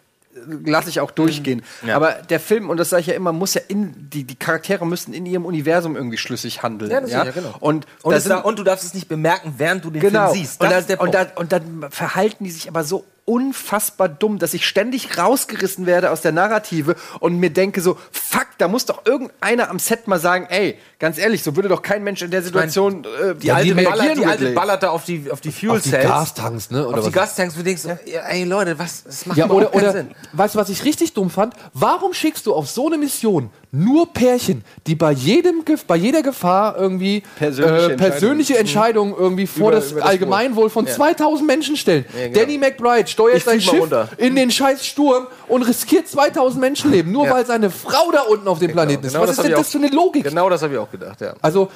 lasse 0.65 0.89
ich 0.89 0.99
auch 0.99 1.11
durchgehen. 1.11 1.61
Aber 1.91 2.13
der 2.13 2.39
Film, 2.39 2.69
und 2.69 2.77
das 2.77 2.89
sage 2.89 3.01
ich 3.01 3.07
ja 3.07 3.13
immer, 3.13 3.32
muss 3.34 3.53
ja 3.53 3.61
in, 3.67 3.93
die, 4.09 4.23
die 4.23 4.36
Charaktere 4.36 4.86
müssen 4.88 5.13
in 5.13 5.25
ihrem 5.25 5.45
Universum 5.45 5.95
irgendwie 5.95 6.17
schlüssig 6.17 6.63
handeln. 6.63 6.89
Ja, 6.91 7.01
das 7.01 7.09
sicher, 7.11 7.32
genau. 7.32 7.55
Und, 7.59 7.86
Und, 8.01 8.13
da 8.13 8.19
sind- 8.19 8.29
da, 8.32 8.39
und 8.39 8.57
du 8.59 8.63
darfst 8.63 8.86
es 8.86 8.93
nicht 8.93 9.07
bemerken, 9.07 9.53
während 9.57 9.84
du 9.86 9.89
den 9.91 10.01
Genau. 10.01 10.32
Film 10.32 10.39
siehst. 10.43 10.61
und, 10.61 10.71
Das 10.71 10.82
ist 10.82 10.89
der 10.89 11.01
und, 11.01 11.13
dann, 11.13 11.27
und 11.36 11.51
dann 11.51 11.86
verhalten 11.89 12.43
die 12.43 12.51
sich 12.51 12.67
aber 12.67 12.84
so 12.84 13.05
unfassbar 13.32 14.09
dumm, 14.09 14.39
dass 14.39 14.53
ich 14.53 14.65
ständig 14.67 15.17
rausgerissen 15.17 15.86
werde 15.86 16.11
aus 16.11 16.19
der 16.21 16.34
Narrative 16.34 16.95
und 17.21 17.38
mir 17.38 17.49
denke 17.49 17.79
so, 17.79 17.97
fuck, 18.11 18.47
da 18.57 18.67
muss 18.67 18.86
doch 18.86 19.05
irgendeiner 19.05 19.69
am 19.69 19.79
Set 19.79 20.07
mal 20.07 20.19
sagen, 20.19 20.47
ey, 20.49 20.77
ganz 20.99 21.17
ehrlich, 21.17 21.41
so 21.41 21.55
würde 21.55 21.69
doch 21.69 21.82
kein 21.82 22.03
Mensch 22.03 22.21
in 22.21 22.29
der 22.29 22.41
Situation 22.43 23.05
äh, 23.05 23.34
die 23.36 23.51
alte, 23.51 23.75
reagieren, 23.75 23.97
ballert, 23.97 24.17
die 24.17 24.25
alte 24.25 24.51
ballert 24.51 24.84
da 24.84 24.89
auf 24.89 25.05
die, 25.05 25.32
auf 25.32 25.39
die 25.39 25.51
Fuel 25.51 25.77
auf 25.77 25.82
die 25.82 25.89
Cells. 25.91 26.05
Gastanks, 26.07 26.71
ne? 26.71 26.86
Oder 26.86 26.99
auf 26.99 27.05
die? 27.05 27.11
Gastanks, 27.11 27.55
wo 27.55 27.59
du 27.59 27.63
denkst, 27.63 27.84
ja, 28.05 28.19
ey 28.27 28.43
Leute, 28.43 28.77
was, 28.77 29.03
das 29.05 29.25
macht 29.25 29.38
Ja, 29.38 29.49
oder, 29.49 29.67
keinen 29.67 29.82
oder 29.82 29.91
Sinn. 29.93 30.11
weißt 30.34 30.55
du, 30.55 30.59
was 30.59 30.69
ich 30.69 30.84
richtig 30.84 31.13
dumm 31.13 31.29
fand? 31.29 31.53
Warum 31.73 32.13
schickst 32.13 32.45
du 32.45 32.53
auf 32.53 32.69
so 32.69 32.88
eine 32.88 32.97
Mission 32.97 33.49
nur 33.74 34.11
Pärchen, 34.13 34.63
die 34.86 34.95
bei 34.95 35.11
jedem 35.11 35.63
bei 35.88 35.95
jeder 35.95 36.22
Gefahr 36.22 36.76
irgendwie 36.78 37.24
Persönliche 37.38 37.93
äh, 37.93 37.95
persönliche 37.97 38.57
Entscheidungen 38.57 39.13
irgendwie 39.17 39.47
vor 39.47 39.69
Über- 39.69 39.80
das 39.80 39.91
über 39.91 40.01
das 40.01 40.09
Allgemeinwohl 40.09 40.69
von 40.69 40.86
2000 40.88 41.47
Menschen 41.47 41.78
stellen? 41.78 42.05
genau. 42.13 42.38
Danny 42.39 42.57
McBride 42.57 43.07
steuert 43.07 43.38
Ich 43.38 43.43
sein 43.45 43.61
Schiff 43.61 43.80
runter. 43.80 44.09
in 44.17 44.36
den 44.36 44.51
scheiß 44.51 44.86
Sturm 44.86 45.28
und 45.47 45.63
riskiert 45.63 46.07
2000 46.07 46.59
Menschenleben, 46.59 47.11
nur 47.11 47.26
Ja. 47.28 47.34
weil 47.36 47.45
seine 47.45 47.69
Frau 47.69 48.11
da 48.11 48.22
unten 48.24 48.47
auf 48.47 48.59
dem 48.59 48.72
Planeten 48.72 49.05
ist. 49.05 49.13
genau 49.13 49.24
Was 49.24 49.32
ist 49.32 49.43
denn 49.43 49.51
das 49.51 49.59
auch- 49.61 49.65
für 49.65 49.78
eine 49.78 49.88
Logik? 49.89 50.24
Genau 50.26 50.49
das 50.49 50.61
habe 50.61 50.74
ich 50.74 50.80
auch 50.80 50.91
gedacht, 50.91 51.22
ja. 51.22 51.34
Also 51.41 51.69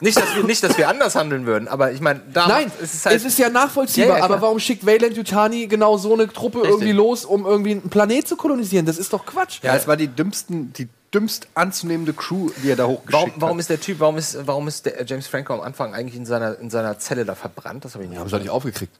Nicht 0.00 0.16
dass, 0.16 0.34
wir, 0.34 0.42
nicht, 0.44 0.62
dass 0.64 0.76
wir 0.78 0.88
anders 0.88 1.14
handeln 1.14 1.46
würden, 1.46 1.68
aber 1.68 1.92
ich 1.92 2.00
meine, 2.00 2.22
da 2.32 2.48
Nein, 2.48 2.72
es 2.82 2.94
ist 2.94 3.06
halt. 3.06 3.38
ja 3.38 3.50
nachvollziehbar, 3.50 4.10
Ja, 4.12 4.18
ja, 4.18 4.24
aber 4.24 4.40
warum 4.42 4.58
schickt 4.58 4.84
Wayland 4.86 5.16
Yutani 5.16 5.66
genau 5.68 5.96
so 5.98 6.14
eine 6.14 6.26
Truppe 6.32 6.62
irgendwie 6.64 6.90
los, 6.92 7.24
um 7.24 7.44
irgendwie 7.46 7.72
einen 7.72 7.90
Planet 7.90 8.26
zu 8.26 8.34
kolonisieren? 8.36 8.84
Das 8.86 8.98
ist 8.98 9.12
doch 9.12 9.24
Quatsch. 9.26 9.58
Ja, 9.62 9.76
es 9.76 9.86
war 9.86 9.96
die 9.96 10.08
dümmsten, 10.08 10.72
die 10.72 10.88
dümmst 11.14 11.48
anzunehmende 11.54 12.12
Crew, 12.12 12.50
die 12.62 12.70
er 12.70 12.76
da 12.76 12.86
hochgeschickt 12.86 13.12
warum, 13.12 13.32
warum 13.36 13.56
hat. 13.56 13.60
ist 13.60 13.70
der 13.70 13.80
Typ, 13.80 14.00
warum 14.00 14.16
ist, 14.16 14.46
warum 14.46 14.68
ist 14.68 14.86
der 14.86 15.04
James 15.04 15.26
Franco 15.26 15.54
am 15.54 15.60
Anfang 15.60 15.94
eigentlich 15.94 16.16
in 16.16 16.26
seiner, 16.26 16.58
in 16.58 16.70
seiner 16.70 16.98
Zelle 16.98 17.24
da 17.24 17.34
verbrannt? 17.34 17.84
Das 17.84 17.94
habe 17.94 18.04
ich 18.04 18.10
nicht. 18.10 18.18
Haben 18.18 18.28
sie 18.28 18.32
doch 18.32 18.40
nicht 18.40 18.50
aufgekriegt. 18.50 18.94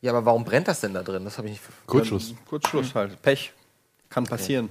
Ja, 0.00 0.12
aber 0.12 0.24
warum 0.24 0.44
brennt 0.44 0.68
das 0.68 0.80
denn 0.80 0.94
da 0.94 1.02
drin? 1.02 1.24
Das 1.24 1.38
habe 1.38 1.48
ich 1.48 1.54
nicht. 1.54 1.64
Kurzschluss. 1.86 2.34
Kurzschluss 2.48 2.94
halt. 2.94 3.20
Pech. 3.22 3.52
Kann 4.10 4.24
passieren. 4.24 4.70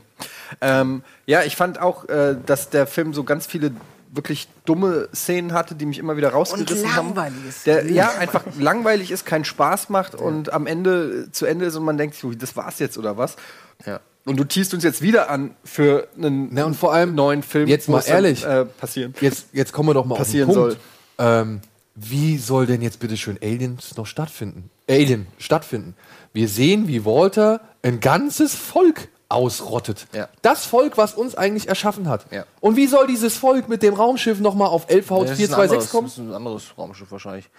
Ähm, 0.61 1.03
ja, 1.27 1.43
ich 1.43 1.55
fand 1.55 1.79
auch, 1.79 2.09
äh, 2.09 2.35
dass 2.43 2.69
der 2.69 2.88
Film 2.88 3.13
so 3.13 3.23
ganz 3.23 3.45
viele 3.45 3.71
wirklich 4.09 4.47
dumme 4.65 5.09
Szenen 5.13 5.53
hatte, 5.53 5.75
die 5.75 5.85
mich 5.85 5.99
immer 5.99 6.17
wieder 6.17 6.29
rausgerissen 6.29 6.95
haben. 6.95 7.09
langweiliges. 7.09 7.63
Der, 7.63 7.85
ja, 7.91 8.09
einfach 8.17 8.43
langweilig 8.57 9.11
ist, 9.11 9.25
keinen 9.25 9.45
Spaß 9.45 9.89
macht 9.89 10.15
und 10.15 10.51
am 10.53 10.65
Ende 10.65 11.27
äh, 11.27 11.31
zu 11.31 11.45
Ende 11.45 11.65
ist 11.65 11.75
und 11.75 11.83
man 11.83 11.97
denkt, 11.97 12.21
"Ui, 12.23 12.35
das 12.35 12.55
war's 12.55 12.79
jetzt 12.79 12.97
oder 12.97 13.17
was? 13.17 13.35
Ja. 13.85 13.99
Und 14.28 14.38
du 14.38 14.43
tiest 14.43 14.73
uns 14.73 14.84
jetzt 14.84 15.01
wieder 15.01 15.30
an 15.30 15.55
für 15.63 16.07
einen 16.17 16.49
Na, 16.51 16.65
und 16.65 16.75
vor 16.75 16.93
allem, 16.93 17.15
neuen 17.15 17.41
Film. 17.43 17.67
jetzt 17.67 17.88
mal 17.89 17.99
es 17.99 18.05
dann, 18.05 18.15
ehrlich. 18.15 18.45
äh, 18.45 18.65
passieren. 18.65 19.13
Jetzt, 19.21 19.47
jetzt 19.53 19.71
kommen 19.71 19.89
wir 19.89 19.93
doch 19.93 20.05
mal 20.05 20.15
Passieren 20.15 20.49
auf 20.49 20.55
den 20.55 20.61
Punkt. 20.63 20.78
Ähm, 21.17 21.61
wie 21.95 22.38
soll 22.38 22.65
denn 22.67 22.82
jetzt 22.82 22.99
bitte 22.99 23.17
schön 23.17 23.39
Aliens 23.41 23.95
noch 23.97 24.05
stattfinden? 24.05 24.69
Alien 24.89 25.28
stattfinden. 25.39 25.95
Wir 26.34 26.47
sehen, 26.47 26.88
wie 26.88 27.05
Walter 27.05 27.61
ein 27.82 27.99
ganzes 27.99 28.53
Volk 28.53 29.07
ausrottet. 29.30 30.05
Ja. 30.13 30.30
Das 30.41 30.65
Volk, 30.65 30.97
was 30.97 31.13
uns 31.15 31.36
eigentlich 31.36 31.67
erschaffen 31.67 32.07
hat. 32.07 32.25
Ja. 32.32 32.45
Und 32.61 32.75
wie 32.75 32.88
soll 32.88 33.07
dieses 33.07 33.36
Volk 33.36 33.67
mit 33.67 33.82
dem 33.84 33.93
Raumschiff 33.93 34.39
noch 34.39 34.55
mal 34.55 34.67
auf 34.67 34.89
LV 34.89 35.07
Das 35.09 35.23
ist 35.23 35.30
ein 35.32 35.36
426 35.38 35.71
anderes- 35.71 35.89
kommen? 35.91 36.07
Das 36.07 36.13
ist 36.17 36.19
ein 36.23 36.34
anderes 36.34 36.63
Raumschiff 36.78 37.11
wahrscheinlich. 37.11 37.49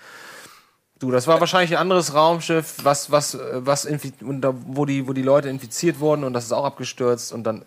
Du, 0.98 1.12
das 1.12 1.26
war 1.28 1.38
wahrscheinlich 1.38 1.72
ein 1.72 1.80
anderes 1.80 2.12
Raumschiff, 2.14 2.76
was, 2.82 3.10
was, 3.10 3.38
was 3.52 3.86
da, 4.20 4.54
wo, 4.66 4.84
die, 4.84 5.06
wo 5.06 5.12
die 5.12 5.22
Leute 5.22 5.48
infiziert 5.48 6.00
wurden 6.00 6.24
und 6.24 6.32
das 6.32 6.44
ist 6.44 6.52
auch 6.52 6.64
abgestürzt 6.64 7.32
und 7.32 7.44
dann. 7.44 7.64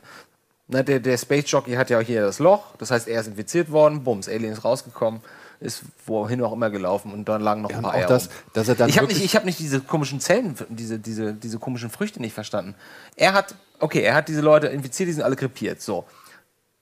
Na, 0.68 0.84
der, 0.84 1.02
der 1.02 1.18
Space 1.18 1.52
Jockey 1.52 1.74
hat 1.74 1.90
ja 1.90 1.99
hier 1.99 2.22
das 2.22 2.40
Loch, 2.40 2.76
das 2.78 2.91
heißt, 2.91 3.10
er 3.10 3.20
ist 3.20 3.28
infiziert 3.28 3.72
worden, 3.72 4.06
bums, 4.06 4.30
Alien 4.30 4.53
ist 4.53 4.64
rausgekommen, 4.64 5.20
ist 5.60 5.84
wohin 6.06 6.41
auch 6.41 6.53
immer 6.53 6.70
gelaufen 6.70 7.12
und 7.12 7.28
dann 7.28 7.41
lagen 7.41 7.62
noch 7.62 7.72
ein 7.72 7.78
und 7.78 7.84
paar 7.84 7.91
auch 7.91 7.98
Eier 7.98 8.08
das, 8.08 8.30
dann 8.53 8.88
Ich 8.88 8.98
habe 8.98 9.08
nicht, 9.08 9.22
ich 9.22 9.36
hab 9.36 9.44
nicht 9.44 9.60
diese 9.60 9.82
komischen 9.82 10.22
Zellen, 10.22 10.56
diese, 10.70 10.98
diese, 10.98 11.34
diese 11.34 11.60
komischen 11.60 11.90
Früchte 11.90 12.22
nicht 12.22 12.34
verstanden. 12.34 12.76
Er 13.18 13.34
hat, 13.34 13.53
okay, 13.80 14.02
er 14.02 14.16
hat 14.16 14.30
diese 14.30 14.40
Leute 14.40 14.68
infiziert, 14.68 15.10
die 15.10 15.14
sind 15.14 15.24
alle 15.24 15.36
krepiert, 15.36 15.82
so. 15.82 16.06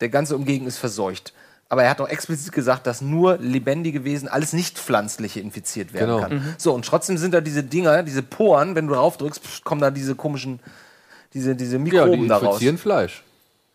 Der 0.02 0.10
ganze 0.10 0.36
Umgegend 0.36 0.68
ist 0.68 0.78
verseucht. 0.78 1.34
Aber 1.72 1.84
er 1.84 1.92
hat 1.92 2.02
auch 2.02 2.10
explizit 2.10 2.52
gesagt, 2.52 2.88
dass 2.88 3.00
nur 3.02 3.38
lebendige 3.38 4.04
Wesen, 4.04 4.28
alles 4.28 4.54
nicht-pflanzliche 4.54 5.40
infiziert 5.40 5.94
werden 5.94 6.08
Genau. 6.16 6.22
kann. 6.22 6.56
So, 6.58 6.74
und 6.74 6.84
trotzdem 6.84 7.18
sind 7.20 7.34
da 7.34 7.42
diese 7.42 7.64
Dinger, 7.64 8.02
diese 8.02 8.24
Poren, 8.24 8.74
wenn 8.76 8.88
du 8.88 8.96
draufdrückst, 8.96 9.64
kommen 9.64 9.80
da 9.80 9.92
diese 9.92 10.16
komischen, 10.16 10.60
diese, 11.36 11.56
diese 11.56 11.74
Ja, 11.78 11.80
Mikroben 11.84 12.22
die 12.24 12.28
da 12.28 12.38
raus. 12.38 12.46
infizieren 12.56 12.78
Fleisch. 12.80 13.24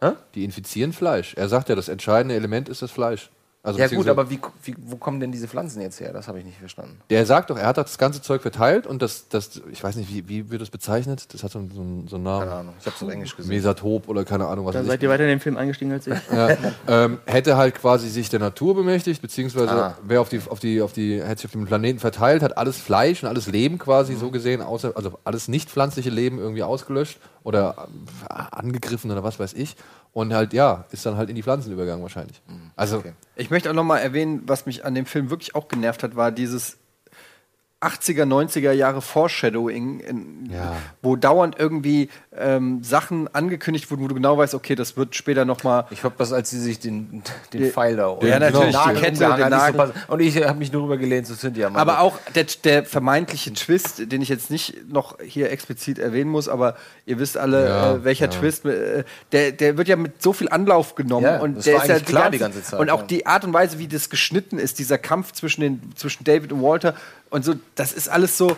Hä? 0.01 0.11
Die 0.35 0.43
infizieren 0.45 0.93
Fleisch. 0.93 1.35
Er 1.35 1.49
sagt 1.49 1.69
ja, 1.69 1.77
das 1.77 1.89
entscheidende 1.89 2.35
Element 2.35 2.69
ist 2.69 2.83
das 2.83 2.91
Fleisch. 2.91 3.31
Also 3.66 3.78
Ja 3.81 3.89
gut, 3.89 4.07
aber 4.09 4.28
wie, 4.28 4.39
wie, 4.62 4.74
wo 4.78 4.97
kommen 4.97 5.20
denn 5.20 5.32
diese 5.32 5.49
Pflanzen 5.49 5.81
jetzt 5.81 5.99
her? 5.99 6.12
Das 6.12 6.28
habe 6.28 6.39
ich 6.39 6.45
nicht 6.45 6.59
verstanden. 6.59 7.01
Der 7.09 7.24
sagt 7.24 7.49
doch, 7.49 7.57
er 7.57 7.66
hat 7.66 7.78
das 7.78 7.97
ganze 7.97 8.20
Zeug 8.20 8.43
verteilt 8.43 8.86
und 8.86 9.01
das, 9.01 9.28
das 9.31 9.62
ich 9.73 9.82
weiß 9.82 9.97
nicht, 9.97 10.11
wie, 10.12 10.28
wie 10.28 10.51
wird 10.51 10.61
das 10.61 10.69
bezeichnet? 10.69 11.32
Das 11.32 11.43
hat 11.43 11.51
so, 11.53 11.61
einen- 11.61 11.70
so, 11.70 11.81
einen- 11.81 12.07
so 12.07 12.16
einen 12.16 12.24
Namen. 12.24 12.41
Keine 12.47 12.53
Ahnung. 12.61 12.74
Ich 12.78 12.85
habe 12.85 12.95
es 12.95 13.03
auf 13.03 13.09
Englisch 13.11 13.35
gesehen. 13.35 13.49
Mesatop 13.55 14.07
oder 14.11 14.27
keine 14.27 14.47
Ahnung, 14.49 14.66
was 14.66 14.74
Da 14.74 14.81
weiß 14.81 14.86
seid 14.89 14.97
ich. 14.99 15.03
ihr 15.05 15.09
weiter 15.09 15.23
in 15.23 15.31
den 15.31 15.41
Film 15.41 15.57
eingestiegen 15.57 15.93
als 15.93 16.07
ich. 16.07 16.15
Ja, 16.31 16.57
ähm, 16.89 17.19
hätte 17.24 17.57
halt 17.57 17.74
quasi 17.77 18.11
sich 18.11 18.28
der 18.28 18.41
Natur 18.41 18.74
bemächtigt, 18.74 19.23
beziehungsweise 19.23 19.70
Ah. 19.73 19.99
wäre 20.03 20.20
auf 20.20 20.28
die, 20.28 20.41
auf 20.47 20.61
die, 20.61 20.82
auf 20.82 20.93
die, 20.93 21.23
hätte 21.23 21.36
sich 21.41 21.47
auf 21.47 21.53
den 21.53 21.65
Planeten 21.65 22.01
verteilt, 22.01 22.43
hat 22.43 22.59
alles 22.59 22.77
Fleisch 22.77 23.23
und 23.23 23.31
alles 23.31 23.47
Leben 23.47 23.78
quasi 23.78 24.12
Mhm. 24.12 24.19
so 24.19 24.31
gesehen, 24.31 24.61
außer, 24.61 24.93
also 24.95 25.19
alles 25.24 25.49
nicht 25.49 25.70
pflanzliche 25.70 26.11
Leben 26.11 26.39
irgendwie 26.39 26.62
ausgelöscht 26.62 27.19
oder 27.45 27.89
äh, 28.29 28.35
angegriffen 28.51 29.11
oder 29.12 29.23
was 29.23 29.39
weiß 29.39 29.53
ich. 29.53 29.77
Und 30.12 30.35
halt, 30.35 30.53
ja, 30.53 30.87
ist 30.91 31.07
dann 31.07 31.16
halt 31.16 31.29
in 31.29 31.37
die 31.37 31.43
Pflanzen 31.43 31.73
übergegangen 31.73 32.03
wahrscheinlich. 32.03 32.43
Mhm. 32.49 32.71
Also, 32.75 32.99
Okay. 32.99 33.12
Ich 33.37 33.51
möchte 33.51 33.71
auch 33.71 33.75
noch 33.75 33.85
mal 33.85 33.99
erwähnen, 33.99 34.43
was 34.47 34.66
mich 34.66 34.85
an 34.85 34.95
dem 34.95 35.07
Film 35.07 35.31
wirklich 35.31 35.55
auch 35.55 35.69
genervt 35.69 36.03
hat, 36.03 36.16
war 36.16 36.33
dieses 36.33 36.79
80er, 37.85 38.24
90er 38.24 38.73
Jahre 38.73 39.02
Foreshadowing, 39.02 40.01
in, 40.01 40.51
Ja. 40.52 40.73
wo 41.02 41.16
dauernd 41.16 41.56
irgendwie 41.59 42.09
ähm, 42.36 42.82
Sachen 42.82 43.32
angekündigt 43.35 43.90
wurden, 43.90 44.02
wo 44.02 44.09
du 44.09 44.15
genau 44.15 44.36
weißt, 44.39 44.55
okay, 44.55 44.74
das 44.74 44.97
wird 44.97 45.15
später 45.15 45.44
noch 45.44 45.62
mal 45.62 45.86
Ich 45.90 46.02
hoffe, 46.05 46.16
dass 46.19 46.32
als 46.32 46.51
sie 46.51 46.59
sich 46.61 46.78
den, 46.81 47.23
den 47.52 47.62
Die- 47.62 47.70
Pfeil 47.70 47.97
da 47.97 48.16
Ja, 48.23 48.39
natürlich, 48.39 48.73
Nagel 48.73 48.94
die 48.97 49.01
Kette, 49.02 49.19
den 49.36 49.51
Nagel. 49.51 49.93
so 50.06 50.12
Und 50.12 50.20
ich 50.20 50.36
habe 50.43 50.59
mich 50.59 50.73
nur 50.73 50.85
rübergelehnt 50.85 51.27
zu 51.27 51.35
Cynthia. 51.36 51.70
Mann. 51.70 51.81
Aber 51.81 52.01
auch 52.01 52.19
der, 52.35 52.47
der 52.65 52.85
vermeintliche 52.85 53.52
Twist, 53.52 54.11
den 54.11 54.20
ich 54.23 54.28
jetzt 54.28 54.51
nicht 54.51 54.90
noch 54.90 55.19
hier 55.23 55.51
explizit 55.52 55.98
erwähnen 55.98 56.31
muss, 56.31 56.48
aber 56.48 56.77
ihr 57.06 57.19
wisst 57.19 57.36
alle, 57.36 57.69
Ja, 57.69 57.93
äh, 57.94 58.05
welcher 58.05 58.27
ja. 58.27 58.31
Twist, 58.32 58.65
äh, 58.65 59.05
der, 59.32 59.52
der 59.52 59.77
wird 59.78 59.89
ja 59.89 59.97
mit 59.97 60.23
so 60.23 60.32
viel 60.32 60.48
Anlauf 60.48 60.94
genommen. 60.94 61.24
Ja, 61.24 61.40
und 61.40 61.56
das 61.59 61.65
der 61.65 61.74
war 61.77 61.82
ist 61.85 61.89
ja 61.89 61.98
klar 62.01 62.31
die 62.31 62.39
ganze 62.39 62.62
Zeit, 62.62 62.81
Und 62.81 62.90
auch 62.90 63.02
die 63.02 63.27
Art 63.27 63.44
und 63.44 63.52
Weise, 63.52 63.78
wie 63.78 63.86
das 63.89 64.11
geschnitten 64.11 64.59
ist, 64.59 64.78
dieser 64.78 64.98
Kampf 64.98 65.32
zwischen, 65.32 65.61
den, 65.61 65.93
zwischen 65.97 66.24
David 66.24 66.52
und 66.52 66.62
Walter 66.62 66.94
und 67.35 67.44
so, 67.44 67.56
das 67.74 67.93
ist 67.93 68.09
alles 68.09 68.39
so. 68.39 68.56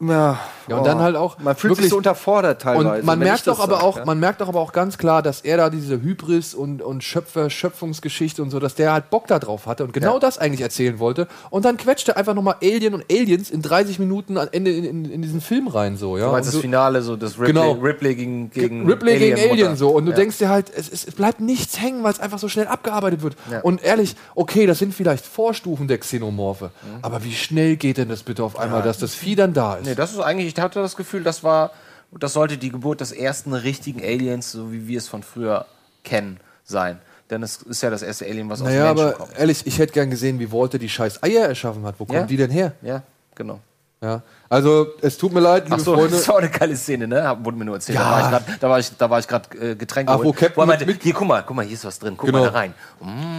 Ja, 0.00 0.38
Ja, 0.68 0.76
und 0.76 0.86
dann 0.86 1.00
halt 1.00 1.16
auch 1.16 1.38
Man 1.40 1.56
fühlt 1.56 1.74
sich 1.76 1.88
so 1.88 1.96
unterfordert 1.96 2.62
teilweise. 2.62 3.00
Und 3.00 3.04
man 3.04 3.18
merkt 3.18 3.46
doch 3.48 3.58
aber 3.58 3.76
sag, 3.76 3.82
auch, 3.82 3.96
ja. 3.96 4.04
man 4.04 4.20
merkt 4.20 4.40
doch 4.40 4.46
aber 4.48 4.60
auch 4.60 4.72
ganz 4.72 4.96
klar, 4.96 5.22
dass 5.22 5.40
er 5.40 5.56
da 5.56 5.70
diese 5.70 6.00
Hybris 6.00 6.54
und, 6.54 6.82
und 6.82 7.02
Schöpfer, 7.02 7.50
Schöpfungsgeschichte 7.50 8.40
und 8.42 8.50
so, 8.50 8.60
dass 8.60 8.76
der 8.76 8.92
halt 8.92 9.10
Bock 9.10 9.26
da 9.26 9.40
drauf 9.40 9.66
hatte 9.66 9.82
und 9.82 9.92
genau 9.92 10.14
Ja. 10.14 10.18
das 10.20 10.38
eigentlich 10.38 10.60
erzählen 10.60 11.00
wollte. 11.00 11.26
Und 11.50 11.64
dann 11.64 11.78
quetscht 11.78 12.06
er 12.08 12.16
einfach 12.16 12.34
nochmal 12.34 12.56
Alien 12.62 12.94
und 12.94 13.04
Aliens 13.10 13.50
in 13.50 13.60
30 13.60 13.98
Minuten 13.98 14.36
am 14.38 14.46
Ende 14.52 14.70
in, 14.70 14.84
in, 14.84 15.04
in 15.10 15.22
diesen 15.22 15.40
Film 15.40 15.66
rein, 15.66 15.96
so, 15.96 16.16
ja. 16.16 16.26
du 16.26 16.32
meinst 16.32 16.46
Und 16.48 16.52
das 16.52 16.54
so, 16.54 16.60
Finale, 16.60 17.02
so 17.02 17.16
das 17.16 17.32
Ripley, 17.32 17.46
Genau. 17.54 17.72
Ripley 17.72 18.14
gegen, 18.14 18.50
gegen 18.50 18.86
Ripley 18.88 19.18
gegen 19.18 19.32
Alien-Mutter. 19.34 19.52
Alien 19.64 19.76
so 19.76 19.90
und 19.90 20.06
du 20.06 20.12
denkst 20.12 20.38
dir 20.38 20.48
halt, 20.48 20.70
es, 20.72 20.88
es, 20.92 21.06
bleibt 21.06 21.40
nichts 21.40 21.80
hängen, 21.80 22.04
weil 22.04 22.12
es 22.12 22.20
einfach 22.20 22.38
so 22.38 22.48
schnell 22.48 22.68
abgearbeitet 22.68 23.22
wird. 23.22 23.34
Und 23.64 23.82
ehrlich, 23.82 24.14
okay, 24.36 24.66
das 24.66 24.78
sind 24.78 24.94
vielleicht 24.94 25.26
Vorstufen 25.26 25.88
der 25.88 25.98
Xenomorphe, 25.98 26.66
Mhm. 26.82 26.98
aber 27.02 27.24
wie 27.24 27.32
schnell 27.34 27.76
geht 27.76 27.96
denn 27.96 28.08
das 28.08 28.22
bitte 28.22 28.44
auf 28.44 28.56
einmal, 28.58 28.82
dass 28.82 28.98
das 28.98 29.14
Vieh 29.14 29.34
dann 29.34 29.54
da 29.54 29.74
ist? 29.74 29.87
Nee, 29.88 29.94
das 29.94 30.12
ist 30.12 30.20
eigentlich, 30.20 30.54
ich 30.56 30.60
hatte 30.62 30.80
das 30.80 30.96
Gefühl, 30.96 31.22
das 31.24 31.42
war, 31.42 31.70
das 32.18 32.32
sollte 32.32 32.56
die 32.58 32.70
Geburt 32.70 33.00
des 33.00 33.12
ersten 33.12 33.52
richtigen 33.54 34.00
Aliens, 34.02 34.52
so 34.52 34.72
wie 34.72 34.86
wir 34.88 34.98
es 34.98 35.08
von 35.08 35.22
früher 35.22 35.66
kennen, 36.04 36.38
sein. 36.64 36.98
Denn 37.30 37.42
es 37.42 37.56
ist 37.62 37.82
ja 37.82 37.90
das 37.90 38.02
erste 38.02 38.24
Alien, 38.24 38.48
was 38.48 38.60
naja, 38.62 38.90
aus 38.90 38.96
Menschen 38.96 39.04
aber 39.08 39.18
kommt. 39.26 39.38
ehrlich, 39.38 39.66
ich 39.66 39.78
hätte 39.78 39.92
gern 39.92 40.08
gesehen, 40.10 40.38
wie 40.38 40.50
Walter 40.50 40.78
die 40.78 40.88
scheiß 40.88 41.22
Eier 41.22 41.46
erschaffen 41.46 41.84
hat. 41.84 41.96
Wo 41.98 42.06
kommen 42.06 42.20
Ja. 42.20 42.26
die 42.26 42.36
denn 42.38 42.50
her? 42.50 42.72
Ja, 42.82 43.02
genau. 43.34 43.60
Ja. 44.00 44.22
Also, 44.48 44.86
es 45.02 45.18
tut 45.18 45.32
mir 45.34 45.40
leid, 45.40 45.64
liebe 45.64 45.74
Ach 45.74 45.80
so, 45.80 45.94
Freunde. 45.94 46.10
das 46.16 46.28
war 46.28 46.38
eine 46.38 46.48
geile 46.48 46.76
Szene, 46.76 47.08
ne? 47.08 47.36
Wurde 47.42 47.58
mir 47.58 47.64
nur 47.64 47.74
erzählt. 47.74 47.98
Ja. 47.98 48.04
Da 48.04 48.10
war 48.12 48.20
ich 48.20 48.30
grad- 48.30 48.62
Da 48.62 48.70
war 48.70 48.78
ich, 48.78 48.96
da 48.96 49.10
war 49.10 49.18
ich 49.18 49.26
gerade 49.28 49.58
äh, 49.72 49.74
Getränke 49.74 50.12
Ach, 50.12 50.20
wo. 50.22 50.32
Captain 50.32 50.56
Wo 50.56 50.60
mit- 50.60 50.68
meinte, 50.68 50.86
mit- 50.86 51.02
hier, 51.02 51.12
guck 51.12 51.26
mal, 51.26 51.42
guck 51.44 51.56
mal, 51.56 51.64
hier 51.66 51.74
ist 51.74 51.84
was 51.84 51.98
drin. 51.98 52.14
Guck 52.16 52.26
Genau. 52.26 52.38
mal 52.38 52.44
da 52.46 52.52
rein. 52.52 52.74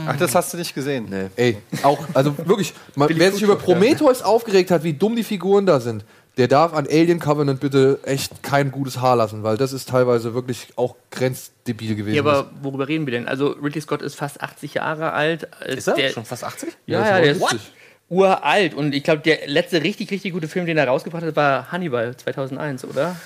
Ach, 0.06 0.18
das 0.18 0.36
hast 0.36 0.54
du 0.54 0.58
nicht 0.58 0.76
gesehen. 0.76 1.08
Nee. 1.10 1.28
Ey, 1.38 1.58
auch, 1.82 1.98
also 2.14 2.38
wirklich, 2.46 2.74
man, 2.96 3.08
wer 3.10 3.32
sich 3.32 3.42
über 3.42 3.56
Prometheus 3.56 4.22
aufgeregt 4.22 4.70
hat, 4.70 4.84
wie 4.84 4.92
dumm 4.94 5.16
die 5.16 5.24
Figuren 5.24 5.66
da 5.66 5.80
sind, 5.80 6.04
der 6.40 6.48
darf 6.48 6.74
an 6.74 6.88
Alien 6.88 7.20
Covenant 7.20 7.60
bitte 7.60 8.00
echt 8.04 8.42
kein 8.44 8.72
gutes 8.72 9.02
Haar 9.02 9.18
lassen, 9.18 9.44
weil 9.44 9.58
das 9.58 9.74
ist 9.74 9.90
teilweise 9.90 10.34
wirklich 10.34 10.70
auch 10.78 10.96
grenzdebil 11.12 11.96
gewesen. 11.96 12.16
Ja, 12.16 12.22
aber 12.22 12.50
worüber 12.62 12.88
reden 12.88 13.06
wir 13.06 13.12
denn? 13.12 13.28
Also 13.28 13.50
Ridley 13.50 13.82
Scott 13.82 14.02
ist 14.02 14.16
fast 14.16 14.42
80 14.42 14.76
Jahre 14.76 15.12
alt. 15.12 15.50
Äh, 15.66 15.76
Ist 15.76 15.88
er? 15.88 15.96
Der, 15.96 16.10
Schon 16.12 16.24
fast 16.24 16.46
80? 16.46 16.70
ja, 16.86 17.02
Ja, 17.02 17.06
ja, 17.08 17.22
der 17.22 17.32
ist 17.34 17.42
79. 17.42 17.74
uralt. 18.08 18.74
Und 18.74 18.96
ich 18.96 19.04
glaube, 19.04 19.22
der 19.22 19.48
letzte 19.48 19.84
richtig, 19.84 20.10
richtig 20.12 20.32
gute 20.32 20.48
Film, 20.48 20.66
den 20.66 20.78
er 20.78 20.88
rausgebracht 20.88 21.24
hat, 21.24 21.36
war 21.36 21.74
Hannibal 21.74 22.16
2001, 22.16 22.86
oder? 22.86 23.18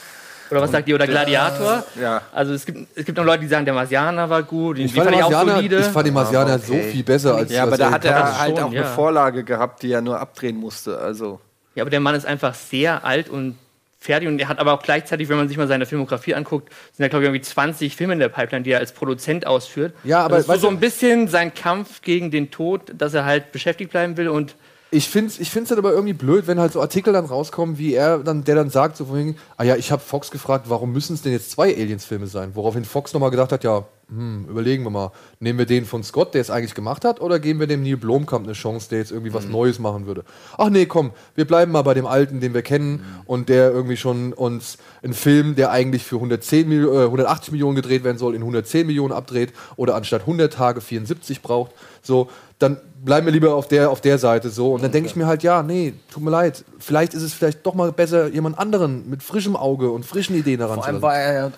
Oder 0.49 0.61
was 0.61 0.71
sagt 0.71 0.87
ihr? 0.87 0.95
Oder 0.95 1.05
Gladiator? 1.05 1.83
Ja. 2.01 2.23
Also 2.31 2.53
es 2.53 2.65
gibt, 2.65 2.87
es 2.95 3.05
gibt 3.05 3.17
noch 3.17 3.25
Leute, 3.25 3.41
die 3.41 3.47
sagen, 3.47 3.65
der 3.65 3.75
Marsianer 3.75 4.27
war 4.27 4.41
gut. 4.41 4.77
Den 4.77 4.85
ich, 4.85 4.93
fand 4.93 5.05
fand 5.05 5.17
ich 5.17 5.23
auch 5.23 5.29
Marsianer, 5.29 5.55
solide. 5.55 5.79
ich 5.79 5.85
fand 5.85 6.07
die 6.07 6.11
Marsianer 6.11 6.59
so 6.59 6.73
okay. 6.73 6.91
viel 6.91 7.03
besser 7.03 7.35
als 7.35 7.51
Ja, 7.51 7.61
aber 7.63 7.73
als 7.73 7.79
da 7.79 7.91
hat 7.91 8.05
er 8.05 8.39
halt 8.39 8.57
schon, 8.57 8.65
auch 8.65 8.73
ja. 8.73 8.81
eine 8.81 8.89
Vorlage 8.89 9.43
gehabt, 9.43 9.83
die 9.83 9.91
er 9.91 10.01
nur 10.01 10.19
abdrehen 10.19 10.57
musste. 10.57 10.97
Also. 10.97 11.39
Ja, 11.75 11.83
aber 11.83 11.89
der 11.89 11.99
Mann 11.99 12.15
ist 12.15 12.25
einfach 12.25 12.53
sehr 12.53 13.03
alt 13.05 13.29
und 13.29 13.57
fertig 13.99 14.27
und 14.27 14.37
er 14.37 14.49
hat 14.49 14.59
aber 14.59 14.73
auch 14.73 14.83
gleichzeitig, 14.83 15.29
wenn 15.29 15.37
man 15.37 15.47
sich 15.47 15.57
mal 15.57 15.67
seine 15.67 15.85
Filmografie 15.85 16.35
anguckt, 16.35 16.69
sind 16.91 17.03
da 17.03 17.07
glaube 17.07 17.23
ich 17.23 17.27
irgendwie 17.29 17.41
20 17.41 17.95
Filme 17.95 18.13
in 18.13 18.19
der 18.19 18.29
Pipeline, 18.29 18.63
die 18.63 18.71
er 18.71 18.79
als 18.79 18.91
Produzent 18.91 19.47
ausführt. 19.47 19.93
Ja, 20.03 20.25
aber 20.25 20.35
das 20.35 20.47
ist 20.47 20.53
so, 20.55 20.59
so 20.59 20.67
ein 20.67 20.79
bisschen 20.79 21.29
sein 21.29 21.53
Kampf 21.53 22.01
gegen 22.01 22.29
den 22.29 22.51
Tod, 22.51 22.91
dass 22.97 23.13
er 23.13 23.23
halt 23.23 23.51
beschäftigt 23.53 23.91
bleiben 23.91 24.17
will 24.17 24.27
und 24.27 24.55
Ich 24.93 25.09
finde 25.09 25.29
es 25.29 25.39
ich 25.39 25.49
find's 25.49 25.69
dann 25.69 25.79
aber 25.79 25.91
irgendwie 25.91 26.13
blöd, 26.13 26.45
wenn 26.45 26.59
halt 26.59 26.71
so 26.71 26.79
Artikel 26.79 27.13
dann 27.13 27.25
rauskommen, 27.25 27.79
wie 27.79 27.95
er 27.95 28.19
dann, 28.19 28.43
der 28.43 28.53
dann 28.53 28.69
sagt, 28.69 28.95
so 28.95 29.05
vorhin, 29.05 29.35
ah 29.57 29.63
ja, 29.63 29.75
ich 29.75 29.91
habe 29.91 30.03
Fox 30.03 30.29
gefragt, 30.29 30.65
warum 30.69 30.91
müssen 30.91 31.15
es 31.15 31.23
denn 31.23 31.31
jetzt 31.31 31.49
zwei 31.49 31.75
Aliens-Filme 31.75 32.27
sein? 32.27 32.51
Woraufhin 32.53 32.85
Fox 32.85 33.11
nochmal 33.11 33.31
gedacht 33.31 33.51
hat, 33.51 33.63
ja, 33.63 33.85
hm, 34.09 34.45
überlegen 34.47 34.83
wir 34.83 34.91
mal, 34.91 35.11
nehmen 35.39 35.57
wir 35.57 35.65
den 35.65 35.85
von 35.85 36.03
Scott, 36.03 36.35
der 36.35 36.41
es 36.41 36.51
eigentlich 36.51 36.75
gemacht 36.75 37.05
hat, 37.05 37.21
oder 37.21 37.39
geben 37.39 37.59
wir 37.59 37.65
dem 37.65 37.81
Neil 37.81 37.97
Blomkamp 37.97 38.45
eine 38.45 38.53
Chance, 38.53 38.89
der 38.89 38.99
jetzt 38.99 39.11
irgendwie 39.11 39.33
was 39.33 39.47
Neues 39.47 39.79
machen 39.79 40.05
würde? 40.05 40.25
Ach 40.57 40.69
nee, 40.69 40.85
komm, 40.85 41.11
wir 41.33 41.45
bleiben 41.45 41.71
mal 41.71 41.81
bei 41.81 41.95
dem 41.95 42.05
Alten, 42.05 42.39
den 42.39 42.53
wir 42.53 42.61
kennen 42.61 43.03
und 43.25 43.49
der 43.49 43.71
irgendwie 43.71 43.97
schon 43.97 44.31
uns 44.33 44.77
einen 45.01 45.13
Film, 45.13 45.55
der 45.55 45.71
eigentlich 45.71 46.03
für 46.03 46.17
110 46.17 46.69
Mil 46.69 46.87
äh, 46.87 47.05
180 47.05 47.53
Millionen 47.53 47.75
gedreht 47.75 48.03
werden 48.03 48.19
soll, 48.19 48.35
in 48.35 48.41
110 48.41 48.85
Millionen 48.85 49.13
abdreht 49.13 49.53
oder 49.75 49.95
anstatt 49.95 50.21
100 50.21 50.53
Tage 50.53 50.81
74 50.81 51.41
braucht, 51.41 51.71
so, 52.03 52.29
dann 52.63 52.77
bleiben 53.03 53.25
wir 53.25 53.33
lieber 53.33 53.53
auf 53.53 53.67
der, 53.67 53.89
auf 53.89 54.01
der 54.01 54.17
Seite 54.17 54.49
so. 54.49 54.73
Und 54.73 54.83
dann 54.83 54.91
denke 54.91 55.09
ich 55.09 55.15
mir 55.15 55.27
halt, 55.27 55.43
ja, 55.43 55.61
nee, 55.61 55.93
tut 56.09 56.23
mir 56.23 56.31
leid. 56.31 56.63
Vielleicht 56.79 57.13
ist 57.13 57.21
es 57.21 57.33
vielleicht 57.33 57.65
doch 57.65 57.73
mal 57.73 57.91
besser, 57.91 58.27
jemand 58.27 58.57
anderen 58.57 59.09
mit 59.09 59.21
frischem 59.21 59.55
Auge 59.55 59.91
und 59.91 60.05
frischen 60.05 60.35
Ideen 60.35 60.59
daran 60.59 60.75
Vor 60.75 60.83
zu 60.83 60.87
allem 60.87 61.01
lassen. 61.01 61.03
war 61.03 61.17
er 61.17 61.51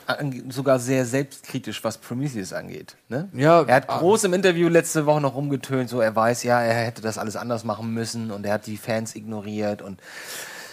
sogar 0.49 0.79
sehr 0.79 1.05
selbstkritisch, 1.05 1.83
was 1.83 1.99
Prometheus 1.99 2.51
angeht. 2.51 2.95
Ne? 3.09 3.29
Ja, 3.33 3.61
er 3.61 3.75
hat 3.75 3.87
groß 3.87 4.23
im 4.25 4.33
Interview 4.33 4.67
letzte 4.67 5.05
Woche 5.05 5.21
noch 5.21 5.35
rumgetönt, 5.35 5.89
so 5.89 6.01
er 6.01 6.15
weiß 6.15 6.43
ja, 6.43 6.59
er 6.61 6.73
hätte 6.73 7.01
das 7.01 7.17
alles 7.17 7.35
anders 7.35 7.63
machen 7.63 7.93
müssen 7.93 8.31
und 8.31 8.45
er 8.45 8.53
hat 8.53 8.65
die 8.65 8.77
Fans 8.77 9.15
ignoriert 9.15 9.81
und 9.81 9.99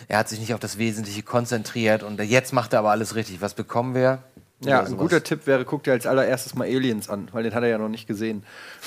er 0.09 0.19
hat 0.19 0.29
sich 0.29 0.41
nicht 0.41 0.55
auf 0.55 0.61
das 0.61 0.79
Wesentliche 0.79 1.23
konzentriert 1.23 2.03
und 2.03 2.21
jetzt 2.21 2.53
macht 2.53 2.73
er 2.73 2.81
aber 2.81 2.91
alles 2.91 3.15
richtig. 3.15 3.41
Was 3.41 3.55
bekommen 3.55 3.95
wir? 3.95 4.21
Ja, 4.65 4.81
ein 4.81 4.87
sowas. 4.87 4.99
guter 5.01 5.23
Tipp 5.23 5.47
wäre, 5.47 5.65
guck 5.65 5.83
dir 5.83 5.93
als 5.93 6.07
allererstes 6.07 6.55
mal 6.55 6.65
Aliens 6.65 7.09
an, 7.09 7.29
weil 7.33 7.43
den 7.43 7.55
hat 7.55 7.63
er 7.63 7.69
ja 7.69 7.79
noch 7.79 7.89
nicht 7.89 8.07
gesehen. 8.07 8.43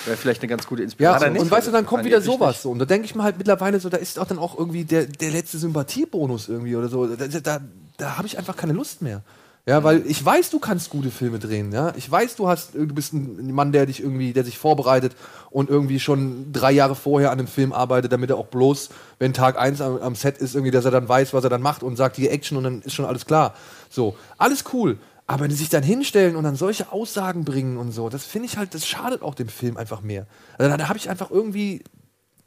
Wäre 0.06 0.18
vielleicht 0.18 0.42
eine 0.42 0.50
ganz 0.50 0.68
gute 0.68 0.82
Ja, 0.82 0.86
Inspiration. 0.86 1.32
und, 1.32 1.40
und 1.40 1.52
weißt 1.52 1.68
du, 1.68 1.72
dann 1.72 1.86
kommt 1.86 2.06
wieder 2.06 2.22
sowas 2.22 2.62
so. 2.62 2.72
Und 2.72 2.80
da 2.80 2.86
denke 2.86 3.06
ich 3.06 3.16
mir 3.16 3.24
halt 3.24 3.38
mittlerweile 3.38 3.80
so, 3.80 3.90
da 3.90 3.98
ist 3.98 4.20
auch 4.20 4.28
dann 4.28 4.40
auch 4.40 4.58
irgendwie 4.58 4.86
der, 4.86 5.06
der 5.06 5.32
letzte 5.32 5.58
Sympathiebonus 5.58 6.50
irgendwie 6.50 6.76
oder 6.76 6.88
so. 6.88 7.08
Da, 7.08 7.28
da, 7.28 7.60
da 7.98 8.18
habe 8.18 8.28
ich 8.28 8.38
einfach 8.38 8.56
keine 8.56 8.74
Lust 8.74 9.02
mehr. 9.02 9.22
Ja, 9.68 9.84
weil 9.84 10.04
ich 10.06 10.24
weiß, 10.24 10.52
du 10.52 10.60
kannst 10.60 10.92
gute 10.92 11.10
Filme 11.10 11.40
drehen, 11.40 11.72
ja. 11.72 11.92
Ich 11.98 12.10
weiß, 12.12 12.36
du 12.36 12.48
hast, 12.48 12.76
du 12.76 12.86
bist 12.86 13.14
ein 13.14 13.52
Mann, 13.52 13.72
der 13.72 13.88
dich 13.88 14.00
irgendwie, 14.00 14.32
der 14.32 14.44
sich 14.44 14.60
vorbereitet 14.60 15.16
und 15.50 15.72
irgendwie 15.72 16.00
schon 16.00 16.54
drei 16.54 16.72
Jahre 16.72 16.94
vorher 16.94 17.32
an 17.32 17.40
einem 17.40 17.48
Film 17.48 17.74
arbeitet, 17.74 18.12
damit 18.12 18.30
er 18.30 18.38
auch 18.38 18.46
bloß, 18.46 18.90
wenn 19.18 19.34
Tag 19.34 19.58
eins 19.58 19.82
am, 19.82 19.98
am 19.98 20.14
Set 20.14 20.38
ist, 20.38 20.54
irgendwie, 20.54 20.70
dass 20.70 20.86
er 20.86 20.92
dann 20.92 21.10
weiß, 21.10 21.34
was 21.34 21.44
er 21.44 21.50
dann 21.50 21.64
macht 21.64 21.82
und 21.82 21.96
sagt 21.96 22.18
die 22.18 22.30
Action 22.30 22.60
und 22.60 22.64
dann 22.64 22.82
ist 22.84 22.94
schon 22.94 23.06
alles 23.06 23.26
klar. 23.26 23.56
So, 23.90 24.16
alles 24.38 24.66
cool. 24.72 25.00
Aber 25.28 25.50
sich 25.50 25.70
dann 25.70 25.82
hinstellen 25.82 26.36
und 26.36 26.44
dann 26.44 26.56
solche 26.56 26.92
Aussagen 26.92 27.46
bringen 27.46 27.78
und 27.78 27.92
so, 27.92 28.10
das 28.10 28.26
finde 28.26 28.48
ich 28.48 28.58
halt, 28.58 28.76
das 28.76 28.88
schadet 28.88 29.24
auch 29.24 29.34
dem 29.34 29.48
Film 29.48 29.76
einfach 29.76 30.02
mehr. 30.02 30.28
Also 30.58 30.70
da, 30.70 30.78
da 30.78 30.88
habe 30.88 31.00
ich 31.00 31.10
einfach 31.10 31.32
irgendwie 31.32 31.84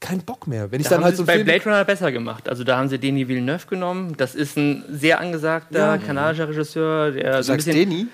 keinen 0.01 0.23
Bock 0.23 0.47
mehr. 0.47 0.71
Wenn 0.71 0.81
ich 0.81 0.87
da 0.87 0.91
dann 0.91 0.99
haben 0.99 1.05
halt 1.07 1.17
sie 1.17 1.23
so 1.23 1.27
bei 1.27 1.35
Film. 1.35 1.47
Blade 1.47 1.65
Runner 1.65 1.85
besser 1.85 2.13
gemacht. 2.13 2.49
Also 2.49 2.63
da 2.63 2.77
haben 2.77 2.89
sie 2.89 2.99
Denis 2.99 3.27
Villeneuve 3.27 3.67
genommen. 3.67 4.17
Das 4.17 4.37
ist 4.37 4.57
ein 4.57 4.85
sehr 4.91 5.19
angesagter 5.21 5.99
kanadischer 5.99 6.49
Regisseur, 6.49 7.11
der 7.11 7.39
Du 7.39 7.43
so 7.43 7.53
ein 7.53 7.59
sagst 7.59 7.67
bisschen 7.67 7.91
Deni? 7.91 8.07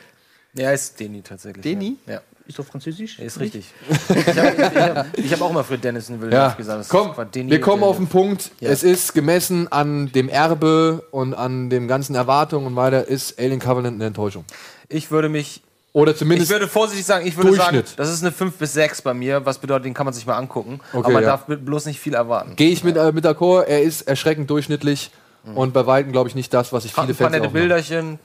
Ja, 0.55 0.73
ist 0.73 0.99
Deni 0.99 1.21
tatsächlich. 1.21 1.63
Deni? 1.63 1.99
Ja, 2.07 2.23
ist 2.47 2.59
doch 2.59 2.65
französisch. 2.67 3.19
ja 3.19 3.25
ist 3.25 3.41
richtig. 3.41 3.67
ich 4.09 4.17
habe 4.39 4.55
ich 4.57 4.77
hab, 4.81 5.19
ich 5.19 5.43
auch 5.43 5.51
immer 5.51 5.65
für 5.65 5.79
Dennis 5.79 6.09
Villeneuve 6.11 6.35
Ja, 6.35 6.49
gesagt. 6.51 6.81
das 6.81 6.89
komm, 6.89 7.15
wir 7.33 7.61
kommen 7.61 7.83
auf 7.83 7.97
den 7.97 8.07
Punkt. 8.07 8.51
Ja. 8.61 8.71
Es 8.71 8.83
ist 8.83 9.15
gemessen 9.15 9.71
an 9.73 10.13
dem 10.13 10.29
Erbe 10.29 11.07
und 11.11 11.35
an 11.35 11.71
den 11.71 11.89
ganzen 11.89 12.15
Erwartungen 12.15 12.67
und 12.67 12.77
weiter, 12.77 13.07
ist 13.09 13.39
Alien 13.39 13.61
Covenant 13.61 13.95
eine 13.97 14.07
Enttäuschung. 14.07 14.45
Ich 14.89 15.11
würde 15.11 15.29
mich 15.29 15.63
Oder 15.93 16.13
Ich 16.13 16.19
zumindest. 16.19 16.51
würde 16.51 16.69
vorsichtig 16.69 17.07
sagen, 17.07 17.27
ich 17.27 17.37
würde 17.37 17.55
sagen, 17.55 17.83
das 17.97 18.11
ist 18.13 18.23
eine 18.23 18.33
5 18.33 18.55
bis 18.57 18.73
6 18.75 19.03
bei 19.03 19.15
mir, 19.15 19.47
was 19.47 19.59
bedeutet, 19.59 19.87
den 19.87 19.95
kann 19.95 20.05
man 20.05 20.13
sich 20.13 20.27
mal 20.27 20.37
angucken. 20.37 20.81
Okay, 20.93 20.99
aber 21.05 21.11
man 21.11 21.23
ja. 21.23 21.31
darf 21.31 21.45
bloß 21.47 21.87
nicht 21.87 22.01
viel 22.01 22.15
erwarten. 22.15 22.57
Gehe 22.57 22.71
ich 22.71 22.85
mit, 22.85 22.97
äh, 22.97 23.13
mit 23.13 23.25
d'accord, 23.25 23.63
er 23.63 23.83
ist 23.83 24.03
erschreckend 24.03 24.51
durchschnittlich 24.51 25.11
und 25.55 25.73
bei 25.73 25.87
Weitem, 25.87 26.11
glaube 26.13 26.29
ich, 26.29 26.35
nicht 26.35 26.53
das, 26.55 26.73
was 26.73 26.85
sich 26.85 26.93
viele 26.95 27.09
Ein 27.09 27.15
paar 27.17 27.31
Fans. 27.31 27.53
Bilderchen, 27.53 28.19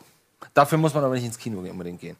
Dafür 0.54 0.78
muss 0.78 0.94
man 0.94 1.04
aber 1.04 1.16
nicht 1.16 1.26
ins 1.26 1.38
Kino 1.38 1.60
unbedingt 1.60 2.00
gehen. 2.00 2.16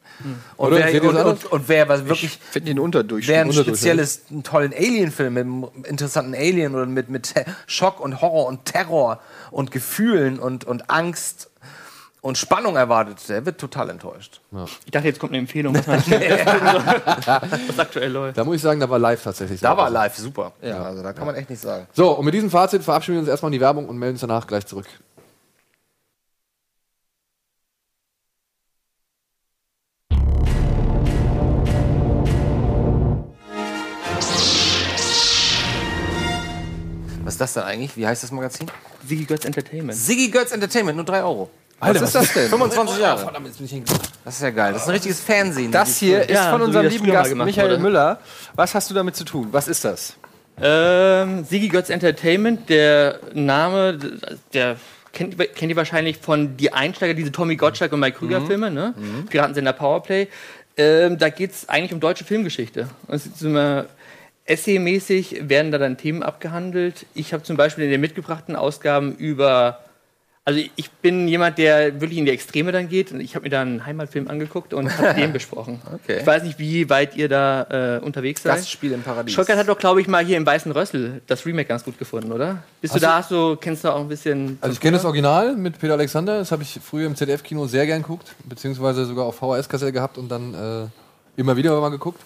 Und, 0.56 0.72
Oder? 0.72 0.86
wer, 0.92 1.02
und, 1.02 1.14
das 1.14 1.24
und, 1.24 1.44
und 1.46 1.68
wer 1.68 1.88
was 1.88 2.06
wirklich 2.06 2.38
Finde 2.50 2.70
den 2.70 2.78
Unterdurchschnitt. 2.78 3.34
Wer 3.34 3.42
ein 3.42 3.52
spezielles, 3.52 4.22
einen 4.30 4.42
tollen 4.42 4.72
Alien-Film 4.72 5.34
mit 5.34 5.44
einem 5.44 5.68
interessanten 5.84 6.34
Alien 6.34 6.74
oder 6.74 6.86
mit, 6.86 7.08
mit 7.08 7.34
Schock 7.66 8.00
und 8.00 8.20
Horror 8.20 8.46
und 8.46 8.66
Terror 8.66 9.20
und 9.50 9.70
Gefühlen 9.70 10.38
und, 10.38 10.64
und 10.64 10.90
Angst 10.90 11.50
und 12.22 12.36
Spannung 12.36 12.76
erwartet, 12.76 13.26
der 13.28 13.46
wird 13.46 13.58
total 13.58 13.88
enttäuscht. 13.90 14.40
Ich 14.84 14.90
dachte, 14.90 15.06
jetzt 15.06 15.18
kommt 15.18 15.32
eine 15.32 15.38
Empfehlung, 15.38 15.74
was 15.74 15.86
man 15.86 15.98
was 17.68 17.78
aktuell 17.78 18.12
läuft. 18.12 18.36
Da 18.36 18.44
muss 18.44 18.56
ich 18.56 18.62
sagen, 18.62 18.78
da 18.78 18.90
war 18.90 18.98
live 18.98 19.22
tatsächlich. 19.22 19.60
Da 19.60 19.76
war 19.76 19.88
live 19.88 20.16
super. 20.16 20.52
Ja, 20.60 20.82
also 20.82 21.02
da 21.02 21.12
kann 21.12 21.26
man 21.26 21.34
echt 21.34 21.48
nicht 21.48 21.62
sagen. 21.62 21.86
So, 21.92 22.12
und 22.12 22.24
mit 22.24 22.34
diesem 22.34 22.50
Fazit 22.50 22.82
verabschieden 22.82 23.16
wir 23.16 23.20
uns 23.20 23.28
erstmal 23.28 23.48
in 23.48 23.54
die 23.54 23.60
Werbung 23.60 23.88
und 23.88 23.96
melden 23.96 24.14
uns 24.14 24.20
danach 24.20 24.46
gleich 24.46 24.66
zurück. 24.66 24.86
Ist 37.40 37.56
das 37.56 37.62
denn 37.62 37.70
eigentlich? 37.70 37.96
Wie 37.96 38.06
heißt 38.06 38.22
das 38.22 38.30
Magazin? 38.32 38.70
Sigi 39.06 39.24
Götz 39.24 39.44
Entertainment. 39.44 39.98
Siggy 39.98 40.28
Götz 40.30 40.52
Entertainment, 40.52 40.96
nur 40.96 41.06
3 41.06 41.22
Euro. 41.22 41.50
Was 41.78 42.00
ist 42.02 42.14
das 42.14 42.32
denn? 42.34 42.48
25 42.50 42.98
Jahre. 42.98 43.32
Das 44.24 44.34
ist 44.34 44.42
ja 44.42 44.50
geil. 44.50 44.74
Das 44.74 44.82
ist 44.82 44.88
ein 44.88 44.92
richtiges 44.92 45.20
Fernsehen. 45.20 45.72
Das 45.72 45.96
hier 45.96 46.20
ist 46.22 46.30
Ja, 46.30 46.50
von 46.50 46.60
so 46.60 46.64
wie 46.64 46.66
unserem 46.66 46.84
das 46.84 46.92
lieben 46.92 47.04
früher 47.06 47.14
mal 47.14 47.18
Gast 47.20 47.30
gemacht 47.30 47.46
Michael 47.46 47.70
wurde. 47.70 47.82
Müller. 47.82 48.20
Was 48.54 48.74
hast 48.74 48.90
du 48.90 48.94
damit 48.94 49.16
zu 49.16 49.24
tun? 49.24 49.48
Was 49.52 49.68
ist 49.68 49.84
das? 49.84 50.14
Ähm, 50.60 51.44
Sigi 51.44 51.68
Götz 51.68 51.88
Entertainment, 51.88 52.68
der 52.68 53.18
Name, 53.32 53.98
der 54.52 54.76
kennt, 55.14 55.38
kennt 55.38 55.70
ihr 55.70 55.76
wahrscheinlich 55.76 56.18
von 56.18 56.58
Die 56.58 56.74
Einsteiger, 56.74 57.14
diese 57.14 57.32
Tommy 57.32 57.56
Gottschalk 57.56 57.92
und 57.92 58.00
Mike 58.00 58.18
Krüger 58.18 58.42
Filme, 58.42 58.70
ne? 58.70 58.92
Piratensender 59.30 59.72
Powerplay. 59.72 60.28
Ähm, 60.76 61.16
da 61.16 61.30
geht 61.30 61.52
es 61.52 61.68
eigentlich 61.70 61.94
um 61.94 62.00
deutsche 62.00 62.24
Filmgeschichte. 62.24 62.88
Und 63.06 63.14
es 63.14 63.24
ist 63.24 63.40
immer 63.42 63.86
Essay-mäßig 64.50 65.48
werden 65.48 65.70
da 65.70 65.78
dann 65.78 65.96
Themen 65.96 66.22
abgehandelt. 66.22 67.06
Ich 67.14 67.32
habe 67.32 67.42
zum 67.42 67.56
Beispiel 67.56 67.84
in 67.84 67.90
den 67.90 68.00
mitgebrachten 68.00 68.56
Ausgaben 68.56 69.14
über 69.14 69.80
also 70.50 70.58
ich 70.74 70.90
bin 70.90 71.28
jemand, 71.28 71.58
der 71.58 72.00
wirklich 72.00 72.18
in 72.18 72.24
die 72.24 72.30
Extreme 72.32 72.72
dann 72.72 72.88
geht. 72.88 73.12
Und 73.12 73.20
ich 73.20 73.34
habe 73.34 73.44
mir 73.44 73.50
da 73.50 73.60
einen 73.60 73.86
Heimatfilm 73.86 74.28
angeguckt 74.28 74.72
und 74.72 74.96
habe 74.98 75.14
den 75.20 75.32
besprochen. 75.32 75.80
Okay. 75.94 76.18
Ich 76.20 76.26
weiß 76.26 76.42
nicht, 76.42 76.58
wie 76.58 76.88
weit 76.88 77.14
ihr 77.14 77.28
da 77.28 77.98
äh, 77.98 78.04
unterwegs 78.04 78.42
seid. 78.42 78.56
Gastspiel 78.56 78.92
im 78.92 79.02
Paradies. 79.02 79.34
Schockert 79.34 79.58
hat 79.58 79.68
doch, 79.68 79.78
glaube 79.78 80.00
ich, 80.00 80.08
mal 80.08 80.24
hier 80.24 80.38
im 80.38 80.46
Weißen 80.46 80.72
Rössel 80.72 81.20
das 81.26 81.44
Remake 81.44 81.68
ganz 81.68 81.84
gut 81.84 81.98
gefunden, 81.98 82.32
oder? 82.32 82.64
Bist 82.80 82.94
du 82.94 82.98
da, 82.98 83.18
hast 83.18 83.30
du, 83.30 83.56
kennst 83.56 83.84
du 83.84 83.90
auch 83.90 84.00
ein 84.00 84.08
bisschen. 84.08 84.58
Also 84.60 84.72
ich 84.72 84.80
kenne 84.80 84.96
das 84.96 85.04
Original 85.04 85.54
mit 85.56 85.78
Peter 85.78 85.92
Alexander, 85.92 86.38
das 86.38 86.50
habe 86.50 86.62
ich 86.62 86.80
früher 86.82 87.06
im 87.06 87.14
ZDF-Kino 87.14 87.66
sehr 87.66 87.86
gern 87.86 88.02
geguckt, 88.02 88.34
beziehungsweise 88.44 89.04
sogar 89.04 89.26
auf 89.26 89.36
VHS-Kassette 89.36 89.92
gehabt 89.92 90.18
und 90.18 90.28
dann 90.30 90.54
äh, 90.54 91.40
immer 91.40 91.56
wieder 91.56 91.78
mal 91.80 91.90
geguckt. 91.90 92.20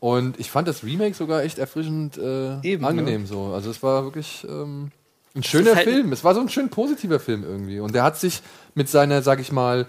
Und 0.00 0.38
ich 0.38 0.50
fand 0.50 0.68
das 0.68 0.84
Remake 0.84 1.14
sogar 1.14 1.42
echt 1.42 1.58
erfrischend 1.58 2.16
äh, 2.18 2.60
Eben, 2.62 2.84
angenehm 2.84 3.26
so. 3.26 3.52
Also 3.54 3.70
es 3.70 3.82
war 3.82 4.04
wirklich 4.04 4.46
ähm, 4.48 4.90
ein 5.34 5.42
schöner 5.42 5.74
halt- 5.74 5.88
Film. 5.88 6.12
Es 6.12 6.22
war 6.22 6.34
so 6.34 6.40
ein 6.40 6.48
schön 6.48 6.68
positiver 6.68 7.18
Film 7.18 7.42
irgendwie. 7.42 7.80
Und 7.80 7.94
der 7.94 8.04
hat 8.04 8.16
sich 8.16 8.40
mit 8.74 8.88
seiner, 8.88 9.22
sag 9.22 9.40
ich 9.40 9.50
mal, 9.50 9.86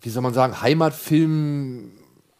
wie 0.00 0.08
soll 0.08 0.22
man 0.22 0.32
sagen, 0.34 0.62
Heimatfilm 0.62 1.90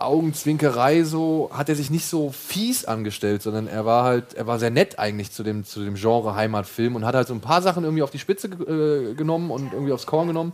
Augenzwinkerei 0.02 1.04
so, 1.04 1.50
hat 1.52 1.68
er 1.68 1.76
sich 1.76 1.90
nicht 1.90 2.06
so 2.06 2.30
fies 2.32 2.84
angestellt, 2.84 3.42
sondern 3.42 3.68
er 3.68 3.86
war 3.86 4.04
halt, 4.04 4.34
er 4.34 4.46
war 4.46 4.58
sehr 4.58 4.70
nett 4.70 4.98
eigentlich 4.98 5.30
zu 5.30 5.42
dem, 5.42 5.64
zu 5.64 5.84
dem 5.84 5.94
Genre 5.94 6.34
Heimatfilm 6.34 6.96
und 6.96 7.04
hat 7.04 7.14
halt 7.14 7.28
so 7.28 7.34
ein 7.34 7.40
paar 7.40 7.62
Sachen 7.62 7.84
irgendwie 7.84 8.02
auf 8.02 8.10
die 8.10 8.18
Spitze 8.18 8.48
äh, 8.48 9.14
genommen 9.14 9.50
und 9.50 9.72
irgendwie 9.72 9.92
aufs 9.92 10.06
Korn 10.06 10.26
genommen, 10.26 10.52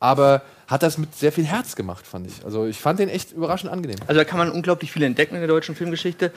aber 0.00 0.42
hat 0.68 0.82
das 0.82 0.98
mit 0.98 1.14
sehr 1.16 1.32
viel 1.32 1.44
Herz 1.46 1.74
gemacht, 1.74 2.06
fand 2.06 2.26
ich. 2.28 2.44
Also 2.44 2.66
ich 2.66 2.78
fand 2.78 3.00
den 3.00 3.08
echt 3.08 3.32
überraschend 3.32 3.72
angenehm. 3.72 3.96
Also 4.06 4.14
da 4.20 4.24
kann 4.24 4.38
man 4.38 4.50
unglaublich 4.52 4.92
viel 4.92 5.02
entdecken 5.02 5.34
in 5.34 5.40
der 5.40 5.48
deutschen 5.48 5.74
Filmgeschichte. 5.74 6.30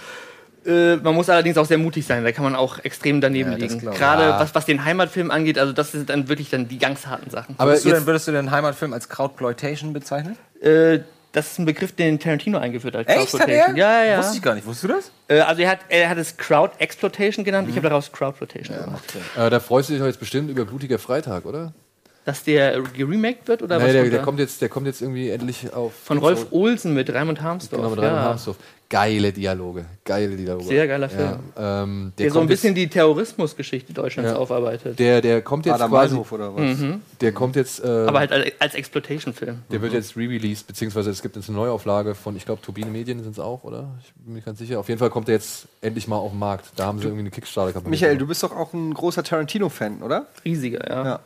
Äh, 0.65 0.97
man 0.97 1.15
muss 1.15 1.27
allerdings 1.29 1.57
auch 1.57 1.65
sehr 1.65 1.79
mutig 1.79 2.05
sein, 2.05 2.23
da 2.23 2.31
kann 2.31 2.43
man 2.43 2.55
auch 2.55 2.79
extrem 2.83 3.19
daneben 3.19 3.51
Ja, 3.51 3.57
liegen. 3.57 3.79
Gerade 3.79 4.23
Ja. 4.23 4.39
was, 4.39 4.53
was 4.55 4.65
den 4.65 4.85
Heimatfilm 4.85 5.31
angeht, 5.31 5.57
also 5.57 5.73
das 5.73 5.91
sind 5.91 6.09
dann 6.09 6.29
wirklich 6.29 6.49
dann 6.51 6.67
die 6.67 6.77
ganz 6.77 7.07
harten 7.07 7.29
Sachen. 7.31 7.55
Aber 7.57 7.71
Würdest 7.71 7.85
du, 7.85 7.89
denn, 7.89 8.05
würdest 8.05 8.27
du 8.27 8.31
den 8.31 8.51
Heimatfilm 8.51 8.93
als 8.93 9.09
Crowdploitation 9.09 9.91
bezeichnen? 9.91 10.37
Äh, 10.61 10.99
das 11.31 11.53
ist 11.53 11.59
ein 11.59 11.65
Begriff, 11.65 11.93
den 11.95 12.19
Tarantino 12.19 12.57
eingeführt 12.59 12.93
hat. 12.95 13.07
Echt? 13.07 13.17
Hat 13.19 13.27
Crowdploitation. 13.29 13.75
er? 13.75 14.03
Ja, 14.03 14.03
ja. 14.05 14.17
Wusste 14.19 14.37
ich 14.37 14.43
gar 14.43 14.53
nicht. 14.53 14.67
Wusstest 14.67 14.83
du 14.83 14.87
das? 14.95 15.11
Äh, 15.29 15.39
also 15.39 15.61
er 15.63 15.71
hat, 15.71 15.79
er 15.89 16.09
hat 16.09 16.17
es 16.19 16.37
Crowd 16.37 16.73
Exploitation 16.77 17.43
genannt, 17.43 17.67
ich 17.69 17.75
habe 17.75 17.89
daraus 17.89 18.11
Crowdploitation 18.11 18.77
gemacht. 18.85 19.03
äh, 19.37 19.49
da 19.49 19.59
freust 19.59 19.89
du 19.89 19.93
dich 19.93 19.99
doch 20.01 20.07
jetzt 20.07 20.19
bestimmt 20.19 20.49
über 20.51 20.63
Blutiger 20.65 20.99
Freitag, 20.99 21.45
oder? 21.45 21.73
Dass 22.23 22.43
der 22.43 22.81
geremaked 22.81 23.47
wird 23.47 23.63
oder 23.63 23.79
Nee, 23.79 23.85
was? 23.85 23.91
der, 23.93 24.01
kommt 24.01 24.13
der, 24.13 24.21
kommt 24.21 24.39
jetzt, 24.39 24.61
der 24.61 24.69
kommt 24.69 24.85
jetzt 24.87 25.01
irgendwie 25.01 25.29
endlich 25.31 25.73
auf. 25.73 25.91
Von 26.03 26.19
Rolf 26.19 26.47
Olsen 26.51 26.93
mit 26.93 27.11
Raimund 27.11 27.41
Harmsdorf. 27.41 27.81
Genau, 27.81 27.95
mit 27.95 28.03
ja. 28.03 28.09
Rainer 28.09 28.21
Harmsdorf. 28.23 28.57
Geile 28.89 29.31
Dialoge. 29.31 29.85
Geile 30.03 30.35
Dialoge. 30.35 30.65
Sehr 30.65 30.85
geiler 30.85 31.07
Film. 31.07 31.39
Ja, 31.57 31.83
ähm, 31.83 32.11
der 32.17 32.25
Der 32.25 32.33
so 32.33 32.41
ein 32.41 32.47
bisschen 32.47 32.75
die 32.75 32.87
Terrorismusgeschichte 32.89 33.93
Deutschlands 33.93 34.31
Ja. 34.31 34.37
aufarbeitet. 34.37 34.99
Der, 34.99 35.21
der 35.21 35.41
kommt 35.41 35.65
jetzt 35.65 35.75
Adam 35.75 35.89
quasi. 35.91 36.09
Meinhof 36.13 36.31
oder 36.33 36.53
was? 36.55 36.77
Der 37.21 37.31
kommt 37.31 37.55
jetzt. 37.55 37.83
Äh, 37.83 37.87
Aber 37.87 38.19
halt 38.19 38.31
als, 38.33 38.51
als 38.59 38.75
Exploitation-Film. 38.75 39.59
Der 39.71 39.81
wird 39.81 39.93
jetzt 39.93 40.17
re-released, 40.17 40.67
beziehungsweise 40.67 41.09
es 41.09 41.21
gibt 41.21 41.37
jetzt 41.37 41.47
eine 41.47 41.57
Neuauflage 41.57 42.15
von, 42.15 42.35
ich 42.35 42.45
glaube, 42.45 42.61
Turbine 42.61 42.91
Medien 42.91 43.23
sind 43.23 43.31
es 43.31 43.39
auch, 43.39 43.63
oder? 43.63 43.87
Ich 44.03 44.13
bin 44.25 44.33
mir 44.33 44.41
ganz 44.41 44.59
sicher. 44.59 44.77
Auf 44.79 44.89
jeden 44.89 44.99
Fall 44.99 45.09
kommt 45.09 45.29
er 45.29 45.35
jetzt 45.35 45.67
endlich 45.79 46.07
mal 46.09 46.17
auf 46.17 46.31
den 46.31 46.39
Markt. 46.39 46.65
Da 46.75 46.85
haben 46.85 46.99
sie 46.99 47.05
irgendwie 47.05 47.21
eine 47.21 47.31
Kickstarter-Kampagne. 47.31 47.89
Michael, 47.89 48.17
du 48.17 48.27
bist 48.27 48.43
doch 48.43 48.55
auch 48.55 48.73
ein 48.73 48.93
großer 48.93 49.23
Tarantino-Fan, 49.23 50.01
oder? 50.03 50.27
Riesiger, 50.43 50.87
ja. 50.89 51.05
Ja. 51.05 51.19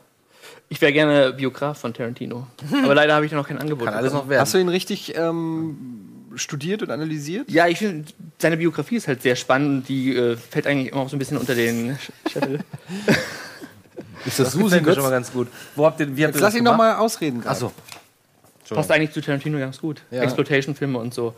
Ich 0.69 0.81
wäre 0.81 0.91
gerne 0.93 1.31
Biograf 1.33 1.77
von 1.79 1.93
Tarantino. 1.93 2.47
Aber 2.83 2.95
leider 2.95 3.13
habe 3.15 3.25
ich 3.25 3.31
da 3.31 3.37
noch 3.37 3.47
kein 3.47 3.57
Angebot. 3.59 3.85
Kann 3.85 3.93
alles 3.93 4.11
bekommen. 4.11 4.25
noch 4.25 4.29
werden. 4.29 4.41
Hast 4.41 4.53
du 4.53 4.57
ihn 4.57 4.67
richtig 4.69 5.15
ähm, 5.15 5.77
studiert 6.35 6.81
und 6.81 6.89
analysiert? 6.89 7.49
Ja, 7.51 7.67
ich 7.67 7.77
finde, 7.77 8.05
seine 8.39 8.57
Biografie 8.57 8.95
ist 8.95 9.07
halt 9.07 9.21
sehr 9.21 9.35
spannend. 9.35 9.87
Die 9.89 10.15
äh, 10.15 10.35
fällt 10.37 10.65
eigentlich 10.67 10.91
immer 10.91 11.01
auch 11.01 11.09
so 11.09 11.15
ein 11.15 11.19
bisschen 11.19 11.37
unter 11.37 11.53
den 11.55 11.95
Sch- 11.97 12.11
Scheffel. 12.31 12.59
Ist 14.25 14.39
das 14.39 14.47
Das 14.47 14.53
Susi 14.53 14.79
schon 14.83 15.03
mal 15.03 15.11
ganz 15.11 15.31
gut. 15.31 15.47
Wo 15.75 15.85
habt 15.85 15.99
ihr, 15.99 16.07
wie 16.17 16.23
habt 16.23 16.33
Jetzt 16.33 16.41
ihr 16.41 16.45
lass 16.45 16.55
ihn 16.55 16.63
noch 16.63 16.71
gemacht? 16.71 16.97
mal 16.97 17.03
ausreden. 17.03 17.41
gerade. 17.41 17.51
Achso. 17.51 17.71
Passt 18.69 18.91
eigentlich 18.91 19.11
zu 19.11 19.21
Tarantino 19.21 19.59
ganz 19.59 19.79
gut. 19.79 20.01
Ja. 20.09 20.23
Exploitation-Filme 20.23 20.97
und 20.97 21.13
so. 21.13 21.35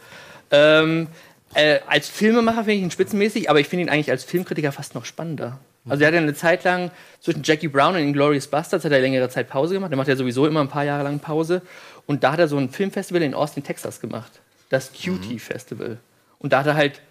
Ähm, 0.51 1.07
äh, 1.53 1.79
als 1.87 2.07
Filmemacher 2.07 2.59
finde 2.59 2.73
ich 2.75 2.81
ihn 2.83 2.91
spitzenmäßig, 2.91 3.49
aber 3.49 3.59
ich 3.59 3.67
finde 3.67 3.83
ihn 3.83 3.89
eigentlich 3.89 4.09
als 4.09 4.23
Filmkritiker 4.23 4.71
fast 4.71 4.95
noch 4.95 5.03
spannender. 5.03 5.59
Also 5.89 6.03
er 6.03 6.07
hat 6.07 6.14
ja 6.14 6.22
eine 6.22 6.34
Zeit 6.34 6.64
lang 6.64 6.91
zwischen 7.19 7.43
Jackie 7.43 7.68
Brown 7.68 7.95
und 7.95 8.01
Inglourious 8.01 8.47
Bastards 8.47 8.85
hat 8.85 8.91
er 8.91 8.99
längere 8.99 9.30
Zeit 9.30 9.49
Pause 9.49 9.76
gemacht. 9.76 9.91
Der 9.91 9.97
macht 9.97 10.07
ja 10.07 10.15
sowieso 10.15 10.45
immer 10.47 10.61
ein 10.61 10.68
paar 10.68 10.84
Jahre 10.84 11.03
lang 11.03 11.19
Pause. 11.19 11.61
Und 12.05 12.23
da 12.23 12.34
hat 12.34 12.39
er 12.39 12.47
so 12.47 12.57
ein 12.57 12.69
Filmfestival 12.69 13.22
in 13.22 13.34
Austin, 13.34 13.64
Texas 13.64 13.99
gemacht. 13.99 14.31
Das 14.69 14.91
Cutie 14.91 15.39
Festival. 15.39 15.97
Und 16.39 16.53
da 16.53 16.59
hat 16.59 16.68
er 16.68 16.76
halt 16.76 17.01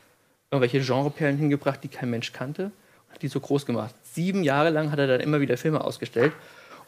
irgendwelche 0.51 0.81
Genreperlen 0.81 1.39
hingebracht, 1.39 1.83
die 1.83 1.89
kein 1.89 2.11
Mensch 2.11 2.33
kannte. 2.33 2.65
Und 2.65 3.15
hat 3.15 3.23
die 3.23 3.29
so 3.29 3.41
groß 3.41 3.67
gemacht. 3.67 3.95
Sieben 4.03 4.43
Jahre 4.43 4.71
lang 4.71 4.91
hat 4.91 4.99
er 4.99 5.07
dann 5.07 5.21
immer 5.21 5.41
wieder 5.41 5.57
Filme 5.57 5.83
ausgestellt. 5.83 6.33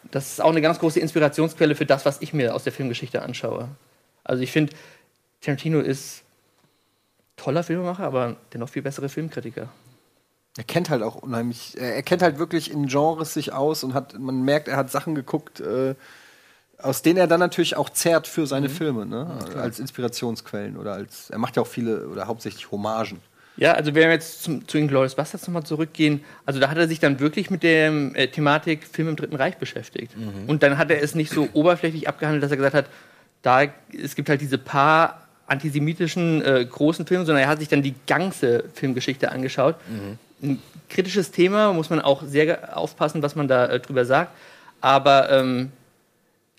Und 0.02 0.14
das 0.14 0.32
ist 0.32 0.40
auch 0.40 0.50
eine 0.50 0.60
ganz 0.60 0.78
große 0.78 1.00
Inspirationsquelle 1.00 1.74
für 1.74 1.86
das, 1.86 2.04
was 2.04 2.22
ich 2.22 2.32
mir 2.32 2.54
aus 2.54 2.64
der 2.64 2.72
Filmgeschichte 2.72 3.22
anschaue. 3.22 3.68
Also 4.24 4.42
ich 4.42 4.52
finde, 4.52 4.74
Tarantino 5.40 5.80
ist 5.80 6.22
toller 7.36 7.62
Filmemacher, 7.62 8.04
aber 8.04 8.36
dennoch 8.52 8.68
viel 8.68 8.82
bessere 8.82 9.08
Filmkritiker. 9.08 9.68
Er 10.58 10.64
kennt 10.64 10.90
halt 10.90 11.04
auch 11.04 11.14
unheimlich, 11.14 11.76
er 11.78 12.02
kennt 12.02 12.20
halt 12.20 12.40
wirklich 12.40 12.72
in 12.72 12.88
Genres 12.88 13.32
sich 13.32 13.52
aus 13.52 13.84
und 13.84 13.94
hat, 13.94 14.18
man 14.18 14.42
merkt, 14.42 14.66
er 14.66 14.76
hat 14.76 14.90
Sachen 14.90 15.14
geguckt, 15.14 15.60
äh, 15.60 15.94
aus 16.82 17.02
denen 17.02 17.16
er 17.16 17.28
dann 17.28 17.38
natürlich 17.38 17.76
auch 17.76 17.90
zehrt 17.90 18.26
für 18.26 18.44
seine 18.44 18.68
Filme, 18.68 19.06
ne? 19.06 19.38
als 19.56 19.78
Inspirationsquellen 19.78 20.76
oder 20.76 20.94
als, 20.94 21.30
er 21.30 21.38
macht 21.38 21.54
ja 21.54 21.62
auch 21.62 21.68
viele 21.68 22.08
oder 22.08 22.26
hauptsächlich 22.26 22.72
Hommagen. 22.72 23.20
Ja, 23.56 23.74
also 23.74 23.94
wenn 23.94 24.02
wir 24.02 24.10
jetzt 24.10 24.42
zum, 24.42 24.66
zu 24.66 24.78
Inglourious 24.78 25.14
Bastards 25.14 25.46
nochmal 25.46 25.62
zurückgehen, 25.62 26.24
also 26.44 26.58
da 26.58 26.68
hat 26.68 26.76
er 26.76 26.88
sich 26.88 26.98
dann 26.98 27.20
wirklich 27.20 27.50
mit 27.50 27.62
der 27.62 27.92
äh, 28.14 28.26
Thematik 28.26 28.84
Film 28.84 29.10
im 29.10 29.16
Dritten 29.16 29.36
Reich 29.36 29.58
beschäftigt. 29.58 30.12
Und 30.48 30.64
dann 30.64 30.76
hat 30.76 30.90
er 30.90 31.00
es 31.00 31.14
nicht 31.14 31.32
so 31.32 31.48
oberflächlich 31.52 32.08
abgehandelt, 32.08 32.42
dass 32.42 32.50
er 32.50 32.56
gesagt 32.56 32.74
hat, 32.74 32.86
da, 33.42 33.62
es 33.92 34.16
gibt 34.16 34.28
halt 34.28 34.40
diese 34.40 34.58
paar 34.58 35.22
antisemitischen 35.46 36.44
äh, 36.44 36.66
großen 36.68 37.06
Filme, 37.06 37.24
sondern 37.24 37.44
er 37.44 37.48
hat 37.48 37.60
sich 37.60 37.68
dann 37.68 37.82
die 37.82 37.94
ganze 38.08 38.64
Filmgeschichte 38.74 39.30
angeschaut. 39.30 39.76
Ein 40.42 40.62
kritisches 40.88 41.30
Thema, 41.30 41.72
muss 41.72 41.90
man 41.90 42.00
auch 42.00 42.22
sehr 42.22 42.76
aufpassen, 42.76 43.22
was 43.22 43.34
man 43.34 43.48
da 43.48 43.66
äh, 43.66 43.80
drüber 43.80 44.04
sagt. 44.04 44.32
Aber 44.80 45.30
ähm, 45.30 45.72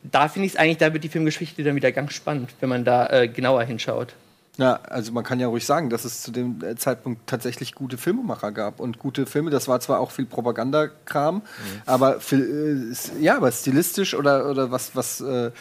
da 0.04 0.28
finde 0.28 0.48
ich 0.48 0.54
es 0.54 0.60
eigentlich, 0.60 0.78
da 0.78 0.94
wird 0.94 1.04
die 1.04 1.10
Filmgeschichte 1.10 1.64
dann 1.64 1.76
wieder 1.76 1.92
ganz 1.92 2.14
spannend, 2.14 2.52
wenn 2.60 2.70
man 2.70 2.86
da 2.86 3.08
äh, 3.08 3.28
genauer 3.28 3.64
hinschaut. 3.64 4.14
Ja, 4.58 4.82
also 4.90 5.14
man 5.14 5.24
kann 5.24 5.40
ja 5.40 5.48
ruhig 5.48 5.66
sagen, 5.66 5.90
dass 5.90 6.04
es 6.04 6.22
zu 6.22 6.32
dem 6.32 6.62
äh, 6.62 6.76
Zeitpunkt 6.76 7.28
tatsächlich 7.28 7.76
gute 7.76 7.98
Filmemacher 7.98 8.52
gab 8.52 8.82
und 8.82 9.00
gute 9.00 9.26
Filme. 9.26 9.52
Das 9.52 9.70
war 9.70 9.80
zwar 9.80 10.02
auch 10.02 10.12
viel 10.12 10.26
Propagandakram, 10.26 11.44
aber 11.86 12.20
viel, 12.20 12.92
äh, 12.92 13.24
ja, 13.24 13.38
aber 13.38 13.54
stilistisch 13.54 14.14
oder 14.14 14.50
oder 14.50 14.70
was 14.70 14.98
was 14.98 15.22
äh, 15.22 15.52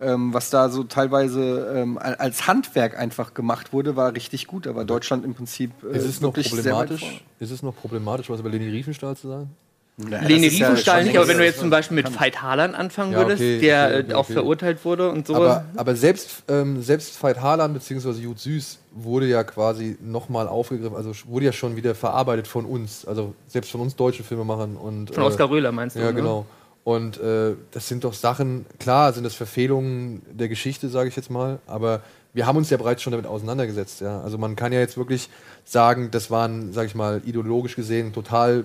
ähm, 0.00 0.34
was 0.34 0.50
da 0.50 0.68
so 0.68 0.84
teilweise 0.84 1.72
ähm, 1.76 1.98
a- 1.98 2.14
als 2.14 2.46
Handwerk 2.46 2.98
einfach 2.98 3.34
gemacht 3.34 3.72
wurde, 3.72 3.96
war 3.96 4.14
richtig 4.14 4.46
gut. 4.46 4.66
Aber 4.66 4.84
Deutschland 4.84 5.24
im 5.24 5.34
Prinzip 5.34 5.70
äh, 5.84 5.96
Ist 5.96 6.04
es 6.04 6.20
noch 6.20 6.32
problematisch? 6.32 7.24
Ist 7.38 7.50
es 7.50 7.62
noch 7.62 7.74
problematisch, 7.76 8.28
was 8.30 8.40
über 8.40 8.50
Leni 8.50 8.68
Riefenstahl 8.68 9.16
zu 9.16 9.28
sagen? 9.28 9.50
Leni 9.96 10.10
das 10.10 10.22
ist 10.24 10.30
ja 10.30 10.38
Riefenstahl 10.68 10.98
schon 11.02 11.06
nicht, 11.06 11.16
aber 11.16 11.28
wenn 11.28 11.38
du 11.38 11.44
jetzt 11.44 11.60
zum 11.60 11.70
Beispiel 11.70 11.94
mit 11.94 12.20
Veit 12.20 12.42
Harlan 12.42 12.74
anfangen 12.74 13.12
Ja, 13.12 13.18
würdest, 13.18 13.40
okay, 13.40 13.60
der 13.60 13.86
okay, 13.86 14.00
okay, 14.02 14.14
auch 14.14 14.26
verurteilt 14.26 14.84
wurde 14.84 15.10
und 15.10 15.24
so. 15.28 15.36
Aber, 15.36 15.66
aber 15.76 15.94
selbst, 15.94 16.42
ähm, 16.48 16.82
selbst 16.82 17.22
Veit 17.22 17.40
Harlan 17.40 17.72
bzw. 17.74 18.10
Jud 18.10 18.40
Süß 18.40 18.78
wurde 18.92 19.26
ja 19.26 19.44
quasi 19.44 19.96
nochmal 20.02 20.48
aufgegriffen, 20.48 20.96
also 20.96 21.12
wurde 21.26 21.44
ja 21.46 21.52
schon 21.52 21.76
wieder 21.76 21.94
verarbeitet 21.94 22.48
von 22.48 22.64
uns, 22.64 23.04
also 23.04 23.34
selbst 23.46 23.70
von 23.70 23.82
uns 23.82 23.94
deutschen 23.94 24.24
Filmemachern. 24.24 24.76
Und, 24.76 25.14
von 25.14 25.22
äh, 25.22 25.26
Oskar 25.26 25.48
Röhler 25.48 25.70
meinst 25.70 25.94
du? 25.94 26.00
Ja, 26.00 26.06
ne? 26.06 26.14
genau. 26.14 26.44
Und 26.84 27.18
äh, 27.18 27.54
das 27.70 27.88
sind 27.88 28.04
doch 28.04 28.12
Sachen, 28.12 28.66
klar 28.78 29.12
sind 29.14 29.24
das 29.24 29.34
Verfehlungen 29.34 30.22
der 30.30 30.48
Geschichte, 30.48 30.90
sage 30.90 31.08
ich 31.08 31.16
jetzt 31.16 31.30
mal, 31.30 31.58
aber 31.66 32.02
wir 32.34 32.46
haben 32.46 32.56
uns 32.56 32.68
ja 32.68 32.76
bereits 32.76 33.00
schon 33.00 33.12
damit 33.12 33.26
auseinandergesetzt. 33.26 34.02
Ja? 34.02 34.20
Also 34.20 34.36
man 34.36 34.54
kann 34.54 34.72
ja 34.72 34.80
jetzt 34.80 34.98
wirklich 34.98 35.30
sagen, 35.64 36.10
das 36.10 36.30
waren, 36.30 36.72
sage 36.72 36.88
ich 36.88 36.94
mal, 36.94 37.22
ideologisch 37.24 37.74
gesehen 37.74 38.12
total 38.12 38.64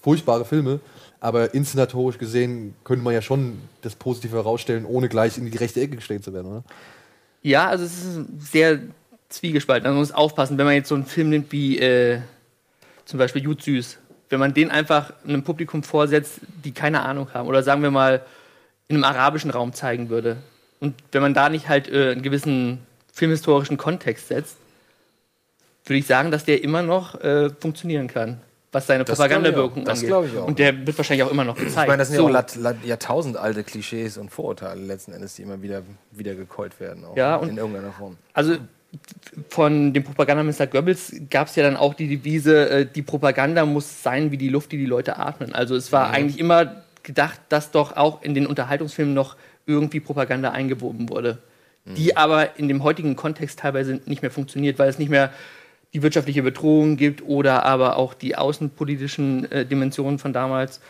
furchtbare 0.00 0.46
Filme, 0.46 0.80
aber 1.20 1.52
inszenatorisch 1.52 2.16
gesehen 2.16 2.74
könnte 2.82 3.04
man 3.04 3.12
ja 3.12 3.20
schon 3.20 3.58
das 3.82 3.94
Positive 3.94 4.34
herausstellen, 4.36 4.86
ohne 4.86 5.10
gleich 5.10 5.36
in 5.36 5.50
die 5.50 5.58
rechte 5.58 5.80
Ecke 5.80 5.96
gestellt 5.96 6.24
zu 6.24 6.32
werden, 6.32 6.46
oder? 6.46 6.64
Ja, 7.42 7.68
also 7.68 7.84
es 7.84 8.04
ist 8.04 8.52
sehr 8.52 8.80
zwiegespalten. 9.28 9.86
Also 9.86 9.94
man 9.94 10.02
muss 10.02 10.12
aufpassen, 10.12 10.56
wenn 10.56 10.66
man 10.66 10.74
jetzt 10.74 10.88
so 10.88 10.94
einen 10.94 11.04
Film 11.04 11.28
nimmt 11.28 11.52
wie 11.52 11.78
äh, 11.78 12.20
zum 13.04 13.18
Beispiel 13.18 13.42
Jud 13.42 13.62
Süß, 13.62 13.98
wenn 14.30 14.40
man 14.40 14.54
den 14.54 14.70
einfach 14.70 15.12
einem 15.26 15.42
Publikum 15.42 15.82
vorsetzt, 15.82 16.40
die 16.64 16.72
keine 16.72 17.02
Ahnung 17.02 17.28
haben, 17.34 17.48
oder 17.48 17.62
sagen 17.62 17.82
wir 17.82 17.90
mal 17.90 18.22
in 18.88 18.96
einem 18.96 19.04
arabischen 19.04 19.50
Raum 19.50 19.72
zeigen 19.72 20.08
würde, 20.08 20.36
und 20.80 20.94
wenn 21.12 21.20
man 21.20 21.34
da 21.34 21.48
nicht 21.50 21.68
halt 21.68 21.88
äh, 21.90 22.12
einen 22.12 22.22
gewissen 22.22 22.78
filmhistorischen 23.12 23.76
Kontext 23.76 24.28
setzt, 24.28 24.56
würde 25.84 25.98
ich 25.98 26.06
sagen, 26.06 26.30
dass 26.30 26.44
der 26.44 26.62
immer 26.64 26.82
noch 26.82 27.20
äh, 27.20 27.50
funktionieren 27.50 28.06
kann, 28.06 28.40
was 28.72 28.86
seine 28.86 29.04
Das 29.04 29.18
Propagandawirkung 29.18 29.82
auch. 29.82 29.86
Das 29.86 29.98
angeht. 29.98 30.08
glaub 30.08 30.24
ich 30.26 30.36
auch. 30.38 30.46
Und 30.46 30.58
der 30.58 30.86
wird 30.86 30.96
wahrscheinlich 30.96 31.24
auch 31.26 31.30
immer 31.30 31.44
noch 31.44 31.56
gezeigt. 31.56 31.82
Ich 31.82 31.88
meine, 31.88 31.98
das 31.98 32.08
sind 32.08 32.16
So. 32.18 32.28
ja 32.30 32.40
auch 32.40 32.74
jahrtausendalte 32.84 33.64
Klischees 33.64 34.16
und 34.16 34.30
Vorurteile 34.30 34.80
letzten 34.80 35.12
Endes, 35.12 35.34
die 35.34 35.42
immer 35.42 35.60
wieder, 35.60 35.82
wieder 36.12 36.34
gekeult 36.34 36.78
werden. 36.80 37.04
Auch 37.04 37.16
Ja, 37.16 37.36
und- 37.36 37.48
in 37.48 37.56
irgendeiner 37.58 37.92
Form. 37.92 38.16
Also 38.32 38.56
von 39.48 39.92
dem 39.92 40.04
Propagandaminister 40.04 40.66
Goebbels 40.66 41.14
gab 41.30 41.48
es 41.48 41.56
ja 41.56 41.62
dann 41.62 41.76
auch 41.76 41.94
die 41.94 42.08
Devise, 42.08 42.70
äh, 42.70 42.86
die 42.86 43.02
Propaganda 43.02 43.64
muss 43.64 44.02
sein 44.02 44.30
wie 44.30 44.36
die 44.36 44.48
Luft, 44.48 44.72
die 44.72 44.78
die 44.78 44.86
Leute 44.86 45.18
atmen. 45.18 45.54
Also 45.54 45.76
es 45.76 45.92
war 45.92 46.10
eigentlich 46.10 46.38
immer 46.38 46.82
gedacht, 47.02 47.40
dass 47.48 47.70
doch 47.70 47.96
auch 47.96 48.22
in 48.22 48.34
den 48.34 48.46
Unterhaltungsfilmen 48.46 49.14
noch 49.14 49.36
irgendwie 49.66 50.00
Propaganda 50.00 50.50
eingewoben 50.50 51.08
wurde. 51.08 51.38
Die 51.86 52.16
aber 52.16 52.58
in 52.58 52.68
dem 52.68 52.84
heutigen 52.84 53.16
Kontext 53.16 53.60
teilweise 53.60 54.00
nicht 54.04 54.22
mehr 54.22 54.30
funktioniert, 54.30 54.78
weil 54.78 54.88
es 54.88 54.98
nicht 54.98 55.08
mehr 55.08 55.32
die 55.92 56.02
wirtschaftliche 56.02 56.42
Bedrohung 56.42 56.96
gibt 56.96 57.22
oder 57.22 57.64
aber 57.64 57.96
auch 57.96 58.14
die 58.14 58.36
außenpolitischen 58.36 59.50
äh, 59.50 59.66
Dimensionen 59.66 60.18
von 60.18 60.32
damals. 60.32 60.80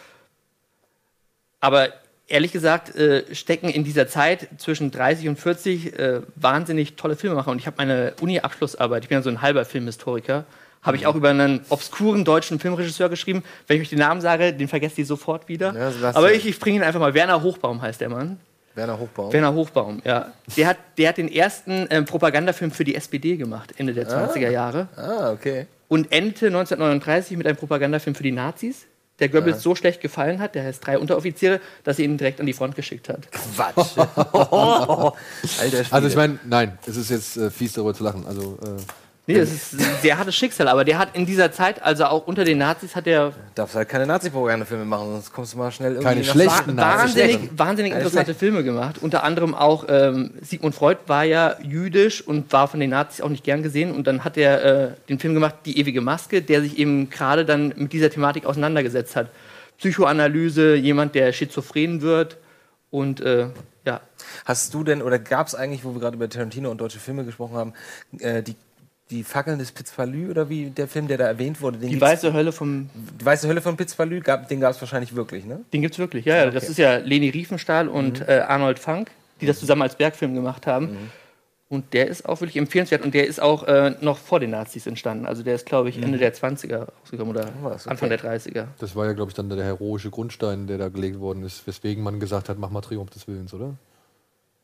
Aber 1.61 1.89
ehrlich 2.31 2.53
gesagt 2.53 2.95
äh, 2.97 3.35
stecken 3.35 3.69
in 3.69 3.85
dieser 3.85 4.09
Zeit 4.09 4.49
zwischen 4.59 4.91
30 4.91 5.29
und 5.29 5.39
40 5.39 5.99
äh, 5.99 6.21
wahnsinnig 6.37 6.97
tolle 6.97 7.17
Filmemacher. 7.17 7.51
Und 7.51 7.59
ich 7.59 7.67
habe 7.67 7.77
meine 7.79 8.15
Uni-Abschlussarbeit, 8.21 9.03
ich 9.03 9.09
bin 9.09 9.19
ja 9.19 9.23
so 9.23 9.31
ein 9.31 9.43
halber 9.43 9.65
Filmhistoriker, 9.65 10.45
habe 10.83 10.97
ich 10.97 11.07
auch 11.07 11.15
über 11.15 11.29
einen 11.29 11.61
obskuren 11.69 12.25
deutschen 12.25 12.59
Filmregisseur 12.59 13.11
geschrieben. 13.11 13.43
Wenn 13.67 13.77
ich 13.77 13.83
euch 13.83 13.91
den 13.91 13.99
Namen 13.99 14.21
sage, 14.21 14.55
den 14.55 14.69
vergesst 14.69 14.97
ihr 14.97 15.05
sofort 15.05 15.49
wieder. 15.49 15.75
Ja. 15.75 16.11
Aber 16.15 16.33
ich, 16.33 16.47
ich 16.47 16.59
bringe 16.59 16.79
ihn 16.79 16.83
einfach 16.83 17.01
mal. 17.01 17.13
Werner 17.13 17.43
Hochbaum 17.43 17.83
heißt 17.83 18.01
der 18.01 18.09
Mann. 18.09 18.39
Werner 18.75 18.99
Hochbaum. 18.99 19.33
Werner 19.33 19.53
Hochbaum, 19.53 20.01
ja. 20.05 20.33
Der 20.57 20.69
hat, 20.69 20.79
der 20.97 21.09
hat 21.09 21.19
den 21.19 21.31
ersten 21.31 21.87
ähm, 21.91 22.05
Propagandafilm 22.05 22.71
für 22.71 22.85
die 22.85 22.95
SPD 22.95 23.37
gemacht, 23.37 23.75
Ende 23.77 23.93
der 23.93 24.09
20er 24.09 24.49
Jahre. 24.49 24.89
Ah, 24.97 25.33
okay. 25.33 25.67
Und 25.89 26.13
endete 26.13 26.47
1939 26.47 27.37
mit 27.37 27.47
einem 27.47 27.57
Propagandafilm 27.57 28.15
für 28.15 28.23
die 28.23 28.33
Nazis, 28.33 28.87
der 29.21 29.29
Goebbels 29.29 29.63
so 29.63 29.75
schlecht 29.75 30.01
gefallen 30.01 30.41
hat, 30.41 30.55
der 30.55 30.65
heißt 30.65 30.87
drei 30.87 30.99
Unteroffiziere, 30.99 31.61
dass 31.85 31.99
er 31.99 32.07
ihn 32.07 32.17
direkt 32.17 32.41
an 32.41 32.47
die 32.47 32.53
Front 32.53 32.75
geschickt 32.75 33.09
hat. 33.09 33.31
Quatsch. 33.31 33.97
Alter 33.97 35.15
Schwede. 35.57 35.87
Also 35.91 36.09
ich 36.09 36.17
meine, 36.17 36.39
nein, 36.45 36.79
es 36.87 36.97
ist 36.97 37.11
jetzt 37.11 37.37
äh, 37.37 37.51
fies 37.51 37.73
darüber 37.73 37.95
zu 37.95 38.05
lachen. 38.05 38.27
Also 38.27 38.59
äh, 38.63 38.81
Nee, 39.33 39.41
das 39.41 39.51
ist 39.51 39.75
ein 39.75 39.87
sehr 40.03 40.19
hartes 40.19 40.35
Schicksal, 40.35 40.69
aber 40.69 40.85
der 40.85 40.99
hat 40.99 41.15
in 41.15 41.27
dieser 41.27 41.53
Zeit, 41.53 41.83
also 41.83 42.05
auch 42.05 42.27
unter 42.27 42.45
den 42.45 42.59
Nazis, 42.59 42.97
hat 42.97 43.07
er 43.07 43.33
darfst 43.55 43.75
halt 43.75 43.89
keine 43.89 44.07
Nazi-Propagandafilme 44.07 44.85
machen, 44.85 45.11
sonst 45.13 45.33
kommst 45.33 45.55
du 45.55 45.59
mal 45.59 45.71
schnell 45.71 45.93
irgendwie 45.93 46.09
Keine 46.09 46.25
schlechten 46.25 46.75
Nazis. 46.75 47.17
wahnsinnig, 47.17 47.51
wahnsinnig 47.57 47.93
Keine 47.93 48.05
interessante 48.05 48.35
Filme 48.35 48.65
gemacht. 48.65 48.99
Unter 49.01 49.25
anderem 49.25 49.55
auch 49.55 49.85
ähm, 49.89 50.33
Sigmund 50.41 50.75
Freud 50.75 50.99
war 51.07 51.25
ja 51.25 51.57
jüdisch 51.63 52.27
und 52.27 52.53
war 52.53 52.69
von 52.69 52.81
den 52.81 52.91
Nazis 52.91 53.21
auch 53.21 53.29
nicht 53.29 53.45
gern 53.45 53.63
gesehen. 53.63 53.93
Und 53.95 54.07
dann 54.07 54.25
hat 54.25 54.37
er 54.37 54.65
äh, 54.65 54.91
den 55.09 55.19
Film 55.19 55.35
gemacht, 55.35 55.57
Die 55.65 55.79
ewige 55.79 56.01
Maske, 56.01 56.43
der 56.43 56.63
sich 56.63 56.79
eben 56.79 57.11
gerade 57.11 57.45
dann 57.45 57.75
mit 57.77 57.93
dieser 57.93 58.11
Thematik 58.11 58.47
auseinandergesetzt 58.47 59.17
hat. 59.17 59.29
Psychoanalyse, 59.79 60.75
jemand, 60.75 61.15
der 61.15 61.33
schizophren 61.33 62.03
wird 62.03 62.37
und 62.91 63.21
äh, 63.21 63.47
ja. 63.85 64.01
Hast 64.45 64.75
du 64.75 64.85
denn, 64.85 65.01
oder 65.01 65.19
gab 65.19 65.47
es 65.47 65.55
eigentlich, 65.55 65.85
wo 65.85 65.95
wir 65.95 66.01
gerade 66.01 66.17
über 66.17 66.29
Tarantino 66.29 66.71
und 66.71 66.79
deutsche 66.79 66.99
Filme 66.99 67.25
gesprochen 67.25 67.57
haben, 67.57 67.73
äh, 68.19 68.43
die, 68.43 68.57
die 69.11 69.25
Fackeln 69.25 69.59
des 69.59 69.73
Pizzpalü 69.73 70.31
oder 70.31 70.49
wie 70.49 70.71
der 70.71 70.87
Film, 70.89 71.09
der 71.09 71.19
da 71.19 71.27
erwähnt 71.27 71.61
wurde? 71.61 71.79
Den 71.79 71.89
Die 71.89 71.95
gibt's- 71.97 72.09
weiße 72.11 72.33
Hölle 72.33 72.53
vom 72.53 72.89
die 73.21 73.25
weiße 73.25 73.49
Hölle 73.49 73.61
von 73.61 73.77
Pizzpalü, 73.77 74.21
gab, 74.21 74.49
den 74.49 74.61
gab 74.61 74.73
es 74.73 74.81
wahrscheinlich 74.81 75.15
wirklich, 75.17 75.45
ne? 75.45 75.61
Den 75.73 75.83
gibt's 75.83 75.99
wirklich, 75.99 76.25
ja, 76.25 76.37
ja. 76.37 76.51
Das 76.51 76.69
ist 76.69 76.79
ja 76.79 76.97
Leni 76.99 77.29
Riefenstahl 77.31 77.89
und 77.89 78.27
äh, 78.29 78.45
Arnold 78.47 78.79
Funk, 78.79 79.11
die 79.41 79.47
das 79.47 79.59
zusammen 79.59 79.83
als 79.83 79.97
Bergfilm 79.97 80.35
gemacht 80.35 80.67
haben. 80.67 80.97
Und 81.69 81.93
der 81.93 82.09
ist 82.09 82.29
auch 82.29 82.41
wirklich 82.41 82.57
empfehlenswert 82.57 83.03
und 83.05 83.15
der 83.15 83.29
ist 83.29 83.41
auch 83.41 83.63
äh, 83.69 83.95
noch 84.01 84.19
vor 84.19 84.41
den 84.41 84.51
Nazis 84.51 84.89
entstanden. 84.89 85.25
Also 85.25 85.45
der 85.45 85.55
ist, 85.55 85.67
glaube 85.67 85.89
ich, 85.89 86.03
Ende 86.03 86.19
der 86.19 86.35
20er 86.35 86.89
rausgekommen 87.01 87.33
oder 87.33 87.49
Was, 87.63 87.83
okay. 87.87 87.91
Anfang 87.93 88.09
der 88.09 88.19
30er. 88.19 88.65
das 88.81 88.97
war 88.97 89.07
ja, 89.07 89.13
glaube 89.13 89.31
ich, 89.31 89.35
dann 89.37 89.49
der 89.49 89.63
heroische 89.65 90.11
Grundstein, 90.11 90.67
der 90.67 90.79
da 90.79 90.89
gelegt 90.89 91.21
worden 91.21 91.45
ist, 91.45 91.65
weswegen 91.69 92.03
man 92.03 92.19
gesagt 92.19 92.49
hat, 92.49 92.59
mach 92.59 92.71
mal 92.71 92.81
Triumph 92.81 93.11
des 93.11 93.29
Willens, 93.29 93.55
oder? 93.55 93.75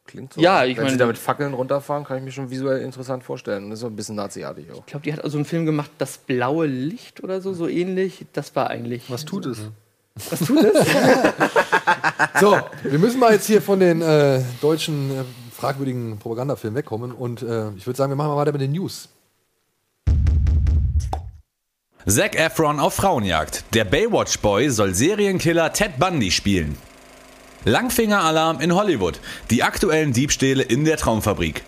Klingt 0.07 0.33
so. 0.35 0.41
Ja, 0.41 0.65
ich 0.65 0.77
Wenn 0.77 0.85
sie 0.85 0.91
meine- 0.93 0.97
da 0.99 1.07
mit 1.07 1.19
Fackeln 1.19 1.53
runterfahren, 1.55 2.05
kann 2.05 2.19
ich 2.19 2.23
mir 2.25 2.31
schon 2.31 2.51
visuell 2.51 2.81
interessant 2.83 3.25
vorstellen. 3.25 3.65
Und 3.65 3.71
Das 3.71 3.79
ist 3.79 3.83
so 3.83 3.87
ein 3.89 3.97
bisschen 3.97 4.15
naziartig 4.17 4.71
auch. 4.73 4.79
Ich 4.81 4.87
glaube, 4.87 5.03
die 5.05 5.13
hat 5.13 5.23
also 5.25 5.37
einen 5.39 5.45
Film 5.45 5.67
gemacht, 5.67 5.91
Das 5.99 6.19
blaue 6.19 6.67
Licht 6.67 7.23
oder 7.25 7.41
so, 7.41 7.53
so 7.55 7.67
ähnlich. 7.69 8.25
Das 8.33 8.55
war 8.55 8.71
eigentlich. 8.71 9.11
Was 9.11 9.25
tut 9.25 9.47
es? 9.47 9.59
Was 10.31 10.41
tut 10.41 10.65
es? 10.65 10.87
So, 12.41 12.59
wir 12.83 12.99
müssen 12.99 13.19
mal 13.19 13.33
jetzt 13.33 13.47
hier 13.47 13.63
von 13.63 13.81
den 13.81 14.03
äh, 14.03 14.43
deutschen 14.61 15.11
äh, 15.11 15.25
fragwürdigen 15.55 16.19
Propagandafilmen 16.19 16.77
wegkommen 16.77 17.13
und 17.13 17.41
äh, 17.43 17.71
ich 17.77 17.87
würde 17.87 17.97
sagen, 17.97 18.11
wir 18.13 18.17
machen 18.17 18.29
mal 18.29 18.37
weiter 18.37 18.53
mit 18.53 18.61
den 18.61 18.73
News. 18.73 19.09
Zac 22.07 22.37
Efron 22.39 22.79
auf 22.79 22.95
Frauenjagd. 22.95 23.65
Der 23.75 23.85
Baywatch-Boy 23.85 24.69
soll 24.71 24.95
Serienkiller 24.95 25.73
Ted 25.73 25.99
Bundy 25.99 26.31
spielen. 26.31 26.77
Langfinger-Alarm 27.67 28.61
in 28.61 28.77
Hollywood. 28.77 29.19
Die 29.51 29.65
aktuellen 29.65 30.13
Diebstähle 30.13 30.63
in 30.63 30.85
der 30.85 30.97
Traumfabrik. 30.97 31.65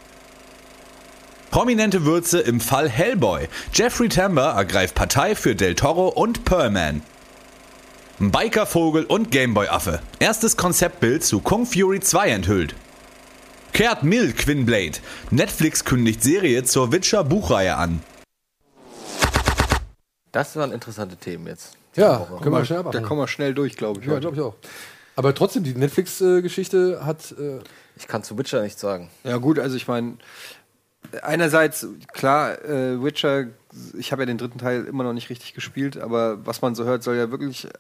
Prominente 1.50 2.04
Würze 2.04 2.38
im 2.38 2.60
Fall 2.60 2.88
Hellboy. 2.88 3.48
Jeffrey 3.72 4.08
Tambor 4.08 4.44
ergreift 4.44 4.94
Partei 4.94 5.34
für 5.34 5.56
Del 5.56 5.74
Toro 5.74 6.06
und 6.06 6.44
Pearlman. 6.44 7.02
Bikervogel 8.20 9.06
und 9.06 9.32
Gameboy-Affe. 9.32 10.00
Erstes 10.20 10.56
Konzeptbild 10.56 11.24
zu 11.24 11.40
Kung 11.40 11.66
Fury 11.66 11.98
2 11.98 12.28
enthüllt. 12.28 12.76
Kehrt 13.72 14.04
Mill 14.04 14.32
Quinblade. 14.34 14.98
Netflix 15.30 15.84
kündigt 15.84 16.22
Serie 16.22 16.62
zur 16.62 16.92
Witcher-Buchreihe 16.92 17.76
an. 17.76 18.04
Das 20.30 20.54
waren 20.54 20.70
interessante 20.70 21.16
Themen 21.16 21.48
jetzt. 21.48 21.72
Ja, 21.96 22.28
können 22.40 22.54
wir 22.54 22.64
schnell 22.64 22.84
Da 22.92 23.00
kommen 23.00 23.20
wir 23.20 23.26
schnell 23.26 23.52
durch, 23.52 23.76
glaube 23.76 24.00
ich. 24.00 24.06
Ja, 24.06 24.20
glaube 24.20 24.36
ich 24.36 24.42
auch. 24.42 24.54
Aber 25.18 25.34
trotzdem, 25.34 25.64
die 25.64 25.74
Netflix-Geschichte 25.74 27.04
hat. 27.04 27.32
Äh, 27.32 27.58
Ich 27.96 28.06
kann 28.06 28.22
zu 28.22 28.38
Witcher 28.38 28.62
nichts 28.62 28.80
sagen. 28.80 29.10
Ja 29.24 29.38
gut, 29.38 29.58
also 29.58 29.74
ich 29.74 29.88
meine, 29.88 30.16
einerseits, 31.22 31.88
klar, 32.12 32.64
äh, 32.64 33.02
Witcher, 33.02 33.46
ich 33.98 34.12
habe 34.12 34.22
ja 34.22 34.26
den 34.26 34.38
dritten 34.38 34.58
Teil 34.58 34.84
immer 34.84 35.02
noch 35.02 35.12
nicht 35.12 35.28
richtig 35.28 35.54
gespielt, 35.54 35.98
aber 35.98 36.46
was 36.46 36.62
man 36.62 36.76
so 36.76 36.84
hört, 36.84 37.02
soll 37.02 37.16
ja 37.16 37.32
wirklich 37.32 37.64
äh, 37.64 37.70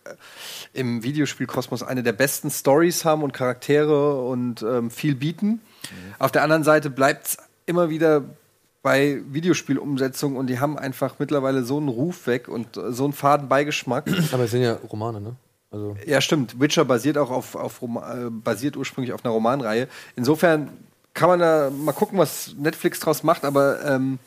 im 0.72 1.04
Videospielkosmos 1.04 1.84
eine 1.84 2.02
der 2.02 2.12
besten 2.12 2.50
Stories 2.50 3.04
haben 3.04 3.22
und 3.22 3.32
Charaktere 3.32 4.20
und 4.20 4.62
ähm, 4.62 4.90
viel 4.90 5.14
bieten. 5.14 5.60
Auf 6.18 6.32
der 6.32 6.42
anderen 6.42 6.64
Seite 6.64 6.90
bleibt 6.90 7.26
es 7.28 7.36
immer 7.66 7.88
wieder 7.88 8.24
bei 8.82 9.22
Videospielumsetzungen 9.30 10.36
und 10.36 10.48
die 10.48 10.58
haben 10.58 10.76
einfach 10.76 11.20
mittlerweile 11.20 11.62
so 11.62 11.76
einen 11.76 11.88
Ruf 11.88 12.26
weg 12.26 12.48
und 12.48 12.76
äh, 12.76 12.90
so 12.90 13.04
einen 13.04 13.12
faden 13.12 13.48
Beigeschmack. 13.48 14.08
aber 14.32 14.42
es 14.42 14.50
sind 14.50 14.62
ja 14.62 14.72
Romane, 14.90 15.20
ne? 15.20 15.36
Also. 15.70 15.96
Ja, 16.06 16.20
stimmt. 16.20 16.58
Witcher 16.60 16.84
basiert 16.84 17.18
auch 17.18 17.30
auf, 17.30 17.54
auf 17.54 17.82
Roma 17.82 18.14
äh, 18.26 18.30
basiert 18.30 18.76
ursprünglich 18.76 19.12
auf 19.12 19.24
einer 19.24 19.34
Romanreihe. 19.34 19.88
Insofern 20.16 20.70
kann 21.14 21.28
man 21.28 21.40
da 21.40 21.70
mal 21.70 21.92
gucken, 21.92 22.18
was 22.18 22.54
Netflix 22.58 23.00
draus 23.00 23.22
macht, 23.22 23.44
aber 23.44 23.84
ähm, 23.84 24.18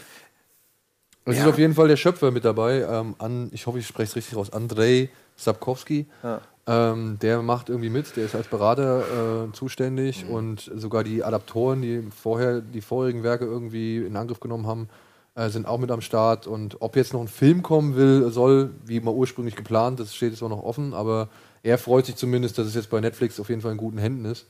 Es 1.25 1.37
Ja. 1.37 1.43
ist 1.43 1.49
auf 1.49 1.57
jeden 1.59 1.73
Fall 1.75 1.87
der 1.87 1.97
Schöpfer 1.97 2.31
mit 2.31 2.45
dabei. 2.45 2.81
Ähm, 2.81 3.15
an, 3.19 3.49
ich 3.53 3.65
hoffe, 3.67 3.79
ich 3.79 3.87
spreche 3.87 4.09
es 4.09 4.15
richtig 4.15 4.37
aus. 4.37 4.51
Andrei 4.51 5.09
Sapkowski. 5.35 6.05
Ja. 6.23 6.41
Ähm, 6.67 7.17
der 7.21 7.41
macht 7.41 7.69
irgendwie 7.69 7.89
mit. 7.89 8.15
Der 8.17 8.25
ist 8.25 8.35
als 8.35 8.47
Berater 8.47 9.47
äh, 9.47 9.51
zuständig 9.53 10.25
und 10.29 10.69
sogar 10.75 11.03
die 11.03 11.23
Adaptoren, 11.23 11.81
die 11.81 12.03
vorher 12.15 12.61
die 12.61 12.81
vorherigen 12.81 13.23
Werke 13.23 13.45
irgendwie 13.45 13.97
in 13.97 14.15
Angriff 14.15 14.39
genommen 14.39 14.67
haben, 14.67 14.89
äh, 15.35 15.49
sind 15.49 15.65
auch 15.65 15.77
mit 15.77 15.91
am 15.91 16.01
Start. 16.01 16.47
Und 16.47 16.81
ob 16.81 16.95
jetzt 16.95 17.13
noch 17.13 17.21
ein 17.21 17.27
Film 17.27 17.63
kommen 17.63 17.95
will, 17.95 18.29
soll, 18.31 18.71
wie 18.85 18.99
mal 18.99 19.13
ursprünglich 19.13 19.55
geplant, 19.55 19.99
das 19.99 20.15
steht 20.15 20.31
jetzt 20.31 20.43
auch 20.43 20.49
noch 20.49 20.63
offen. 20.63 20.93
Aber 20.93 21.29
er 21.63 21.77
freut 21.77 22.05
sich 22.05 22.15
zumindest, 22.15 22.57
dass 22.57 22.67
es 22.67 22.75
jetzt 22.75 22.89
bei 22.89 22.99
Netflix 22.99 23.39
auf 23.39 23.49
jeden 23.49 23.61
Fall 23.61 23.71
in 23.71 23.77
guten 23.77 23.97
Händen 23.97 24.25
ist. 24.25 24.45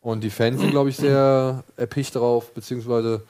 Und 0.00 0.22
die 0.22 0.30
Fans 0.30 0.60
sind, 0.60 0.70
glaube 0.70 0.90
ich, 0.90 0.96
sehr 0.96 1.62
erpicht 1.76 2.16
darauf, 2.16 2.52
beziehungsweise 2.52 3.22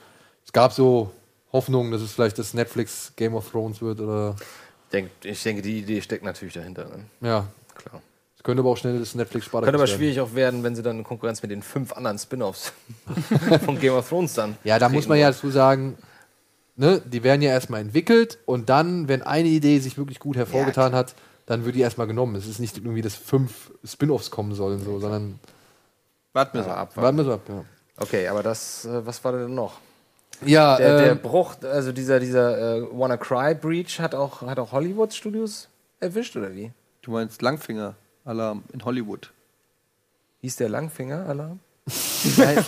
es 0.45 0.51
gab 0.51 0.73
so 0.73 1.11
Hoffnungen, 1.51 1.91
dass 1.91 2.01
es 2.01 2.11
vielleicht 2.11 2.39
das 2.39 2.53
Netflix 2.53 3.13
Game 3.15 3.35
of 3.35 3.49
Thrones 3.51 3.81
wird 3.81 3.99
oder 3.99 4.35
Ich 4.39 4.91
denke, 4.91 5.11
ich 5.23 5.43
denke, 5.43 5.61
die 5.61 5.79
Idee 5.79 6.01
steckt 6.01 6.23
natürlich 6.23 6.55
dahinter. 6.55 6.85
Ne? 6.85 7.05
ja. 7.21 7.47
Klar. 7.75 8.01
Es 8.37 8.43
könnte 8.43 8.59
aber 8.61 8.71
auch 8.71 8.77
schnell 8.77 8.99
das 8.99 9.15
Netflix 9.15 9.45
Spartacus 9.45 9.67
Könnte 9.67 9.79
aber 9.81 9.87
werden. 9.87 9.97
schwierig 9.97 10.19
auch 10.19 10.35
werden, 10.35 10.63
wenn 10.63 10.75
sie 10.75 10.83
dann 10.83 10.97
in 10.97 11.03
Konkurrenz 11.03 11.41
mit 11.41 11.49
den 11.49 11.61
fünf 11.61 11.93
anderen 11.93 12.19
Spin-offs 12.19 12.73
von 13.65 13.79
Game 13.79 13.93
of 13.93 14.07
Thrones 14.09 14.33
dann. 14.33 14.57
Ja, 14.63 14.77
da 14.79 14.89
muss 14.89 15.07
man 15.07 15.17
ja 15.17 15.25
wollen. 15.27 15.33
dazu 15.33 15.49
sagen, 15.49 15.97
ne, 16.75 17.01
die 17.05 17.23
werden 17.23 17.41
ja 17.41 17.51
erstmal 17.51 17.81
entwickelt 17.81 18.39
und 18.45 18.69
dann, 18.69 19.07
wenn 19.07 19.21
eine 19.21 19.47
Idee 19.49 19.79
sich 19.79 19.97
wirklich 19.97 20.19
gut 20.19 20.35
hervorgetan 20.37 20.93
hat, 20.93 21.15
dann 21.45 21.65
wird 21.65 21.75
die 21.75 21.81
erstmal 21.81 22.07
genommen. 22.07 22.35
Es 22.35 22.47
ist 22.47 22.59
nicht 22.59 22.77
irgendwie, 22.77 23.01
dass 23.01 23.15
fünf 23.15 23.71
Spin-offs 23.83 24.31
kommen 24.31 24.53
sollen, 24.55 24.83
so, 24.83 24.99
sondern 24.99 25.39
Warten 26.33 26.57
wir 26.57 26.63
so 26.63 26.69
Ja, 26.69 26.75
ab. 26.77 26.95
warten 26.97 27.17
wir 27.17 27.23
so 27.25 27.33
ab, 27.33 27.41
ja. 27.47 27.63
Okay, 27.97 28.27
aber 28.27 28.41
das, 28.41 28.85
äh, 28.85 29.05
was 29.05 29.23
war 29.23 29.33
denn 29.33 29.53
noch? 29.53 29.79
Ja, 30.45 30.77
Der, 30.77 30.97
der 30.97 31.11
ähm, 31.11 31.19
Bruch, 31.19 31.55
also 31.61 31.91
dieser, 31.91 32.19
dieser 32.19 32.77
äh, 32.77 32.87
Wanna 32.91 33.17
Cry 33.17 33.53
Breach 33.53 33.99
hat 33.99 34.15
auch, 34.15 34.41
hat 34.41 34.57
auch 34.57 34.71
Hollywood 34.71 35.13
Studios 35.13 35.69
erwischt, 35.99 36.35
oder 36.35 36.53
wie? 36.55 36.71
Du 37.01 37.11
meinst 37.11 37.41
Langfinger-Alarm 37.41 38.63
in 38.73 38.83
Hollywood. 38.83 39.31
Hieß 40.41 40.55
der 40.55 40.69
Langfinger-Alarm? 40.69 41.59
Nein, 42.37 42.65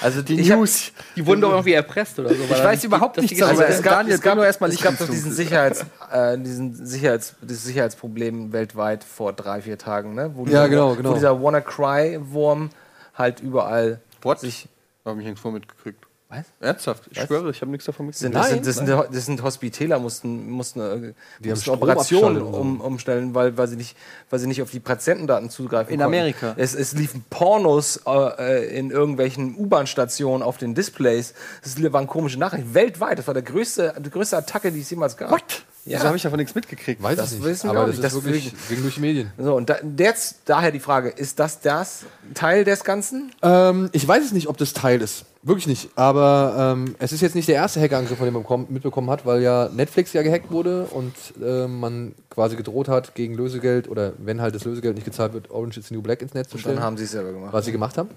Also 0.00 0.22
die 0.22 0.40
ich 0.40 0.50
hab- 0.50 0.58
News. 0.58 0.92
Die 1.16 1.26
wurden 1.26 1.40
doch 1.40 1.50
irgendwie 1.50 1.72
erpresst 1.72 2.18
oder 2.18 2.28
so. 2.30 2.42
Ich 2.42 2.50
weiß 2.50 2.84
überhaupt 2.84 3.16
dass 3.16 3.24
die 3.26 3.34
nichts 3.34 3.46
darüber. 3.46 3.62
Also 3.66 3.78
es 3.78 3.82
gab, 3.82 4.06
es 4.08 4.20
gab, 4.20 4.34
nur 4.36 4.46
erstmal 4.46 4.70
es 4.70 4.74
Licht 4.74 4.84
gab 4.84 4.92
ins 4.92 5.00
doch 5.00 5.08
diesen. 5.08 5.32
Sicherheits, 5.32 5.84
äh, 6.12 6.38
diesen 6.38 6.86
Sicherheits, 6.86 7.34
dieses 7.42 7.64
Sicherheitsproblem 7.64 8.52
weltweit 8.52 9.04
vor 9.04 9.32
drei, 9.32 9.60
vier 9.62 9.78
Tagen, 9.78 10.14
ne? 10.14 10.30
Wo 10.34 10.42
Ja, 10.44 10.46
dieser, 10.50 10.68
genau, 10.68 10.94
genau. 10.94 11.10
Wo 11.10 11.14
dieser 11.14 11.42
WannaCry-Wurm 11.42 12.70
halt 13.14 13.40
überall 13.40 14.00
What? 14.22 14.40
sich. 14.40 14.68
Habe 15.04 15.20
ich 15.20 15.26
nichts 15.26 15.40
vor 15.40 15.52
mitgekriegt. 15.52 16.04
Was? 16.30 16.44
Ernsthaft? 16.60 17.04
Ich 17.10 17.16
Was? 17.16 17.26
schwöre, 17.26 17.50
ich 17.50 17.60
habe 17.62 17.70
nichts 17.70 17.86
davon 17.86 18.06
mitgekriegt. 18.06 18.34
das, 18.34 18.50
sind, 18.50 18.66
das, 18.66 18.76
sind, 18.76 18.88
das 18.88 19.26
sind 19.26 19.42
Hospitäler, 19.42 19.98
mussten, 19.98 20.50
mussten, 20.50 20.80
äh, 20.80 21.14
Die 21.40 21.48
mussten 21.48 21.70
Operationen 21.70 22.42
um, 22.42 22.82
umstellen, 22.82 23.34
weil, 23.34 23.56
weil, 23.56 23.66
sie 23.66 23.76
nicht, 23.76 23.96
weil 24.28 24.38
sie 24.38 24.46
nicht 24.46 24.60
auf 24.60 24.70
die 24.70 24.80
Patientendaten 24.80 25.48
zugreifen 25.48 25.94
In 25.94 26.00
konnten. 26.00 26.14
Amerika. 26.14 26.54
Es, 26.58 26.74
es 26.74 26.92
liefen 26.92 27.24
Pornos 27.30 28.02
äh, 28.06 28.66
äh, 28.66 28.78
in 28.78 28.90
irgendwelchen 28.90 29.56
U-Bahn-Stationen 29.56 30.42
auf 30.42 30.58
den 30.58 30.74
Displays. 30.74 31.32
Das 31.62 31.80
waren 31.92 32.06
komische 32.06 32.38
Nachrichten. 32.38 32.74
Weltweit. 32.74 33.18
Das 33.18 33.26
war 33.26 33.34
der 33.34 33.42
größte, 33.42 33.94
die 33.98 34.10
größte 34.10 34.36
Attacke, 34.36 34.70
die 34.70 34.80
es 34.80 34.90
jemals 34.90 35.16
gab. 35.16 35.30
What? 35.30 35.64
Ja. 35.88 35.98
Wieso 35.98 36.06
habe 36.08 36.16
ich 36.16 36.22
davon 36.22 36.38
nichts 36.38 36.54
mitgekriegt? 36.54 37.02
weiß 37.02 37.16
das 37.16 37.32
ich 37.32 37.38
nicht, 37.38 37.46
wissen 37.48 37.64
wir 37.64 37.70
aber 37.70 37.86
das 37.86 37.96
nicht. 37.96 38.04
ist 38.04 38.14
Das 38.14 38.24
wirklich 38.24 38.54
ging 38.68 38.82
durch 38.82 38.94
die 38.94 39.00
Medien. 39.00 39.32
So, 39.38 39.54
und 39.54 39.70
da, 39.70 39.76
jetzt 39.96 40.40
daher 40.44 40.70
die 40.70 40.80
Frage, 40.80 41.08
ist 41.08 41.38
das 41.38 41.60
das 41.60 42.04
Teil 42.34 42.64
des 42.64 42.84
Ganzen? 42.84 43.32
Ähm, 43.42 43.88
ich 43.92 44.06
weiß 44.06 44.24
es 44.24 44.32
nicht, 44.32 44.48
ob 44.48 44.56
das 44.58 44.72
Teil 44.72 45.00
ist. 45.02 45.24
Wirklich 45.42 45.66
nicht. 45.66 45.90
Aber 45.96 46.74
ähm, 46.76 46.94
es 46.98 47.12
ist 47.12 47.20
jetzt 47.20 47.34
nicht 47.34 47.48
der 47.48 47.54
erste 47.54 47.80
Hackerangriff, 47.80 48.18
von 48.18 48.26
dem 48.26 48.34
man 48.34 48.42
bekommen- 48.42 48.66
mitbekommen 48.68 49.08
hat, 49.08 49.24
weil 49.24 49.40
ja 49.40 49.68
Netflix 49.72 50.12
ja 50.12 50.22
gehackt 50.22 50.50
wurde 50.50 50.84
und 50.86 51.14
ähm, 51.42 51.80
man 51.80 52.14
quasi 52.28 52.56
gedroht 52.56 52.88
hat, 52.88 53.14
gegen 53.14 53.34
Lösegeld 53.34 53.88
oder 53.88 54.12
wenn 54.18 54.40
halt 54.40 54.54
das 54.54 54.64
Lösegeld 54.64 54.96
nicht 54.96 55.04
gezahlt 55.04 55.32
wird, 55.32 55.50
Orange 55.50 55.78
is 55.78 55.88
the 55.88 55.94
New 55.94 56.02
Black 56.02 56.22
ins 56.22 56.34
Netz 56.34 56.48
zu 56.48 56.56
Dann 56.56 56.60
stellen. 56.62 56.80
haben 56.82 56.96
sie 56.98 57.04
es 57.04 57.12
selber 57.12 57.32
gemacht. 57.32 57.52
was 57.52 57.64
sie 57.64 57.72
gemacht 57.72 57.96
haben. 57.96 58.10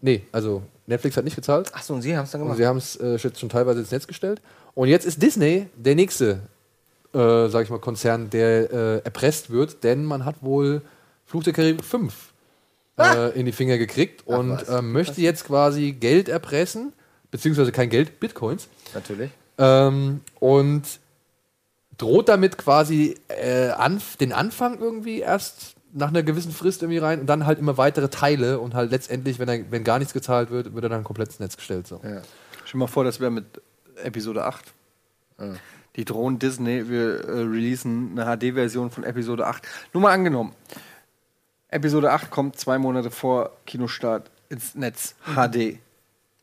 Nee, 0.00 0.22
also 0.32 0.62
Netflix 0.86 1.16
hat 1.16 1.24
nicht 1.24 1.36
gezahlt. 1.36 1.74
Achso, 1.74 1.94
und 1.94 2.02
sie 2.02 2.16
haben 2.16 2.24
es 2.24 2.30
dann 2.30 2.40
Und 2.40 2.46
gemacht. 2.48 2.58
sie 2.58 2.66
haben 2.66 2.76
es 2.78 2.96
äh, 3.00 3.18
schon 3.18 3.48
teilweise 3.48 3.80
ins 3.80 3.90
Netz 3.90 4.06
gestellt. 4.06 4.40
Und 4.74 4.88
jetzt 4.88 5.06
ist 5.06 5.20
Disney 5.22 5.66
der 5.76 5.94
nächste, 5.96 6.40
äh, 7.18 7.48
sag 7.48 7.64
ich 7.64 7.70
mal, 7.70 7.80
Konzern, 7.80 8.30
der 8.30 8.72
äh, 8.72 8.98
erpresst 8.98 9.50
wird, 9.50 9.82
denn 9.84 10.04
man 10.04 10.24
hat 10.24 10.36
wohl 10.42 10.82
Fluch 11.26 11.42
der 11.42 11.52
Karibik 11.52 11.84
5 11.84 12.14
äh, 12.98 13.38
in 13.38 13.46
die 13.46 13.52
Finger 13.52 13.76
gekriegt 13.76 14.26
und 14.26 14.52
was. 14.52 14.68
ähm, 14.68 14.92
möchte 14.92 15.20
jetzt 15.20 15.44
quasi 15.44 15.92
Geld 15.92 16.28
erpressen, 16.28 16.92
beziehungsweise 17.30 17.72
kein 17.72 17.90
Geld, 17.90 18.20
Bitcoins. 18.20 18.68
Natürlich. 18.94 19.30
Ähm, 19.58 20.20
und 20.38 20.84
droht 21.98 22.28
damit 22.28 22.56
quasi 22.56 23.16
äh, 23.28 23.70
anf 23.70 24.16
den 24.16 24.32
Anfang 24.32 24.78
irgendwie 24.78 25.18
erst 25.18 25.74
nach 25.92 26.08
einer 26.08 26.22
gewissen 26.22 26.52
Frist 26.52 26.82
irgendwie 26.82 26.98
rein 26.98 27.20
und 27.20 27.26
dann 27.26 27.46
halt 27.46 27.58
immer 27.58 27.76
weitere 27.76 28.08
Teile 28.08 28.60
und 28.60 28.74
halt 28.74 28.90
letztendlich, 28.90 29.38
wenn, 29.38 29.48
er, 29.48 29.70
wenn 29.70 29.84
gar 29.84 29.98
nichts 29.98 30.14
gezahlt 30.14 30.50
wird, 30.50 30.74
wird 30.74 30.84
er 30.84 30.90
dann 30.90 31.02
komplett 31.02 31.28
ins 31.28 31.40
Netz 31.40 31.56
gestellt. 31.56 31.86
So. 31.86 31.96
Ja. 31.96 32.22
Stell 32.64 32.72
dir 32.72 32.78
mal 32.78 32.86
vor, 32.86 33.04
das 33.04 33.18
wäre 33.20 33.30
mit 33.30 33.46
Episode 34.04 34.44
8. 34.44 34.64
Die 35.98 36.04
drohen 36.04 36.38
Disney, 36.38 36.88
wir 36.88 37.24
äh, 37.24 37.40
releasen 37.40 38.16
eine 38.16 38.36
HD-Version 38.36 38.92
von 38.92 39.02
Episode 39.02 39.48
8. 39.48 39.66
Nur 39.92 40.04
mal 40.04 40.12
angenommen. 40.12 40.54
Episode 41.70 42.12
8 42.12 42.30
kommt 42.30 42.56
zwei 42.56 42.78
Monate 42.78 43.10
vor 43.10 43.50
Kinostart 43.66 44.30
ins 44.48 44.76
Netz. 44.76 45.16
HD. 45.34 45.80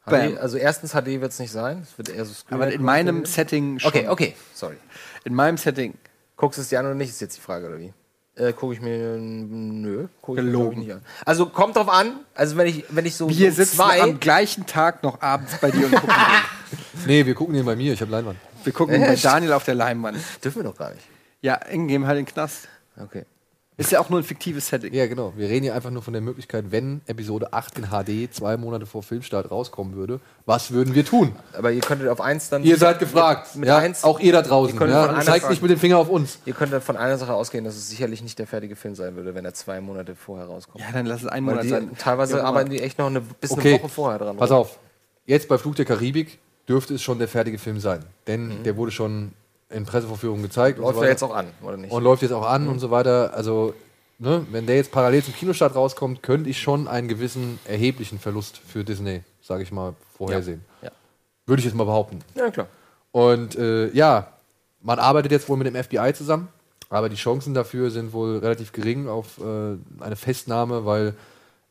Bam. 0.06 0.34
HD, 0.34 0.38
also 0.40 0.58
erstens 0.58 0.92
HD 0.92 1.22
wird 1.22 1.32
es 1.32 1.40
nicht 1.40 1.54
sein. 1.54 1.80
Es 1.84 1.98
wird 1.98 2.10
eher 2.10 2.26
so 2.26 2.34
Screen 2.34 2.54
Aber 2.62 2.70
in 2.70 2.84
meinem 2.84 3.24
Setting 3.26 3.80
schon. 3.80 3.90
Okay, 3.92 4.10
okay, 4.10 4.36
sorry. 4.54 4.76
In 5.24 5.34
meinem 5.34 5.56
Setting. 5.56 5.94
Guckst 6.36 6.58
du 6.58 6.62
es 6.62 6.68
dir 6.68 6.82
an 6.82 6.88
oder 6.88 6.96
nicht, 6.96 7.10
ist 7.12 7.22
jetzt 7.22 7.38
die 7.38 7.42
Frage, 7.42 7.68
oder 7.68 7.80
wie? 7.80 7.94
Äh, 8.36 8.52
gucke 8.52 8.74
ich 8.74 8.82
mir. 8.82 9.16
Nö, 9.18 10.08
gucke 10.22 10.42
ich 10.42 10.46
mir 10.46 10.52
Gelogen. 10.52 10.82
ich 10.82 10.88
nicht 10.88 10.96
an. 10.96 11.02
Also 11.26 11.46
kommt 11.46 11.78
drauf 11.78 11.88
an, 11.88 12.20
also 12.36 12.58
wenn 12.58 12.68
ich, 12.68 12.84
wenn 12.90 13.06
ich 13.06 13.16
so 13.16 13.30
Wir 13.30 13.48
um 13.48 13.56
sitzen 13.56 13.78
zwei. 13.78 14.02
am 14.02 14.20
gleichen 14.20 14.66
Tag 14.66 15.02
noch 15.02 15.22
abends 15.22 15.58
bei 15.62 15.72
dir 15.72 15.86
und 15.86 15.96
gucken. 15.96 16.14
Nee, 17.06 17.26
wir 17.26 17.36
gucken 17.36 17.54
den 17.54 17.66
bei 17.66 17.76
mir, 17.76 17.94
ich 17.94 18.02
habe 18.02 18.10
Leinwand. 18.12 18.38
Wir 18.66 18.74
gucken 18.74 19.00
bei 19.00 19.16
Daniel 19.16 19.54
auf 19.54 19.64
der 19.64 19.76
Leinwand. 19.76 20.18
Dürfen 20.44 20.60
wir 20.60 20.64
doch 20.72 20.78
gar 20.78 20.92
nicht. 20.92 21.04
Ja, 21.42 21.56
Ingame 21.70 22.08
halt 22.08 22.20
in 22.20 22.26
den 22.26 22.34
Knast. 22.34 22.68
Okay. 23.02 23.26
Ist 23.78 23.92
ja 23.92 24.00
auch 24.00 24.10
nur 24.10 24.20
ein 24.22 24.24
fiktives 24.24 24.70
Setting. 24.70 24.94
Ja, 24.94 25.06
genau. 25.06 25.34
Wir 25.36 25.50
reden 25.50 25.64
hier 25.64 25.76
einfach 25.76 25.90
nur 25.90 26.02
von 26.02 26.14
der 26.14 26.22
Möglichkeit, 26.22 26.72
wenn 26.72 27.02
Episode 27.08 27.52
8 27.52 27.80
in 27.80 27.88
HD 27.90 28.34
zwei 28.34 28.56
Monate 28.56 28.86
vor 28.86 29.04
Filmstart 29.04 29.52
rauskommen 29.52 29.96
würde, 29.96 30.22
was 30.46 30.72
würden 30.72 30.96
wir 30.96 31.04
tun? 31.04 31.36
Aber 31.52 31.72
ihr 31.72 31.82
könntet 31.82 32.08
auf 32.08 32.22
eins 32.22 32.48
dann. 32.48 32.64
Ihr 32.64 32.78
seid 32.78 33.00
gefragt. 33.00 33.50
Mit, 33.56 33.62
mit 33.62 33.68
ja, 33.68 33.80
eins, 33.80 34.06
auch 34.06 34.22
ihr 34.22 34.32
da 34.32 34.44
draußen. 34.44 34.80
Ihr 34.80 34.88
Ja, 34.88 35.20
zeigt 35.22 35.50
nicht 35.50 35.62
mit 35.62 35.72
dem 35.72 35.80
Finger 35.80 35.98
auf 35.98 36.08
uns. 36.08 36.40
Ihr 36.46 36.54
könntet 36.54 36.84
von 36.86 36.96
einer 36.96 37.18
Sache 37.18 37.34
ausgehen, 37.34 37.66
dass 37.66 37.76
es 37.76 37.90
sicherlich 37.90 38.24
nicht 38.24 38.40
der 38.40 38.48
fertige 38.48 38.78
Film 38.78 38.96
sein 38.96 39.18
würde, 39.18 39.36
wenn 39.36 39.44
er 39.44 39.54
zwei 39.54 39.82
Monate 39.82 40.16
vorher 40.16 40.48
rauskommt. 40.48 40.82
Ja, 40.82 40.92
dann 40.94 41.06
lass 41.06 41.22
es 41.24 41.28
einen 41.28 41.46
Monat 41.46 41.66
die, 41.66 41.70
sein. 41.70 41.92
teilweise 41.98 42.38
Ja, 42.38 42.44
arbeiten 42.46 42.70
die 42.70 42.82
echt 42.82 42.98
noch 42.98 43.08
eine, 43.08 43.20
bis 43.20 43.52
Okay, 43.52 43.74
eine 43.74 43.84
Woche 43.84 43.90
vorher 43.90 44.20
dran. 44.20 44.38
Pass 44.38 44.52
auf. 44.52 44.80
Jetzt 45.26 45.50
bei 45.50 45.58
Fluch 45.58 45.76
der 45.76 45.86
Karibik 45.86 46.40
dürfte 46.68 46.96
es 46.96 47.02
schon 47.02 47.20
der 47.20 47.28
fertige 47.28 47.58
Film 47.58 47.80
sein. 47.80 48.04
Denn 48.28 48.64
der 48.64 48.76
wurde 48.78 48.92
schon 48.92 49.32
in 49.70 49.86
Pressevorführungen 49.86 50.44
gezeigt. 50.44 50.80
und 50.80 50.84
Mhm. 50.86 50.88
Läuft 50.88 50.98
so 50.98 51.04
er 51.04 51.10
jetzt 51.10 51.24
auch 51.24 51.36
an, 51.36 51.48
oder 51.62 51.78
nicht? 51.78 51.92
Und 51.92 52.04
läuft 52.04 52.22
jetzt 52.22 52.32
auch 52.32 52.46
an 52.48 52.68
und 52.68 52.80
so 52.80 52.92
weiter. 52.92 53.34
Also, 53.34 53.74
ne, 54.20 54.46
wenn 54.52 54.66
der 54.66 54.76
jetzt 54.78 54.92
parallel 54.92 55.24
zum 55.24 55.34
Kinostart 55.34 55.76
rauskommt, 55.76 56.22
könnte 56.24 56.50
ich 56.50 56.62
schon 56.62 56.88
einen 56.88 57.08
gewissen 57.08 57.60
erheblichen 57.66 58.20
Verlust 58.20 58.58
für 58.66 58.84
Disney, 58.84 59.22
sage 59.42 59.64
ich 59.64 59.72
mal, 59.72 59.94
vorhersehen. 60.18 60.64
Ja. 60.82 60.92
Würde 61.46 61.60
ich 61.60 61.66
jetzt 61.66 61.76
mal 61.76 61.84
behaupten. 61.86 62.20
ja, 62.36 62.50
klar. 62.50 62.68
Und 63.12 63.56
äh, 63.56 63.90
ja, 63.92 64.28
man 64.82 65.00
arbeitet 65.00 65.32
jetzt 65.32 65.48
wohl 65.48 65.58
mit 65.58 65.68
dem 65.68 65.76
FBI 65.82 66.14
zusammen, 66.14 66.50
aber 66.90 67.08
die 67.10 67.16
Chancen 67.16 67.54
dafür 67.54 67.90
sind 67.90 68.12
wohl 68.14 68.38
relativ 68.40 68.72
gering 68.74 69.08
auf 69.08 69.40
äh, 69.40 70.04
eine 70.04 70.16
Festnahme, 70.16 70.86
weil 70.86 71.16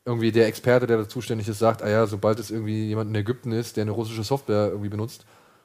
irgendwie 0.05 0.33
der 0.33 0.47
Experte, 0.47 0.87
der 0.87 0.99
da 0.99 1.09
zuständig 1.09 1.49
ist, 1.49 1.59
sagt, 1.59 1.83
ah 1.83 1.89
ja, 1.89 2.07
sobald 2.07 2.39
es 2.39 2.51
irgendwie 2.51 2.87
jemand 2.87 3.11
in 3.11 3.15
Ägypten 3.15 3.53
ist, 3.53 3.77
der 3.77 3.83
eine 3.83 3.93
russische 3.93 4.23
Software 4.23 4.69
irgendwie 4.69 4.91
benutzt 4.91 5.25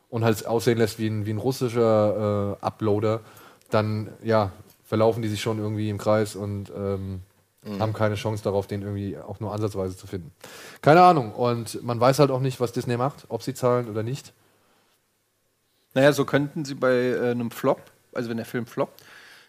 und 0.10 0.24
halt 0.24 0.46
aussehen 0.46 0.78
lässt 0.78 1.00
wie 1.00 1.08
ein, 1.08 1.26
wie 1.26 1.34
ein 1.34 1.38
russischer 1.38 2.58
äh, 2.62 2.66
Uploader, 2.66 3.22
dann 3.70 4.10
ja, 4.24 4.52
verlaufen 4.86 5.22
die 5.22 5.28
sich 5.28 5.42
schon 5.42 5.60
irgendwie 5.60 5.90
im 5.90 5.98
Kreis 5.98 6.36
und 6.36 6.72
ähm, 6.76 7.22
haben 7.80 7.94
keine 7.94 8.16
Chance 8.16 8.44
darauf, 8.44 8.68
den 8.68 8.82
irgendwie 8.82 9.18
auch 9.18 9.40
nur 9.40 9.54
ansatzweise 9.54 9.96
zu 9.96 10.08
finden. 10.08 10.32
Keine 10.82 11.02
Ahnung. 11.02 11.34
Und 11.34 11.84
man 11.84 12.00
weiß 12.00 12.20
halt 12.20 12.32
auch 12.32 12.40
nicht, 12.40 12.60
was 12.60 12.72
Disney 12.72 12.98
macht, 12.98 13.26
ob 13.28 13.44
sie 13.44 13.54
zahlen 13.54 13.90
oder 13.90 14.02
nicht. 14.02 14.34
Naja, 15.94 16.14
so 16.14 16.26
könnten 16.26 16.66
sie 16.66 16.76
bei 16.76 16.94
äh, 16.94 17.32
einem 17.32 17.52
Flop, 17.52 17.82
also 18.14 18.30
wenn 18.30 18.38
der 18.38 18.46
Film 18.46 18.66
floppt, 18.66 19.04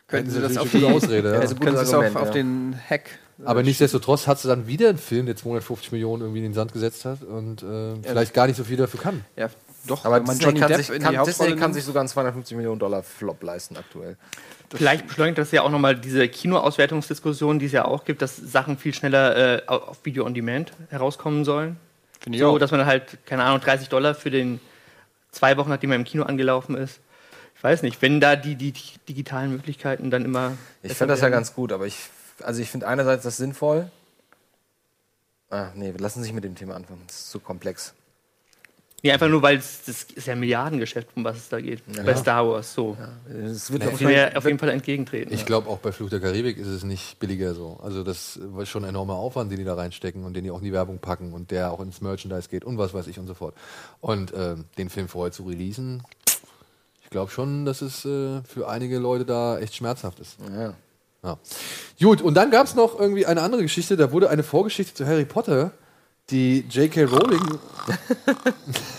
könnten 0.08 0.30
sie 0.30 0.40
das 0.40 0.56
auf 0.56 0.70
die 0.70 0.84
Ausrede. 0.84 1.34
Ja. 1.34 1.40
Also 1.40 1.54
können 1.54 1.76
sie 1.76 1.82
es 1.82 1.94
auf, 1.94 2.04
Argument, 2.04 2.16
auf 2.16 2.28
ja. 2.28 2.32
den 2.32 2.80
Hack. 2.88 3.18
Aber 3.44 3.62
nichtsdestotrotz 3.62 4.26
hat 4.26 4.38
sie 4.38 4.48
dann 4.48 4.66
wieder 4.66 4.88
einen 4.88 4.98
Film, 4.98 5.26
der 5.26 5.36
250 5.36 5.92
Millionen 5.92 6.22
irgendwie 6.22 6.38
in 6.38 6.44
den 6.44 6.54
Sand 6.54 6.72
gesetzt 6.72 7.04
hat 7.04 7.22
und 7.22 7.62
äh, 7.62 7.94
vielleicht 8.02 8.34
gar 8.34 8.46
nicht 8.46 8.56
so 8.56 8.64
viel 8.64 8.76
dafür 8.76 9.00
kann. 9.00 9.24
Ja, 9.36 9.48
doch, 9.86 10.04
Aber 10.04 10.20
man 10.20 10.26
Disney, 10.26 10.44
Johnny 10.44 10.60
kann 10.60 10.68
Depp 10.68 10.78
sich, 10.78 10.90
in 10.90 11.02
kann, 11.02 11.14
die 11.14 11.24
Disney 11.24 11.56
kann 11.56 11.72
sich 11.72 11.84
sogar 11.84 12.00
einen 12.00 12.08
250 12.08 12.56
Millionen 12.56 12.78
Dollar 12.78 13.02
Flop 13.02 13.42
leisten 13.42 13.76
aktuell. 13.76 14.16
Vielleicht 14.72 15.08
beschleunigt 15.08 15.38
das 15.38 15.50
ja 15.50 15.62
auch 15.62 15.70
nochmal 15.70 15.96
diese 15.96 16.28
Kinoauswertungsdiskussion, 16.28 17.58
die 17.58 17.66
es 17.66 17.72
ja 17.72 17.86
auch 17.86 18.04
gibt, 18.04 18.22
dass 18.22 18.36
Sachen 18.36 18.78
viel 18.78 18.94
schneller 18.94 19.56
äh, 19.56 19.62
auf 19.66 19.98
Video 20.04 20.24
on 20.24 20.34
Demand 20.34 20.72
herauskommen 20.90 21.44
sollen. 21.44 21.76
Finde 22.20 22.36
ich 22.36 22.42
So, 22.42 22.50
auch. 22.50 22.58
dass 22.58 22.70
man 22.70 22.84
halt, 22.86 23.18
keine 23.26 23.42
Ahnung, 23.44 23.60
30 23.60 23.88
Dollar 23.88 24.14
für 24.14 24.30
den 24.30 24.60
zwei 25.32 25.56
Wochen, 25.56 25.70
nachdem 25.70 25.90
er 25.90 25.96
im 25.96 26.04
Kino 26.04 26.24
angelaufen 26.24 26.76
ist. 26.76 27.00
Ich 27.56 27.64
weiß 27.64 27.82
nicht, 27.82 28.00
wenn 28.00 28.20
da 28.20 28.36
die, 28.36 28.54
die 28.54 28.72
digitalen 29.08 29.50
Möglichkeiten 29.50 30.10
dann 30.10 30.24
immer. 30.24 30.52
Ich 30.82 30.92
finde 30.94 31.14
das 31.14 31.20
ja 31.20 31.28
ganz 31.30 31.54
gut, 31.54 31.72
aber 31.72 31.86
ich, 31.86 31.96
also 32.44 32.60
ich 32.60 32.70
finde 32.70 32.86
einerseits 32.86 33.24
das 33.24 33.36
sinnvoll. 33.36 33.90
Ah, 35.50 35.70
nee, 35.74 35.92
wir 35.92 36.00
lassen 36.00 36.22
sich 36.22 36.32
mit 36.32 36.44
dem 36.44 36.54
Thema 36.54 36.76
anfangen. 36.76 37.02
Das 37.06 37.16
ist 37.16 37.30
zu 37.30 37.40
komplex. 37.40 37.94
Nee, 39.02 39.12
einfach 39.12 39.28
nur, 39.28 39.40
weil 39.40 39.56
es 39.56 39.82
das 39.86 40.02
ist 40.02 40.26
ja 40.26 40.34
ein 40.34 40.40
Milliardengeschäft, 40.40 41.08
um 41.16 41.24
was 41.24 41.38
es 41.38 41.48
da 41.48 41.58
geht. 41.60 41.82
Bei 42.04 42.14
Star 42.14 42.46
Wars 42.46 42.74
so. 42.74 42.98
Es 43.32 43.72
wird 43.72 43.86
auf 43.86 44.00
ja 44.00 44.36
auf 44.36 44.44
jeden 44.44 44.58
Fall 44.58 44.68
entgegentreten. 44.68 45.32
Ich 45.32 45.46
glaube, 45.46 45.70
auch 45.70 45.78
bei 45.78 45.90
Fluch 45.90 46.10
der 46.10 46.20
Karibik 46.20 46.58
ist 46.58 46.66
es 46.66 46.84
nicht 46.84 47.18
billiger 47.18 47.54
so. 47.54 47.80
Also 47.82 48.04
das 48.04 48.38
war 48.42 48.66
schon 48.66 48.84
ein 48.84 48.90
enormer 48.90 49.14
Aufwand, 49.14 49.50
den 49.50 49.58
die 49.58 49.64
da 49.64 49.74
reinstecken 49.74 50.24
und 50.24 50.34
den 50.34 50.44
die 50.44 50.50
auch 50.50 50.58
in 50.58 50.64
die 50.64 50.72
Werbung 50.72 50.98
packen 50.98 51.32
und 51.32 51.50
der 51.50 51.72
auch 51.72 51.80
ins 51.80 52.02
Merchandise 52.02 52.50
geht 52.50 52.64
und 52.64 52.76
was 52.76 52.92
weiß 52.92 53.06
ich 53.06 53.18
und 53.18 53.26
so 53.26 53.34
fort. 53.34 53.54
Und 54.02 54.34
ähm, 54.36 54.66
den 54.76 54.90
Film 54.90 55.08
vorher 55.08 55.32
zu 55.32 55.44
releasen, 55.44 56.02
ich 57.02 57.08
glaube 57.08 57.30
schon, 57.30 57.64
dass 57.64 57.80
es 57.80 58.04
äh, 58.04 58.42
für 58.42 58.68
einige 58.68 58.98
Leute 58.98 59.24
da 59.24 59.58
echt 59.58 59.74
schmerzhaft 59.74 60.20
ist. 60.20 60.36
Ja. 60.54 60.74
Ja. 61.22 61.38
Gut, 62.00 62.22
und 62.22 62.34
dann 62.34 62.50
gab 62.50 62.66
es 62.66 62.74
noch 62.74 62.98
irgendwie 62.98 63.26
eine 63.26 63.42
andere 63.42 63.62
Geschichte, 63.62 63.96
da 63.96 64.10
wurde 64.12 64.30
eine 64.30 64.42
Vorgeschichte 64.42 64.94
zu 64.94 65.06
Harry 65.06 65.24
Potter, 65.26 65.72
die 66.30 66.60
J.K. 66.70 67.04
Rowling 67.04 67.42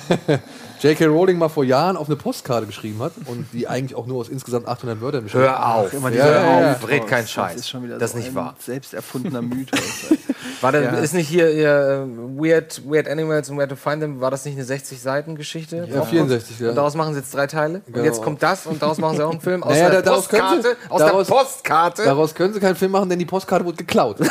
J.K. 0.81 1.05
Rowling 1.05 1.37
mal 1.37 1.49
vor 1.49 1.63
Jahren 1.63 1.95
auf 1.95 2.07
eine 2.07 2.15
Postkarte 2.15 2.65
geschrieben 2.65 2.99
hat 3.03 3.11
und 3.27 3.45
die 3.53 3.67
eigentlich 3.67 3.95
auch 3.95 4.07
nur 4.07 4.17
aus 4.19 4.29
insgesamt 4.29 4.67
800 4.67 4.99
Wörtern 4.99 5.23
besteht. 5.23 5.41
Hör 5.41 5.75
auf, 5.75 5.93
Immer 5.93 6.09
Ja, 6.09 6.25
dieser 6.25 6.31
ja, 6.41 6.59
ja. 6.61 6.73
Raum. 6.73 6.83
Red 6.89 7.07
kein 7.07 7.21
Das 7.23 7.31
Scheiß. 7.31 7.55
ist 7.57 7.69
schon 7.69 7.83
wieder 7.83 7.99
Das 7.99 8.11
so 8.13 8.17
ist 8.17 8.23
nicht 8.23 8.31
ein 8.31 8.35
wahr. 8.35 8.55
selbst 8.59 8.93
erfundener 8.95 9.41
Mythos. 9.43 9.79
War 10.61 10.71
das, 10.71 10.83
Ja. 10.83 10.89
Ist 10.99 11.13
nicht 11.13 11.27
hier, 11.27 11.47
hier 11.49 12.07
äh, 12.07 12.39
Weird, 12.41 12.81
Weird 12.89 13.07
Animals 13.07 13.49
and 13.49 13.59
Where 13.59 13.67
to 13.67 13.75
Find 13.75 14.01
Them, 14.01 14.21
war 14.21 14.31
das 14.31 14.43
nicht 14.45 14.57
eine 14.57 14.65
60-Seiten-Geschichte? 14.65 15.87
Ja, 15.91 16.01
64, 16.03 16.59
ja. 16.59 16.69
Und 16.69 16.75
daraus 16.75 16.95
machen 16.95 17.13
sie 17.13 17.19
jetzt 17.19 17.33
drei 17.33 17.45
Teile. 17.47 17.81
Und 17.85 17.93
Genau. 17.93 18.05
jetzt 18.05 18.21
kommt 18.23 18.41
das 18.41 18.65
und 18.65 18.81
daraus 18.81 18.97
machen 18.97 19.17
sie 19.17 19.23
auch 19.25 19.31
einen 19.31 19.41
Film. 19.41 19.61
Aus 19.63 19.71
Naja, 19.73 19.89
der 19.91 20.01
da- 20.01 20.09
daraus 20.11 20.29
können 20.29 20.61
sie- 20.63 20.69
Postkarte, 20.69 20.77
aus 20.93 20.99
daraus- 21.01 21.27
der 21.27 21.33
Postkarte. 21.35 22.03
Daraus 22.05 22.33
können 22.35 22.53
sie 22.55 22.59
keinen 22.59 22.75
Film 22.75 22.91
machen, 22.91 23.07
denn 23.09 23.19
die 23.19 23.25
Postkarte 23.25 23.65
wurde 23.65 23.77
geklaut. 23.77 24.17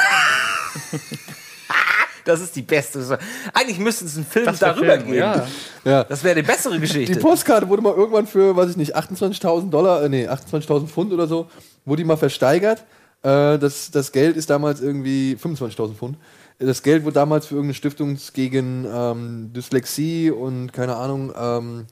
Das 2.30 2.40
ist 2.40 2.56
die 2.56 2.62
beste. 2.62 3.18
Eigentlich 3.52 3.78
müsste 3.78 4.04
es 4.04 4.16
einen 4.16 4.26
Film 4.26 4.46
Das 4.46 4.58
darüber 4.58 4.92
Film, 4.94 5.06
geben. 5.06 5.18
ja. 5.18 5.46
ja. 5.84 6.04
Das 6.04 6.22
wäre 6.24 6.36
die 6.36 6.42
bessere 6.42 6.78
Geschichte. 6.78 7.12
Die 7.14 7.18
Postkarte 7.18 7.68
wurde 7.68 7.82
mal 7.82 7.94
irgendwann 7.94 8.26
für, 8.26 8.54
weiß 8.56 8.70
ich 8.70 8.76
nicht, 8.76 8.96
28.000 8.96 9.70
Dollar, 9.70 10.02
äh, 10.02 10.08
nee, 10.08 10.28
28.000 10.28 10.86
Pfund 10.86 11.12
oder 11.12 11.26
so, 11.26 11.48
wurde 11.84 12.02
die 12.02 12.06
mal 12.06 12.16
versteigert. 12.16 12.84
Äh, 13.22 13.58
das, 13.58 13.90
das 13.90 14.12
Geld 14.12 14.36
ist 14.36 14.50
damals 14.50 14.80
irgendwie 14.80 15.36
25.000 15.42 15.94
Pfund. 15.94 16.16
Das 16.58 16.82
Geld 16.82 17.04
wurde 17.04 17.14
damals 17.14 17.46
für 17.46 17.54
irgendeine 17.54 17.74
Stiftung 17.74 18.18
gegen 18.34 18.86
ähm, 18.92 19.50
Dyslexie 19.54 20.30
und 20.30 20.72
keine 20.72 20.96
Ahnung 20.96 21.32
ähm, 21.38 21.86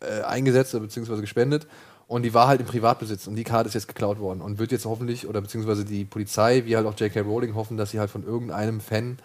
äh, 0.00 0.22
eingesetzt 0.22 0.74
oder 0.74 0.84
beziehungsweise 0.84 1.20
gespendet. 1.20 1.66
Und 2.08 2.22
die 2.22 2.32
war 2.32 2.48
halt 2.48 2.60
im 2.60 2.66
Privatbesitz 2.66 3.26
und 3.26 3.36
die 3.36 3.44
Karte 3.44 3.68
ist 3.68 3.74
jetzt 3.74 3.86
geklaut 3.86 4.18
worden 4.18 4.40
und 4.40 4.58
wird 4.58 4.72
jetzt 4.72 4.86
hoffentlich, 4.86 5.28
oder 5.28 5.40
beziehungsweise 5.42 5.84
die 5.84 6.04
Polizei, 6.06 6.62
wie 6.64 6.74
halt 6.74 6.86
auch 6.86 6.98
J.K. 6.98 7.20
Rowling 7.20 7.54
hoffen, 7.54 7.76
dass 7.76 7.90
sie 7.90 8.00
halt 8.00 8.10
von 8.10 8.24
irgendeinem 8.24 8.80
Fan 8.80 9.18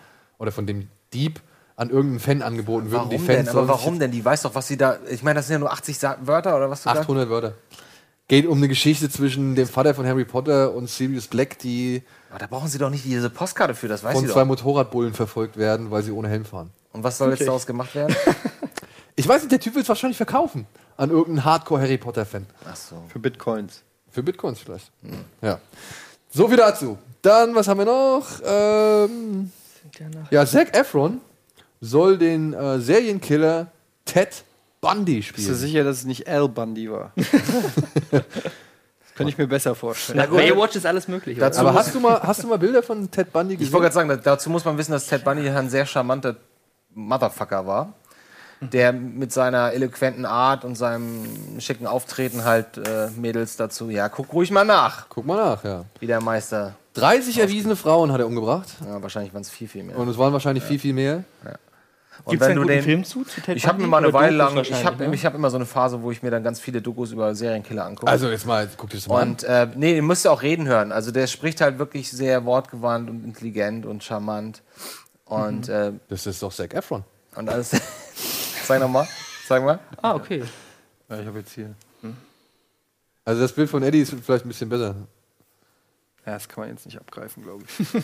oder 0.44 0.52
von 0.52 0.68
dem 0.68 0.88
Dieb 1.14 1.42
an 1.76 1.90
irgendeinen 1.90 2.20
Fan 2.20 2.42
angeboten 2.44 2.92
wird. 2.92 3.02
und 3.02 3.10
warum 3.10 3.10
die 3.10 3.18
denn? 3.18 3.26
Fans 3.38 3.50
Aber 3.50 3.66
sollen 3.66 3.68
sich 3.68 3.86
warum 3.86 4.00
denn? 4.00 4.12
Die 4.12 4.24
weiß 4.24 4.44
doch, 4.44 4.54
was 4.54 4.68
sie 4.68 4.78
da. 4.78 4.98
Ich 5.10 5.24
meine, 5.24 5.40
das 5.40 5.48
sind 5.48 5.56
ja 5.56 5.60
nur 5.60 5.72
80 5.72 5.98
Sa 5.98 6.18
Wörter 6.22 6.56
oder 6.56 6.70
was 6.70 6.84
du 6.84 6.90
da? 6.90 7.00
800 7.00 7.30
Wörter. 7.30 7.54
Geht 8.28 8.46
um 8.46 8.58
eine 8.58 8.68
Geschichte 8.68 9.10
zwischen 9.10 9.56
dem 9.56 9.68
Vater 9.68 9.94
von 9.96 10.06
Harry 10.06 10.24
Potter 10.24 10.74
und 10.74 10.90
Sirius 10.90 11.28
Black, 11.28 11.58
die 11.60 12.04
Aber 12.30 12.40
da 12.40 12.48
brauchen 12.48 12.70
sie 12.70 12.78
doch 12.78 12.90
nicht 12.90 13.04
diese 13.04 13.30
Postkarte 13.30 13.74
für, 13.76 13.88
das 13.88 14.04
weiß 14.04 14.14
von 14.14 14.26
sie 14.26 14.32
zwei 14.32 14.42
doch. 14.42 14.48
Motorradbullen 14.48 15.14
verfolgt 15.14 15.58
werden, 15.58 15.92
weil 15.92 16.04
sie 16.04 16.12
ohne 16.12 16.30
Helm 16.30 16.46
fahren. 16.46 16.70
Und 16.94 17.04
was 17.04 17.18
soll 17.18 17.32
jetzt 17.32 17.46
daraus 17.48 17.66
gemacht 17.66 17.96
werden? 17.96 18.16
Ich 19.16 19.28
weiß 19.28 19.42
nicht, 19.44 19.52
der 19.52 19.60
Typ 19.60 19.76
will 19.76 19.84
es 19.84 19.90
wahrscheinlich 19.90 20.18
verkaufen 20.18 20.66
an 20.98 21.12
irgendeinen 21.12 21.46
Hardcore-Harry 21.46 22.00
Potter-Fan. 22.00 22.48
Ach 22.68 22.76
so. 22.76 22.96
Für 23.10 23.20
Bitcoins. 23.20 23.84
Für 24.10 24.24
Bitcoins 24.24 24.60
vielleicht. 24.60 24.90
Ja. 25.40 25.60
So 26.32 26.48
viel 26.48 26.58
dazu. 26.58 26.98
Dann, 27.22 27.54
was 27.54 27.68
haben 27.68 27.78
wir 27.78 27.86
noch? 27.86 28.26
Ähm, 28.44 29.52
ja, 30.32 30.46
Zac 30.46 30.76
Efron 30.76 31.22
soll 31.82 32.18
den 32.18 32.54
äh, 32.54 32.80
Serienkiller 32.80 33.68
Ted 34.06 34.44
Bundy 34.82 35.18
Bist 35.18 35.30
du 35.30 35.34
spielen. 35.42 35.56
sicher, 35.56 35.84
dass 35.84 35.98
es 35.98 36.06
nicht 36.06 36.28
Al 36.28 36.48
Bundy 36.50 36.92
war? 36.92 37.12
das 38.12 38.24
könnte 39.16 39.30
ich 39.32 39.38
mir 39.38 39.48
besser 39.48 39.76
vorstellen. 39.76 40.18
Nach 40.20 40.28
Baywatch 40.28 40.76
ist 40.76 40.86
alles 40.86 41.08
möglich. 41.08 41.38
Dazu 41.40 41.60
Aber 41.62 41.74
hast 41.74 41.94
du, 41.96 42.00
mal, 42.00 42.22
hast 42.24 42.44
du 42.44 42.48
mal 42.48 42.58
Bilder 42.58 42.84
von 42.84 43.10
Ted 43.10 43.32
Bundy 43.32 43.54
Ich 43.54 43.60
gesehen? 43.60 43.74
wollte 43.74 43.84
gerade 43.84 43.94
sagen, 43.96 44.10
da- 44.10 44.16
dazu 44.18 44.50
muss 44.50 44.66
man 44.66 44.78
wissen, 44.78 44.92
dass 44.92 45.08
Ted 45.08 45.24
Bundy 45.24 45.48
ein 45.50 45.70
sehr 45.70 45.86
charmanter 45.86 46.36
Motherfucker 46.96 47.66
war, 47.66 47.94
der 48.70 48.94
mit 48.94 49.32
seiner 49.34 49.72
eloquenten 49.74 50.26
Art 50.26 50.64
und 50.66 50.76
seinem 50.76 51.26
schicken 51.60 51.88
Auftreten 51.88 52.44
halt 52.44 52.78
äh, 52.78 53.10
Mädels 53.18 53.56
dazu, 53.58 53.90
ja, 53.90 54.10
guck 54.10 54.32
ruhig 54.34 54.52
mal 54.52 54.64
nach, 54.66 55.08
Guck 55.10 55.26
mal 55.26 55.38
nach, 55.38 55.64
ja. 55.64 55.86
wie 56.00 56.08
der 56.08 56.22
Meister. 56.22 56.76
30 56.96 57.40
erwiesene 57.40 57.76
Frauen 57.76 58.12
hat 58.12 58.20
er 58.20 58.28
umgebracht. 58.28 58.70
Ja, 58.88 59.02
wahrscheinlich 59.02 59.34
waren 59.34 59.42
es 59.42 59.50
viel, 59.50 59.68
viel 59.68 59.84
mehr. 59.84 59.98
Und 59.98 60.08
es 60.10 60.18
waren 60.18 60.32
wahrscheinlich 60.34 60.64
viel, 60.64 60.78
viel 60.80 60.94
mehr. 60.94 61.24
Und 62.26 62.30
Gibt 62.32 62.44
es 62.44 62.48
einen 62.48 62.58
du 62.58 62.62
guten 62.62 62.74
den- 62.76 62.84
Film 62.84 63.04
zu? 63.04 63.24
zu 63.24 63.42
Ted 63.42 63.58
Ich 63.58 63.66
habe 63.68 63.82
mir 63.82 63.88
mal 63.88 63.98
eine 64.04 64.14
Weile 64.14 64.36
lang, 64.38 64.56
ich 64.58 64.86
habe 64.86 65.08
ne? 65.10 65.16
ich 65.16 65.26
hab 65.26 65.34
immer 65.34 65.50
so 65.50 65.56
eine 65.58 65.66
Phase, 65.66 66.04
wo 66.04 66.12
ich 66.12 66.22
mir 66.22 66.30
dann 66.30 66.44
ganz 66.44 66.60
viele 66.60 66.80
Dokus 66.82 67.12
über 67.12 67.34
Serienkiller 67.34 67.86
angucke. 67.86 68.10
Also 68.12 68.30
jetzt 68.30 68.46
mal, 68.46 68.70
guck 68.78 68.92
dir 68.92 68.98
das 68.98 69.08
mal 69.08 69.22
an. 69.24 69.30
und 69.30 69.44
äh, 69.44 69.68
nee, 69.76 69.96
ihr 69.96 70.04
müsst 70.04 70.24
ja 70.24 70.30
auch 70.32 70.44
reden 70.44 70.68
hören. 70.68 70.92
Also 70.92 71.10
der 71.12 71.26
spricht 71.26 71.60
halt 71.62 71.80
wirklich 71.80 72.12
sehr 72.12 72.46
wortgewandt 72.46 73.10
und 73.10 73.24
intelligent 73.26 73.88
und 73.88 74.04
charmant. 74.04 74.62
Und, 75.26 75.68
Mhm. 75.68 75.74
äh, 75.74 75.92
Das 76.10 76.28
ist 76.28 76.44
doch 76.44 76.54
Zac 76.54 76.76
Efron. 76.76 77.04
und 77.36 77.50
alles. 77.50 77.72
Sag 78.68 78.80
nochmal. 78.80 79.08
Sag 79.48 79.64
mal. 79.64 79.80
Ah, 80.02 80.16
okay. 80.16 80.44
Ja, 81.10 81.20
ich 81.20 81.28
habe 81.28 81.40
jetzt 81.40 81.52
hier. 81.54 81.74
Also 83.26 83.42
das 83.42 83.54
Bild 83.54 83.70
von 83.70 83.84
Eddie 83.84 84.02
ist 84.02 84.14
vielleicht 84.24 84.46
ein 84.46 84.50
bisschen 84.50 84.70
besser. 84.70 84.96
Ja, 86.26 86.34
das 86.34 86.48
kann 86.50 86.62
man 86.64 86.70
jetzt 86.70 86.86
nicht 86.86 87.00
abgreifen, 87.00 87.44
glaube 87.44 87.64
ich. 87.68 87.88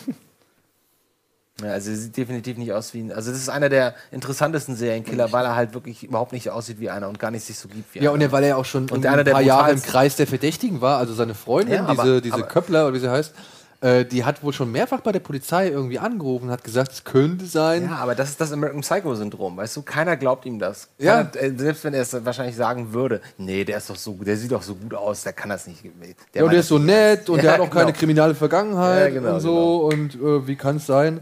Ja, 1.62 1.72
also 1.72 1.90
er 1.90 1.96
sieht 1.98 2.16
definitiv 2.16 2.56
nicht 2.56 2.72
aus 2.72 2.94
wie 2.94 3.00
ein. 3.00 3.12
Also 3.12 3.30
das 3.32 3.38
ist 3.38 3.50
einer 3.50 3.68
der 3.68 3.94
interessantesten 4.12 4.76
Serienkiller, 4.76 5.30
weil 5.32 5.44
er 5.44 5.56
halt 5.56 5.74
wirklich 5.74 6.02
überhaupt 6.04 6.32
nicht 6.32 6.48
aussieht 6.48 6.80
wie 6.80 6.88
einer 6.88 7.06
und 7.06 7.18
gar 7.18 7.30
nicht 7.30 7.44
sich 7.44 7.58
so 7.58 7.68
gibt 7.68 7.92
wie 7.94 7.98
Ja, 7.98 8.04
einer. 8.04 8.12
und 8.12 8.22
er, 8.22 8.32
weil 8.32 8.44
er 8.44 8.56
auch 8.56 8.64
schon 8.64 8.88
Und 8.88 9.04
ein 9.04 9.12
einer 9.12 9.30
paar 9.30 9.42
Jahre 9.42 9.70
im 9.72 9.82
Kreis 9.82 10.16
der 10.16 10.26
Verdächtigen 10.26 10.80
war, 10.80 10.96
also 10.96 11.12
seine 11.12 11.34
Freundin, 11.34 11.74
Ja, 11.74 11.84
aber- 11.84 12.02
diese, 12.04 12.22
diese 12.22 12.34
aber- 12.36 12.46
Köppler 12.46 12.84
oder 12.86 12.94
wie 12.94 13.00
sie 13.00 13.10
heißt, 13.10 13.34
äh, 13.82 14.04
die 14.04 14.24
hat 14.24 14.42
wohl 14.42 14.52
schon 14.52 14.70
mehrfach 14.70 15.00
bei 15.00 15.10
der 15.10 15.20
Polizei 15.20 15.68
irgendwie 15.68 15.98
angerufen 15.98 16.46
und 16.46 16.50
hat 16.50 16.62
gesagt, 16.64 16.92
es 16.92 17.04
könnte 17.04 17.46
sein. 17.46 17.84
Ja, 17.84 17.96
aber 17.96 18.14
das 18.14 18.30
ist 18.30 18.40
das 18.40 18.52
American 18.52 18.82
Psycho-Syndrom, 18.82 19.56
weißt 19.56 19.76
du? 19.76 19.82
Keiner 19.82 20.18
glaubt 20.18 20.44
ihm 20.44 20.58
das. 20.58 20.88
Ja. 20.98 21.24
Keiner, 21.24 21.42
äh, 21.42 21.52
selbst 21.56 21.84
wenn 21.84 21.94
er 21.94 22.02
es 22.02 22.24
wahrscheinlich 22.24 22.56
sagen 22.56 22.92
würde, 22.92 23.22
nee, 23.38 23.64
der 23.64 23.78
ist 23.78 23.88
doch 23.88 23.96
so 23.96 24.12
der 24.12 24.36
sieht 24.36 24.52
doch 24.52 24.62
so 24.62 24.74
gut 24.74 24.92
aus, 24.92 25.22
der 25.22 25.32
kann 25.32 25.48
das 25.48 25.66
nicht. 25.66 25.82
Der 25.84 25.92
Ja, 26.34 26.44
und 26.44 26.52
der 26.52 26.60
ist 26.60 26.68
so 26.68 26.78
nett 26.78 27.30
und 27.30 27.36
Ja, 27.40 27.42
der 27.42 27.52
hat 27.52 27.60
auch 27.60 27.70
keine 27.70 27.86
genau. 27.86 27.98
kriminelle 27.98 28.34
Vergangenheit 28.34 29.14
Ja, 29.14 29.20
genau, 29.20 29.34
und 29.34 29.40
so. 29.40 29.76
Und 29.86 30.14
äh, 30.14 30.46
wie 30.46 30.56
kann 30.56 30.76
es 30.76 30.86
sein, 30.86 31.20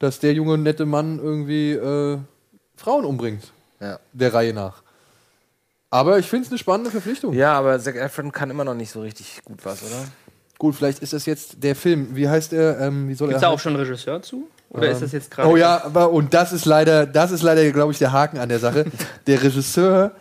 dass 0.00 0.18
der 0.18 0.32
junge, 0.32 0.58
nette 0.58 0.86
Mann 0.86 1.20
irgendwie 1.20 1.72
äh, 1.72 2.18
Frauen 2.76 3.04
umbringt? 3.04 3.52
Ja. 3.78 4.00
Der 4.12 4.34
Reihe 4.34 4.52
nach. 4.52 4.82
Aber 5.92 6.18
ich 6.18 6.26
finde 6.28 6.46
es 6.46 6.52
eine 6.52 6.58
spannende 6.58 6.90
Verpflichtung. 6.90 7.34
ja, 7.34 7.52
aber 7.52 7.78
Zac 7.80 7.96
Efron 7.96 8.30
kann 8.30 8.48
immer 8.48 8.64
noch 8.64 8.74
nicht 8.74 8.92
so 8.92 9.00
richtig 9.00 9.42
gut 9.44 9.58
was, 9.64 9.82
oder? 9.82 10.04
Gut, 10.60 10.74
vielleicht 10.76 10.98
ist 10.98 11.14
das 11.14 11.24
jetzt 11.24 11.62
der 11.64 11.74
Film. 11.74 12.08
Wie 12.14 12.28
heißt 12.28 12.52
er? 12.52 12.78
Ähm, 12.80 13.08
wie 13.08 13.14
soll 13.14 13.28
Gibt 13.28 13.38
es 13.38 13.42
er 13.42 13.48
da 13.48 13.54
auch 13.54 13.58
schon 13.58 13.74
einen 13.74 13.82
Regisseur 13.82 14.20
zu? 14.20 14.46
Oder 14.68 14.90
ist 14.90 15.00
das 15.00 15.10
jetzt 15.12 15.30
gerade. 15.30 15.48
Oh 15.48 15.56
ja, 15.56 15.82
aber 15.84 16.10
und 16.10 16.34
das 16.34 16.52
ist 16.52 16.66
leider, 16.66 17.06
das 17.06 17.30
ist 17.30 17.42
leider, 17.42 17.68
glaube 17.72 17.92
ich, 17.92 17.98
der 17.98 18.12
Haken 18.12 18.36
an 18.38 18.50
der 18.50 18.58
Sache. 18.58 18.84
Der 19.26 19.42
Regisseur, 19.42 20.12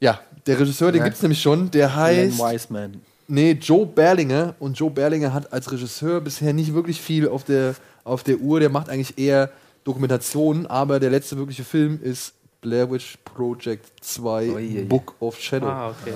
ja, 0.00 0.20
der 0.46 0.60
Regisseur, 0.60 0.92
den 0.92 1.00
Ja. 1.00 1.04
gibt 1.06 1.16
es 1.16 1.22
nämlich 1.22 1.42
schon, 1.42 1.68
der 1.72 1.96
heißt, 1.96 2.40
Alan 2.40 2.54
Wiseman. 2.54 3.00
nee, 3.26 3.52
Joe 3.52 3.84
Berlinger. 3.86 4.54
Und 4.60 4.78
Joe 4.78 4.90
Berlinger 4.90 5.34
hat 5.34 5.52
als 5.52 5.70
Regisseur 5.72 6.20
bisher 6.20 6.52
nicht 6.52 6.72
wirklich 6.72 7.00
viel 7.00 7.28
auf 7.28 7.42
der, 7.44 7.74
auf 8.04 8.22
der 8.22 8.38
Uhr. 8.38 8.60
Der 8.60 8.68
macht 8.70 8.88
eigentlich 8.88 9.18
eher 9.18 9.50
Dokumentationen, 9.82 10.66
aber 10.68 11.00
der 11.00 11.10
letzte 11.10 11.36
wirkliche 11.36 11.64
Film 11.64 11.98
ist 12.02 12.32
Blair 12.62 12.90
Witch 12.90 13.18
Project 13.24 13.84
2 14.00 14.48
Ui, 14.48 14.54
ui. 14.54 14.84
Book 14.84 15.14
of 15.20 15.38
Shadow. 15.40 15.66
Ah, 15.68 15.88
okay. 15.90 16.12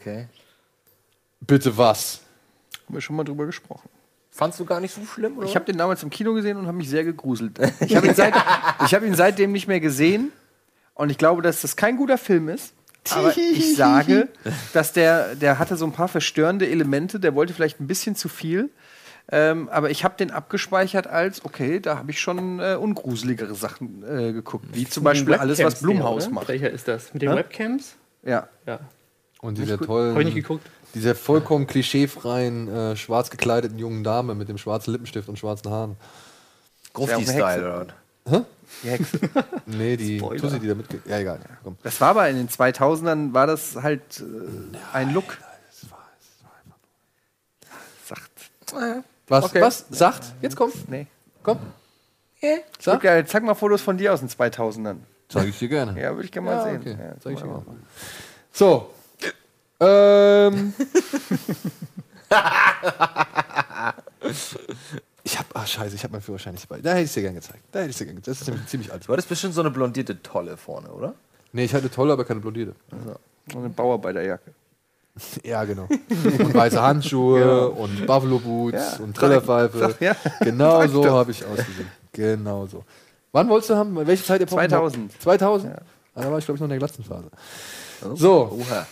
Okay. 0.00 0.26
Bitte 1.40 1.76
was? 1.76 2.20
Haben 2.86 2.94
wir 2.94 3.00
schon 3.00 3.16
mal 3.16 3.24
drüber 3.24 3.46
gesprochen. 3.46 3.88
Fandst 4.30 4.60
du 4.60 4.64
gar 4.64 4.80
nicht 4.80 4.94
so 4.94 5.04
schlimm, 5.04 5.38
oder? 5.38 5.46
Ich 5.46 5.56
habe 5.56 5.64
den 5.64 5.78
damals 5.78 6.02
im 6.02 6.10
Kino 6.10 6.32
gesehen 6.32 6.56
und 6.58 6.66
habe 6.66 6.76
mich 6.76 6.88
sehr 6.88 7.04
gegruselt. 7.04 7.58
Ich 7.80 7.96
habe 7.96 8.06
ihn, 8.06 8.14
seit, 8.14 8.34
ich 8.84 8.94
hab 8.94 9.02
ihn 9.02 9.14
seitdem 9.14 9.52
nicht 9.52 9.66
mehr 9.66 9.80
gesehen 9.80 10.30
und 10.94 11.10
ich 11.10 11.18
glaube, 11.18 11.42
dass 11.42 11.62
das 11.62 11.76
kein 11.76 11.96
guter 11.96 12.18
Film 12.18 12.48
ist. 12.48 12.72
Aber 13.10 13.36
ich 13.36 13.76
sage, 13.76 14.28
dass 14.72 14.92
der, 14.92 15.34
der 15.34 15.58
hatte 15.58 15.76
so 15.76 15.84
ein 15.86 15.92
paar 15.92 16.08
verstörende 16.08 16.68
Elemente, 16.68 17.18
der 17.18 17.34
wollte 17.34 17.52
vielleicht 17.52 17.80
ein 17.80 17.86
bisschen 17.86 18.14
zu 18.14 18.28
viel. 18.28 18.70
Ähm, 19.30 19.68
aber 19.68 19.90
ich 19.90 20.04
habe 20.04 20.16
den 20.16 20.30
abgespeichert 20.30 21.06
als, 21.06 21.44
okay, 21.44 21.80
da 21.80 21.98
habe 21.98 22.10
ich 22.10 22.20
schon 22.20 22.60
äh, 22.60 22.76
ungruseligere 22.80 23.54
Sachen 23.54 24.02
äh, 24.02 24.32
geguckt. 24.32 24.66
Wie 24.72 24.88
zum 24.88 25.04
Beispiel 25.04 25.34
alles, 25.34 25.62
was 25.62 25.80
Blumhaus 25.80 26.30
macht. 26.30 26.48
Welcher 26.48 26.70
ist 26.70 26.88
das? 26.88 27.12
Mit 27.12 27.22
den 27.22 27.30
Hä? 27.30 27.36
Webcams? 27.36 27.96
Ja. 28.22 28.48
Ja. 28.66 28.80
Und 29.40 29.58
dieser 29.58 29.74
Habe 29.74 29.84
ich 29.84 29.86
tollen, 29.86 30.18
nicht 30.24 30.34
geguckt. 30.34 30.66
Dieser 30.94 31.14
vollkommen 31.14 31.66
klischeefreien, 31.66 32.68
äh, 32.68 32.96
schwarz 32.96 33.30
gekleideten 33.30 33.78
jungen 33.78 34.04
Dame 34.04 34.34
mit 34.34 34.48
dem 34.48 34.58
schwarzen 34.58 34.92
Lippenstift 34.92 35.28
und 35.28 35.38
schwarzen 35.38 35.70
Haaren. 35.70 35.96
Grufti-Style, 36.92 37.80
oder? 37.80 37.94
Hä? 38.28 38.44
Die 38.82 38.88
Hexe. 38.90 39.18
Nee, 39.66 39.96
die 39.96 40.18
Spoiler. 40.18 40.40
Tussi, 40.40 40.60
die 40.60 40.68
da 40.68 40.74
mitge... 40.74 41.00
Ja, 41.06 41.18
egal. 41.18 41.40
Komm. 41.62 41.76
Das 41.82 42.00
war 42.00 42.10
aber 42.10 42.28
in 42.28 42.36
den 42.36 42.48
2000ern, 42.48 43.32
war 43.34 43.46
das 43.46 43.76
halt 43.76 44.20
äh, 44.20 44.76
ein 44.92 45.12
Look. 45.12 45.38
Sagt. 48.04 48.30
Was? 49.28 49.44
Okay. 49.44 49.60
Was? 49.60 49.86
Sagt? 49.90 50.32
Jetzt 50.40 50.56
komm. 50.56 50.72
Nee. 50.88 51.06
Komm. 51.42 51.58
Sag, 52.78 53.02
ja, 53.04 53.24
zeig 53.26 53.42
mal 53.42 53.54
Fotos 53.54 53.82
von 53.82 53.98
dir 53.98 54.12
aus 54.12 54.20
den 54.20 54.28
2000ern. 54.28 54.96
Zeige 55.28 55.48
ich 55.48 55.58
dir 55.58 55.68
gerne. 55.68 56.00
Ja, 56.00 56.14
würde 56.14 56.24
ich 56.24 56.32
gerne 56.32 56.48
mal 56.48 56.62
sehen. 56.62 56.80
okay. 56.80 56.96
Ja, 56.98 57.20
Zeig 57.20 57.34
ich 57.34 57.40
dir 57.40 57.46
mal. 57.46 57.62
So. 58.52 58.90
Ähm. 59.80 60.72
ich 65.24 65.38
hab, 65.38 65.46
ah 65.54 65.66
scheiße, 65.66 65.94
ich 65.94 66.02
habe 66.02 66.12
meinen 66.12 66.22
Führerschein 66.22 66.54
nicht 66.54 66.68
dabei. 66.70 66.80
Da 66.80 66.90
hätte 66.92 67.02
ich 67.04 67.12
dir 67.14 67.22
gerne 67.22 67.36
gezeigt. 67.38 67.60
Da 67.72 67.80
hätte 67.80 67.90
ich 67.90 67.96
dir 67.96 68.04
gerne 68.06 68.20
gezeigt. 68.20 68.36
Das 68.36 68.42
ist 68.42 68.48
nämlich 68.48 68.66
ziemlich 68.66 68.92
alt. 68.92 69.06
Du 69.06 69.12
hattest 69.12 69.28
bestimmt 69.28 69.54
so 69.54 69.60
eine 69.60 69.70
blondierte 69.70 70.20
Tolle 70.22 70.56
vorne, 70.56 70.88
oder? 70.88 71.14
Nee, 71.52 71.64
ich 71.64 71.74
hatte 71.74 71.90
tolle, 71.90 72.12
aber 72.12 72.24
keine 72.24 72.40
blondierte. 72.40 72.74
Und 73.54 73.60
eine 73.60 73.68
Bauarbeiterjacke. 73.70 74.52
Ja, 75.42 75.64
genau. 75.64 75.88
Und 75.88 76.54
weiße 76.54 76.80
Handschuhe 76.80 77.68
und 77.70 78.06
Buffalo 78.06 78.38
Boots 78.38 78.98
Ja, 78.98 79.04
und 79.04 79.16
Trillerpfeife. 79.16 79.96
ja. 79.98 80.14
Genau 80.42 80.86
so 80.86 81.10
habe 81.10 81.32
ich 81.32 81.44
ausgesehen. 81.44 81.90
Genau 82.12 82.66
so. 82.66 82.84
Wann 83.32 83.48
wolltest 83.48 83.70
du 83.70 83.74
haben? 83.74 83.96
Welche 84.06 84.22
Zeit? 84.22 84.48
2000. 84.48 85.20
2000? 85.20 85.72
Ja. 85.74 85.80
Ah, 86.14 86.22
Da 86.22 86.30
war 86.30 86.38
ich, 86.38 86.44
glaube 86.44 86.54
ich, 86.56 86.60
noch 86.60 86.66
in 86.66 86.70
der 86.70 86.78
Glatzenphase. 86.78 87.30
So, 88.14 88.58
Oha. 88.60 88.86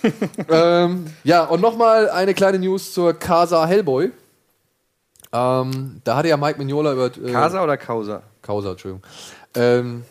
ähm, 0.85 1.07
ja, 1.25 1.45
und 1.45 1.61
nochmal 1.61 2.11
eine 2.11 2.35
kleine 2.35 2.59
News 2.59 2.93
zur 2.93 3.15
Casa 3.15 3.67
Hellboy. 3.67 4.11
Ähm, 5.33 6.01
da 6.05 6.17
hatte 6.17 6.29
ja 6.29 6.37
Mike 6.37 6.59
Mignola 6.59 6.93
über... 6.93 7.07
Äh, 7.07 7.33
Casa 7.33 7.63
oder 7.63 7.77
Causa? 7.77 8.23
Causa, 8.43 8.73
Entschuldigung. 8.73 9.03
Ähm, 9.55 10.05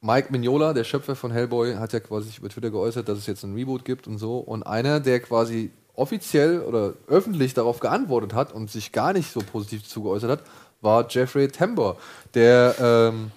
Mike 0.00 0.32
Mignola, 0.32 0.72
der 0.72 0.84
Schöpfer 0.84 1.14
von 1.14 1.30
Hellboy, 1.30 1.76
hat 1.76 1.92
ja 1.92 2.00
quasi 2.00 2.28
sich 2.28 2.38
über 2.38 2.48
Twitter 2.48 2.70
geäußert, 2.70 3.08
dass 3.08 3.18
es 3.18 3.26
jetzt 3.26 3.44
einen 3.44 3.54
Reboot 3.54 3.84
gibt 3.84 4.06
und 4.06 4.18
so. 4.18 4.38
Und 4.38 4.64
einer, 4.64 4.98
der 4.98 5.20
quasi 5.20 5.70
offiziell 5.94 6.60
oder 6.60 6.94
öffentlich 7.06 7.54
darauf 7.54 7.80
geantwortet 7.80 8.34
hat 8.34 8.52
und 8.52 8.70
sich 8.70 8.92
gar 8.92 9.12
nicht 9.12 9.30
so 9.30 9.40
positiv 9.40 9.86
zugeäußert 9.86 10.30
hat, 10.30 10.42
war 10.80 11.06
Jeffrey 11.08 11.48
Tambor, 11.48 11.96
der, 12.34 12.74
ähm, 12.80 13.30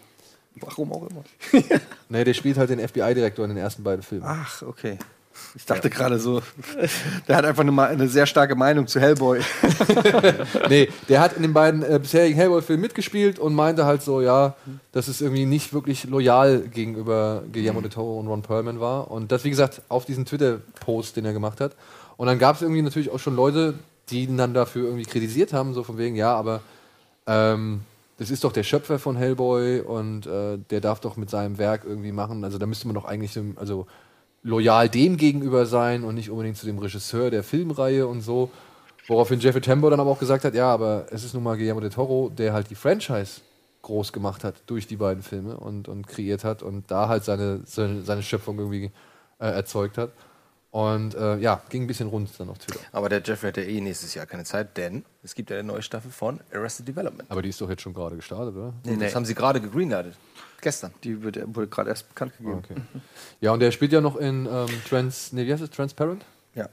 Warum 0.59 0.93
auch 0.93 1.07
immer. 1.09 1.23
nee, 2.09 2.23
der 2.23 2.33
spielt 2.33 2.57
halt 2.57 2.69
den 2.69 2.79
FBI-Direktor 2.79 3.45
in 3.45 3.51
den 3.51 3.57
ersten 3.57 3.83
beiden 3.83 4.01
Filmen. 4.01 4.25
Ach, 4.25 4.61
okay. 4.61 4.97
Ich 5.53 5.65
dachte 5.65 5.89
gerade 5.89 6.17
so, 6.17 6.41
der 7.27 7.35
hat 7.35 7.45
einfach 7.45 7.63
eine, 7.63 7.81
eine 7.81 8.07
sehr 8.07 8.25
starke 8.25 8.55
Meinung 8.55 8.87
zu 8.87 8.99
Hellboy. 8.99 9.41
nee, 10.69 10.89
der 11.09 11.19
hat 11.19 11.33
in 11.33 11.41
den 11.41 11.53
beiden 11.53 11.83
äh, 11.83 11.99
bisherigen 12.01 12.35
Hellboy-Filmen 12.35 12.81
mitgespielt 12.81 13.37
und 13.39 13.53
meinte 13.53 13.85
halt 13.85 14.01
so, 14.01 14.21
ja, 14.21 14.55
dass 14.91 15.07
es 15.07 15.21
irgendwie 15.21 15.45
nicht 15.45 15.73
wirklich 15.73 16.05
loyal 16.05 16.61
gegenüber 16.61 17.43
Guillermo 17.51 17.81
del 17.81 17.89
Toro 17.89 18.19
und 18.19 18.27
Ron 18.27 18.43
Perlman 18.43 18.79
war. 18.79 19.11
Und 19.11 19.31
das, 19.31 19.43
wie 19.43 19.49
gesagt, 19.49 19.81
auf 19.89 20.05
diesen 20.05 20.25
Twitter-Post, 20.25 21.17
den 21.17 21.25
er 21.25 21.33
gemacht 21.33 21.59
hat. 21.59 21.73
Und 22.17 22.27
dann 22.27 22.39
gab 22.39 22.55
es 22.55 22.61
irgendwie 22.61 22.81
natürlich 22.81 23.09
auch 23.11 23.19
schon 23.19 23.35
Leute, 23.35 23.75
die 24.09 24.23
ihn 24.23 24.37
dann 24.37 24.53
dafür 24.53 24.85
irgendwie 24.85 25.05
kritisiert 25.05 25.51
haben, 25.51 25.73
so 25.73 25.83
von 25.83 25.97
wegen, 25.97 26.15
ja, 26.15 26.33
aber 26.33 26.61
ähm, 27.27 27.81
das 28.17 28.31
ist 28.31 28.43
doch 28.43 28.53
der 28.53 28.63
Schöpfer 28.63 28.97
von 28.97 29.15
Hellboy 29.15 29.81
und 29.81 30.25
äh, 30.25 30.57
der 30.57 30.81
darf 30.81 31.01
doch 31.01 31.17
mit 31.17 31.29
seinem 31.29 31.57
Werk 31.57 31.83
irgendwie 31.85 32.11
machen. 32.11 32.43
Also 32.43 32.57
da 32.57 32.65
müsste 32.65 32.87
man 32.87 32.95
doch 32.95 33.05
eigentlich 33.05 33.37
also 33.57 33.87
loyal 34.41 34.87
dem 34.89 35.17
gegenüber 35.17 35.65
sein 35.65 36.03
und 36.03 36.15
nicht 36.15 36.29
unbedingt 36.29 36.57
zu 36.57 36.65
dem 36.65 36.77
Regisseur 36.77 37.29
der 37.29 37.43
Filmreihe 37.43 38.07
und 38.07 38.21
so. 38.21 38.51
Woraufhin 39.07 39.39
Jeffrey 39.39 39.61
Tambor 39.61 39.89
dann 39.89 39.99
aber 39.99 40.11
auch 40.11 40.19
gesagt 40.19 40.45
hat, 40.45 40.55
ja, 40.55 40.71
aber 40.71 41.07
es 41.11 41.23
ist 41.23 41.33
nun 41.33 41.43
mal 41.43 41.57
Guillermo 41.57 41.81
del 41.81 41.89
Toro, 41.89 42.31
der 42.35 42.53
halt 42.53 42.69
die 42.69 42.75
Franchise 42.75 43.41
groß 43.81 44.13
gemacht 44.13 44.43
hat 44.43 44.55
durch 44.65 44.87
die 44.87 44.95
beiden 44.95 45.21
Filme 45.21 45.57
und, 45.57 45.87
und 45.87 46.07
kreiert 46.07 46.43
hat 46.43 46.63
und 46.63 46.89
da 46.89 47.07
halt 47.07 47.23
seine, 47.23 47.61
seine, 47.65 48.01
seine 48.01 48.23
Schöpfung 48.23 48.57
irgendwie 48.57 48.91
äh, 49.39 49.47
erzeugt 49.47 49.97
hat. 49.97 50.11
Und 50.75 51.15
äh, 51.15 51.37
ja, 51.37 51.61
ging 51.69 51.83
ein 51.83 51.87
bisschen 51.87 52.09
rund 52.09 52.29
dann 52.37 52.49
auf 52.49 52.57
Twitter. 52.57 52.81
Aber 52.91 53.07
der 53.07 53.21
Jeffrey 53.23 53.47
hat 53.47 53.55
ja 53.55 53.63
eh 53.63 53.79
nächstes 53.79 54.13
Jahr 54.13 54.25
keine 54.25 54.43
Zeit, 54.43 54.75
denn 54.75 55.05
es 55.23 55.33
gibt 55.33 55.49
ja 55.49 55.55
eine 55.57 55.65
neue 55.65 55.81
Staffel 55.81 56.11
von 56.11 56.41
Arrested 56.53 56.85
Development. 56.85 57.31
Aber 57.31 57.41
die 57.41 57.47
ist 57.47 57.61
doch 57.61 57.69
jetzt 57.69 57.81
schon 57.81 57.93
gerade 57.93 58.17
gestartet, 58.17 58.53
oder? 58.57 58.73
Nee, 58.83 58.97
Das 58.97 59.15
haben 59.15 59.23
sie 59.23 59.35
gerade 59.35 59.61
gegreenlightet. 59.61 60.15
Gestern. 60.59 60.91
Die 61.05 61.23
wird, 61.23 61.39
wurde 61.55 61.67
gerade 61.67 61.91
erst 61.91 62.09
bekannt 62.09 62.33
gegeben. 62.37 62.61
Okay. 62.61 62.75
Ja, 63.39 63.51
und 63.53 63.61
der 63.61 63.71
spielt 63.71 63.93
ja 63.93 64.01
noch 64.01 64.17
in 64.17 64.47
ähm, 64.47 64.65
Trans, 64.89 65.31
nee, 65.31 65.45
wie 65.47 65.53
heißt 65.53 65.63
es? 65.63 65.69
Transparent? 65.69 66.25
Ja. 66.55 66.67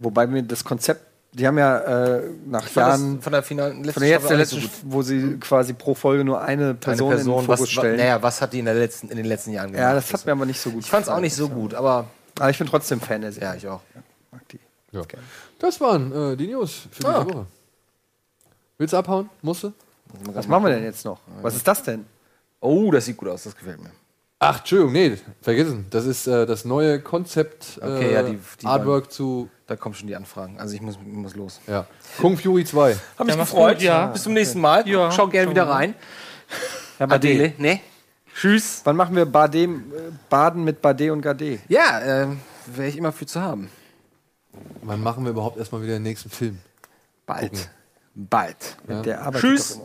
Wobei 0.00 0.26
mir 0.26 0.42
das 0.42 0.64
Konzept, 0.64 1.02
die 1.32 1.46
haben 1.46 1.58
ja 1.58 1.78
äh, 2.16 2.22
nach 2.44 2.68
Jahren, 2.74 3.16
das 3.16 3.22
von 3.24 3.32
der 3.32 3.42
finalen 3.44 3.84
letzten 3.84 3.92
von 3.92 4.00
der 4.02 4.10
jetzt 4.10 4.30
der 4.30 4.36
letzten, 4.38 4.60
so 4.62 4.68
wo 4.86 5.02
sie 5.02 5.36
quasi 5.38 5.74
pro 5.74 5.94
Folge 5.94 6.24
nur 6.24 6.40
eine 6.40 6.74
Person, 6.74 7.12
Eine 7.12 7.20
in 7.20 7.26
den 7.26 7.32
Fokus 7.34 7.48
was, 7.48 7.60
wa- 7.60 7.66
stellen. 7.66 7.98
naja, 7.98 8.20
was 8.20 8.40
hat 8.42 8.52
die 8.52 8.58
in, 8.58 8.64
der 8.64 8.74
letzten, 8.74 9.10
in 9.10 9.16
den 9.16 9.26
letzten 9.26 9.52
Jahren 9.52 9.70
gemacht? 9.70 9.80
ja, 9.82 9.94
das 9.94 10.12
hat 10.12 10.26
mir 10.26 10.32
aber 10.32 10.44
nicht 10.46 10.58
so 10.60 10.70
gut 10.72 10.80
ich 10.82 10.90
fand 10.90 11.04
es 11.04 11.08
auch 11.08 11.20
nicht 11.20 11.36
so 11.36 11.48
gut, 11.48 11.74
aber 11.74 12.06
Aber 12.38 12.50
ich 12.50 12.58
bin 12.58 12.66
trotzdem 12.66 13.00
Fan 13.00 13.20
der 13.20 13.32
Serie. 13.32 13.48
ja, 13.50 13.54
ich 13.56 13.66
auch. 13.68 13.80
mag 14.32 14.46
die. 14.48 14.60
Ja. 14.92 15.02
Das 15.58 15.80
waren 15.80 16.32
äh, 16.32 16.36
die 16.36 16.46
News 16.48 16.86
für 16.90 17.06
Ah. 17.08 17.22
diese 17.24 17.34
Woche. 17.34 17.46
Willst 18.78 18.92
du 18.92 18.96
abhauen? 18.96 19.28
Musst 19.42 19.64
du? 19.64 19.72
Was 20.32 20.46
machen 20.48 20.64
wir 20.64 20.70
denn 20.70 20.84
jetzt 20.84 21.04
noch? 21.04 21.20
Was 21.42 21.54
ist 21.56 21.66
das 21.68 21.82
denn? 21.82 22.06
Oh, 22.60 22.90
das 22.90 23.04
sieht 23.04 23.16
gut 23.16 23.28
aus, 23.28 23.42
das 23.44 23.54
gefällt 23.56 23.80
mir. 23.82 23.90
Ach, 24.40 24.58
Entschuldigung, 24.60 24.92
nee, 24.92 25.18
vergessen. 25.42 25.86
Das 25.90 26.06
ist 26.06 26.26
äh, 26.28 26.46
das 26.46 26.64
neue 26.64 27.00
Konzept 27.00 27.78
Okay, 27.82 28.06
äh, 28.10 28.12
ja, 28.14 28.22
die- 28.22 28.38
die 28.60 28.66
Artwork 28.66 29.10
zu 29.12 29.50
Da 29.66 29.74
kommen 29.76 29.94
schon 29.96 30.06
die 30.06 30.14
Anfragen. 30.16 30.58
Also 30.60 30.74
ich 30.74 30.80
muss, 30.80 30.94
ich 30.94 31.12
muss 31.12 31.34
los. 31.34 31.60
ja. 31.66 31.86
Kung 32.20 32.38
Fury 32.38 32.64
2. 32.64 32.96
Hab 33.18 33.26
mich 33.26 33.36
mach's 33.36 33.50
gefreut. 33.50 33.82
ja. 33.82 34.06
Bis 34.06 34.22
zum 34.22 34.32
nächsten 34.34 34.60
Mal. 34.60 34.88
Ja. 34.88 35.10
Schau 35.10 35.26
gerne 35.26 35.50
wieder 35.50 35.68
rein. 35.68 35.94
Adele. 37.00 37.52
Nee. 37.58 37.80
Tschüss. 38.40 38.82
Wann 38.84 38.94
machen 38.94 39.16
wir 39.16 39.26
Badem, 39.26 39.92
äh, 39.92 40.12
Baden 40.30 40.62
mit 40.62 40.80
Bade 40.80 41.12
und 41.12 41.22
Gade? 41.22 41.58
Ja, 41.68 42.00
ähm, 42.22 42.38
wäre 42.66 42.86
ich 42.86 42.96
immer 42.96 43.10
für 43.10 43.26
zu 43.26 43.42
haben. 43.42 43.68
Wann 44.82 45.02
machen 45.02 45.24
wir 45.24 45.32
überhaupt 45.32 45.58
erstmal 45.58 45.82
wieder 45.82 45.94
den 45.94 46.04
nächsten 46.04 46.30
Film? 46.30 46.58
Bald. 47.26 47.50
Gucken. 47.50 47.66
Bald. 48.14 48.76
Ja. 48.88 49.02
Der 49.02 49.22
arbeitet 49.22 49.40
Tschüss. 49.40 49.80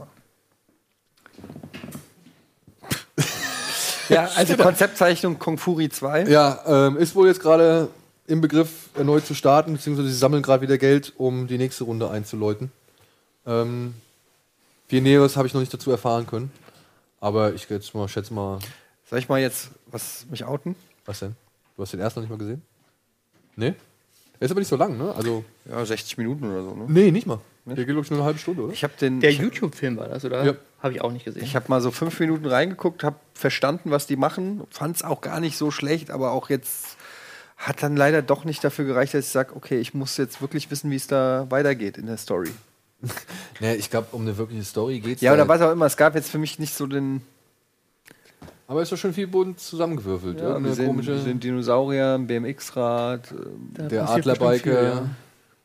ja, 4.09 4.29
also 4.35 4.55
Konzeptzeichnung 4.55 5.39
Kung 5.39 5.57
Fury 5.57 5.89
2. 5.89 6.25
Ja, 6.25 6.59
ähm, 6.67 6.97
ist 6.97 7.15
wohl 7.15 7.27
jetzt 7.27 7.41
gerade 7.41 7.89
im 8.27 8.39
Begriff 8.39 8.89
erneut 8.95 9.25
zu 9.25 9.33
starten, 9.33 9.73
beziehungsweise 9.73 10.09
sie 10.09 10.15
sammeln 10.15 10.43
gerade 10.43 10.61
wieder 10.61 10.77
Geld, 10.77 11.13
um 11.17 11.47
die 11.47 11.57
nächste 11.57 11.85
Runde 11.85 12.07
einzuläuten. 12.07 12.71
Ähm, 13.47 13.95
viel 14.87 15.01
Näheres 15.01 15.37
habe 15.37 15.47
ich 15.47 15.55
noch 15.55 15.61
nicht 15.61 15.73
dazu 15.73 15.89
erfahren 15.89 16.27
können. 16.27 16.51
Aber 17.23 17.53
ich 17.53 17.69
jetzt 17.69 17.95
mal, 17.95 18.05
schätze 18.09 18.33
mal, 18.33 18.59
Soll 19.09 19.17
ich 19.17 19.29
mal 19.29 19.39
jetzt 19.39 19.69
was 19.87 20.25
mich 20.29 20.43
outen? 20.43 20.75
was 21.05 21.19
denn? 21.19 21.37
Du 21.77 21.81
hast 21.81 21.93
den 21.93 22.01
ersten 22.01 22.19
noch 22.19 22.27
nicht 22.27 22.31
mal 22.31 22.37
gesehen? 22.37 22.61
Nee? 23.55 23.75
Der 24.39 24.45
ist 24.45 24.51
aber 24.51 24.59
nicht 24.59 24.67
so 24.67 24.75
lang, 24.75 24.97
ne? 24.97 25.15
Also, 25.15 25.45
Ja, 25.63 25.85
60 25.85 26.17
Minuten 26.17 26.51
oder 26.51 26.63
so. 26.63 26.75
Ne? 26.75 26.85
nee, 26.89 27.11
nicht 27.11 27.25
mal. 27.25 27.39
Der 27.65 27.75
geht, 27.75 27.87
glaube 27.87 28.01
ich, 28.01 28.09
nur 28.11 28.19
eine 28.19 28.25
halbe 28.25 28.39
Stunde, 28.39 28.63
oder? 28.63 28.73
Ich 28.73 28.83
habe 28.83 28.91
den. 28.99 29.21
Der 29.21 29.31
YouTube-Film 29.31 29.95
war 29.95 30.09
das, 30.09 30.25
oder? 30.25 30.43
Ja. 30.43 30.53
Habe 30.81 30.95
ich 30.95 31.01
auch 31.01 31.13
nicht 31.13 31.23
gesehen. 31.23 31.43
ich 31.45 31.55
habe 31.55 31.67
mal 31.69 31.79
so 31.79 31.91
fünf 31.91 32.19
Minuten 32.19 32.45
reingeguckt, 32.45 33.05
habe 33.05 33.15
verstanden, 33.33 33.89
was 33.89 34.05
die 34.05 34.17
machen, 34.17 34.63
fand 34.69 34.97
es 34.97 35.03
auch 35.03 35.21
gar 35.21 35.39
nicht 35.39 35.57
so 35.57 35.71
schlecht, 35.71 36.11
aber 36.11 36.33
auch 36.33 36.49
jetzt 36.49 36.97
hat 37.55 37.81
dann 37.83 37.95
leider 37.95 38.21
doch 38.21 38.43
nicht 38.43 38.61
dafür 38.65 38.83
gereicht, 38.83 39.13
dass 39.13 39.27
ich 39.27 39.31
sage, 39.31 39.55
okay, 39.55 39.79
ich 39.79 39.93
muss 39.93 40.17
jetzt 40.17 40.41
wirklich 40.41 40.69
wissen, 40.71 40.91
wie 40.91 40.97
es 40.97 41.07
da 41.07 41.45
weitergeht 41.49 41.97
in 41.97 42.07
der 42.07 42.17
Story. 42.17 42.51
Nee, 43.59 43.75
ich 43.75 43.89
glaube, 43.89 44.07
um 44.11 44.21
eine 44.23 44.37
wirkliche 44.37 44.63
Story 44.63 44.99
geht's 44.99 45.21
Ja, 45.21 45.31
da 45.31 45.43
oder 45.43 45.43
jetzt. 45.43 45.61
was 45.61 45.67
auch 45.67 45.71
immer. 45.71 45.85
Es 45.85 45.95
gab 45.97 46.15
jetzt 46.15 46.29
für 46.29 46.37
mich 46.39 46.59
nicht 46.59 46.73
so 46.73 46.87
den. 46.87 47.21
Aber 48.67 48.81
ist 48.81 48.91
doch 48.91 48.97
schon 48.97 49.13
viel 49.13 49.27
bunt 49.27 49.59
zusammengewürfelt. 49.59 50.39
Ja, 50.39 50.61
wir, 50.63 50.73
sehen, 50.73 50.87
komische, 50.87 51.11
wir 51.11 51.19
sehen 51.19 51.39
Dinosaurier, 51.39 52.15
ein 52.17 52.27
BMX-Rad. 52.27 53.31
äh, 53.31 53.35
Da 53.73 53.83
der 53.87 54.09
Adlerbiker, 54.09 54.83
ja. 54.83 55.09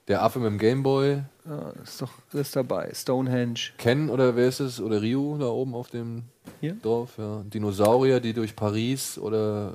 der 0.08 0.22
Affe 0.22 0.40
mit 0.40 0.50
dem 0.50 0.58
Gameboy, 0.58 1.22
Ja, 1.48 1.70
ist 1.82 2.02
doch 2.02 2.10
alles 2.34 2.50
dabei. 2.50 2.90
Stonehenge. 2.94 3.58
Ken 3.78 4.10
oder 4.10 4.36
wer 4.36 4.48
ist 4.48 4.60
es? 4.60 4.80
Oder 4.80 5.00
Ryu 5.00 5.38
da 5.38 5.46
oben 5.46 5.74
auf 5.74 5.88
dem 5.88 6.24
Hier? 6.60 6.74
Dorf, 6.74 7.12
ja. 7.16 7.42
Dinosaurier, 7.44 8.20
die 8.20 8.34
durch 8.34 8.54
Paris 8.54 9.16
oder 9.16 9.72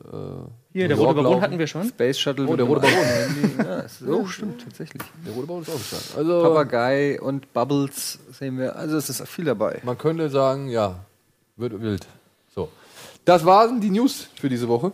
äh, 0.73 0.77
Hier, 0.77 0.87
der 0.87 0.97
rote 0.97 1.15
Baron 1.15 1.23
laufen. 1.31 1.41
hatten 1.41 1.57
wir 1.57 1.65
schon. 1.65 1.87
Space 1.87 2.19
Shuttle. 2.19 2.47
Oh, 2.47 2.55
der 2.55 2.65
rote 2.65 2.81
Baron. 2.81 2.93
Ja, 3.65 3.79
ist, 3.79 4.03
oh, 4.03 4.25
stimmt, 4.27 4.63
tatsächlich. 4.63 5.01
Der 5.25 5.33
rote 5.33 5.47
Baron 5.47 5.63
ist 5.63 5.69
auch 5.69 5.73
nicht 5.73 5.93
da. 6.15 6.17
Also, 6.19 6.43
Papagei 6.43 7.19
und 7.19 7.51
Bubbles 7.53 8.19
sehen 8.31 8.59
wir. 8.59 8.75
Also 8.75 8.97
es 8.97 9.09
ist 9.09 9.27
viel 9.27 9.45
dabei. 9.45 9.81
man 9.83 9.97
könnte 9.97 10.29
sagen, 10.29 10.69
ja, 10.69 10.99
wird 11.57 11.81
wild. 11.81 12.05
So. 12.53 12.69
Das 13.25 13.45
waren 13.45 13.81
die 13.81 13.89
News 13.89 14.27
für 14.35 14.49
diese 14.49 14.67
Woche. 14.67 14.91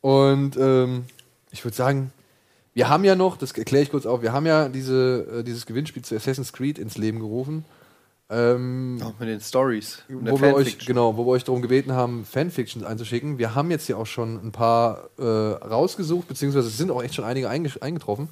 Und 0.00 0.56
ähm, 0.56 1.04
ich 1.52 1.64
würde 1.64 1.76
sagen, 1.76 2.12
wir 2.74 2.88
haben 2.88 3.04
ja 3.04 3.14
noch, 3.14 3.36
das 3.36 3.52
erkläre 3.52 3.82
ich 3.82 3.90
kurz 3.90 4.06
auf, 4.06 4.22
wir 4.22 4.32
haben 4.32 4.46
ja 4.46 4.68
diese, 4.68 5.40
äh, 5.40 5.42
dieses 5.44 5.66
Gewinnspiel 5.66 6.02
zu 6.02 6.14
Assassin's 6.16 6.52
Creed 6.52 6.78
ins 6.78 6.96
Leben 6.98 7.18
gerufen. 7.20 7.64
Ähm, 8.30 8.98
Auch 9.04 9.18
mit 9.20 9.28
den 9.28 9.40
Stories. 9.40 10.02
wo 10.08 10.40
wir 10.40 10.54
euch 10.54 10.78
genau, 10.78 11.18
wo 11.18 11.26
wir 11.26 11.32
euch 11.32 11.44
darum 11.44 11.60
gebeten 11.60 11.92
haben, 11.92 12.24
Fanfictions 12.24 12.82
einzuschicken. 12.84 13.36
Wir 13.36 13.54
haben 13.54 13.70
jetzt 13.70 13.88
ja 13.88 13.96
auch 13.96 14.06
schon 14.06 14.36
ein 14.46 14.52
paar 14.52 15.10
äh, 15.18 15.22
rausgesucht, 15.22 16.28
beziehungsweise 16.28 16.68
es 16.68 16.78
sind 16.78 16.90
auch 16.90 17.02
echt 17.02 17.14
schon 17.14 17.26
einige 17.26 17.50
einge- 17.50 17.82
eingetroffen. 17.82 18.30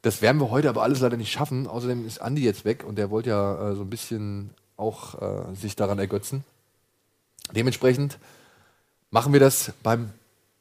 Das 0.00 0.22
werden 0.22 0.40
wir 0.40 0.50
heute 0.50 0.70
aber 0.70 0.82
alles 0.82 1.00
leider 1.00 1.18
nicht 1.18 1.30
schaffen. 1.30 1.66
Außerdem 1.66 2.06
ist 2.06 2.22
Andi 2.22 2.42
jetzt 2.42 2.64
weg 2.64 2.84
und 2.86 2.96
der 2.96 3.10
wollte 3.10 3.30
ja 3.30 3.72
äh, 3.72 3.74
so 3.74 3.82
ein 3.82 3.90
bisschen 3.90 4.50
auch 4.78 5.20
äh, 5.20 5.54
sich 5.54 5.76
daran 5.76 5.98
ergötzen. 5.98 6.42
Dementsprechend 7.54 8.18
machen 9.10 9.32
wir 9.34 9.40
das 9.40 9.72
beim 9.82 10.10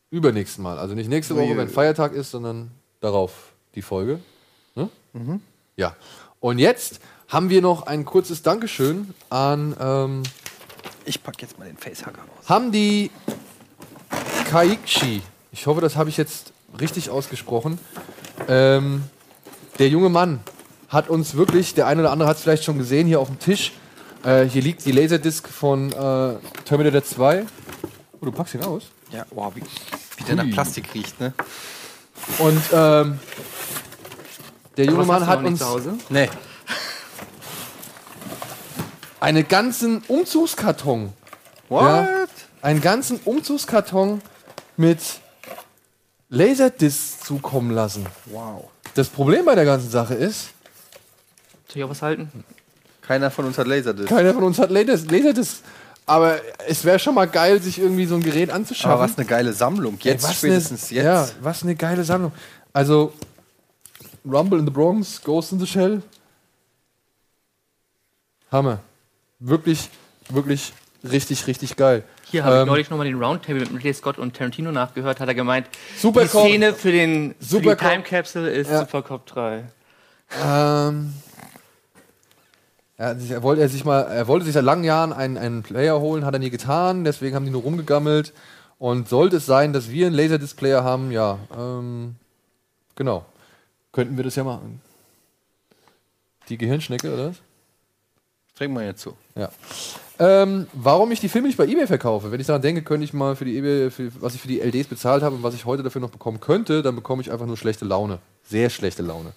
übernächsten 0.09 0.63
Mal. 0.63 0.77
Also 0.79 0.93
nicht 0.95 1.09
nächste 1.09 1.35
Woche, 1.37 1.55
wenn 1.55 1.69
Feiertag 1.69 2.13
ist, 2.13 2.31
sondern 2.31 2.71
darauf 2.99 3.53
die 3.75 3.81
Folge. 3.81 4.19
Ne? 4.75 4.89
Ja. 5.75 5.95
Und 6.39 6.59
jetzt 6.59 6.99
haben 7.27 7.49
wir 7.49 7.61
noch 7.61 7.87
ein 7.87 8.05
kurzes 8.05 8.41
Dankeschön 8.41 9.13
an 9.29 9.75
ähm, 9.79 10.23
Ich 11.05 11.21
pack 11.23 11.41
jetzt 11.41 11.59
mal 11.59 11.65
den 11.65 11.77
Facehugger 11.77 12.21
aus. 12.21 12.49
haben 12.49 12.71
die 12.71 13.11
Kaikchi, 14.49 15.21
ich 15.51 15.67
hoffe, 15.67 15.81
das 15.81 15.95
habe 15.95 16.09
ich 16.09 16.17
jetzt 16.17 16.53
richtig 16.79 17.09
ausgesprochen, 17.09 17.79
ähm, 18.47 19.03
der 19.79 19.89
junge 19.89 20.09
Mann 20.09 20.39
hat 20.89 21.09
uns 21.09 21.35
wirklich, 21.35 21.73
der 21.73 21.87
eine 21.87 22.01
oder 22.01 22.11
andere 22.11 22.29
hat 22.29 22.37
es 22.37 22.43
vielleicht 22.43 22.63
schon 22.63 22.77
gesehen, 22.77 23.07
hier 23.07 23.19
auf 23.19 23.27
dem 23.27 23.39
Tisch, 23.39 23.73
äh, 24.23 24.45
hier 24.45 24.61
liegt 24.61 24.85
die 24.85 24.91
Laserdisc 24.91 25.47
von 25.47 25.91
äh, 25.91 26.35
Terminator 26.65 27.03
2. 27.03 27.45
Oh, 28.21 28.25
du 28.25 28.31
packst 28.31 28.55
ihn 28.55 28.63
aus. 28.63 28.83
Ja, 29.11 29.25
wow, 29.31 29.53
wie, 29.53 29.61
wie 29.61 30.23
der 30.23 30.35
nach 30.35 30.49
Plastik 30.51 30.93
riecht, 30.93 31.19
ne? 31.19 31.33
Und 32.39 32.61
ähm, 32.71 33.19
der 34.75 34.85
junge 34.85 35.05
Mann 35.05 35.25
hat 35.25 35.43
uns? 35.43 35.63
Nee. 36.09 36.29
einen 39.19 39.47
ganzen 39.47 40.03
Umzugskarton, 40.07 41.13
What? 41.69 41.81
Ja. 41.83 42.25
einen 42.61 42.81
ganzen 42.81 43.19
Umzugskarton 43.25 44.21
mit 44.77 44.99
Laserdiscs 46.29 47.21
zukommen 47.21 47.71
lassen. 47.71 48.05
Wow. 48.25 48.65
Das 48.93 49.07
Problem 49.09 49.45
bei 49.45 49.55
der 49.55 49.65
ganzen 49.65 49.89
Sache 49.89 50.13
ist, 50.13 50.49
Soll 51.67 51.77
ich 51.77 51.83
auch 51.83 51.89
was 51.89 52.01
halten? 52.01 52.31
Keiner 53.01 53.31
von 53.31 53.45
uns 53.45 53.57
hat 53.57 53.67
Laserdisc. 53.67 54.09
keiner 54.09 54.33
von 54.33 54.43
uns 54.43 54.59
hat 54.59 54.69
Laserdiscs. 54.69 55.09
Laserdiscs. 55.11 55.61
Aber 56.07 56.39
es 56.67 56.85
wäre 56.85 56.99
schon 56.99 57.15
mal 57.15 57.27
geil, 57.27 57.61
sich 57.61 57.79
irgendwie 57.79 58.05
so 58.05 58.15
ein 58.15 58.23
Gerät 58.23 58.49
anzuschaffen. 58.49 58.91
Aber 58.91 59.01
was 59.01 59.17
eine 59.17 59.27
geile 59.27 59.51
Sammlung. 59.51 59.97
Jetzt, 60.01 60.23
Ey, 60.23 60.29
was 60.29 60.37
spätestens 60.37 60.89
ne, 60.89 60.95
jetzt. 60.97 61.05
Ja, 61.05 61.27
was 61.41 61.63
eine 61.63 61.75
geile 61.75 62.03
Sammlung. 62.05 62.31
Also, 62.71 63.11
Rumble 64.25 64.57
in 64.59 64.65
the 64.65 64.71
Bronx, 64.71 65.21
Ghost 65.21 65.51
in 65.51 65.59
the 65.59 65.67
Shell. 65.67 66.01
Hammer. 68.51 68.79
Wirklich, 69.39 69.89
wirklich 70.29 70.71
richtig, 71.03 71.45
richtig 71.45 71.75
geil. 71.75 72.03
Hier 72.29 72.43
habe 72.43 72.55
ich 72.55 72.61
Ähm, 72.61 72.67
neulich 72.67 72.89
nochmal 72.89 73.07
den 73.07 73.21
Roundtable 73.21 73.61
mit 73.61 73.71
Ridley 73.73 73.93
Scott 73.93 74.17
und 74.17 74.35
Tarantino 74.35 74.71
nachgehört. 74.71 75.19
Hat 75.19 75.27
er 75.27 75.35
gemeint, 75.35 75.67
Super 75.97 76.23
die 76.23 76.27
Szene 76.29 76.73
für, 76.73 76.91
den, 76.91 77.35
für 77.39 77.45
Super 77.45 77.75
die 77.75 77.85
Time 77.85 78.03
Capsule 78.03 78.49
ist 78.49 78.69
Ja. 78.69 78.79
Supercop 78.79 79.25
3. 79.25 79.63
Ähm, 80.43 81.13
er, 82.97 83.15
er, 83.29 83.43
wollte, 83.43 83.61
er, 83.61 83.69
sich 83.69 83.85
mal, 83.85 84.01
er 84.01 84.27
wollte 84.27 84.45
sich 84.45 84.55
seit 84.55 84.63
langen 84.63 84.83
Jahren 84.83 85.13
einen, 85.13 85.37
einen 85.37 85.61
Player 85.61 85.99
holen, 85.99 86.25
hat 86.25 86.33
er 86.33 86.39
nie 86.39 86.49
getan, 86.49 87.03
deswegen 87.03 87.35
haben 87.35 87.45
die 87.45 87.51
nur 87.51 87.61
rumgegammelt. 87.61 88.33
Und 88.79 89.09
sollte 89.09 89.37
es 89.37 89.45
sein, 89.45 89.73
dass 89.73 89.89
wir 89.89 90.07
einen 90.07 90.15
Laserdisc-Player 90.15 90.83
haben, 90.83 91.11
ja, 91.11 91.39
ähm, 91.57 92.15
genau. 92.95 93.25
Könnten 93.91 94.17
wir 94.17 94.23
das 94.23 94.35
ja 94.35 94.43
machen. 94.43 94.81
Die 96.49 96.57
Gehirnschnecke, 96.57 97.11
oder 97.11 97.29
was? 97.29 97.37
Trinken 98.55 98.75
wir 98.75 98.85
jetzt 98.85 99.01
so. 99.01 99.15
Ja. 99.35 99.49
Ähm, 100.19 100.67
warum 100.73 101.11
ich 101.11 101.19
die 101.19 101.29
Filme 101.29 101.47
nicht 101.47 101.57
bei 101.57 101.65
eBay 101.65 101.85
verkaufe? 101.85 102.31
Wenn 102.31 102.39
ich 102.39 102.47
daran 102.47 102.61
denke, 102.61 102.81
könnte 102.81 103.03
ich 103.03 103.13
mal 103.13 103.35
für 103.35 103.45
die 103.45 103.57
eBay, 103.57 103.91
für, 103.91 104.11
was 104.21 104.33
ich 104.33 104.41
für 104.41 104.47
die 104.47 104.59
LDs 104.61 104.87
bezahlt 104.87 105.21
habe 105.21 105.35
und 105.35 105.43
was 105.43 105.53
ich 105.53 105.65
heute 105.65 105.83
dafür 105.83 106.01
noch 106.01 106.09
bekommen 106.09 106.39
könnte, 106.39 106.81
dann 106.81 106.95
bekomme 106.95 107.21
ich 107.21 107.31
einfach 107.31 107.45
nur 107.45 107.57
schlechte 107.57 107.85
Laune. 107.85 108.19
Sehr 108.43 108.69
schlechte 108.71 109.03
Laune. 109.03 109.33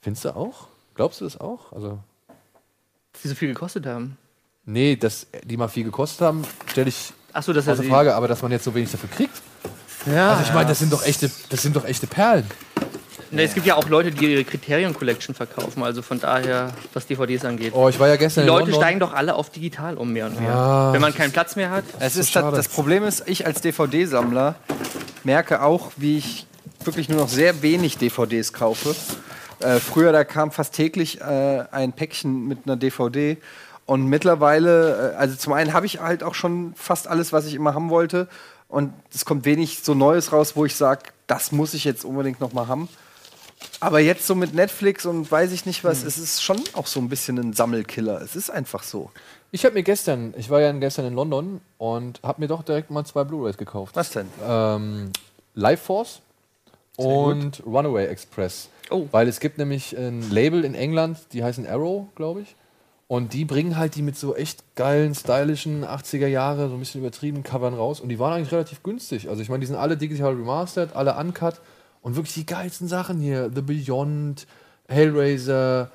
Findest 0.00 0.24
du 0.24 0.36
auch? 0.36 0.68
Glaubst 0.94 1.20
du 1.20 1.24
das 1.24 1.40
auch? 1.40 1.72
Also, 1.72 1.98
die 3.22 3.28
so 3.28 3.34
viel 3.34 3.48
gekostet 3.48 3.86
haben. 3.86 4.16
nee, 4.64 4.96
dass 4.96 5.26
die 5.44 5.56
mal 5.56 5.68
viel 5.68 5.84
gekostet 5.84 6.22
haben, 6.26 6.44
stelle 6.70 6.88
ich 6.88 7.12
Achso, 7.32 7.52
das 7.52 7.66
ist 7.66 7.72
außer 7.72 7.84
Frage, 7.84 8.14
aber 8.14 8.26
dass 8.28 8.42
man 8.42 8.50
jetzt 8.50 8.64
so 8.64 8.74
wenig 8.74 8.90
dafür 8.90 9.08
kriegt. 9.08 9.40
Ja. 10.06 10.30
Also 10.32 10.42
ich 10.44 10.52
meine, 10.52 10.68
das 10.68 10.78
sind 10.80 10.92
doch 10.92 11.04
echte, 11.04 11.30
das 11.48 11.62
sind 11.62 11.76
doch 11.76 11.84
echte 11.84 12.06
Perlen. 12.06 12.44
Ne, 13.30 13.42
es 13.44 13.54
gibt 13.54 13.64
ja 13.66 13.76
auch 13.76 13.88
Leute, 13.88 14.10
die 14.10 14.32
ihre 14.32 14.42
Criterion 14.44 14.92
Collection 14.92 15.36
verkaufen, 15.36 15.84
also 15.84 16.02
von 16.02 16.18
daher, 16.18 16.72
was 16.92 17.06
DVDs 17.06 17.44
angeht. 17.44 17.72
Oh, 17.76 17.88
ich 17.88 18.00
war 18.00 18.08
ja 18.08 18.16
gestern 18.16 18.42
die 18.42 18.48
in 18.48 18.52
Leute 18.54 18.64
London. 18.72 18.80
steigen 18.82 18.98
doch 19.00 19.12
alle 19.14 19.36
auf 19.36 19.50
digital 19.50 19.96
um 19.96 20.12
mehr 20.12 20.26
und 20.26 20.40
mehr. 20.40 20.52
Ah, 20.52 20.92
Wenn 20.92 21.00
man 21.00 21.14
keinen 21.14 21.30
Platz 21.30 21.54
mehr 21.54 21.70
hat. 21.70 21.84
Es 22.00 22.14
so 22.14 22.20
ist 22.20 22.34
das, 22.34 22.42
schade. 22.42 22.56
das 22.56 22.66
Problem 22.66 23.04
ist, 23.04 23.22
ich 23.28 23.46
als 23.46 23.60
DVD-Sammler 23.60 24.56
merke 25.22 25.62
auch, 25.62 25.92
wie 25.96 26.18
ich 26.18 26.46
wirklich 26.82 27.08
nur 27.08 27.20
noch 27.20 27.28
sehr 27.28 27.62
wenig 27.62 27.98
DVDs 27.98 28.52
kaufe. 28.52 28.96
Äh, 29.60 29.78
früher, 29.78 30.12
da 30.12 30.24
kam 30.24 30.50
fast 30.50 30.74
täglich 30.74 31.20
äh, 31.20 31.64
ein 31.70 31.92
Päckchen 31.92 32.46
mit 32.46 32.60
einer 32.64 32.76
DVD. 32.76 33.36
Und 33.86 34.06
mittlerweile, 34.06 35.12
äh, 35.12 35.16
also 35.16 35.36
zum 35.36 35.52
einen 35.52 35.72
habe 35.72 35.86
ich 35.86 36.00
halt 36.00 36.22
auch 36.22 36.34
schon 36.34 36.74
fast 36.76 37.08
alles, 37.08 37.32
was 37.32 37.46
ich 37.46 37.54
immer 37.54 37.74
haben 37.74 37.90
wollte. 37.90 38.28
Und 38.68 38.92
es 39.12 39.24
kommt 39.24 39.44
wenig 39.44 39.82
so 39.82 39.94
Neues 39.94 40.32
raus, 40.32 40.54
wo 40.54 40.64
ich 40.64 40.76
sage, 40.76 41.02
das 41.26 41.52
muss 41.52 41.74
ich 41.74 41.84
jetzt 41.84 42.04
unbedingt 42.04 42.40
noch 42.40 42.52
mal 42.52 42.68
haben. 42.68 42.88
Aber 43.80 44.00
jetzt 44.00 44.26
so 44.26 44.34
mit 44.34 44.54
Netflix 44.54 45.04
und 45.04 45.30
weiß 45.30 45.52
ich 45.52 45.66
nicht 45.66 45.84
was, 45.84 46.02
es 46.02 46.18
ist 46.18 46.42
schon 46.42 46.62
auch 46.72 46.86
so 46.86 47.00
ein 47.00 47.08
bisschen 47.08 47.38
ein 47.38 47.52
Sammelkiller. 47.52 48.20
Es 48.22 48.36
ist 48.36 48.50
einfach 48.50 48.82
so. 48.82 49.10
Ich 49.50 49.64
habe 49.64 49.74
mir 49.74 49.82
gestern, 49.82 50.32
ich 50.36 50.48
war 50.48 50.60
ja 50.60 50.70
gestern 50.72 51.06
in 51.06 51.14
London 51.14 51.60
und 51.76 52.20
habe 52.22 52.40
mir 52.40 52.48
doch 52.48 52.62
direkt 52.62 52.90
mal 52.90 53.04
zwei 53.04 53.24
Blu-rays 53.24 53.58
gekauft. 53.58 53.96
Was 53.96 54.10
denn? 54.10 54.28
ähm, 54.46 55.10
Life 55.54 55.84
Force 55.84 56.22
und 56.96 57.62
Runaway 57.64 58.06
Express. 58.06 58.68
Oh. 58.90 59.06
Weil 59.10 59.28
es 59.28 59.40
gibt 59.40 59.58
nämlich 59.58 59.96
ein 59.96 60.30
Label 60.30 60.64
in 60.64 60.74
England, 60.74 61.18
die 61.32 61.44
heißen 61.44 61.66
Arrow, 61.66 62.06
glaube 62.14 62.42
ich. 62.42 62.56
Und 63.06 63.32
die 63.32 63.44
bringen 63.44 63.76
halt 63.76 63.96
die 63.96 64.02
mit 64.02 64.16
so 64.16 64.36
echt 64.36 64.76
geilen, 64.76 65.14
stylischen 65.14 65.84
80er 65.84 66.28
Jahre, 66.28 66.68
so 66.68 66.74
ein 66.74 66.78
bisschen 66.78 67.00
übertriebenen 67.00 67.42
Covern 67.42 67.74
raus. 67.74 68.00
Und 68.00 68.08
die 68.08 68.18
waren 68.18 68.34
eigentlich 68.34 68.52
relativ 68.52 68.82
günstig. 68.82 69.28
Also 69.28 69.42
ich 69.42 69.48
meine, 69.48 69.60
die 69.60 69.66
sind 69.66 69.76
alle 69.76 69.96
digital 69.96 70.34
remastered, 70.34 70.94
alle 70.94 71.16
uncut. 71.16 71.60
Und 72.02 72.16
wirklich 72.16 72.34
die 72.34 72.46
geilsten 72.46 72.86
Sachen 72.86 73.18
hier. 73.18 73.50
The 73.52 73.62
Beyond, 73.62 74.46
Hellraiser, 74.88 75.90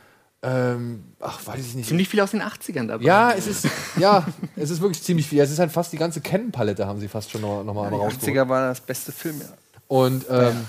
ähm, 0.46 1.04
ach, 1.20 1.46
weiß 1.48 1.60
ich 1.66 1.74
nicht. 1.76 1.88
Ziemlich 1.88 2.08
viel 2.08 2.20
aus 2.22 2.32
den 2.32 2.42
80ern 2.44 2.88
dabei. 2.88 3.04
Ja, 3.04 3.32
es 3.32 3.48
ist, 3.48 3.68
ja, 3.98 4.26
es 4.56 4.70
ist 4.70 4.80
wirklich 4.80 5.02
ziemlich 5.02 5.28
viel. 5.28 5.40
Es 5.40 5.50
ist 5.50 5.58
halt 5.58 5.72
fast 5.72 5.92
die 5.92 5.98
ganze 5.98 6.22
Canon-Palette 6.22 6.86
haben 6.86 7.00
sie 7.00 7.08
fast 7.08 7.32
schon 7.32 7.42
noch, 7.42 7.64
noch 7.64 7.74
mal 7.74 7.90
Die 7.90 7.96
rausgeholt. 7.96 8.38
80er 8.38 8.50
war 8.50 8.68
das 8.70 8.82
beste 8.82 9.12
Film, 9.12 9.40
ja. 9.40 9.48
Und 9.88 10.26
ähm, 10.30 10.68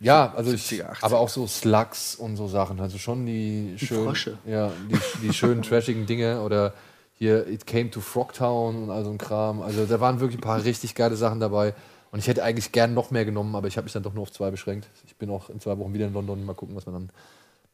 ja, 0.00 0.32
also 0.34 0.52
ich, 0.52 0.62
70er, 0.62 0.92
80er. 0.92 1.04
aber 1.04 1.18
auch 1.18 1.28
so 1.28 1.46
Slugs 1.46 2.14
und 2.14 2.36
so 2.36 2.48
Sachen, 2.48 2.80
also 2.80 2.98
schon 2.98 3.26
die 3.26 3.74
schönen, 3.76 4.06
Frösche. 4.06 4.38
ja, 4.46 4.72
die, 4.90 5.26
die 5.26 5.32
schönen 5.34 5.62
trashigen 5.62 6.06
Dinge 6.06 6.40
oder 6.40 6.72
hier 7.14 7.46
It 7.46 7.66
Came 7.66 7.90
to 7.90 8.00
Frogtown 8.00 8.84
und 8.84 8.90
all 8.90 9.04
so 9.04 9.10
ein 9.10 9.18
Kram. 9.18 9.60
Also 9.60 9.84
da 9.84 10.00
waren 10.00 10.20
wirklich 10.20 10.38
ein 10.38 10.42
paar 10.42 10.64
richtig 10.64 10.94
geile 10.94 11.16
Sachen 11.16 11.38
dabei. 11.38 11.74
Und 12.12 12.18
ich 12.18 12.26
hätte 12.26 12.42
eigentlich 12.42 12.72
gern 12.72 12.94
noch 12.94 13.10
mehr 13.10 13.24
genommen, 13.24 13.54
aber 13.54 13.68
ich 13.68 13.76
habe 13.76 13.84
mich 13.84 13.92
dann 13.92 14.02
doch 14.02 14.14
nur 14.14 14.22
auf 14.22 14.32
zwei 14.32 14.50
beschränkt. 14.50 14.88
Ich 15.06 15.14
bin 15.16 15.30
auch 15.30 15.50
in 15.50 15.60
zwei 15.60 15.78
Wochen 15.78 15.92
wieder 15.92 16.06
in 16.06 16.14
London. 16.14 16.44
Mal 16.44 16.54
gucken, 16.54 16.74
was 16.74 16.86
man 16.86 16.94
dann 16.94 17.10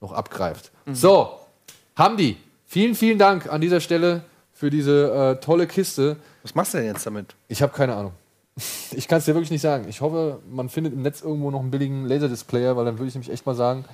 noch 0.01 0.13
abgreift. 0.13 0.73
So, 0.93 1.31
Hamdi, 1.95 2.37
vielen, 2.67 2.95
vielen 2.95 3.19
Dank 3.19 3.51
an 3.51 3.61
dieser 3.61 3.81
Stelle 3.81 4.25
für 4.53 4.69
diese 4.69 5.37
äh, 5.39 5.41
tolle 5.41 5.67
Kiste. 5.67 6.17
Was 6.43 6.55
machst 6.55 6.75
du 6.75 6.79
denn 6.79 6.89
jetzt 6.89 7.07
damit? 7.07 7.35
Ich 7.49 7.63
habe 7.63 7.73
keine 7.73 7.95
Ahnung. 7.95 8.13
Ich 8.93 9.09
kann 9.09 9.19
es 9.19 9.25
dir 9.27 9.35
wirklich 9.35 9.51
nicht 9.51 9.61
sagen. 9.61 9.87
Ich 9.89 10.01
hoffe, 10.01 10.41
man 10.49 10.69
findet 10.71 10.95
im 10.95 11.03
Netz 11.03 11.21
irgendwo 11.21 11.51
noch 11.51 11.61
einen 11.61 11.71
billigen 11.71 12.07
Laserdisplayer, 12.07 12.77
weil 12.77 12.85
dann 12.87 12.99
würde 12.99 13.09
ich 13.09 13.15
nämlich 13.15 13.31
echt 13.31 13.45
mal 13.45 13.55
sagen, 13.55 13.85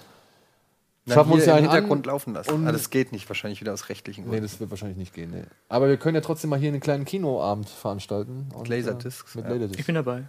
schaffen 1.09 1.31
wir 1.31 1.35
uns 1.37 1.47
ja 1.47 1.55
einen 1.57 1.69
Hintergrund 1.69 2.07
an. 2.07 2.13
laufen 2.13 2.35
lassen. 2.35 2.51
und- 2.53 2.67
Ah, 2.69 2.73
das 2.73 2.91
geht 2.91 3.11
nicht, 3.11 3.29
wahrscheinlich 3.29 3.61
wieder 3.61 3.73
aus 3.73 3.89
rechtlichen 3.89 4.23
Nee, 4.25 4.31
Gründen. 4.31 4.45
das 4.45 4.61
wird 4.61 4.71
wahrscheinlich 4.71 4.99
nicht 4.99 5.13
gehen. 5.15 5.31
Nee. 5.33 5.43
Aber 5.69 5.89
wir 5.89 5.97
können 5.97 6.15
ja 6.15 6.21
trotzdem 6.21 6.51
mal 6.51 6.59
hier 6.61 6.69
einen 6.69 6.81
kleinen 6.81 7.05
Kinoabend 7.05 7.69
veranstalten. 7.69 8.49
Und, 8.55 8.69
Laserdiscs, 8.69 9.35
Äh, 9.35 9.39
mit 9.39 9.47
ja. 9.47 9.53
Laserdiscs. 9.55 9.81
Ich 9.81 9.87
bin 9.87 9.95
dabei. 9.97 10.23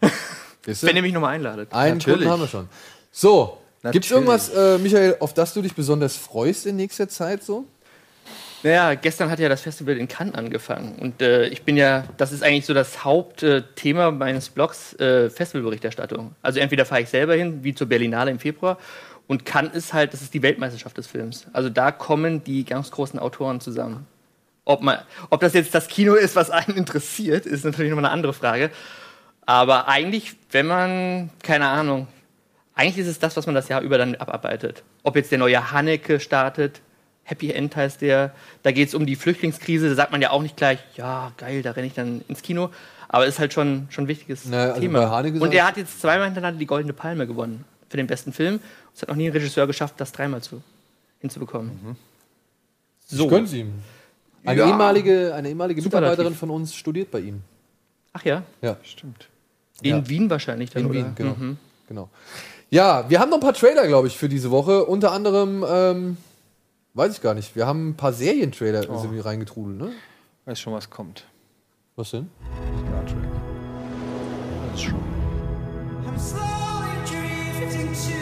Wenn 0.64 0.96
ihr 0.96 1.02
mich 1.02 1.12
nochmal 1.14 1.34
einladet. 1.34 1.72
Einen 1.72 1.98
Natürlich. 1.98 2.18
Kunden 2.20 2.30
haben 2.32 2.40
wir 2.40 2.48
schon. 2.48 2.68
So, 3.12 3.58
gibt 3.92 4.04
es 4.04 4.10
irgendwas, 4.10 4.48
äh, 4.50 4.78
Michael, 4.78 5.16
auf 5.20 5.32
das 5.34 5.54
du 5.54 5.62
dich 5.62 5.74
besonders 5.74 6.16
freust 6.16 6.66
in 6.66 6.76
nächster 6.76 7.08
Zeit 7.08 7.42
so? 7.44 7.64
Naja, 8.64 8.94
gestern 8.94 9.30
hat 9.30 9.38
ja 9.40 9.50
das 9.50 9.60
Festival 9.60 9.98
in 9.98 10.08
Cannes 10.08 10.34
angefangen. 10.34 10.96
Und 10.98 11.20
äh, 11.20 11.48
ich 11.48 11.64
bin 11.64 11.76
ja, 11.76 12.04
das 12.16 12.32
ist 12.32 12.42
eigentlich 12.42 12.64
so 12.64 12.72
das 12.72 13.04
Hauptthema 13.04 14.10
meines 14.10 14.48
Blogs, 14.48 14.94
äh, 14.94 15.28
Festivalberichterstattung. 15.28 16.34
Also 16.40 16.60
entweder 16.60 16.86
fahre 16.86 17.02
ich 17.02 17.10
selber 17.10 17.34
hin, 17.34 17.62
wie 17.62 17.74
zur 17.74 17.88
Berlinale 17.88 18.30
im 18.30 18.38
Februar. 18.38 18.78
Und 19.26 19.44
Cannes 19.44 19.74
ist 19.74 19.92
halt, 19.92 20.14
das 20.14 20.22
ist 20.22 20.32
die 20.32 20.40
Weltmeisterschaft 20.40 20.96
des 20.96 21.06
Films. 21.06 21.46
Also 21.52 21.68
da 21.68 21.92
kommen 21.92 22.42
die 22.42 22.64
ganz 22.64 22.90
großen 22.90 23.18
Autoren 23.18 23.60
zusammen. 23.60 24.06
Ob, 24.64 24.80
man, 24.80 24.98
ob 25.28 25.40
das 25.40 25.52
jetzt 25.52 25.74
das 25.74 25.86
Kino 25.86 26.14
ist, 26.14 26.34
was 26.34 26.48
einen 26.50 26.78
interessiert, 26.78 27.44
ist 27.44 27.66
natürlich 27.66 27.90
nochmal 27.90 28.06
eine 28.06 28.14
andere 28.14 28.32
Frage. 28.32 28.70
Aber 29.44 29.88
eigentlich, 29.88 30.36
wenn 30.52 30.66
man, 30.66 31.28
keine 31.42 31.68
Ahnung, 31.68 32.08
eigentlich 32.74 32.96
ist 32.96 33.08
es 33.08 33.18
das, 33.18 33.36
was 33.36 33.44
man 33.44 33.54
das 33.54 33.68
Jahr 33.68 33.82
über 33.82 33.98
dann 33.98 34.14
abarbeitet. 34.14 34.84
Ob 35.02 35.16
jetzt 35.16 35.30
der 35.30 35.38
neue 35.38 35.70
Haneke 35.70 36.18
startet, 36.18 36.80
Happy 37.24 37.50
End 37.50 37.74
heißt 37.74 38.00
der, 38.02 38.32
da 38.62 38.70
geht 38.72 38.88
es 38.88 38.94
um 38.94 39.06
die 39.06 39.16
Flüchtlingskrise, 39.16 39.88
da 39.88 39.94
sagt 39.94 40.12
man 40.12 40.20
ja 40.22 40.30
auch 40.30 40.42
nicht 40.42 40.56
gleich, 40.56 40.78
ja, 40.96 41.32
geil, 41.38 41.62
da 41.62 41.70
renne 41.72 41.86
ich 41.86 41.94
dann 41.94 42.22
ins 42.28 42.42
Kino. 42.42 42.70
Aber 43.08 43.26
es 43.26 43.34
ist 43.34 43.38
halt 43.40 43.52
schon, 43.52 43.86
schon 43.90 44.04
ein 44.04 44.08
wichtiges 44.08 44.44
Na, 44.46 44.64
also 44.70 44.80
Thema. 44.80 45.18
Und 45.18 45.54
er 45.54 45.66
hat 45.66 45.76
jetzt 45.76 46.00
zweimal 46.00 46.26
hintereinander 46.26 46.58
die 46.58 46.66
Goldene 46.66 46.92
Palme 46.92 47.26
gewonnen 47.26 47.64
für 47.88 47.96
den 47.96 48.06
besten 48.06 48.32
Film. 48.32 48.60
Es 48.94 49.02
hat 49.02 49.08
noch 49.08 49.16
nie 49.16 49.26
ein 49.28 49.32
Regisseur 49.32 49.66
geschafft, 49.66 49.94
das 49.98 50.12
dreimal 50.12 50.42
zu, 50.42 50.62
hinzubekommen. 51.20 51.96
So. 53.06 53.24
Ich 53.24 53.30
gönn's 53.30 53.52
ihm. 53.52 53.72
Eine 54.44 54.60
Ja. 54.60 54.68
ehemalige, 54.68 55.34
eine 55.34 55.48
ehemalige. 55.48 55.80
Mitarbeiterin 55.80 56.34
von 56.34 56.50
uns 56.50 56.74
studiert 56.74 57.10
bei 57.10 57.20
ihm. 57.20 57.42
Ach 58.12 58.24
ja, 58.24 58.42
Ja, 58.62 58.76
Stimmt. 58.82 59.28
in 59.80 59.90
Ja. 59.96 60.08
Wien 60.08 60.28
wahrscheinlich 60.28 60.70
dann, 60.70 60.82
in 60.84 60.90
oder? 60.90 60.98
Wien, 60.98 61.12
genau. 61.14 61.34
Mhm. 61.38 61.56
genau. 61.88 62.08
Ja, 62.70 63.08
wir 63.08 63.20
haben 63.20 63.30
noch 63.30 63.38
ein 63.38 63.42
paar 63.42 63.54
Trailer, 63.54 63.86
glaube 63.86 64.08
ich, 64.08 64.16
für 64.16 64.28
diese 64.28 64.50
Woche. 64.50 64.84
Unter 64.84 65.12
anderem, 65.12 65.64
ähm, 65.68 66.16
weiß 66.94 67.12
ich 67.14 67.20
gar 67.20 67.34
nicht, 67.34 67.54
wir 67.56 67.66
haben 67.66 67.90
ein 67.90 67.96
paar 67.96 68.12
Serientrailer 68.12 68.88
Oh. 68.88 69.10
wir 69.10 69.24
reingetrudelt, 69.26 69.78
ne? 69.78 69.92
Weiß 70.46 70.58
schon, 70.60 70.72
was 70.72 70.88
kommt. 70.90 71.24
Was 71.96 72.10
denn? 72.12 72.30
Star 72.86 73.06
Trek. 73.06 73.18
Das 74.72 74.80
ist 74.80 74.82
schon. 74.84 75.04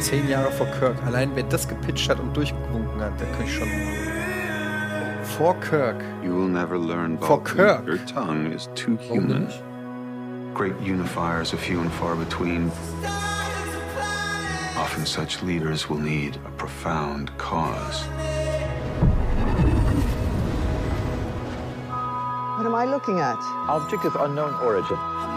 Zehn 0.02 0.28
Jahre 0.28 0.50
vor 0.52 0.66
Kirk. 0.66 1.02
Allein 1.04 1.30
wer 1.34 1.44
das 1.44 1.66
gepitcht 1.68 2.08
hat 2.10 2.20
und 2.20 2.36
durchgewunken 2.36 3.00
hat, 3.00 3.18
der 3.20 3.26
könnte 3.28 3.44
ich 3.44 3.54
schon. 3.54 3.68
Vor 5.24 5.54
Kirk. 5.60 6.02
You 6.22 6.34
will 6.34 6.48
never 6.48 6.76
learn, 6.78 7.18
For 7.18 7.38
Vulcan. 7.38 7.56
Kirk. 7.56 7.86
Your 7.88 8.04
tongue 8.06 8.52
is 8.52 8.68
too 8.74 8.96
human. 8.98 9.48
Great 10.54 10.74
unifiers 10.82 11.52
are 11.54 11.58
few 11.58 11.80
and 11.80 11.90
far 11.92 12.14
between. 12.16 12.70
Often 14.78 15.06
such 15.06 15.42
leaders 15.42 15.88
will 15.88 15.98
need 16.00 16.36
a 16.46 16.50
profound 16.58 17.30
cause. 17.38 18.04
I 22.82 22.84
looking 22.84 23.20
at? 23.20 23.38
Object 23.68 24.04
of 24.04 24.16
unknown 24.16 24.54
origin. 24.54 24.96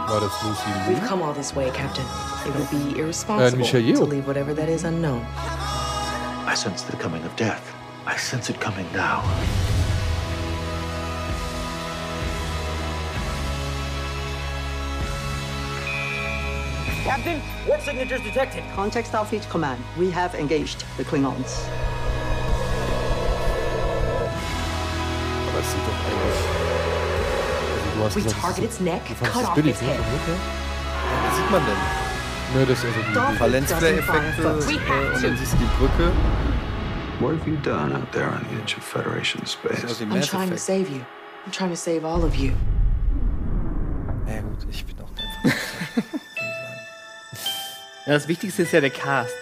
War 0.09 0.19
das 0.19 0.43
Lucy 0.43 0.65
We've 0.89 1.07
come 1.07 1.21
all 1.21 1.31
this 1.31 1.53
way, 1.55 1.69
Captain. 1.69 2.03
It 2.43 2.55
would 2.55 2.69
be 2.71 2.95
Äh, 2.95 3.03
irresponsible 3.03 3.63
to 3.67 4.03
leave 4.03 4.25
whatever 4.25 4.55
that 4.55 4.67
is 4.67 4.83
unknown. 4.83 5.23
I 6.47 6.55
sense 6.55 6.81
the 6.81 6.97
coming 6.97 7.23
of 7.23 7.35
death. 7.35 7.71
I 8.07 8.17
sense 8.17 8.49
it 8.49 8.59
coming 8.59 8.87
now. 8.93 9.21
Captain, 17.03 17.39
warp 17.67 17.81
signatures 17.81 18.21
detected. 18.21 18.63
Contact 18.73 19.07
Starfleet 19.07 19.47
Command. 19.51 19.83
We 19.99 20.09
have 20.09 20.33
engaged 20.33 20.83
the 20.97 21.03
Klingons. 21.03 21.61
Du 27.95 28.03
hast 28.03 28.15
We 28.15 28.21
gesagt, 28.21 28.41
target 28.41 28.63
its 28.65 28.79
neck, 28.79 29.01
du 29.07 29.25
cut 29.25 29.43
off 29.43 29.53
billig, 29.55 29.71
its 29.71 29.81
ne? 29.81 29.87
head. 29.87 29.99
Was 29.99 31.37
sieht 31.37 31.51
man 31.51 31.61
denn? 31.65 31.75
Nö, 32.53 32.65
das 32.65 32.79
ist 32.79 32.85
also 32.85 32.99
die. 32.99 33.33
die 33.33 33.39
Valenzflare-Effekte 33.39 34.41
äh, 34.41 35.15
und 35.15 35.23
dann 35.23 35.37
siehst 35.37 35.53
du 35.53 35.57
die 35.57 35.69
Brücke. 35.77 36.11
What 37.19 37.35
have 37.39 37.49
you 37.49 37.55
done 37.57 37.95
out 37.95 38.11
there 38.11 38.27
on 38.27 38.45
the 38.49 38.61
edge 38.61 38.75
of 38.77 38.83
Federation 38.83 39.45
space? 39.45 39.83
Also 39.83 40.03
I'm 40.05 40.21
trying 40.21 40.49
to 40.49 40.57
save 40.57 40.89
you. 40.89 41.01
I'm 41.45 41.51
trying 41.51 41.69
to 41.69 41.75
save 41.77 42.05
all 42.05 42.23
of 42.23 42.35
you. 42.35 42.51
Ja 44.27 44.41
gut, 44.41 44.65
ich 44.69 44.85
bin 44.85 44.95
auch 44.99 45.09
einfach. 45.09 45.59
Ja, 48.05 48.13
das 48.13 48.27
Wichtigste 48.27 48.61
ist 48.61 48.71
ja 48.71 48.81
der 48.81 48.91
Cast. 48.91 49.33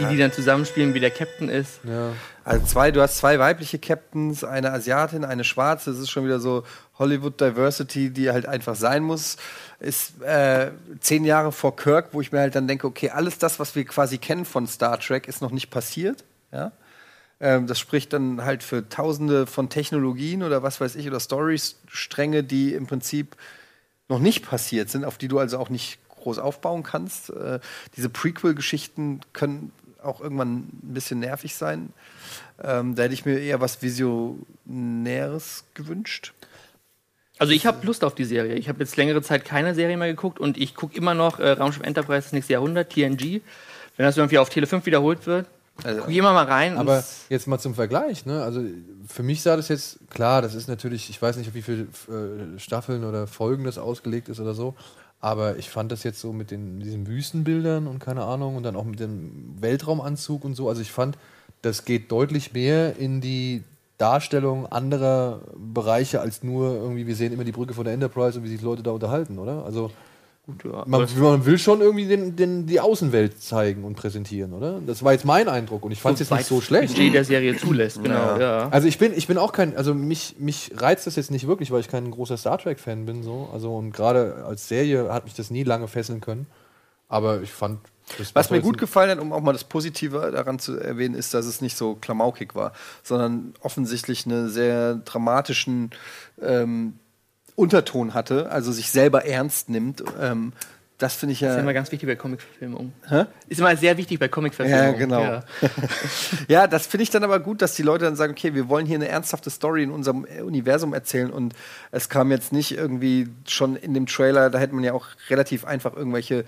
Wie 0.00 0.14
die 0.14 0.18
dann 0.18 0.32
zusammenspielen, 0.32 0.94
wie 0.94 1.00
der 1.00 1.10
Captain 1.10 1.48
ist. 1.48 1.80
Ja. 1.84 2.12
Also 2.44 2.66
zwei, 2.66 2.90
du 2.90 3.00
hast 3.00 3.18
zwei 3.18 3.38
weibliche 3.38 3.78
Captains, 3.78 4.44
eine 4.44 4.72
Asiatin, 4.72 5.24
eine 5.24 5.44
Schwarze. 5.44 5.90
Das 5.90 6.00
ist 6.00 6.10
schon 6.10 6.24
wieder 6.24 6.40
so 6.40 6.64
Hollywood 6.98 7.40
Diversity, 7.40 8.10
die 8.10 8.30
halt 8.30 8.46
einfach 8.46 8.74
sein 8.74 9.02
muss. 9.02 9.36
Ist 9.78 10.22
äh, 10.22 10.70
zehn 11.00 11.24
Jahre 11.24 11.52
vor 11.52 11.76
Kirk, 11.76 12.08
wo 12.12 12.20
ich 12.20 12.32
mir 12.32 12.40
halt 12.40 12.54
dann 12.54 12.66
denke, 12.66 12.86
okay, 12.86 13.10
alles 13.10 13.38
das, 13.38 13.58
was 13.58 13.74
wir 13.74 13.84
quasi 13.84 14.18
kennen 14.18 14.44
von 14.44 14.66
Star 14.66 14.98
Trek, 14.98 15.28
ist 15.28 15.42
noch 15.42 15.50
nicht 15.52 15.70
passiert. 15.70 16.24
Ja? 16.52 16.72
Ähm, 17.40 17.66
das 17.66 17.78
spricht 17.78 18.12
dann 18.12 18.44
halt 18.44 18.62
für 18.62 18.88
Tausende 18.88 19.46
von 19.46 19.68
Technologien 19.68 20.42
oder 20.42 20.62
was 20.62 20.80
weiß 20.80 20.96
ich 20.96 21.06
oder 21.06 21.20
Storystränge, 21.20 22.44
die 22.44 22.74
im 22.74 22.86
Prinzip 22.86 23.36
noch 24.08 24.18
nicht 24.18 24.46
passiert 24.46 24.90
sind, 24.90 25.04
auf 25.04 25.16
die 25.16 25.28
du 25.28 25.38
also 25.38 25.58
auch 25.58 25.70
nicht 25.70 25.98
groß 26.08 26.38
aufbauen 26.38 26.82
kannst. 26.82 27.30
Äh, 27.30 27.60
diese 27.96 28.10
Prequel-Geschichten 28.10 29.20
können 29.32 29.72
auch 30.02 30.20
irgendwann 30.20 30.58
ein 30.58 30.80
bisschen 30.94 31.20
nervig 31.20 31.54
sein. 31.54 31.92
Ähm, 32.62 32.94
da 32.94 33.04
hätte 33.04 33.14
ich 33.14 33.24
mir 33.24 33.38
eher 33.38 33.60
was 33.60 33.82
Visionäres 33.82 35.64
gewünscht. 35.74 36.32
Also 37.38 37.52
ich 37.54 37.64
habe 37.64 37.86
Lust 37.86 38.04
auf 38.04 38.14
die 38.14 38.24
Serie. 38.26 38.54
Ich 38.56 38.68
habe 38.68 38.80
jetzt 38.80 38.96
längere 38.96 39.22
Zeit 39.22 39.46
keine 39.46 39.74
Serie 39.74 39.96
mehr 39.96 40.08
geguckt 40.08 40.38
und 40.38 40.58
ich 40.58 40.74
gucke 40.74 40.94
immer 40.96 41.14
noch 41.14 41.38
äh, 41.40 41.52
Raumschiff 41.52 41.82
Enterprise 41.82 42.24
das 42.24 42.32
nächste 42.32 42.52
Jahrhundert, 42.52 42.92
TNG. 42.92 43.40
Wenn 43.96 44.06
das 44.06 44.16
irgendwie 44.16 44.38
auf 44.38 44.50
Tele 44.50 44.66
5 44.66 44.84
wiederholt 44.84 45.26
wird, 45.26 45.46
Also, 45.82 46.00
gucke 46.00 46.12
ich 46.12 46.18
immer 46.18 46.34
mal 46.34 46.44
rein. 46.44 46.76
Aber 46.76 47.02
jetzt 47.30 47.46
mal 47.46 47.58
zum 47.58 47.74
Vergleich, 47.74 48.26
ne? 48.26 48.42
Also 48.42 48.62
für 49.08 49.22
mich 49.22 49.40
sah 49.40 49.56
das 49.56 49.68
jetzt, 49.68 49.98
klar, 50.10 50.42
das 50.42 50.54
ist 50.54 50.68
natürlich, 50.68 51.08
ich 51.08 51.20
weiß 51.20 51.36
nicht, 51.36 51.48
auf 51.48 51.54
wie 51.54 51.62
viele 51.62 51.82
äh, 51.82 52.58
Staffeln 52.58 53.04
oder 53.04 53.26
Folgen 53.26 53.64
das 53.64 53.78
ausgelegt 53.78 54.28
ist 54.28 54.38
oder 54.38 54.52
so, 54.52 54.74
aber 55.20 55.58
ich 55.58 55.70
fand 55.70 55.92
das 55.92 56.02
jetzt 56.02 56.20
so 56.20 56.32
mit 56.32 56.50
den 56.50 56.80
diesen 56.80 57.06
Wüstenbildern 57.06 57.86
und 57.86 57.98
keine 57.98 58.24
Ahnung 58.24 58.56
und 58.56 58.62
dann 58.62 58.76
auch 58.76 58.84
mit 58.84 59.00
dem 59.00 59.54
Weltraumanzug 59.60 60.44
und 60.44 60.54
so, 60.54 60.68
also 60.68 60.80
ich 60.80 60.92
fand, 60.92 61.18
das 61.62 61.84
geht 61.84 62.10
deutlich 62.10 62.52
mehr 62.52 62.96
in 62.96 63.20
die 63.20 63.64
Darstellung 63.98 64.66
anderer 64.66 65.42
Bereiche 65.56 66.20
als 66.20 66.42
nur 66.42 66.74
irgendwie, 66.74 67.06
wir 67.06 67.16
sehen 67.16 67.34
immer 67.34 67.44
die 67.44 67.52
Brücke 67.52 67.74
von 67.74 67.84
der 67.84 67.92
Enterprise 67.92 68.38
und 68.38 68.44
wie 68.44 68.48
sich 68.48 68.62
Leute 68.62 68.82
da 68.82 68.92
unterhalten, 68.92 69.38
oder? 69.38 69.64
Also 69.64 69.90
ja, 70.64 70.84
man, 70.86 71.06
man 71.18 71.46
will 71.46 71.58
schon 71.58 71.80
irgendwie 71.80 72.06
den, 72.06 72.34
den, 72.34 72.66
die 72.66 72.80
Außenwelt 72.80 73.40
zeigen 73.40 73.84
und 73.84 73.94
präsentieren, 73.94 74.52
oder? 74.52 74.80
Das 74.84 75.04
war 75.04 75.12
jetzt 75.12 75.24
mein 75.24 75.48
Eindruck 75.48 75.84
und 75.84 75.92
ich 75.92 76.00
fand 76.00 76.14
es 76.14 76.28
jetzt 76.28 76.36
nicht 76.36 76.46
so 76.46 76.56
das 76.56 76.64
schlecht. 76.64 76.94
Budget 76.94 77.14
der 77.14 77.24
Serie 77.24 77.56
zulässt, 77.56 78.02
genau. 78.02 78.38
Ja. 78.38 78.68
Also 78.70 78.88
ich 78.88 78.98
bin, 78.98 79.12
ich 79.16 79.26
bin 79.26 79.38
auch 79.38 79.52
kein, 79.52 79.76
also 79.76 79.94
mich, 79.94 80.36
mich 80.38 80.72
reizt 80.76 81.06
das 81.06 81.16
jetzt 81.16 81.30
nicht 81.30 81.46
wirklich, 81.46 81.70
weil 81.70 81.80
ich 81.80 81.88
kein 81.88 82.10
großer 82.10 82.36
Star 82.36 82.58
Trek-Fan 82.58 83.06
bin, 83.06 83.22
so. 83.22 83.48
Also 83.52 83.76
und 83.76 83.92
gerade 83.92 84.44
als 84.46 84.66
Serie 84.68 85.12
hat 85.12 85.24
mich 85.24 85.34
das 85.34 85.50
nie 85.50 85.62
lange 85.62 85.88
fesseln 85.88 86.20
können. 86.20 86.46
Aber 87.08 87.42
ich 87.42 87.50
fand. 87.50 87.80
Das 88.18 88.34
Was 88.34 88.50
mir 88.50 88.60
gut 88.60 88.78
gefallen 88.78 89.10
hat, 89.10 89.18
um 89.20 89.32
auch 89.32 89.40
mal 89.40 89.52
das 89.52 89.62
Positive 89.62 90.30
daran 90.32 90.58
zu 90.58 90.76
erwähnen, 90.76 91.14
ist, 91.14 91.32
dass 91.32 91.46
es 91.46 91.60
nicht 91.60 91.76
so 91.76 91.94
klamaukig 91.94 92.56
war, 92.56 92.72
sondern 93.04 93.54
offensichtlich 93.60 94.26
einen 94.26 94.48
sehr 94.48 94.96
dramatischen 94.96 95.90
ähm, 96.42 96.94
Unterton 97.60 98.14
hatte, 98.14 98.50
also 98.50 98.72
sich 98.72 98.90
selber 98.90 99.24
ernst 99.26 99.68
nimmt. 99.68 100.02
Ähm, 100.20 100.52
das 100.98 101.14
finde 101.14 101.32
ich 101.32 101.40
Das 101.40 101.50
ist 101.52 101.56
ja. 101.56 101.62
immer 101.62 101.72
ganz 101.72 101.90
wichtig 101.92 102.06
bei 102.06 102.14
Comic-Verfilmungen. 102.14 102.92
Ist 103.48 103.58
immer 103.58 103.74
sehr 103.74 103.96
wichtig 103.96 104.18
bei 104.18 104.26
Ja, 104.26 104.30
Comic-Verfilmungen. 104.30 104.98
genau. 104.98 105.22
Ja. 105.22 105.44
Ja, 106.48 106.66
das 106.66 106.86
finde 106.86 107.04
ich 107.04 107.10
dann 107.10 107.24
aber 107.24 107.40
gut, 107.40 107.62
dass 107.62 107.74
die 107.74 107.82
Leute 107.82 108.04
dann 108.04 108.16
sagen, 108.16 108.32
okay, 108.32 108.54
wir 108.54 108.68
wollen 108.68 108.84
hier 108.84 108.96
eine 108.96 109.08
ernsthafte 109.08 109.48
Story 109.48 109.82
in 109.82 109.92
unserem 109.92 110.26
äh, 110.26 110.42
Universum 110.42 110.92
erzählen 110.92 111.30
und 111.30 111.54
es 111.90 112.10
kam 112.10 112.30
jetzt 112.30 112.52
nicht 112.52 112.72
irgendwie 112.76 113.28
schon 113.48 113.76
in 113.76 113.94
dem 113.94 114.04
Trailer, 114.04 114.50
da 114.50 114.58
hätte 114.58 114.74
man 114.74 114.84
ja 114.84 114.92
auch 114.92 115.06
relativ 115.30 115.64
einfach 115.64 115.96
irgendwelche 115.96 116.44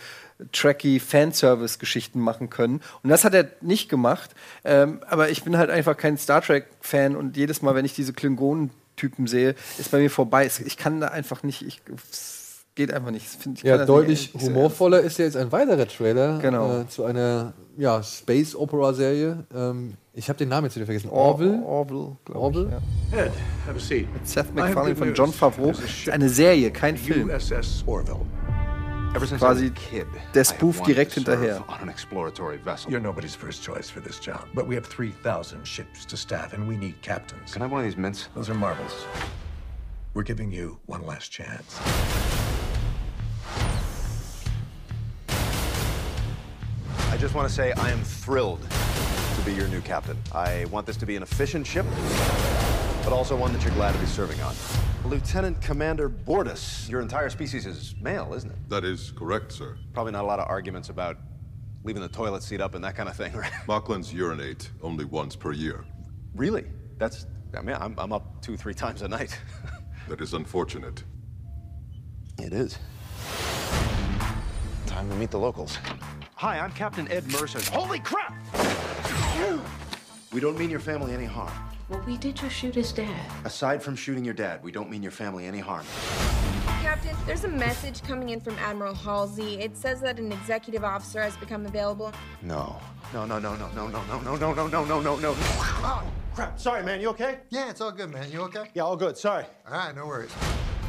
tracky 0.53 1.01
Fanservice-Geschichten 1.01 2.21
machen 2.21 2.51
können. 2.51 2.83
Und 3.03 3.09
das 3.09 3.25
hat 3.25 3.33
er 3.33 3.49
nicht 3.63 3.89
gemacht. 3.89 4.33
Ähm, 4.65 5.01
aber 5.09 5.31
ich 5.31 5.45
bin 5.45 5.57
halt 5.57 5.71
einfach 5.71 5.97
kein 5.97 6.19
Star 6.19 6.43
Trek-Fan 6.43 7.17
und 7.17 7.39
jedes 7.39 7.63
Mal, 7.63 7.75
wenn 7.75 7.87
ich 7.87 7.95
diese 7.95 8.13
Klingonen-Typen 9.03 9.27
sehe, 9.27 9.55
ist 9.79 9.91
bei 9.91 9.99
mir 9.99 10.11
vorbei. 10.11 10.49
Ich 10.65 10.77
kann 10.77 11.01
da 11.01 11.09
einfach 11.09 11.43
nicht, 11.43 11.63
ich, 11.63 11.81
es 12.11 12.65
geht 12.75 12.93
einfach 12.93 13.11
nicht. 13.11 13.27
Ich 13.55 13.63
Ja, 13.63 13.85
deutlich 13.85 14.33
nicht- 14.35 14.45
humorvoller 14.47 15.01
ist 15.01 15.19
ja 15.19 15.25
jetzt 15.25 15.37
ein 15.37 15.53
weiterer 15.53 15.87
Trailer 15.87 16.39
Genau. 16.39 16.81
äh, 16.83 16.89
zu 16.89 17.05
einer 17.05 17.53
ja, 17.77 18.03
Space-Opera-Serie. 18.03 19.45
Ähm, 19.55 19.95
ich 20.15 20.29
habe 20.29 20.39
den 20.39 20.49
Namen 20.49 20.67
jetzt 20.67 20.77
wieder 20.77 20.87
vergessen. 20.87 21.09
Or- 21.11 21.33
Orville? 21.33 21.63
Orville, 21.65 22.17
glaub 22.25 22.37
ich, 22.37 22.59
Orville? 22.59 22.81
ja. 23.13 23.19
Ed, 23.25 23.33
have 23.67 23.77
a 23.77 23.81
seat. 23.81 24.07
Seth 24.25 24.55
MacFarlane 24.55 24.97
von. 24.97 25.15
John 25.15 25.33
Favreau. 25.33 25.73
Eine 26.11 26.29
Serie, 26.29 26.71
kein 26.71 26.97
Film. 26.97 27.29
USS 27.31 27.85
Orville. 27.87 28.21
Ever 29.15 29.27
since 29.27 29.41
Quasi 29.41 29.67
a 29.67 29.71
kid, 29.71 30.07
der 30.33 30.41
I 30.41 30.45
have 30.45 30.47
Spoof 30.47 30.83
direkt 30.85 31.15
hinterher. 31.15 31.63
On 31.69 31.81
an 31.83 31.91
exploratory 31.91 32.57
vessel. 32.57 32.91
You're 32.91 32.99
nobody's 32.99 33.35
first 33.35 33.63
choice 33.63 33.91
for 33.91 34.01
this 34.01 34.19
job, 34.19 34.49
but 34.55 34.67
we 34.67 34.75
have 34.75 34.87
3,000 34.87 35.67
ships 35.67 36.07
to 36.07 36.17
staff, 36.17 36.55
and 36.55 36.67
we 36.67 36.79
need 36.79 37.01
captains. 37.03 37.53
Can 37.53 37.61
I 37.61 37.67
have 37.67 37.73
one 37.73 37.81
of 37.83 37.85
these 37.85 37.99
mints? 37.99 38.31
Those 38.35 38.49
are 38.49 38.55
marbles. 38.55 39.05
We're 40.15 40.23
giving 40.23 40.51
you 40.51 40.79
one 40.87 41.05
last 41.05 41.31
chance. 41.31 41.79
I 47.11 47.17
just 47.19 47.35
want 47.35 47.47
to 47.47 47.55
say 47.55 47.73
I 47.73 47.91
am 47.91 48.03
thrilled 48.03 48.63
to 48.63 49.43
be 49.45 49.53
your 49.53 49.69
new 49.69 49.83
captain. 49.83 50.17
I 50.35 50.65
want 50.71 50.87
this 50.87 50.97
to 50.97 51.05
be 51.05 51.17
an 51.17 51.23
efficient 51.23 51.67
ship, 51.67 51.85
but 53.05 53.13
also 53.13 53.37
one 53.37 53.53
that 53.53 53.65
you're 53.65 53.75
glad 53.75 53.93
to 53.93 53.99
be 53.99 54.07
serving 54.07 54.41
on. 54.43 54.55
Lieutenant 55.05 55.61
Commander 55.61 56.09
Bordas, 56.09 56.89
your 56.89 57.01
entire 57.01 57.29
species 57.29 57.67
is 57.67 57.95
male, 58.01 58.33
isn't 58.35 58.51
it? 58.51 58.57
That 58.69 58.85
is 58.85 59.13
correct, 59.13 59.53
sir. 59.53 59.77
Probably 59.93 60.13
not 60.13 60.23
a 60.23 60.27
lot 60.27 60.39
of 60.39 60.49
arguments 60.49 60.89
about 60.89 61.17
leaving 61.85 62.03
the 62.03 62.09
toilet 62.09 62.43
seat 62.43 62.61
up 62.61 62.75
and 62.75 62.85
that 62.85 62.95
kind 62.95 63.09
of 63.09 63.17
thing, 63.17 63.33
right? 63.37 63.51
Mocklins 63.67 64.13
urinate 64.13 64.71
only 64.83 65.05
once 65.05 65.35
per 65.35 65.53
year. 65.53 65.85
Really? 66.35 66.65
That's, 66.99 67.27
I 67.57 67.63
mean, 67.63 67.77
I'm, 67.79 67.99
I'm 67.99 68.13
up 68.13 68.41
two, 68.41 68.57
three 68.57 68.75
times 68.75 69.03
a 69.03 69.09
night. 69.09 69.39
That 70.09 70.21
is 70.21 70.35
unfortunate. 70.35 71.05
It 72.39 72.53
is. 72.53 72.77
Time 74.85 75.09
to 75.09 75.15
meet 75.15 75.31
the 75.31 75.39
locals. 75.39 75.79
Hi, 76.35 76.59
I'm 76.59 76.73
Captain 76.73 77.07
Ed 77.07 77.25
Mercer. 77.31 77.61
Holy 77.73 78.01
crap! 78.01 78.35
We 80.33 80.41
don't 80.41 80.59
mean 80.59 80.71
your 80.71 80.81
family 80.81 81.15
any 81.15 81.25
harm. 81.25 81.53
Well, 81.93 82.03
we 82.07 82.17
did 82.17 82.37
just 82.37 82.57
shoot 82.57 82.75
his 82.75 82.91
dad. 82.91 83.21
Aside 83.45 83.83
from 83.83 83.97
shooting 83.97 84.25
your 84.25 84.33
dad, 84.33 84.63
we 84.63 84.73
don't 84.73 84.89
mean 84.89 85.03
your 85.03 85.13
family 85.13 85.45
any 85.45 85.59
harm. 85.59 85.85
Captain, 86.81 87.15
there's 87.27 87.45
a 87.45 87.49
message 87.49 88.03
coming 88.03 88.31
in 88.31 88.41
from 88.41 88.57
Admiral 88.61 88.95
Halsey. 88.95 89.61
It 89.61 89.77
says 89.77 90.01
that 90.01 90.19
an 90.19 90.33
executive 90.33 90.85
officer 90.85 91.21
has 91.21 91.37
become 91.37 91.67
available. 91.67 92.15
No. 92.41 92.81
No, 93.13 93.27
no, 93.27 93.39
no, 93.39 93.57
no, 93.57 93.69
no, 93.75 93.89
no, 93.89 94.03
no, 94.05 94.23
no, 94.23 94.37
no, 94.37 94.55
no, 94.55 94.69
no, 94.69 94.85
no, 94.85 95.01
no, 95.01 95.17
no. 95.17 96.03
Crap. 96.35 96.59
Sorry, 96.59 96.83
man. 96.83 96.99
You 97.03 97.11
okay? 97.11 97.41
Yeah, 97.51 97.69
it's 97.69 97.83
all 97.83 97.93
good, 97.93 98.11
man. 98.11 98.33
You 98.33 98.41
okay? 98.45 98.71
Yeah, 98.73 98.85
all 98.85 98.97
good. 98.97 99.19
Sorry. 99.19 99.45
All 99.67 99.75
right, 99.75 99.95
no 99.95 100.07
worries. 100.07 100.33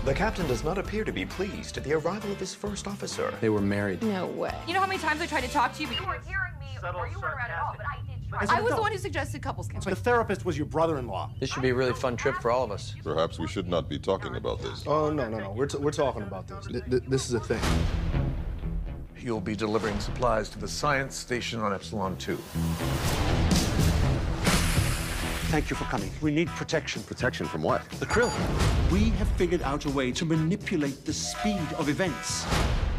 The 0.06 0.14
captain 0.14 0.48
does 0.48 0.64
not 0.64 0.78
appear 0.78 1.04
to 1.04 1.12
be 1.12 1.26
pleased 1.26 1.78
at 1.78 1.84
the 1.84 1.96
arrival 1.96 2.32
of 2.32 2.40
his 2.40 2.56
first 2.56 2.88
officer. 2.88 3.34
They 3.42 3.50
were 3.50 3.60
married. 3.60 4.02
No 4.04 4.28
way. 4.28 4.56
You 4.68 4.74
know 4.74 4.80
how 4.80 4.88
many 4.88 5.00
times 5.00 5.20
I 5.20 5.26
tried 5.26 5.44
to 5.44 5.50
talk 5.50 5.74
to 5.74 5.82
you, 5.82 5.88
but 5.88 6.00
you 6.00 6.06
weren't 6.06 6.26
hearing 6.26 6.54
me, 6.62 6.78
or 6.82 7.10
you 7.10 7.20
weren't 7.20 7.36
around 7.36 7.52
at 7.52 7.62
all. 7.62 7.74
But 7.76 7.88
I 7.88 7.98
did 7.98 8.06
try. 8.06 8.13
As 8.42 8.50
I 8.50 8.62
was 8.62 8.74
the 8.74 8.82
one 8.82 8.92
who 8.92 8.98
suggested 8.98 9.42
couples 9.42 9.68
counseling. 9.68 9.96
The 9.96 10.02
therapist 10.02 10.46
was 10.46 10.58
your 10.58 10.66
brother-in-law. 10.66 11.32
This 11.40 11.50
should 11.52 11.62
be 11.64 11.70
a 11.70 11.76
really 11.76 11.94
fun 11.94 12.18
trip 12.18 12.36
for 12.42 12.52
all 12.52 12.64
of 12.64 12.72
us. 12.72 12.96
Perhaps 13.04 13.40
we 13.40 13.48
should 13.48 13.68
not 13.68 13.90
be 13.90 14.00
talking 14.00 14.36
about 14.36 14.62
this. 14.62 14.84
Oh 14.88 15.10
no, 15.12 15.30
no, 15.30 15.40
no. 15.40 15.52
We're, 15.52 15.68
t- 15.68 15.78
we're 15.78 15.92
talking 15.92 16.24
about 16.24 16.48
this. 16.48 16.68
Th- 16.68 16.84
th- 16.90 17.04
this 17.08 17.28
is 17.28 17.34
a 17.34 17.40
thing. 17.40 17.62
You'll 19.18 19.42
be 19.42 19.56
delivering 19.56 20.00
supplies 20.00 20.50
to 20.50 20.60
the 20.60 20.68
science 20.68 21.16
station 21.16 21.60
on 21.62 21.74
Epsilon 21.74 22.18
2. 22.18 22.36
Thank 25.48 25.70
you 25.70 25.76
for 25.76 25.84
coming. 25.86 26.12
We 26.22 26.32
need 26.32 26.48
protection. 26.50 27.04
Protection 27.04 27.46
from 27.46 27.62
what? 27.62 27.88
The 27.92 28.08
krill. 28.08 28.32
We 28.92 29.10
have 29.12 29.28
figured 29.30 29.62
out 29.62 29.86
a 29.86 29.90
way 29.90 30.12
to 30.12 30.26
manipulate 30.26 31.06
the 31.06 31.14
speed 31.14 31.62
of 31.78 31.90
events. 31.90 32.46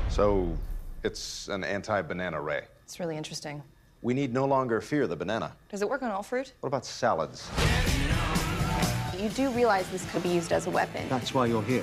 So, 0.09 0.57
it's 1.03 1.49
an 1.49 1.65
anti-banana 1.65 2.41
ray. 2.41 2.63
It's 2.85 3.01
really 3.01 3.17
interesting. 3.17 3.63
We 4.05 4.13
need 4.13 4.35
no 4.35 4.45
longer 4.45 4.83
fear 4.83 5.07
the 5.07 5.17
banana. 5.17 5.57
Does 5.71 5.81
it 5.81 5.89
work 5.89 6.03
on 6.03 6.11
all 6.11 6.23
fruit? 6.23 6.53
What 6.61 6.67
about 6.67 6.85
salads? 6.85 7.51
You 9.19 9.31
do 9.31 9.49
realize 9.53 9.89
this 9.89 10.05
could 10.11 10.23
be 10.23 10.29
used 10.29 10.53
as 10.53 10.67
a 10.67 10.71
weapon. 10.71 11.09
That's 11.09 11.33
why 11.33 11.47
you're 11.47 11.63
here. 11.63 11.83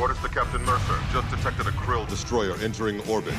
Orders 0.00 0.20
to 0.22 0.28
Captain 0.28 0.60
Mercer. 0.64 0.98
Just 1.12 1.30
detected 1.30 1.68
a 1.68 1.70
Krill 1.70 2.08
destroyer 2.08 2.56
entering 2.60 3.00
orbit. 3.08 3.34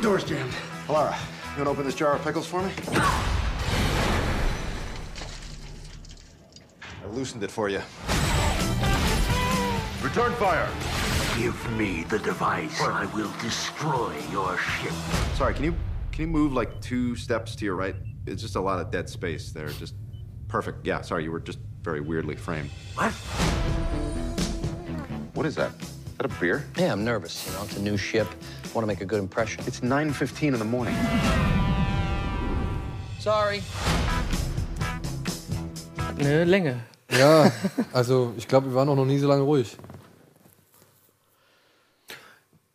Door's 0.00 0.22
jammed. 0.22 0.52
Alara, 0.86 1.18
you 1.56 1.58
wanna 1.58 1.70
open 1.70 1.84
this 1.84 1.96
jar 1.96 2.14
of 2.14 2.22
pickles 2.22 2.46
for 2.46 2.62
me? 2.62 2.70
I 7.02 7.08
loosened 7.10 7.42
it 7.42 7.50
for 7.50 7.68
you. 7.68 7.82
Return 10.04 10.32
fire! 10.34 10.70
Give 11.38 11.70
me 11.78 12.02
the 12.08 12.18
device. 12.18 12.80
Or 12.80 12.90
I 12.90 13.06
will 13.14 13.30
destroy 13.40 14.12
your 14.32 14.58
ship. 14.58 14.92
Sorry, 15.36 15.54
can 15.54 15.62
you 15.62 15.74
can 16.10 16.22
you 16.22 16.26
move 16.26 16.52
like 16.52 16.80
two 16.80 17.14
steps 17.14 17.54
to 17.54 17.64
your 17.64 17.76
right? 17.76 17.94
It's 18.26 18.42
just 18.42 18.56
a 18.56 18.60
lot 18.60 18.80
of 18.80 18.90
dead 18.90 19.08
space 19.08 19.52
there. 19.52 19.68
Just 19.68 19.94
perfect. 20.48 20.84
Yeah, 20.84 21.00
sorry, 21.02 21.22
you 21.22 21.30
were 21.30 21.38
just 21.38 21.60
very 21.84 22.00
weirdly 22.00 22.34
framed. 22.34 22.70
What? 22.94 23.12
What 25.34 25.46
is 25.46 25.54
that? 25.54 25.70
Is 25.80 26.16
that 26.16 26.26
a 26.26 26.40
beer? 26.40 26.64
Yeah, 26.76 26.90
I'm 26.90 27.04
nervous. 27.04 27.46
You 27.46 27.52
know, 27.52 27.62
it's 27.62 27.76
a 27.76 27.82
new 27.82 27.96
ship. 27.96 28.26
I 28.64 28.68
Want 28.74 28.82
to 28.82 28.88
make 28.88 29.00
a 29.00 29.06
good 29.06 29.20
impression. 29.20 29.62
It's 29.64 29.78
9:15 29.78 30.54
in 30.54 30.58
the 30.58 30.64
morning. 30.64 30.96
Sorry. 33.20 33.62
Hat 35.98 36.18
eine 36.18 36.44
Länge. 36.44 36.80
Ja, 37.10 37.52
also 37.92 38.34
ich 38.36 38.48
glaube, 38.48 38.66
wir 38.66 38.74
waren 38.74 38.88
auch 38.88 38.96
noch 38.96 39.06
nie 39.06 39.18
so 39.18 39.28
lange 39.28 39.42
ruhig. 39.42 39.78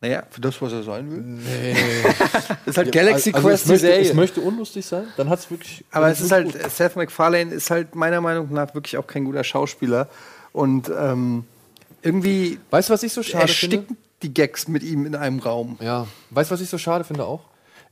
Naja, 0.04 0.22
für 0.28 0.42
das, 0.42 0.60
was 0.60 0.70
er 0.70 0.82
sein 0.82 1.10
will. 1.10 1.20
Nee. 1.22 1.74
ist 2.66 2.76
halt 2.76 2.92
Galaxy 2.92 3.32
also 3.32 3.48
Quest, 3.48 3.64
es 3.64 3.68
möchte, 3.70 3.86
Serie. 3.86 4.10
Es 4.10 4.14
möchte 4.14 4.40
unlustig 4.42 4.84
sein, 4.84 5.06
dann 5.16 5.30
hat 5.30 5.38
es 5.38 5.50
wirklich. 5.50 5.82
Aber 5.90 6.10
es 6.10 6.20
ist 6.20 6.30
halt, 6.30 6.52
Seth 6.70 6.94
MacFarlane 6.94 7.54
ist 7.54 7.70
halt 7.70 7.94
meiner 7.94 8.20
Meinung 8.20 8.52
nach 8.52 8.74
wirklich 8.74 8.98
auch 8.98 9.06
kein 9.06 9.24
guter 9.24 9.42
Schauspieler. 9.42 10.10
Und 10.52 10.90
ähm, 10.94 11.44
irgendwie. 12.02 12.58
Weißt 12.68 12.90
du, 12.90 12.92
was 12.92 13.02
ich 13.02 13.14
so 13.14 13.22
schade 13.22 13.44
ersticken 13.44 13.96
die 14.20 14.34
Gags 14.34 14.68
mit 14.68 14.82
ihm 14.82 15.06
in 15.06 15.14
einem 15.14 15.38
Raum. 15.38 15.78
Ja, 15.80 16.06
weißt 16.30 16.50
du, 16.50 16.54
was 16.54 16.60
ich 16.60 16.68
so 16.68 16.76
schade 16.76 17.04
finde 17.04 17.24
auch? 17.24 17.40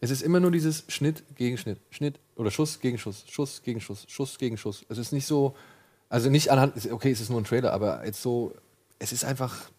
Es 0.00 0.10
ist 0.10 0.20
immer 0.20 0.38
nur 0.38 0.50
dieses 0.50 0.84
Schnitt 0.88 1.22
gegen 1.36 1.56
Schnitt, 1.56 1.78
Schnitt 1.88 2.18
oder 2.36 2.50
Schuss 2.50 2.78
gegen 2.80 2.98
Schuss, 2.98 3.24
Schuss 3.26 3.62
gegen 3.62 3.80
Schuss, 3.80 4.04
Schuss 4.06 4.36
gegen 4.36 4.58
Schuss. 4.58 4.84
Es 4.90 4.98
ist 4.98 5.12
nicht 5.12 5.26
so, 5.26 5.56
also 6.10 6.28
nicht 6.28 6.50
anhand, 6.50 6.74
okay, 6.90 7.10
es 7.10 7.22
ist 7.22 7.30
nur 7.30 7.40
ein 7.40 7.44
Trailer, 7.44 7.72
aber 7.72 8.04
jetzt 8.04 8.20
so, 8.20 8.54
es 8.98 9.12
ist 9.12 9.24
einfach, 9.24 9.70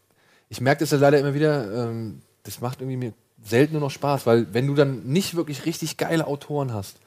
ich 0.53 0.61
merke 0.61 0.81
das 0.81 0.91
ja 0.91 0.99
leider 0.99 1.17
immer 1.19 1.33
wieder, 1.33 1.89
ähm, 1.89 2.21
das 2.43 2.61
macht 2.61 2.79
irgendwie 2.79 2.97
mir 2.97 3.13
selten 3.43 3.73
nur 3.73 3.81
noch 3.81 3.89
Spaß, 3.91 4.27
weil 4.27 4.53
wenn 4.53 4.67
du 4.67 4.75
dann 4.75 5.03
nicht 5.05 5.35
wirklich 5.35 5.65
richtig 5.65 5.97
geile 5.97 6.27
Autoren 6.27 6.71
hast, 6.73 6.97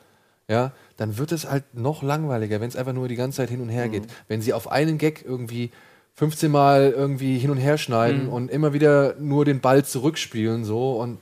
ja, 0.49 0.73
dann 0.97 1.17
wird 1.17 1.31
es 1.31 1.49
halt 1.49 1.63
noch 1.75 2.03
langweiliger, 2.03 2.61
wenn 2.61 2.69
es 2.69 2.75
einfach 2.77 2.93
nur 2.93 3.07
die 3.09 3.15
ganze 3.17 3.37
Zeit 3.39 3.51
hin 3.51 3.61
und 3.61 3.69
her 3.69 3.89
geht. 3.89 4.03
Wenn 4.29 4.43
sie 4.43 4.53
auf 4.53 4.69
einen 4.71 4.99
Gag 4.99 5.25
irgendwie 5.25 5.71
15 6.15 6.51
Mal 6.51 6.93
irgendwie 6.97 7.39
hin 7.39 7.51
und 7.51 7.59
her 7.59 7.79
schneiden 7.79 8.25
Mhm. 8.25 8.33
und 8.33 8.51
immer 8.51 8.73
wieder 8.73 9.15
nur 9.21 9.45
den 9.45 9.61
Ball 9.61 9.85
zurückspielen 9.85 10.65
so 10.65 11.01
und 11.01 11.19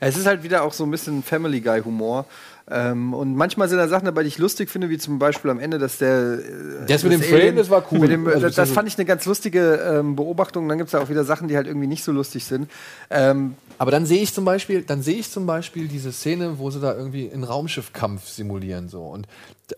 Es 0.00 0.16
ist 0.18 0.26
halt 0.26 0.42
wieder 0.42 0.64
auch 0.64 0.72
so 0.72 0.84
ein 0.84 0.90
bisschen 0.90 1.22
Family 1.22 1.60
Guy 1.60 1.80
Humor. 1.82 2.26
Ähm, 2.70 3.12
und 3.12 3.34
manchmal 3.36 3.68
sind 3.68 3.76
da 3.76 3.88
Sachen 3.88 4.06
dabei, 4.06 4.22
die 4.22 4.28
ich 4.28 4.38
lustig 4.38 4.70
finde, 4.70 4.88
wie 4.88 4.96
zum 4.96 5.18
Beispiel 5.18 5.50
am 5.50 5.58
Ende, 5.60 5.78
dass 5.78 5.98
der. 5.98 6.38
äh, 6.38 6.86
Das 6.86 7.02
mit 7.02 7.12
dem 7.12 7.20
Alien- 7.20 7.38
Frame, 7.40 7.56
das 7.56 7.68
war 7.68 7.84
cool. 7.92 8.08
Dem, 8.08 8.26
Also, 8.26 8.40
das, 8.40 8.54
das 8.54 8.70
fand 8.70 8.88
ich 8.88 8.96
eine 8.96 9.04
ganz 9.04 9.26
lustige 9.26 9.74
ähm, 9.76 10.16
Beobachtung. 10.16 10.66
Dann 10.68 10.78
gibt 10.78 10.88
es 10.88 10.92
da 10.92 11.00
auch 11.00 11.10
wieder 11.10 11.24
Sachen, 11.24 11.48
die 11.48 11.56
halt 11.56 11.66
irgendwie 11.66 11.86
nicht 11.86 12.02
so 12.04 12.10
lustig 12.12 12.44
sind. 12.44 12.70
Ähm, 13.10 13.54
Aber 13.76 13.90
dann 13.90 14.06
sehe 14.06 14.22
ich 14.22 14.32
zum 14.32 14.46
Beispiel, 14.46 14.80
dann 14.82 15.02
sehe 15.02 15.16
ich 15.16 15.30
zum 15.30 15.44
Beispiel 15.44 15.88
diese 15.88 16.10
Szene, 16.12 16.58
wo 16.58 16.70
sie 16.70 16.80
da 16.80 16.94
irgendwie 16.96 17.30
einen 17.30 17.44
Raumschiffkampf 17.44 18.28
simulieren 18.28 18.88
so 18.88 19.02
und 19.02 19.26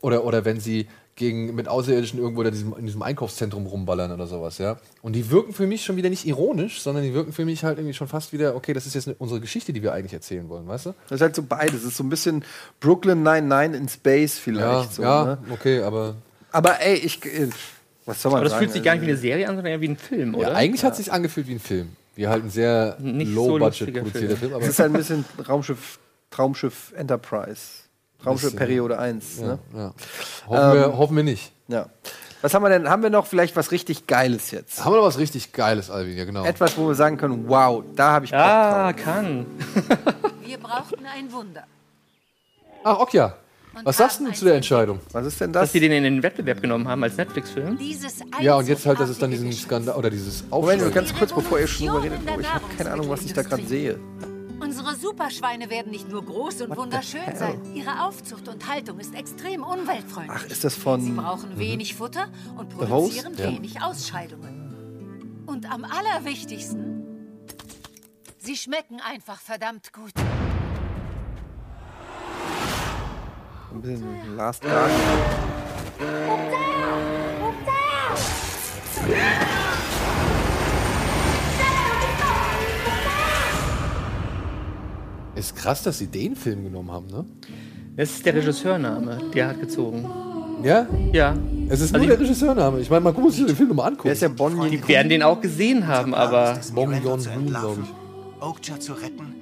oder 0.03 0.25
oder 0.25 0.45
wenn 0.45 0.61
sie 0.61 0.87
gegen 1.17 1.55
mit 1.55 1.67
Außerirdischen 1.67 2.21
irgendwo 2.21 2.43
in 2.43 2.51
diesem, 2.53 2.75
in 2.79 2.85
diesem 2.87 3.03
Einkaufszentrum 3.03 3.67
rumballern 3.67 4.13
oder 4.13 4.27
sowas, 4.27 4.59
ja. 4.59 4.77
Und 5.03 5.15
die 5.15 5.31
wirken 5.31 5.53
für 5.55 5.67
mich 5.67 5.83
schon 5.85 5.97
wieder 5.97 6.11
nicht 6.11 6.27
ironisch, 6.27 6.81
sondern 6.83 7.03
die 7.05 7.15
wirken 7.15 7.33
für 7.33 7.45
mich 7.47 7.65
halt 7.65 7.79
irgendwie 7.79 7.95
schon 7.95 8.07
fast 8.07 8.33
wieder, 8.35 8.55
okay, 8.55 8.75
das 8.75 8.87
ist 8.87 8.95
jetzt 8.95 9.09
eine, 9.09 9.17
unsere 9.19 9.41
Geschichte, 9.41 9.73
die 9.73 9.83
wir 9.83 9.93
eigentlich 9.95 10.13
erzählen 10.13 10.49
wollen, 10.49 10.69
weißt 10.69 10.87
du? 10.87 10.95
das 11.09 11.17
ist 11.17 11.21
halt 11.23 11.35
so 11.35 11.43
beides. 11.43 11.77
Es 11.83 11.85
ist 11.85 11.97
so 11.97 12.05
ein 12.05 12.11
bisschen 12.11 12.45
Brooklyn 12.81 13.23
99 13.23 13.81
in 13.81 13.89
Space 13.89 14.37
Ja, 14.37 14.41
vielleicht. 14.43 14.93
so, 14.95 15.03
ja, 15.03 15.25
ne? 15.25 15.39
okay, 15.51 15.81
aber 15.83 16.17
Aber 16.53 16.81
ey, 16.81 16.97
ich. 16.97 17.25
äh, 17.25 17.49
Was 18.05 18.21
soll 18.21 18.31
man 18.33 18.39
Aber 18.41 18.45
das 18.45 18.53
sagen? 18.53 18.65
fühlt 18.65 18.73
sich 18.75 18.83
gar 18.83 18.93
nicht 18.95 19.03
wie 19.03 19.09
eine 19.09 19.17
Serie 19.17 19.49
an, 19.49 19.57
sondern 19.57 19.73
eher 19.73 19.81
wie 19.81 19.89
ein 19.89 19.97
Film, 19.97 20.35
oder? 20.35 20.51
ja, 20.51 20.55
eigentlich 20.55 20.85
hat 20.85 20.93
es 20.93 20.99
sich 20.99 21.11
angefühlt 21.13 21.49
wie 21.49 21.55
ein 21.55 21.61
Film. 21.61 21.89
Wie 22.15 22.29
halt 22.29 22.45
ein 22.45 22.51
sehr 22.51 22.97
Nicht 23.01 23.29
so 23.33 23.57
low-budget 23.57 23.61
lustiger 23.89 24.01
produzierter 24.03 24.37
Film. 24.37 24.39
Film. 24.39 24.53
aber 24.55 24.63
Es 24.65 24.69
ist 24.71 24.79
halt 24.79 24.91
ein 24.91 24.97
bisschen 24.99 25.25
Raumschiff, 25.49 25.99
Traumschiff 26.31 26.93
Enterprise. 26.97 27.86
Raumschiff 28.27 28.51
Bisschen, 28.53 28.59
Periode 28.59 28.99
1. 28.99 29.39
ja, 29.41 29.47
Ne? 29.47 29.59
ja. 29.75 29.93
Hoffen, 30.49 30.73
wir, 30.79 30.85
Ähm, 30.87 30.99
hoffen 30.99 31.17
wir 31.17 31.23
nicht. 31.25 31.53
Ja. 31.69 31.87
Was 32.43 32.53
haben 32.55 32.63
wir 32.63 32.69
denn? 32.69 32.89
Haben 32.89 33.03
wir 33.03 33.11
noch 33.11 33.27
vielleicht 33.27 33.57
was 33.57 33.71
richtig 33.73 34.07
Geiles 34.07 34.51
jetzt? 34.51 34.85
Haben 34.85 34.93
wir 34.93 34.99
noch 34.99 35.07
was 35.07 35.19
richtig 35.19 35.53
Geiles, 35.53 35.91
Alvin, 35.91 36.17
ja 36.17 36.25
genau. 36.25 36.45
Etwas, 36.45 36.77
wo 36.77 36.87
wir 36.89 36.95
sagen 36.95 37.17
können, 37.17 37.49
wow, 37.49 37.83
da 37.97 38.13
habe 38.13 38.25
ich 38.27 38.31
Bock 38.31 38.41
Ah, 38.41 38.93
drauf. 38.93 39.03
kann. 39.03 39.47
Wir 40.45 40.59
brauchten 40.59 41.05
ein 41.07 41.33
Wunder. 41.33 41.65
Ach, 42.85 42.99
Okja. 43.01 43.35
Was 43.85 43.97
sagst 43.99 44.21
du 44.21 44.33
zu 44.33 44.45
der 44.47 44.55
Entscheidung? 44.55 45.01
Was 45.13 45.27
ist 45.27 45.39
denn 45.41 45.53
Dass 45.53 45.65
das? 45.65 45.73
sie 45.73 45.81
den 45.81 45.93
in 45.93 46.05
den 46.05 46.23
Wettbewerb 46.23 46.63
genommen 46.63 46.89
haben 46.89 47.03
als 47.03 47.17
Netflix-Film. 47.19 47.79
Ja, 48.41 48.55
und 48.55 48.69
jetzt 48.69 48.87
halt, 48.87 48.99
dass 49.01 49.11
es 49.11 49.19
dann 49.19 49.31
diesen 49.31 49.53
Skandal 49.53 49.97
oder 49.97 50.09
dieses 50.09 50.45
Moment, 50.49 50.81
Aufschrei. 50.83 50.95
ganz 50.95 51.15
kurz, 51.15 51.33
bevor 51.33 51.59
ihr 51.59 51.67
schon 51.67 51.89
drüber 51.89 52.03
redet, 52.05 52.21
oh, 52.27 52.41
ich 52.41 52.55
habe 52.55 52.65
keine 52.79 52.91
Ahnung, 52.93 53.09
was 53.11 53.23
ich 53.23 53.33
da 53.35 53.43
gerade 53.43 53.67
sehe. 53.67 53.99
Unsere 54.61 54.95
Superschweine 54.97 55.69
werden 55.71 55.91
nicht 55.93 56.09
nur 56.09 56.25
groß 56.25 56.63
und 56.63 56.77
wunderschön 56.77 57.21
hell? 57.21 57.37
sein. 57.37 57.75
Ihre 57.75 58.05
Aufzucht 58.05 58.49
und 58.49 58.67
Haltung 58.69 58.99
ist 58.99 59.15
extrem 59.15 59.63
umweltfreundlich. 59.63 60.31
Ach, 60.35 60.47
ist 60.47 60.65
das 60.65 60.75
Sie 60.75 60.81
von. 60.81 61.17
brauchen 61.17 61.59
wenig 61.59 61.95
Futter 61.95 62.29
und 62.57 62.71
produzieren 62.71 63.35
Ja. 63.37 63.45
wenig 63.51 63.83
Ausscheidungen. 63.83 65.45
Und 65.47 65.71
am 65.71 65.85
allerwichtigsten, 65.85 67.05
sie 68.39 68.57
schmecken 68.57 69.01
einfach 69.01 69.41
verdammt 69.41 69.93
gut. 69.93 70.11
Ein 73.73 73.83
bisschen 73.83 74.37
Last 74.37 74.63
Guard. 74.63 74.91
Ist 85.37 85.55
krass, 85.57 85.83
dass 85.83 85.99
sie 85.99 86.07
den 86.07 86.35
Film 86.35 86.65
genommen 86.65 86.91
haben, 86.91 87.07
ne? 87.09 87.25
Das 87.97 88.11
ist 88.11 88.27
der 88.27 88.35
Regisseurname, 88.35 89.19
der 89.35 89.49
hat 89.49 89.61
gezogen. 89.61 90.05
Ja? 90.63 90.87
Ja. 91.13 91.35
Es 91.69 91.81
ist 91.81 91.95
Also 91.95 92.07
nur 92.07 92.17
der 92.17 92.21
Regisseurname. 92.21 92.81
Ich 92.81 92.91
meine, 92.91 93.03
man 93.03 93.15
muss 93.21 93.37
sich 93.37 93.47
den 93.47 93.57
Film 93.57 93.69
nochmal 93.69 93.89
angucken. 93.89 94.05
Wer 94.05 94.13
ist 94.13 94.23
der 94.23 94.29
Bon 94.31 94.71
Die 94.71 94.89
werden 94.89 95.09
den 95.09 95.23
auch 95.23 95.41
gesehen 95.41 95.87
haben, 95.87 96.15
aber 96.15 96.59
Bong 96.75 96.93
Joon-ho, 97.03 97.41
glaube 97.47 97.83
ich. 97.83 98.43
Oakja 98.43 98.79
zu 98.81 98.93
retten 98.95 99.35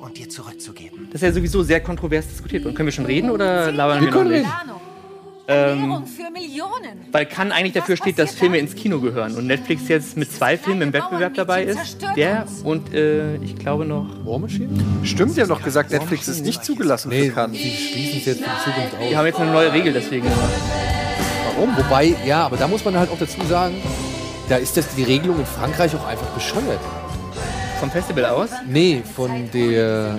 und 0.00 0.16
dir 0.18 0.28
zurückzugeben. 0.28 1.08
das 1.12 1.22
ist 1.22 1.26
ja 1.28 1.32
sowieso 1.32 1.62
sehr 1.62 1.80
kontrovers 1.80 2.26
diskutiert. 2.28 2.64
Und 2.66 2.74
können 2.74 2.86
wir 2.86 2.92
schon 2.92 3.06
reden 3.06 3.30
oder 3.30 3.72
labern 3.72 4.00
Wir 4.00 4.06
wir, 4.06 4.10
noch 4.12 4.18
können 4.18 4.30
nicht? 4.32 4.46
reden. 4.46 4.70
Ähm, 5.48 5.80
Ernährung 5.80 6.06
für 6.06 6.30
Millionen. 6.32 7.06
weil 7.12 7.26
kann 7.26 7.52
eigentlich 7.52 7.74
dafür 7.74 7.96
steht, 7.96 8.18
dass 8.18 8.34
Filme 8.34 8.58
ins 8.58 8.74
Kino 8.74 8.98
gehören 9.00 9.36
und 9.36 9.46
Netflix 9.46 9.86
jetzt 9.88 10.16
mit 10.16 10.32
zwei 10.32 10.58
Filmen 10.58 10.82
im 10.82 10.92
Wettbewerb 10.92 11.34
dabei 11.34 11.62
ist. 11.64 11.98
Der 12.16 12.46
und 12.64 12.92
äh, 12.92 13.36
ich 13.36 13.56
glaube 13.56 13.84
noch. 13.84 14.06
War 14.24 14.38
Machine? 14.40 14.68
Stimmt, 15.04 15.36
die 15.36 15.40
haben 15.42 15.48
doch 15.48 15.62
gesagt, 15.62 15.90
Netflix 15.92 16.26
ist 16.28 16.44
nicht 16.44 16.64
zugelassen 16.64 17.10
Nee, 17.10 17.28
für 17.28 17.34
Cannes. 17.34 17.58
sie 17.62 17.70
schließen 17.70 18.18
es 18.18 18.24
jetzt 18.26 18.40
in 18.40 18.46
Zukunft 18.64 18.96
Die 19.00 19.06
aus. 19.10 19.14
haben 19.16 19.26
jetzt 19.26 19.38
eine 19.40 19.52
neue 19.52 19.72
Regel 19.72 19.92
deswegen 19.92 20.24
gemacht. 20.24 20.50
Warum? 21.54 21.76
Wobei, 21.76 22.14
ja, 22.26 22.44
aber 22.44 22.56
da 22.56 22.66
muss 22.66 22.84
man 22.84 22.98
halt 22.98 23.10
auch 23.10 23.18
dazu 23.18 23.40
sagen, 23.46 23.76
da 24.48 24.56
ist 24.56 24.76
das 24.76 24.94
die 24.96 25.04
Regelung 25.04 25.38
in 25.38 25.46
Frankreich 25.46 25.94
auch 25.94 26.06
einfach 26.06 26.26
bescheuert. 26.30 26.80
Vom 27.80 27.90
Festival 27.90 28.24
aus? 28.26 28.50
Nee, 28.68 29.02
von 29.14 29.48
der. 29.52 30.18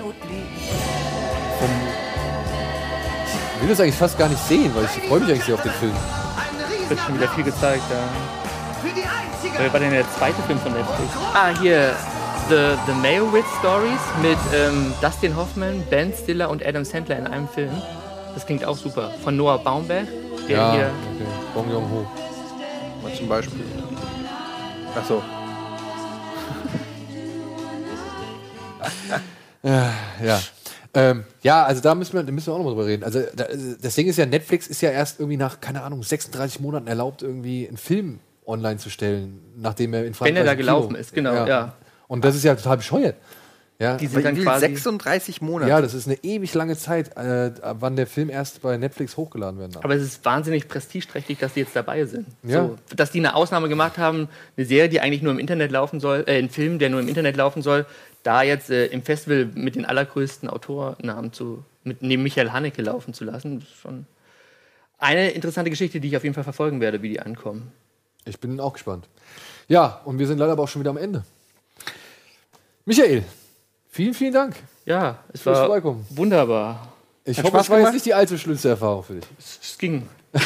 Ich 3.58 3.64
will 3.64 3.70
das 3.70 3.80
eigentlich 3.80 3.96
fast 3.96 4.20
gar 4.20 4.30
nicht 4.30 4.48
sehen, 4.48 4.72
weil 4.76 4.86
ich 4.86 5.10
freue 5.10 5.20
mich 5.20 5.30
eigentlich 5.30 5.44
sehr 5.46 5.56
auf 5.56 5.64
den 5.64 5.72
Film. 5.72 5.94
Wird 6.88 7.00
schon 7.00 7.16
wieder 7.16 7.28
viel 7.30 7.44
gezeigt, 7.44 7.82
ja. 7.90 7.98
Wer 9.58 9.74
war 9.74 9.80
denn 9.80 9.92
der 9.92 10.06
zweite 10.12 10.42
Film 10.44 10.60
von 10.60 10.74
Netflix? 10.74 11.12
Ah, 11.34 11.50
hier. 11.60 11.96
The, 12.50 12.78
The 12.86 12.94
Meyerowitz 13.02 13.48
Stories 13.60 14.00
mit 14.22 14.38
ähm, 14.54 14.94
Dustin 15.02 15.36
Hoffman, 15.36 15.84
Ben 15.90 16.14
Stiller 16.14 16.50
und 16.50 16.64
Adam 16.66 16.86
Sandler 16.86 17.18
in 17.18 17.28
einem 17.28 17.50
Film. 17.50 17.72
Das 18.36 18.46
klingt 18.46 18.64
auch 18.64 18.78
super. 18.78 19.12
Von 19.24 19.36
Noah 19.36 19.58
Baumberg. 19.58 20.08
Der 20.48 20.58
Ja, 20.58 20.72
hier 20.72 20.92
okay. 21.16 21.26
Bong 21.56 21.72
Joon-ho. 21.72 22.08
Mal 23.02 23.14
zum 23.16 23.28
Beispiel. 23.28 23.66
Ach 24.96 25.06
so. 25.06 25.24
Ja, 29.64 29.92
ja. 30.24 30.40
Ähm, 30.98 31.24
ja, 31.44 31.64
also 31.64 31.80
da 31.82 31.94
müssen 31.94 32.14
wir, 32.14 32.24
da 32.24 32.32
müssen 32.32 32.48
wir 32.48 32.53
auch 32.53 32.57
noch 32.57 32.65
mal 32.65 32.72
drüber 32.72 32.88
reden. 32.88 33.03
Also 33.03 33.22
da, 33.36 33.45
das 33.80 33.94
Ding 33.94 34.07
ist 34.07 34.18
ja, 34.18 34.26
Netflix 34.26 34.65
ist 34.65 34.82
ja 34.82 34.90
erst 34.90 35.19
irgendwie 35.19 35.38
nach, 35.38 35.61
keine 35.61 35.84
Ahnung, 35.84 36.02
36 36.02 36.60
Monaten 36.60 36.88
erlaubt, 36.88 37.22
irgendwie 37.22 37.68
einen 37.68 37.78
Film 37.78 38.19
online 38.48 38.78
zu 38.78 38.90
stellen, 38.90 39.40
nachdem 39.57 39.94
er 39.94 40.06
in 40.06 40.15
Frankreich 40.15 40.36
Wenn 40.36 40.41
er 40.41 40.45
da 40.45 40.52
im 40.53 40.57
Kino- 40.57 40.72
gelaufen 40.74 40.95
ist, 40.95 41.14
genau, 41.14 41.45
ja. 41.45 41.74
Und 42.07 42.26
das 42.26 42.36
ist 42.36 42.44
ja 42.44 42.56
total 42.56 42.78
bescheuert. 42.78 43.15
Ja. 43.80 43.95
Die 43.98 44.07
sind 44.07 44.26
dann 44.26 44.36
quasi 44.41 44.61
36 44.61 45.40
Monate. 45.41 45.69
ja, 45.69 45.80
das 45.82 45.94
ist 45.94 46.07
eine 46.07 46.18
ewig 46.24 46.52
lange 46.56 46.76
Zeit, 46.76 47.15
äh, 47.15 47.52
wann 47.80 47.95
der 47.95 48.07
Film 48.07 48.32
erst 48.32 48.64
bei 48.64 48.76
Netflix 48.76 49.18
hochgeladen 49.18 49.60
werden 49.60 49.74
darf. 49.74 49.86
Aber 49.86 49.94
es 49.94 50.02
ist 50.02 50.26
wahnsinnig 50.26 50.68
prestigeträchtig, 50.68 51.38
dass 51.38 51.53
die 51.53 51.60
jetzt 51.60 51.76
dabei 51.76 52.06
sind. 52.06 52.26
Ja. 52.41 52.64
So, 52.64 52.78
dass 52.95 53.11
die 53.11 53.19
eine 53.19 53.36
Ausnahme 53.36 53.69
gemacht 53.69 53.99
haben, 53.99 54.30
eine 54.57 54.65
Serie, 54.65 54.90
die 54.90 54.99
eigentlich 54.99 55.22
nur 55.22 55.32
im 55.32 55.38
Internet 55.38 55.69
laufen 55.72 55.99
soll, 55.99 56.24
äh, 56.26 56.40
ein 56.40 56.49
Film, 56.49 56.80
der 56.80 56.90
nur 56.90 57.02
im 57.02 57.07
Internet 57.07 57.38
laufen 57.38 57.61
soll, 57.61 57.86
da 58.28 58.41
jetzt 58.41 58.70
äh, 58.70 58.88
im 58.88 59.04
Festival 59.04 59.49
mit 59.56 59.76
den 59.76 59.86
allergrößten 59.86 60.49
Autornamen 60.49 61.32
zu, 61.32 61.64
mit 61.86 62.02
neben 62.02 62.24
Michael 62.24 62.52
Haneke 62.52 62.82
laufen 62.82 63.14
zu 63.14 63.24
lassen, 63.24 63.62
das 63.62 63.70
ist 63.70 63.78
schon 63.78 64.06
eine 64.98 65.30
interessante 65.30 65.70
Geschichte, 65.70 66.02
die 66.02 66.10
ich 66.10 66.18
auf 66.18 66.24
jeden 66.24 66.36
Fall 66.36 66.44
verfolgen 66.44 66.82
werde, 66.82 67.02
wie 67.02 67.08
die 67.08 67.22
ankommen. 67.22 67.72
Ich 68.26 68.38
bin 68.40 68.60
auch 68.60 68.74
gespannt. 68.74 69.08
Ja, 69.70 70.02
und 70.04 70.20
wir 70.20 70.28
sind 70.28 70.40
leider 70.40 70.52
aber 70.52 70.64
auch 70.64 70.68
schon 70.68 70.82
wieder 70.82 70.90
am 70.90 70.98
Ende. 70.98 71.24
Michael, 72.84 73.24
vielen, 73.90 74.14
vielen 74.14 74.34
Dank. 74.34 74.58
Ja, 74.86 75.20
es 75.32 75.41
Fürs 75.44 75.60
war 75.60 75.66
Vorbeikommen. 75.68 76.06
wunderbar. 76.10 76.94
Ich 77.24 77.38
Hat 77.38 77.45
hoffe, 77.45 77.56
Spaß 77.56 77.66
es 77.66 77.70
war 77.70 77.80
jetzt 77.80 77.94
nicht 77.94 78.06
die 78.06 78.14
allzu 78.14 78.38
schlimmste 78.38 78.70
Erfahrung 78.70 79.04
für 79.04 79.16
dich. 79.16 79.26
Es 79.40 79.78
ging. 79.78 80.08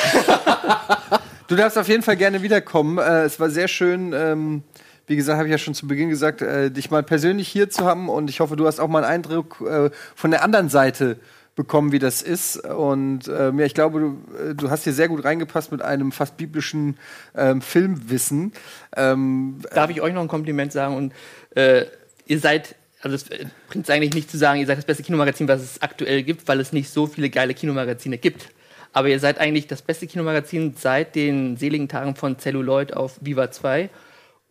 Du 1.47 1.57
darfst 1.57 1.77
auf 1.77 1.89
jeden 1.89 2.01
Fall 2.01 2.15
gerne 2.15 2.41
wiederkommen. 2.43 2.97
Äh, 2.97 3.23
es 3.23 3.37
war 3.37 3.49
sehr 3.49 3.67
schön. 3.67 4.13
Ähm, 4.13 4.63
wie 5.07 5.15
gesagt, 5.15 5.37
habe 5.37 5.47
ich 5.47 5.51
ja 5.51 5.57
schon 5.57 5.73
zu 5.73 5.87
Beginn 5.87 6.09
gesagt, 6.09 6.41
äh, 6.41 6.71
dich 6.71 6.91
mal 6.91 7.03
persönlich 7.03 7.47
hier 7.47 7.69
zu 7.69 7.85
haben. 7.85 8.09
Und 8.09 8.29
ich 8.29 8.39
hoffe, 8.39 8.55
du 8.55 8.67
hast 8.67 8.79
auch 8.79 8.87
mal 8.87 9.03
einen 9.03 9.13
Eindruck 9.13 9.61
äh, 9.61 9.89
von 10.15 10.31
der 10.31 10.43
anderen 10.43 10.69
Seite 10.69 11.17
bekommen, 11.55 11.91
wie 11.91 11.99
das 11.99 12.21
ist. 12.21 12.57
Und 12.57 13.27
ähm, 13.27 13.59
ja, 13.59 13.65
ich 13.65 13.73
glaube, 13.73 13.99
du, 13.99 14.35
äh, 14.37 14.55
du 14.55 14.69
hast 14.69 14.83
hier 14.83 14.93
sehr 14.93 15.07
gut 15.07 15.23
reingepasst 15.23 15.71
mit 15.71 15.81
einem 15.81 16.11
fast 16.11 16.37
biblischen 16.37 16.97
ähm, 17.35 17.61
Filmwissen. 17.61 18.53
Ähm, 18.95 19.59
Darf 19.73 19.89
ich 19.89 20.01
euch 20.01 20.13
noch 20.13 20.21
ein 20.21 20.27
Kompliment 20.27 20.71
sagen? 20.71 20.95
Und 20.95 21.13
äh, 21.55 21.85
ihr 22.25 22.39
seid, 22.39 22.75
also 23.01 23.15
es 23.15 23.29
äh, 23.29 23.45
bringt 23.69 23.85
es 23.85 23.89
eigentlich 23.93 24.13
nicht 24.13 24.31
zu 24.31 24.37
sagen, 24.37 24.59
ihr 24.59 24.65
seid 24.65 24.77
das 24.77 24.85
beste 24.85 25.03
Kinomagazin, 25.03 25.47
was 25.47 25.61
es 25.61 25.81
aktuell 25.81 26.23
gibt, 26.23 26.47
weil 26.47 26.59
es 26.59 26.71
nicht 26.71 26.89
so 26.89 27.07
viele 27.07 27.29
geile 27.29 27.53
Kinomagazine 27.53 28.17
gibt. 28.17 28.49
Aber 28.93 29.09
ihr 29.09 29.19
seid 29.19 29.39
eigentlich 29.39 29.67
das 29.67 29.81
beste 29.81 30.07
Kinomagazin 30.07 30.75
seit 30.77 31.15
den 31.15 31.57
seligen 31.57 31.87
Tagen 31.87 32.15
von 32.15 32.37
Celluloid 32.37 32.93
auf 32.93 33.17
Viva 33.21 33.51
2. 33.51 33.89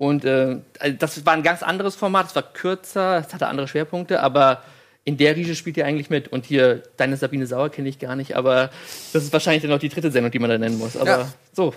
Und 0.01 0.25
äh, 0.25 0.57
also 0.79 0.97
das 0.99 1.27
war 1.27 1.35
ein 1.35 1.43
ganz 1.43 1.63
anderes 1.63 1.95
Format, 1.95 2.29
es 2.29 2.35
war 2.35 2.43
kürzer, 2.43 3.19
es 3.19 3.35
hatte 3.35 3.49
andere 3.49 3.69
Schwerpunkte, 3.69 4.23
aber 4.23 4.63
in 5.05 5.19
der 5.19 5.37
Riege 5.37 5.55
spielt 5.55 5.77
ihr 5.77 5.85
eigentlich 5.85 6.09
mit. 6.09 6.29
Und 6.29 6.47
hier, 6.47 6.83
deine 6.97 7.19
Sabine 7.19 7.47
Sauer 7.47 7.69
kenne 7.69 7.91
ich 7.91 7.99
gar 7.99 8.17
nicht, 8.17 8.35
aber 8.35 8.71
das 9.13 9.25
ist 9.25 9.33
wahrscheinlich 9.35 9.61
dann 9.61 9.71
noch 9.71 9.79
die 9.79 9.91
dritte 9.91 10.11
Sendung, 10.11 10.33
die 10.33 10.39
man 10.39 10.49
da 10.49 10.57
nennen 10.57 10.79
muss. 10.79 10.97
Aber 10.97 11.11
Ja. 11.11 11.33
so. 11.53 11.75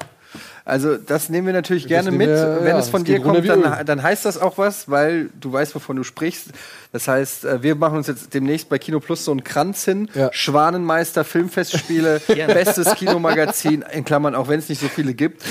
Also 0.66 0.96
das 0.96 1.28
nehmen 1.28 1.48
wir 1.48 1.54
natürlich 1.54 1.88
gerne 1.88 2.10
nehmen 2.10 2.20
mit. 2.20 2.30
wir- 2.30 2.60
Wenn 2.62 2.68
ja, 2.68 2.80
es 2.80 2.88
von 2.88 3.04
dir 3.04 3.20
kommt, 3.22 3.48
dann, 3.50 3.86
dann 3.86 4.02
heißt 4.02 4.24
das 4.24 4.38
auch 4.38 4.58
was, 4.58 4.90
weil 4.90 5.30
du 5.42 5.52
weißt, 5.52 5.76
wovon 5.76 5.98
du 5.98 6.04
sprichst. 6.04 6.48
Das 6.94 7.08
heißt, 7.10 7.44
äh, 7.44 7.62
wir 7.64 7.76
machen 7.76 7.98
uns 7.98 8.08
jetzt 8.08 8.34
demnächst 8.34 8.70
bei 8.70 8.78
Kino 8.78 9.02
Plus 9.02 9.26
so 9.26 9.32
einen 9.32 9.44
Kranz 9.44 9.84
hin. 9.84 10.10
Schwanenmeister, 10.32 11.26
Filmfestspiele, 11.26 12.22
bestes 12.48 12.96
Kinomagazin, 12.96 13.84
in 13.92 14.06
Klammern, 14.06 14.36
auch 14.36 14.48
wenn 14.48 14.60
es 14.60 14.70
nicht 14.70 14.80
so 14.80 14.88
viele 14.88 15.14
gibt. 15.14 15.42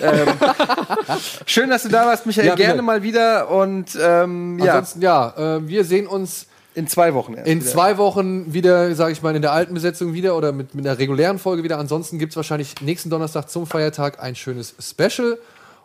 ähm, 0.00 0.28
schön, 1.46 1.68
dass 1.70 1.82
du 1.82 1.88
da 1.88 2.06
warst, 2.06 2.26
Michael. 2.26 2.46
Ja, 2.48 2.54
gerne 2.54 2.82
mal 2.82 3.02
wieder. 3.02 3.50
Und 3.50 3.98
ähm, 4.00 4.58
ja, 4.58 4.74
Ansonsten, 4.74 5.02
ja, 5.02 5.56
äh, 5.56 5.66
wir 5.68 5.84
sehen 5.84 6.06
uns 6.06 6.46
in 6.80 6.88
zwei 6.88 7.14
Wochen 7.14 7.34
erst 7.34 7.46
in 7.46 7.60
wieder. 7.60 7.70
zwei 7.70 7.98
Wochen 7.98 8.52
wieder, 8.52 8.94
sage 8.94 9.12
ich 9.12 9.22
mal, 9.22 9.36
in 9.36 9.42
der 9.42 9.52
alten 9.52 9.74
Besetzung 9.74 10.12
wieder 10.12 10.36
oder 10.36 10.52
mit, 10.52 10.74
mit 10.74 10.86
einer 10.86 10.98
regulären 10.98 11.38
Folge 11.38 11.62
wieder. 11.62 11.78
Ansonsten 11.78 12.18
gibt 12.18 12.32
es 12.32 12.36
wahrscheinlich 12.36 12.80
nächsten 12.80 13.10
Donnerstag 13.10 13.48
zum 13.48 13.66
Feiertag 13.66 14.20
ein 14.20 14.34
schönes 14.34 14.74
Special. 14.80 15.38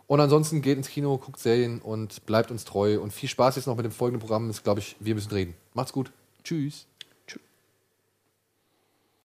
Und 0.08 0.20
ansonsten 0.20 0.62
geht 0.62 0.78
ins 0.78 0.88
Kino, 0.88 1.18
guckt 1.18 1.38
Serien 1.38 1.80
und 1.80 2.24
bleibt 2.26 2.50
uns 2.50 2.64
treu. 2.64 2.98
Und 3.00 3.12
viel 3.12 3.28
Spaß 3.28 3.56
jetzt 3.56 3.66
noch 3.66 3.76
mit 3.76 3.84
dem 3.84 3.92
folgenden 3.92 4.20
Programm. 4.20 4.48
Ist, 4.50 4.64
glaube 4.64 4.80
ich, 4.80 4.96
wir 5.00 5.14
müssen 5.14 5.32
reden. 5.32 5.54
Macht's 5.74 5.92
gut. 5.92 6.12
Tschüss. 6.44 6.86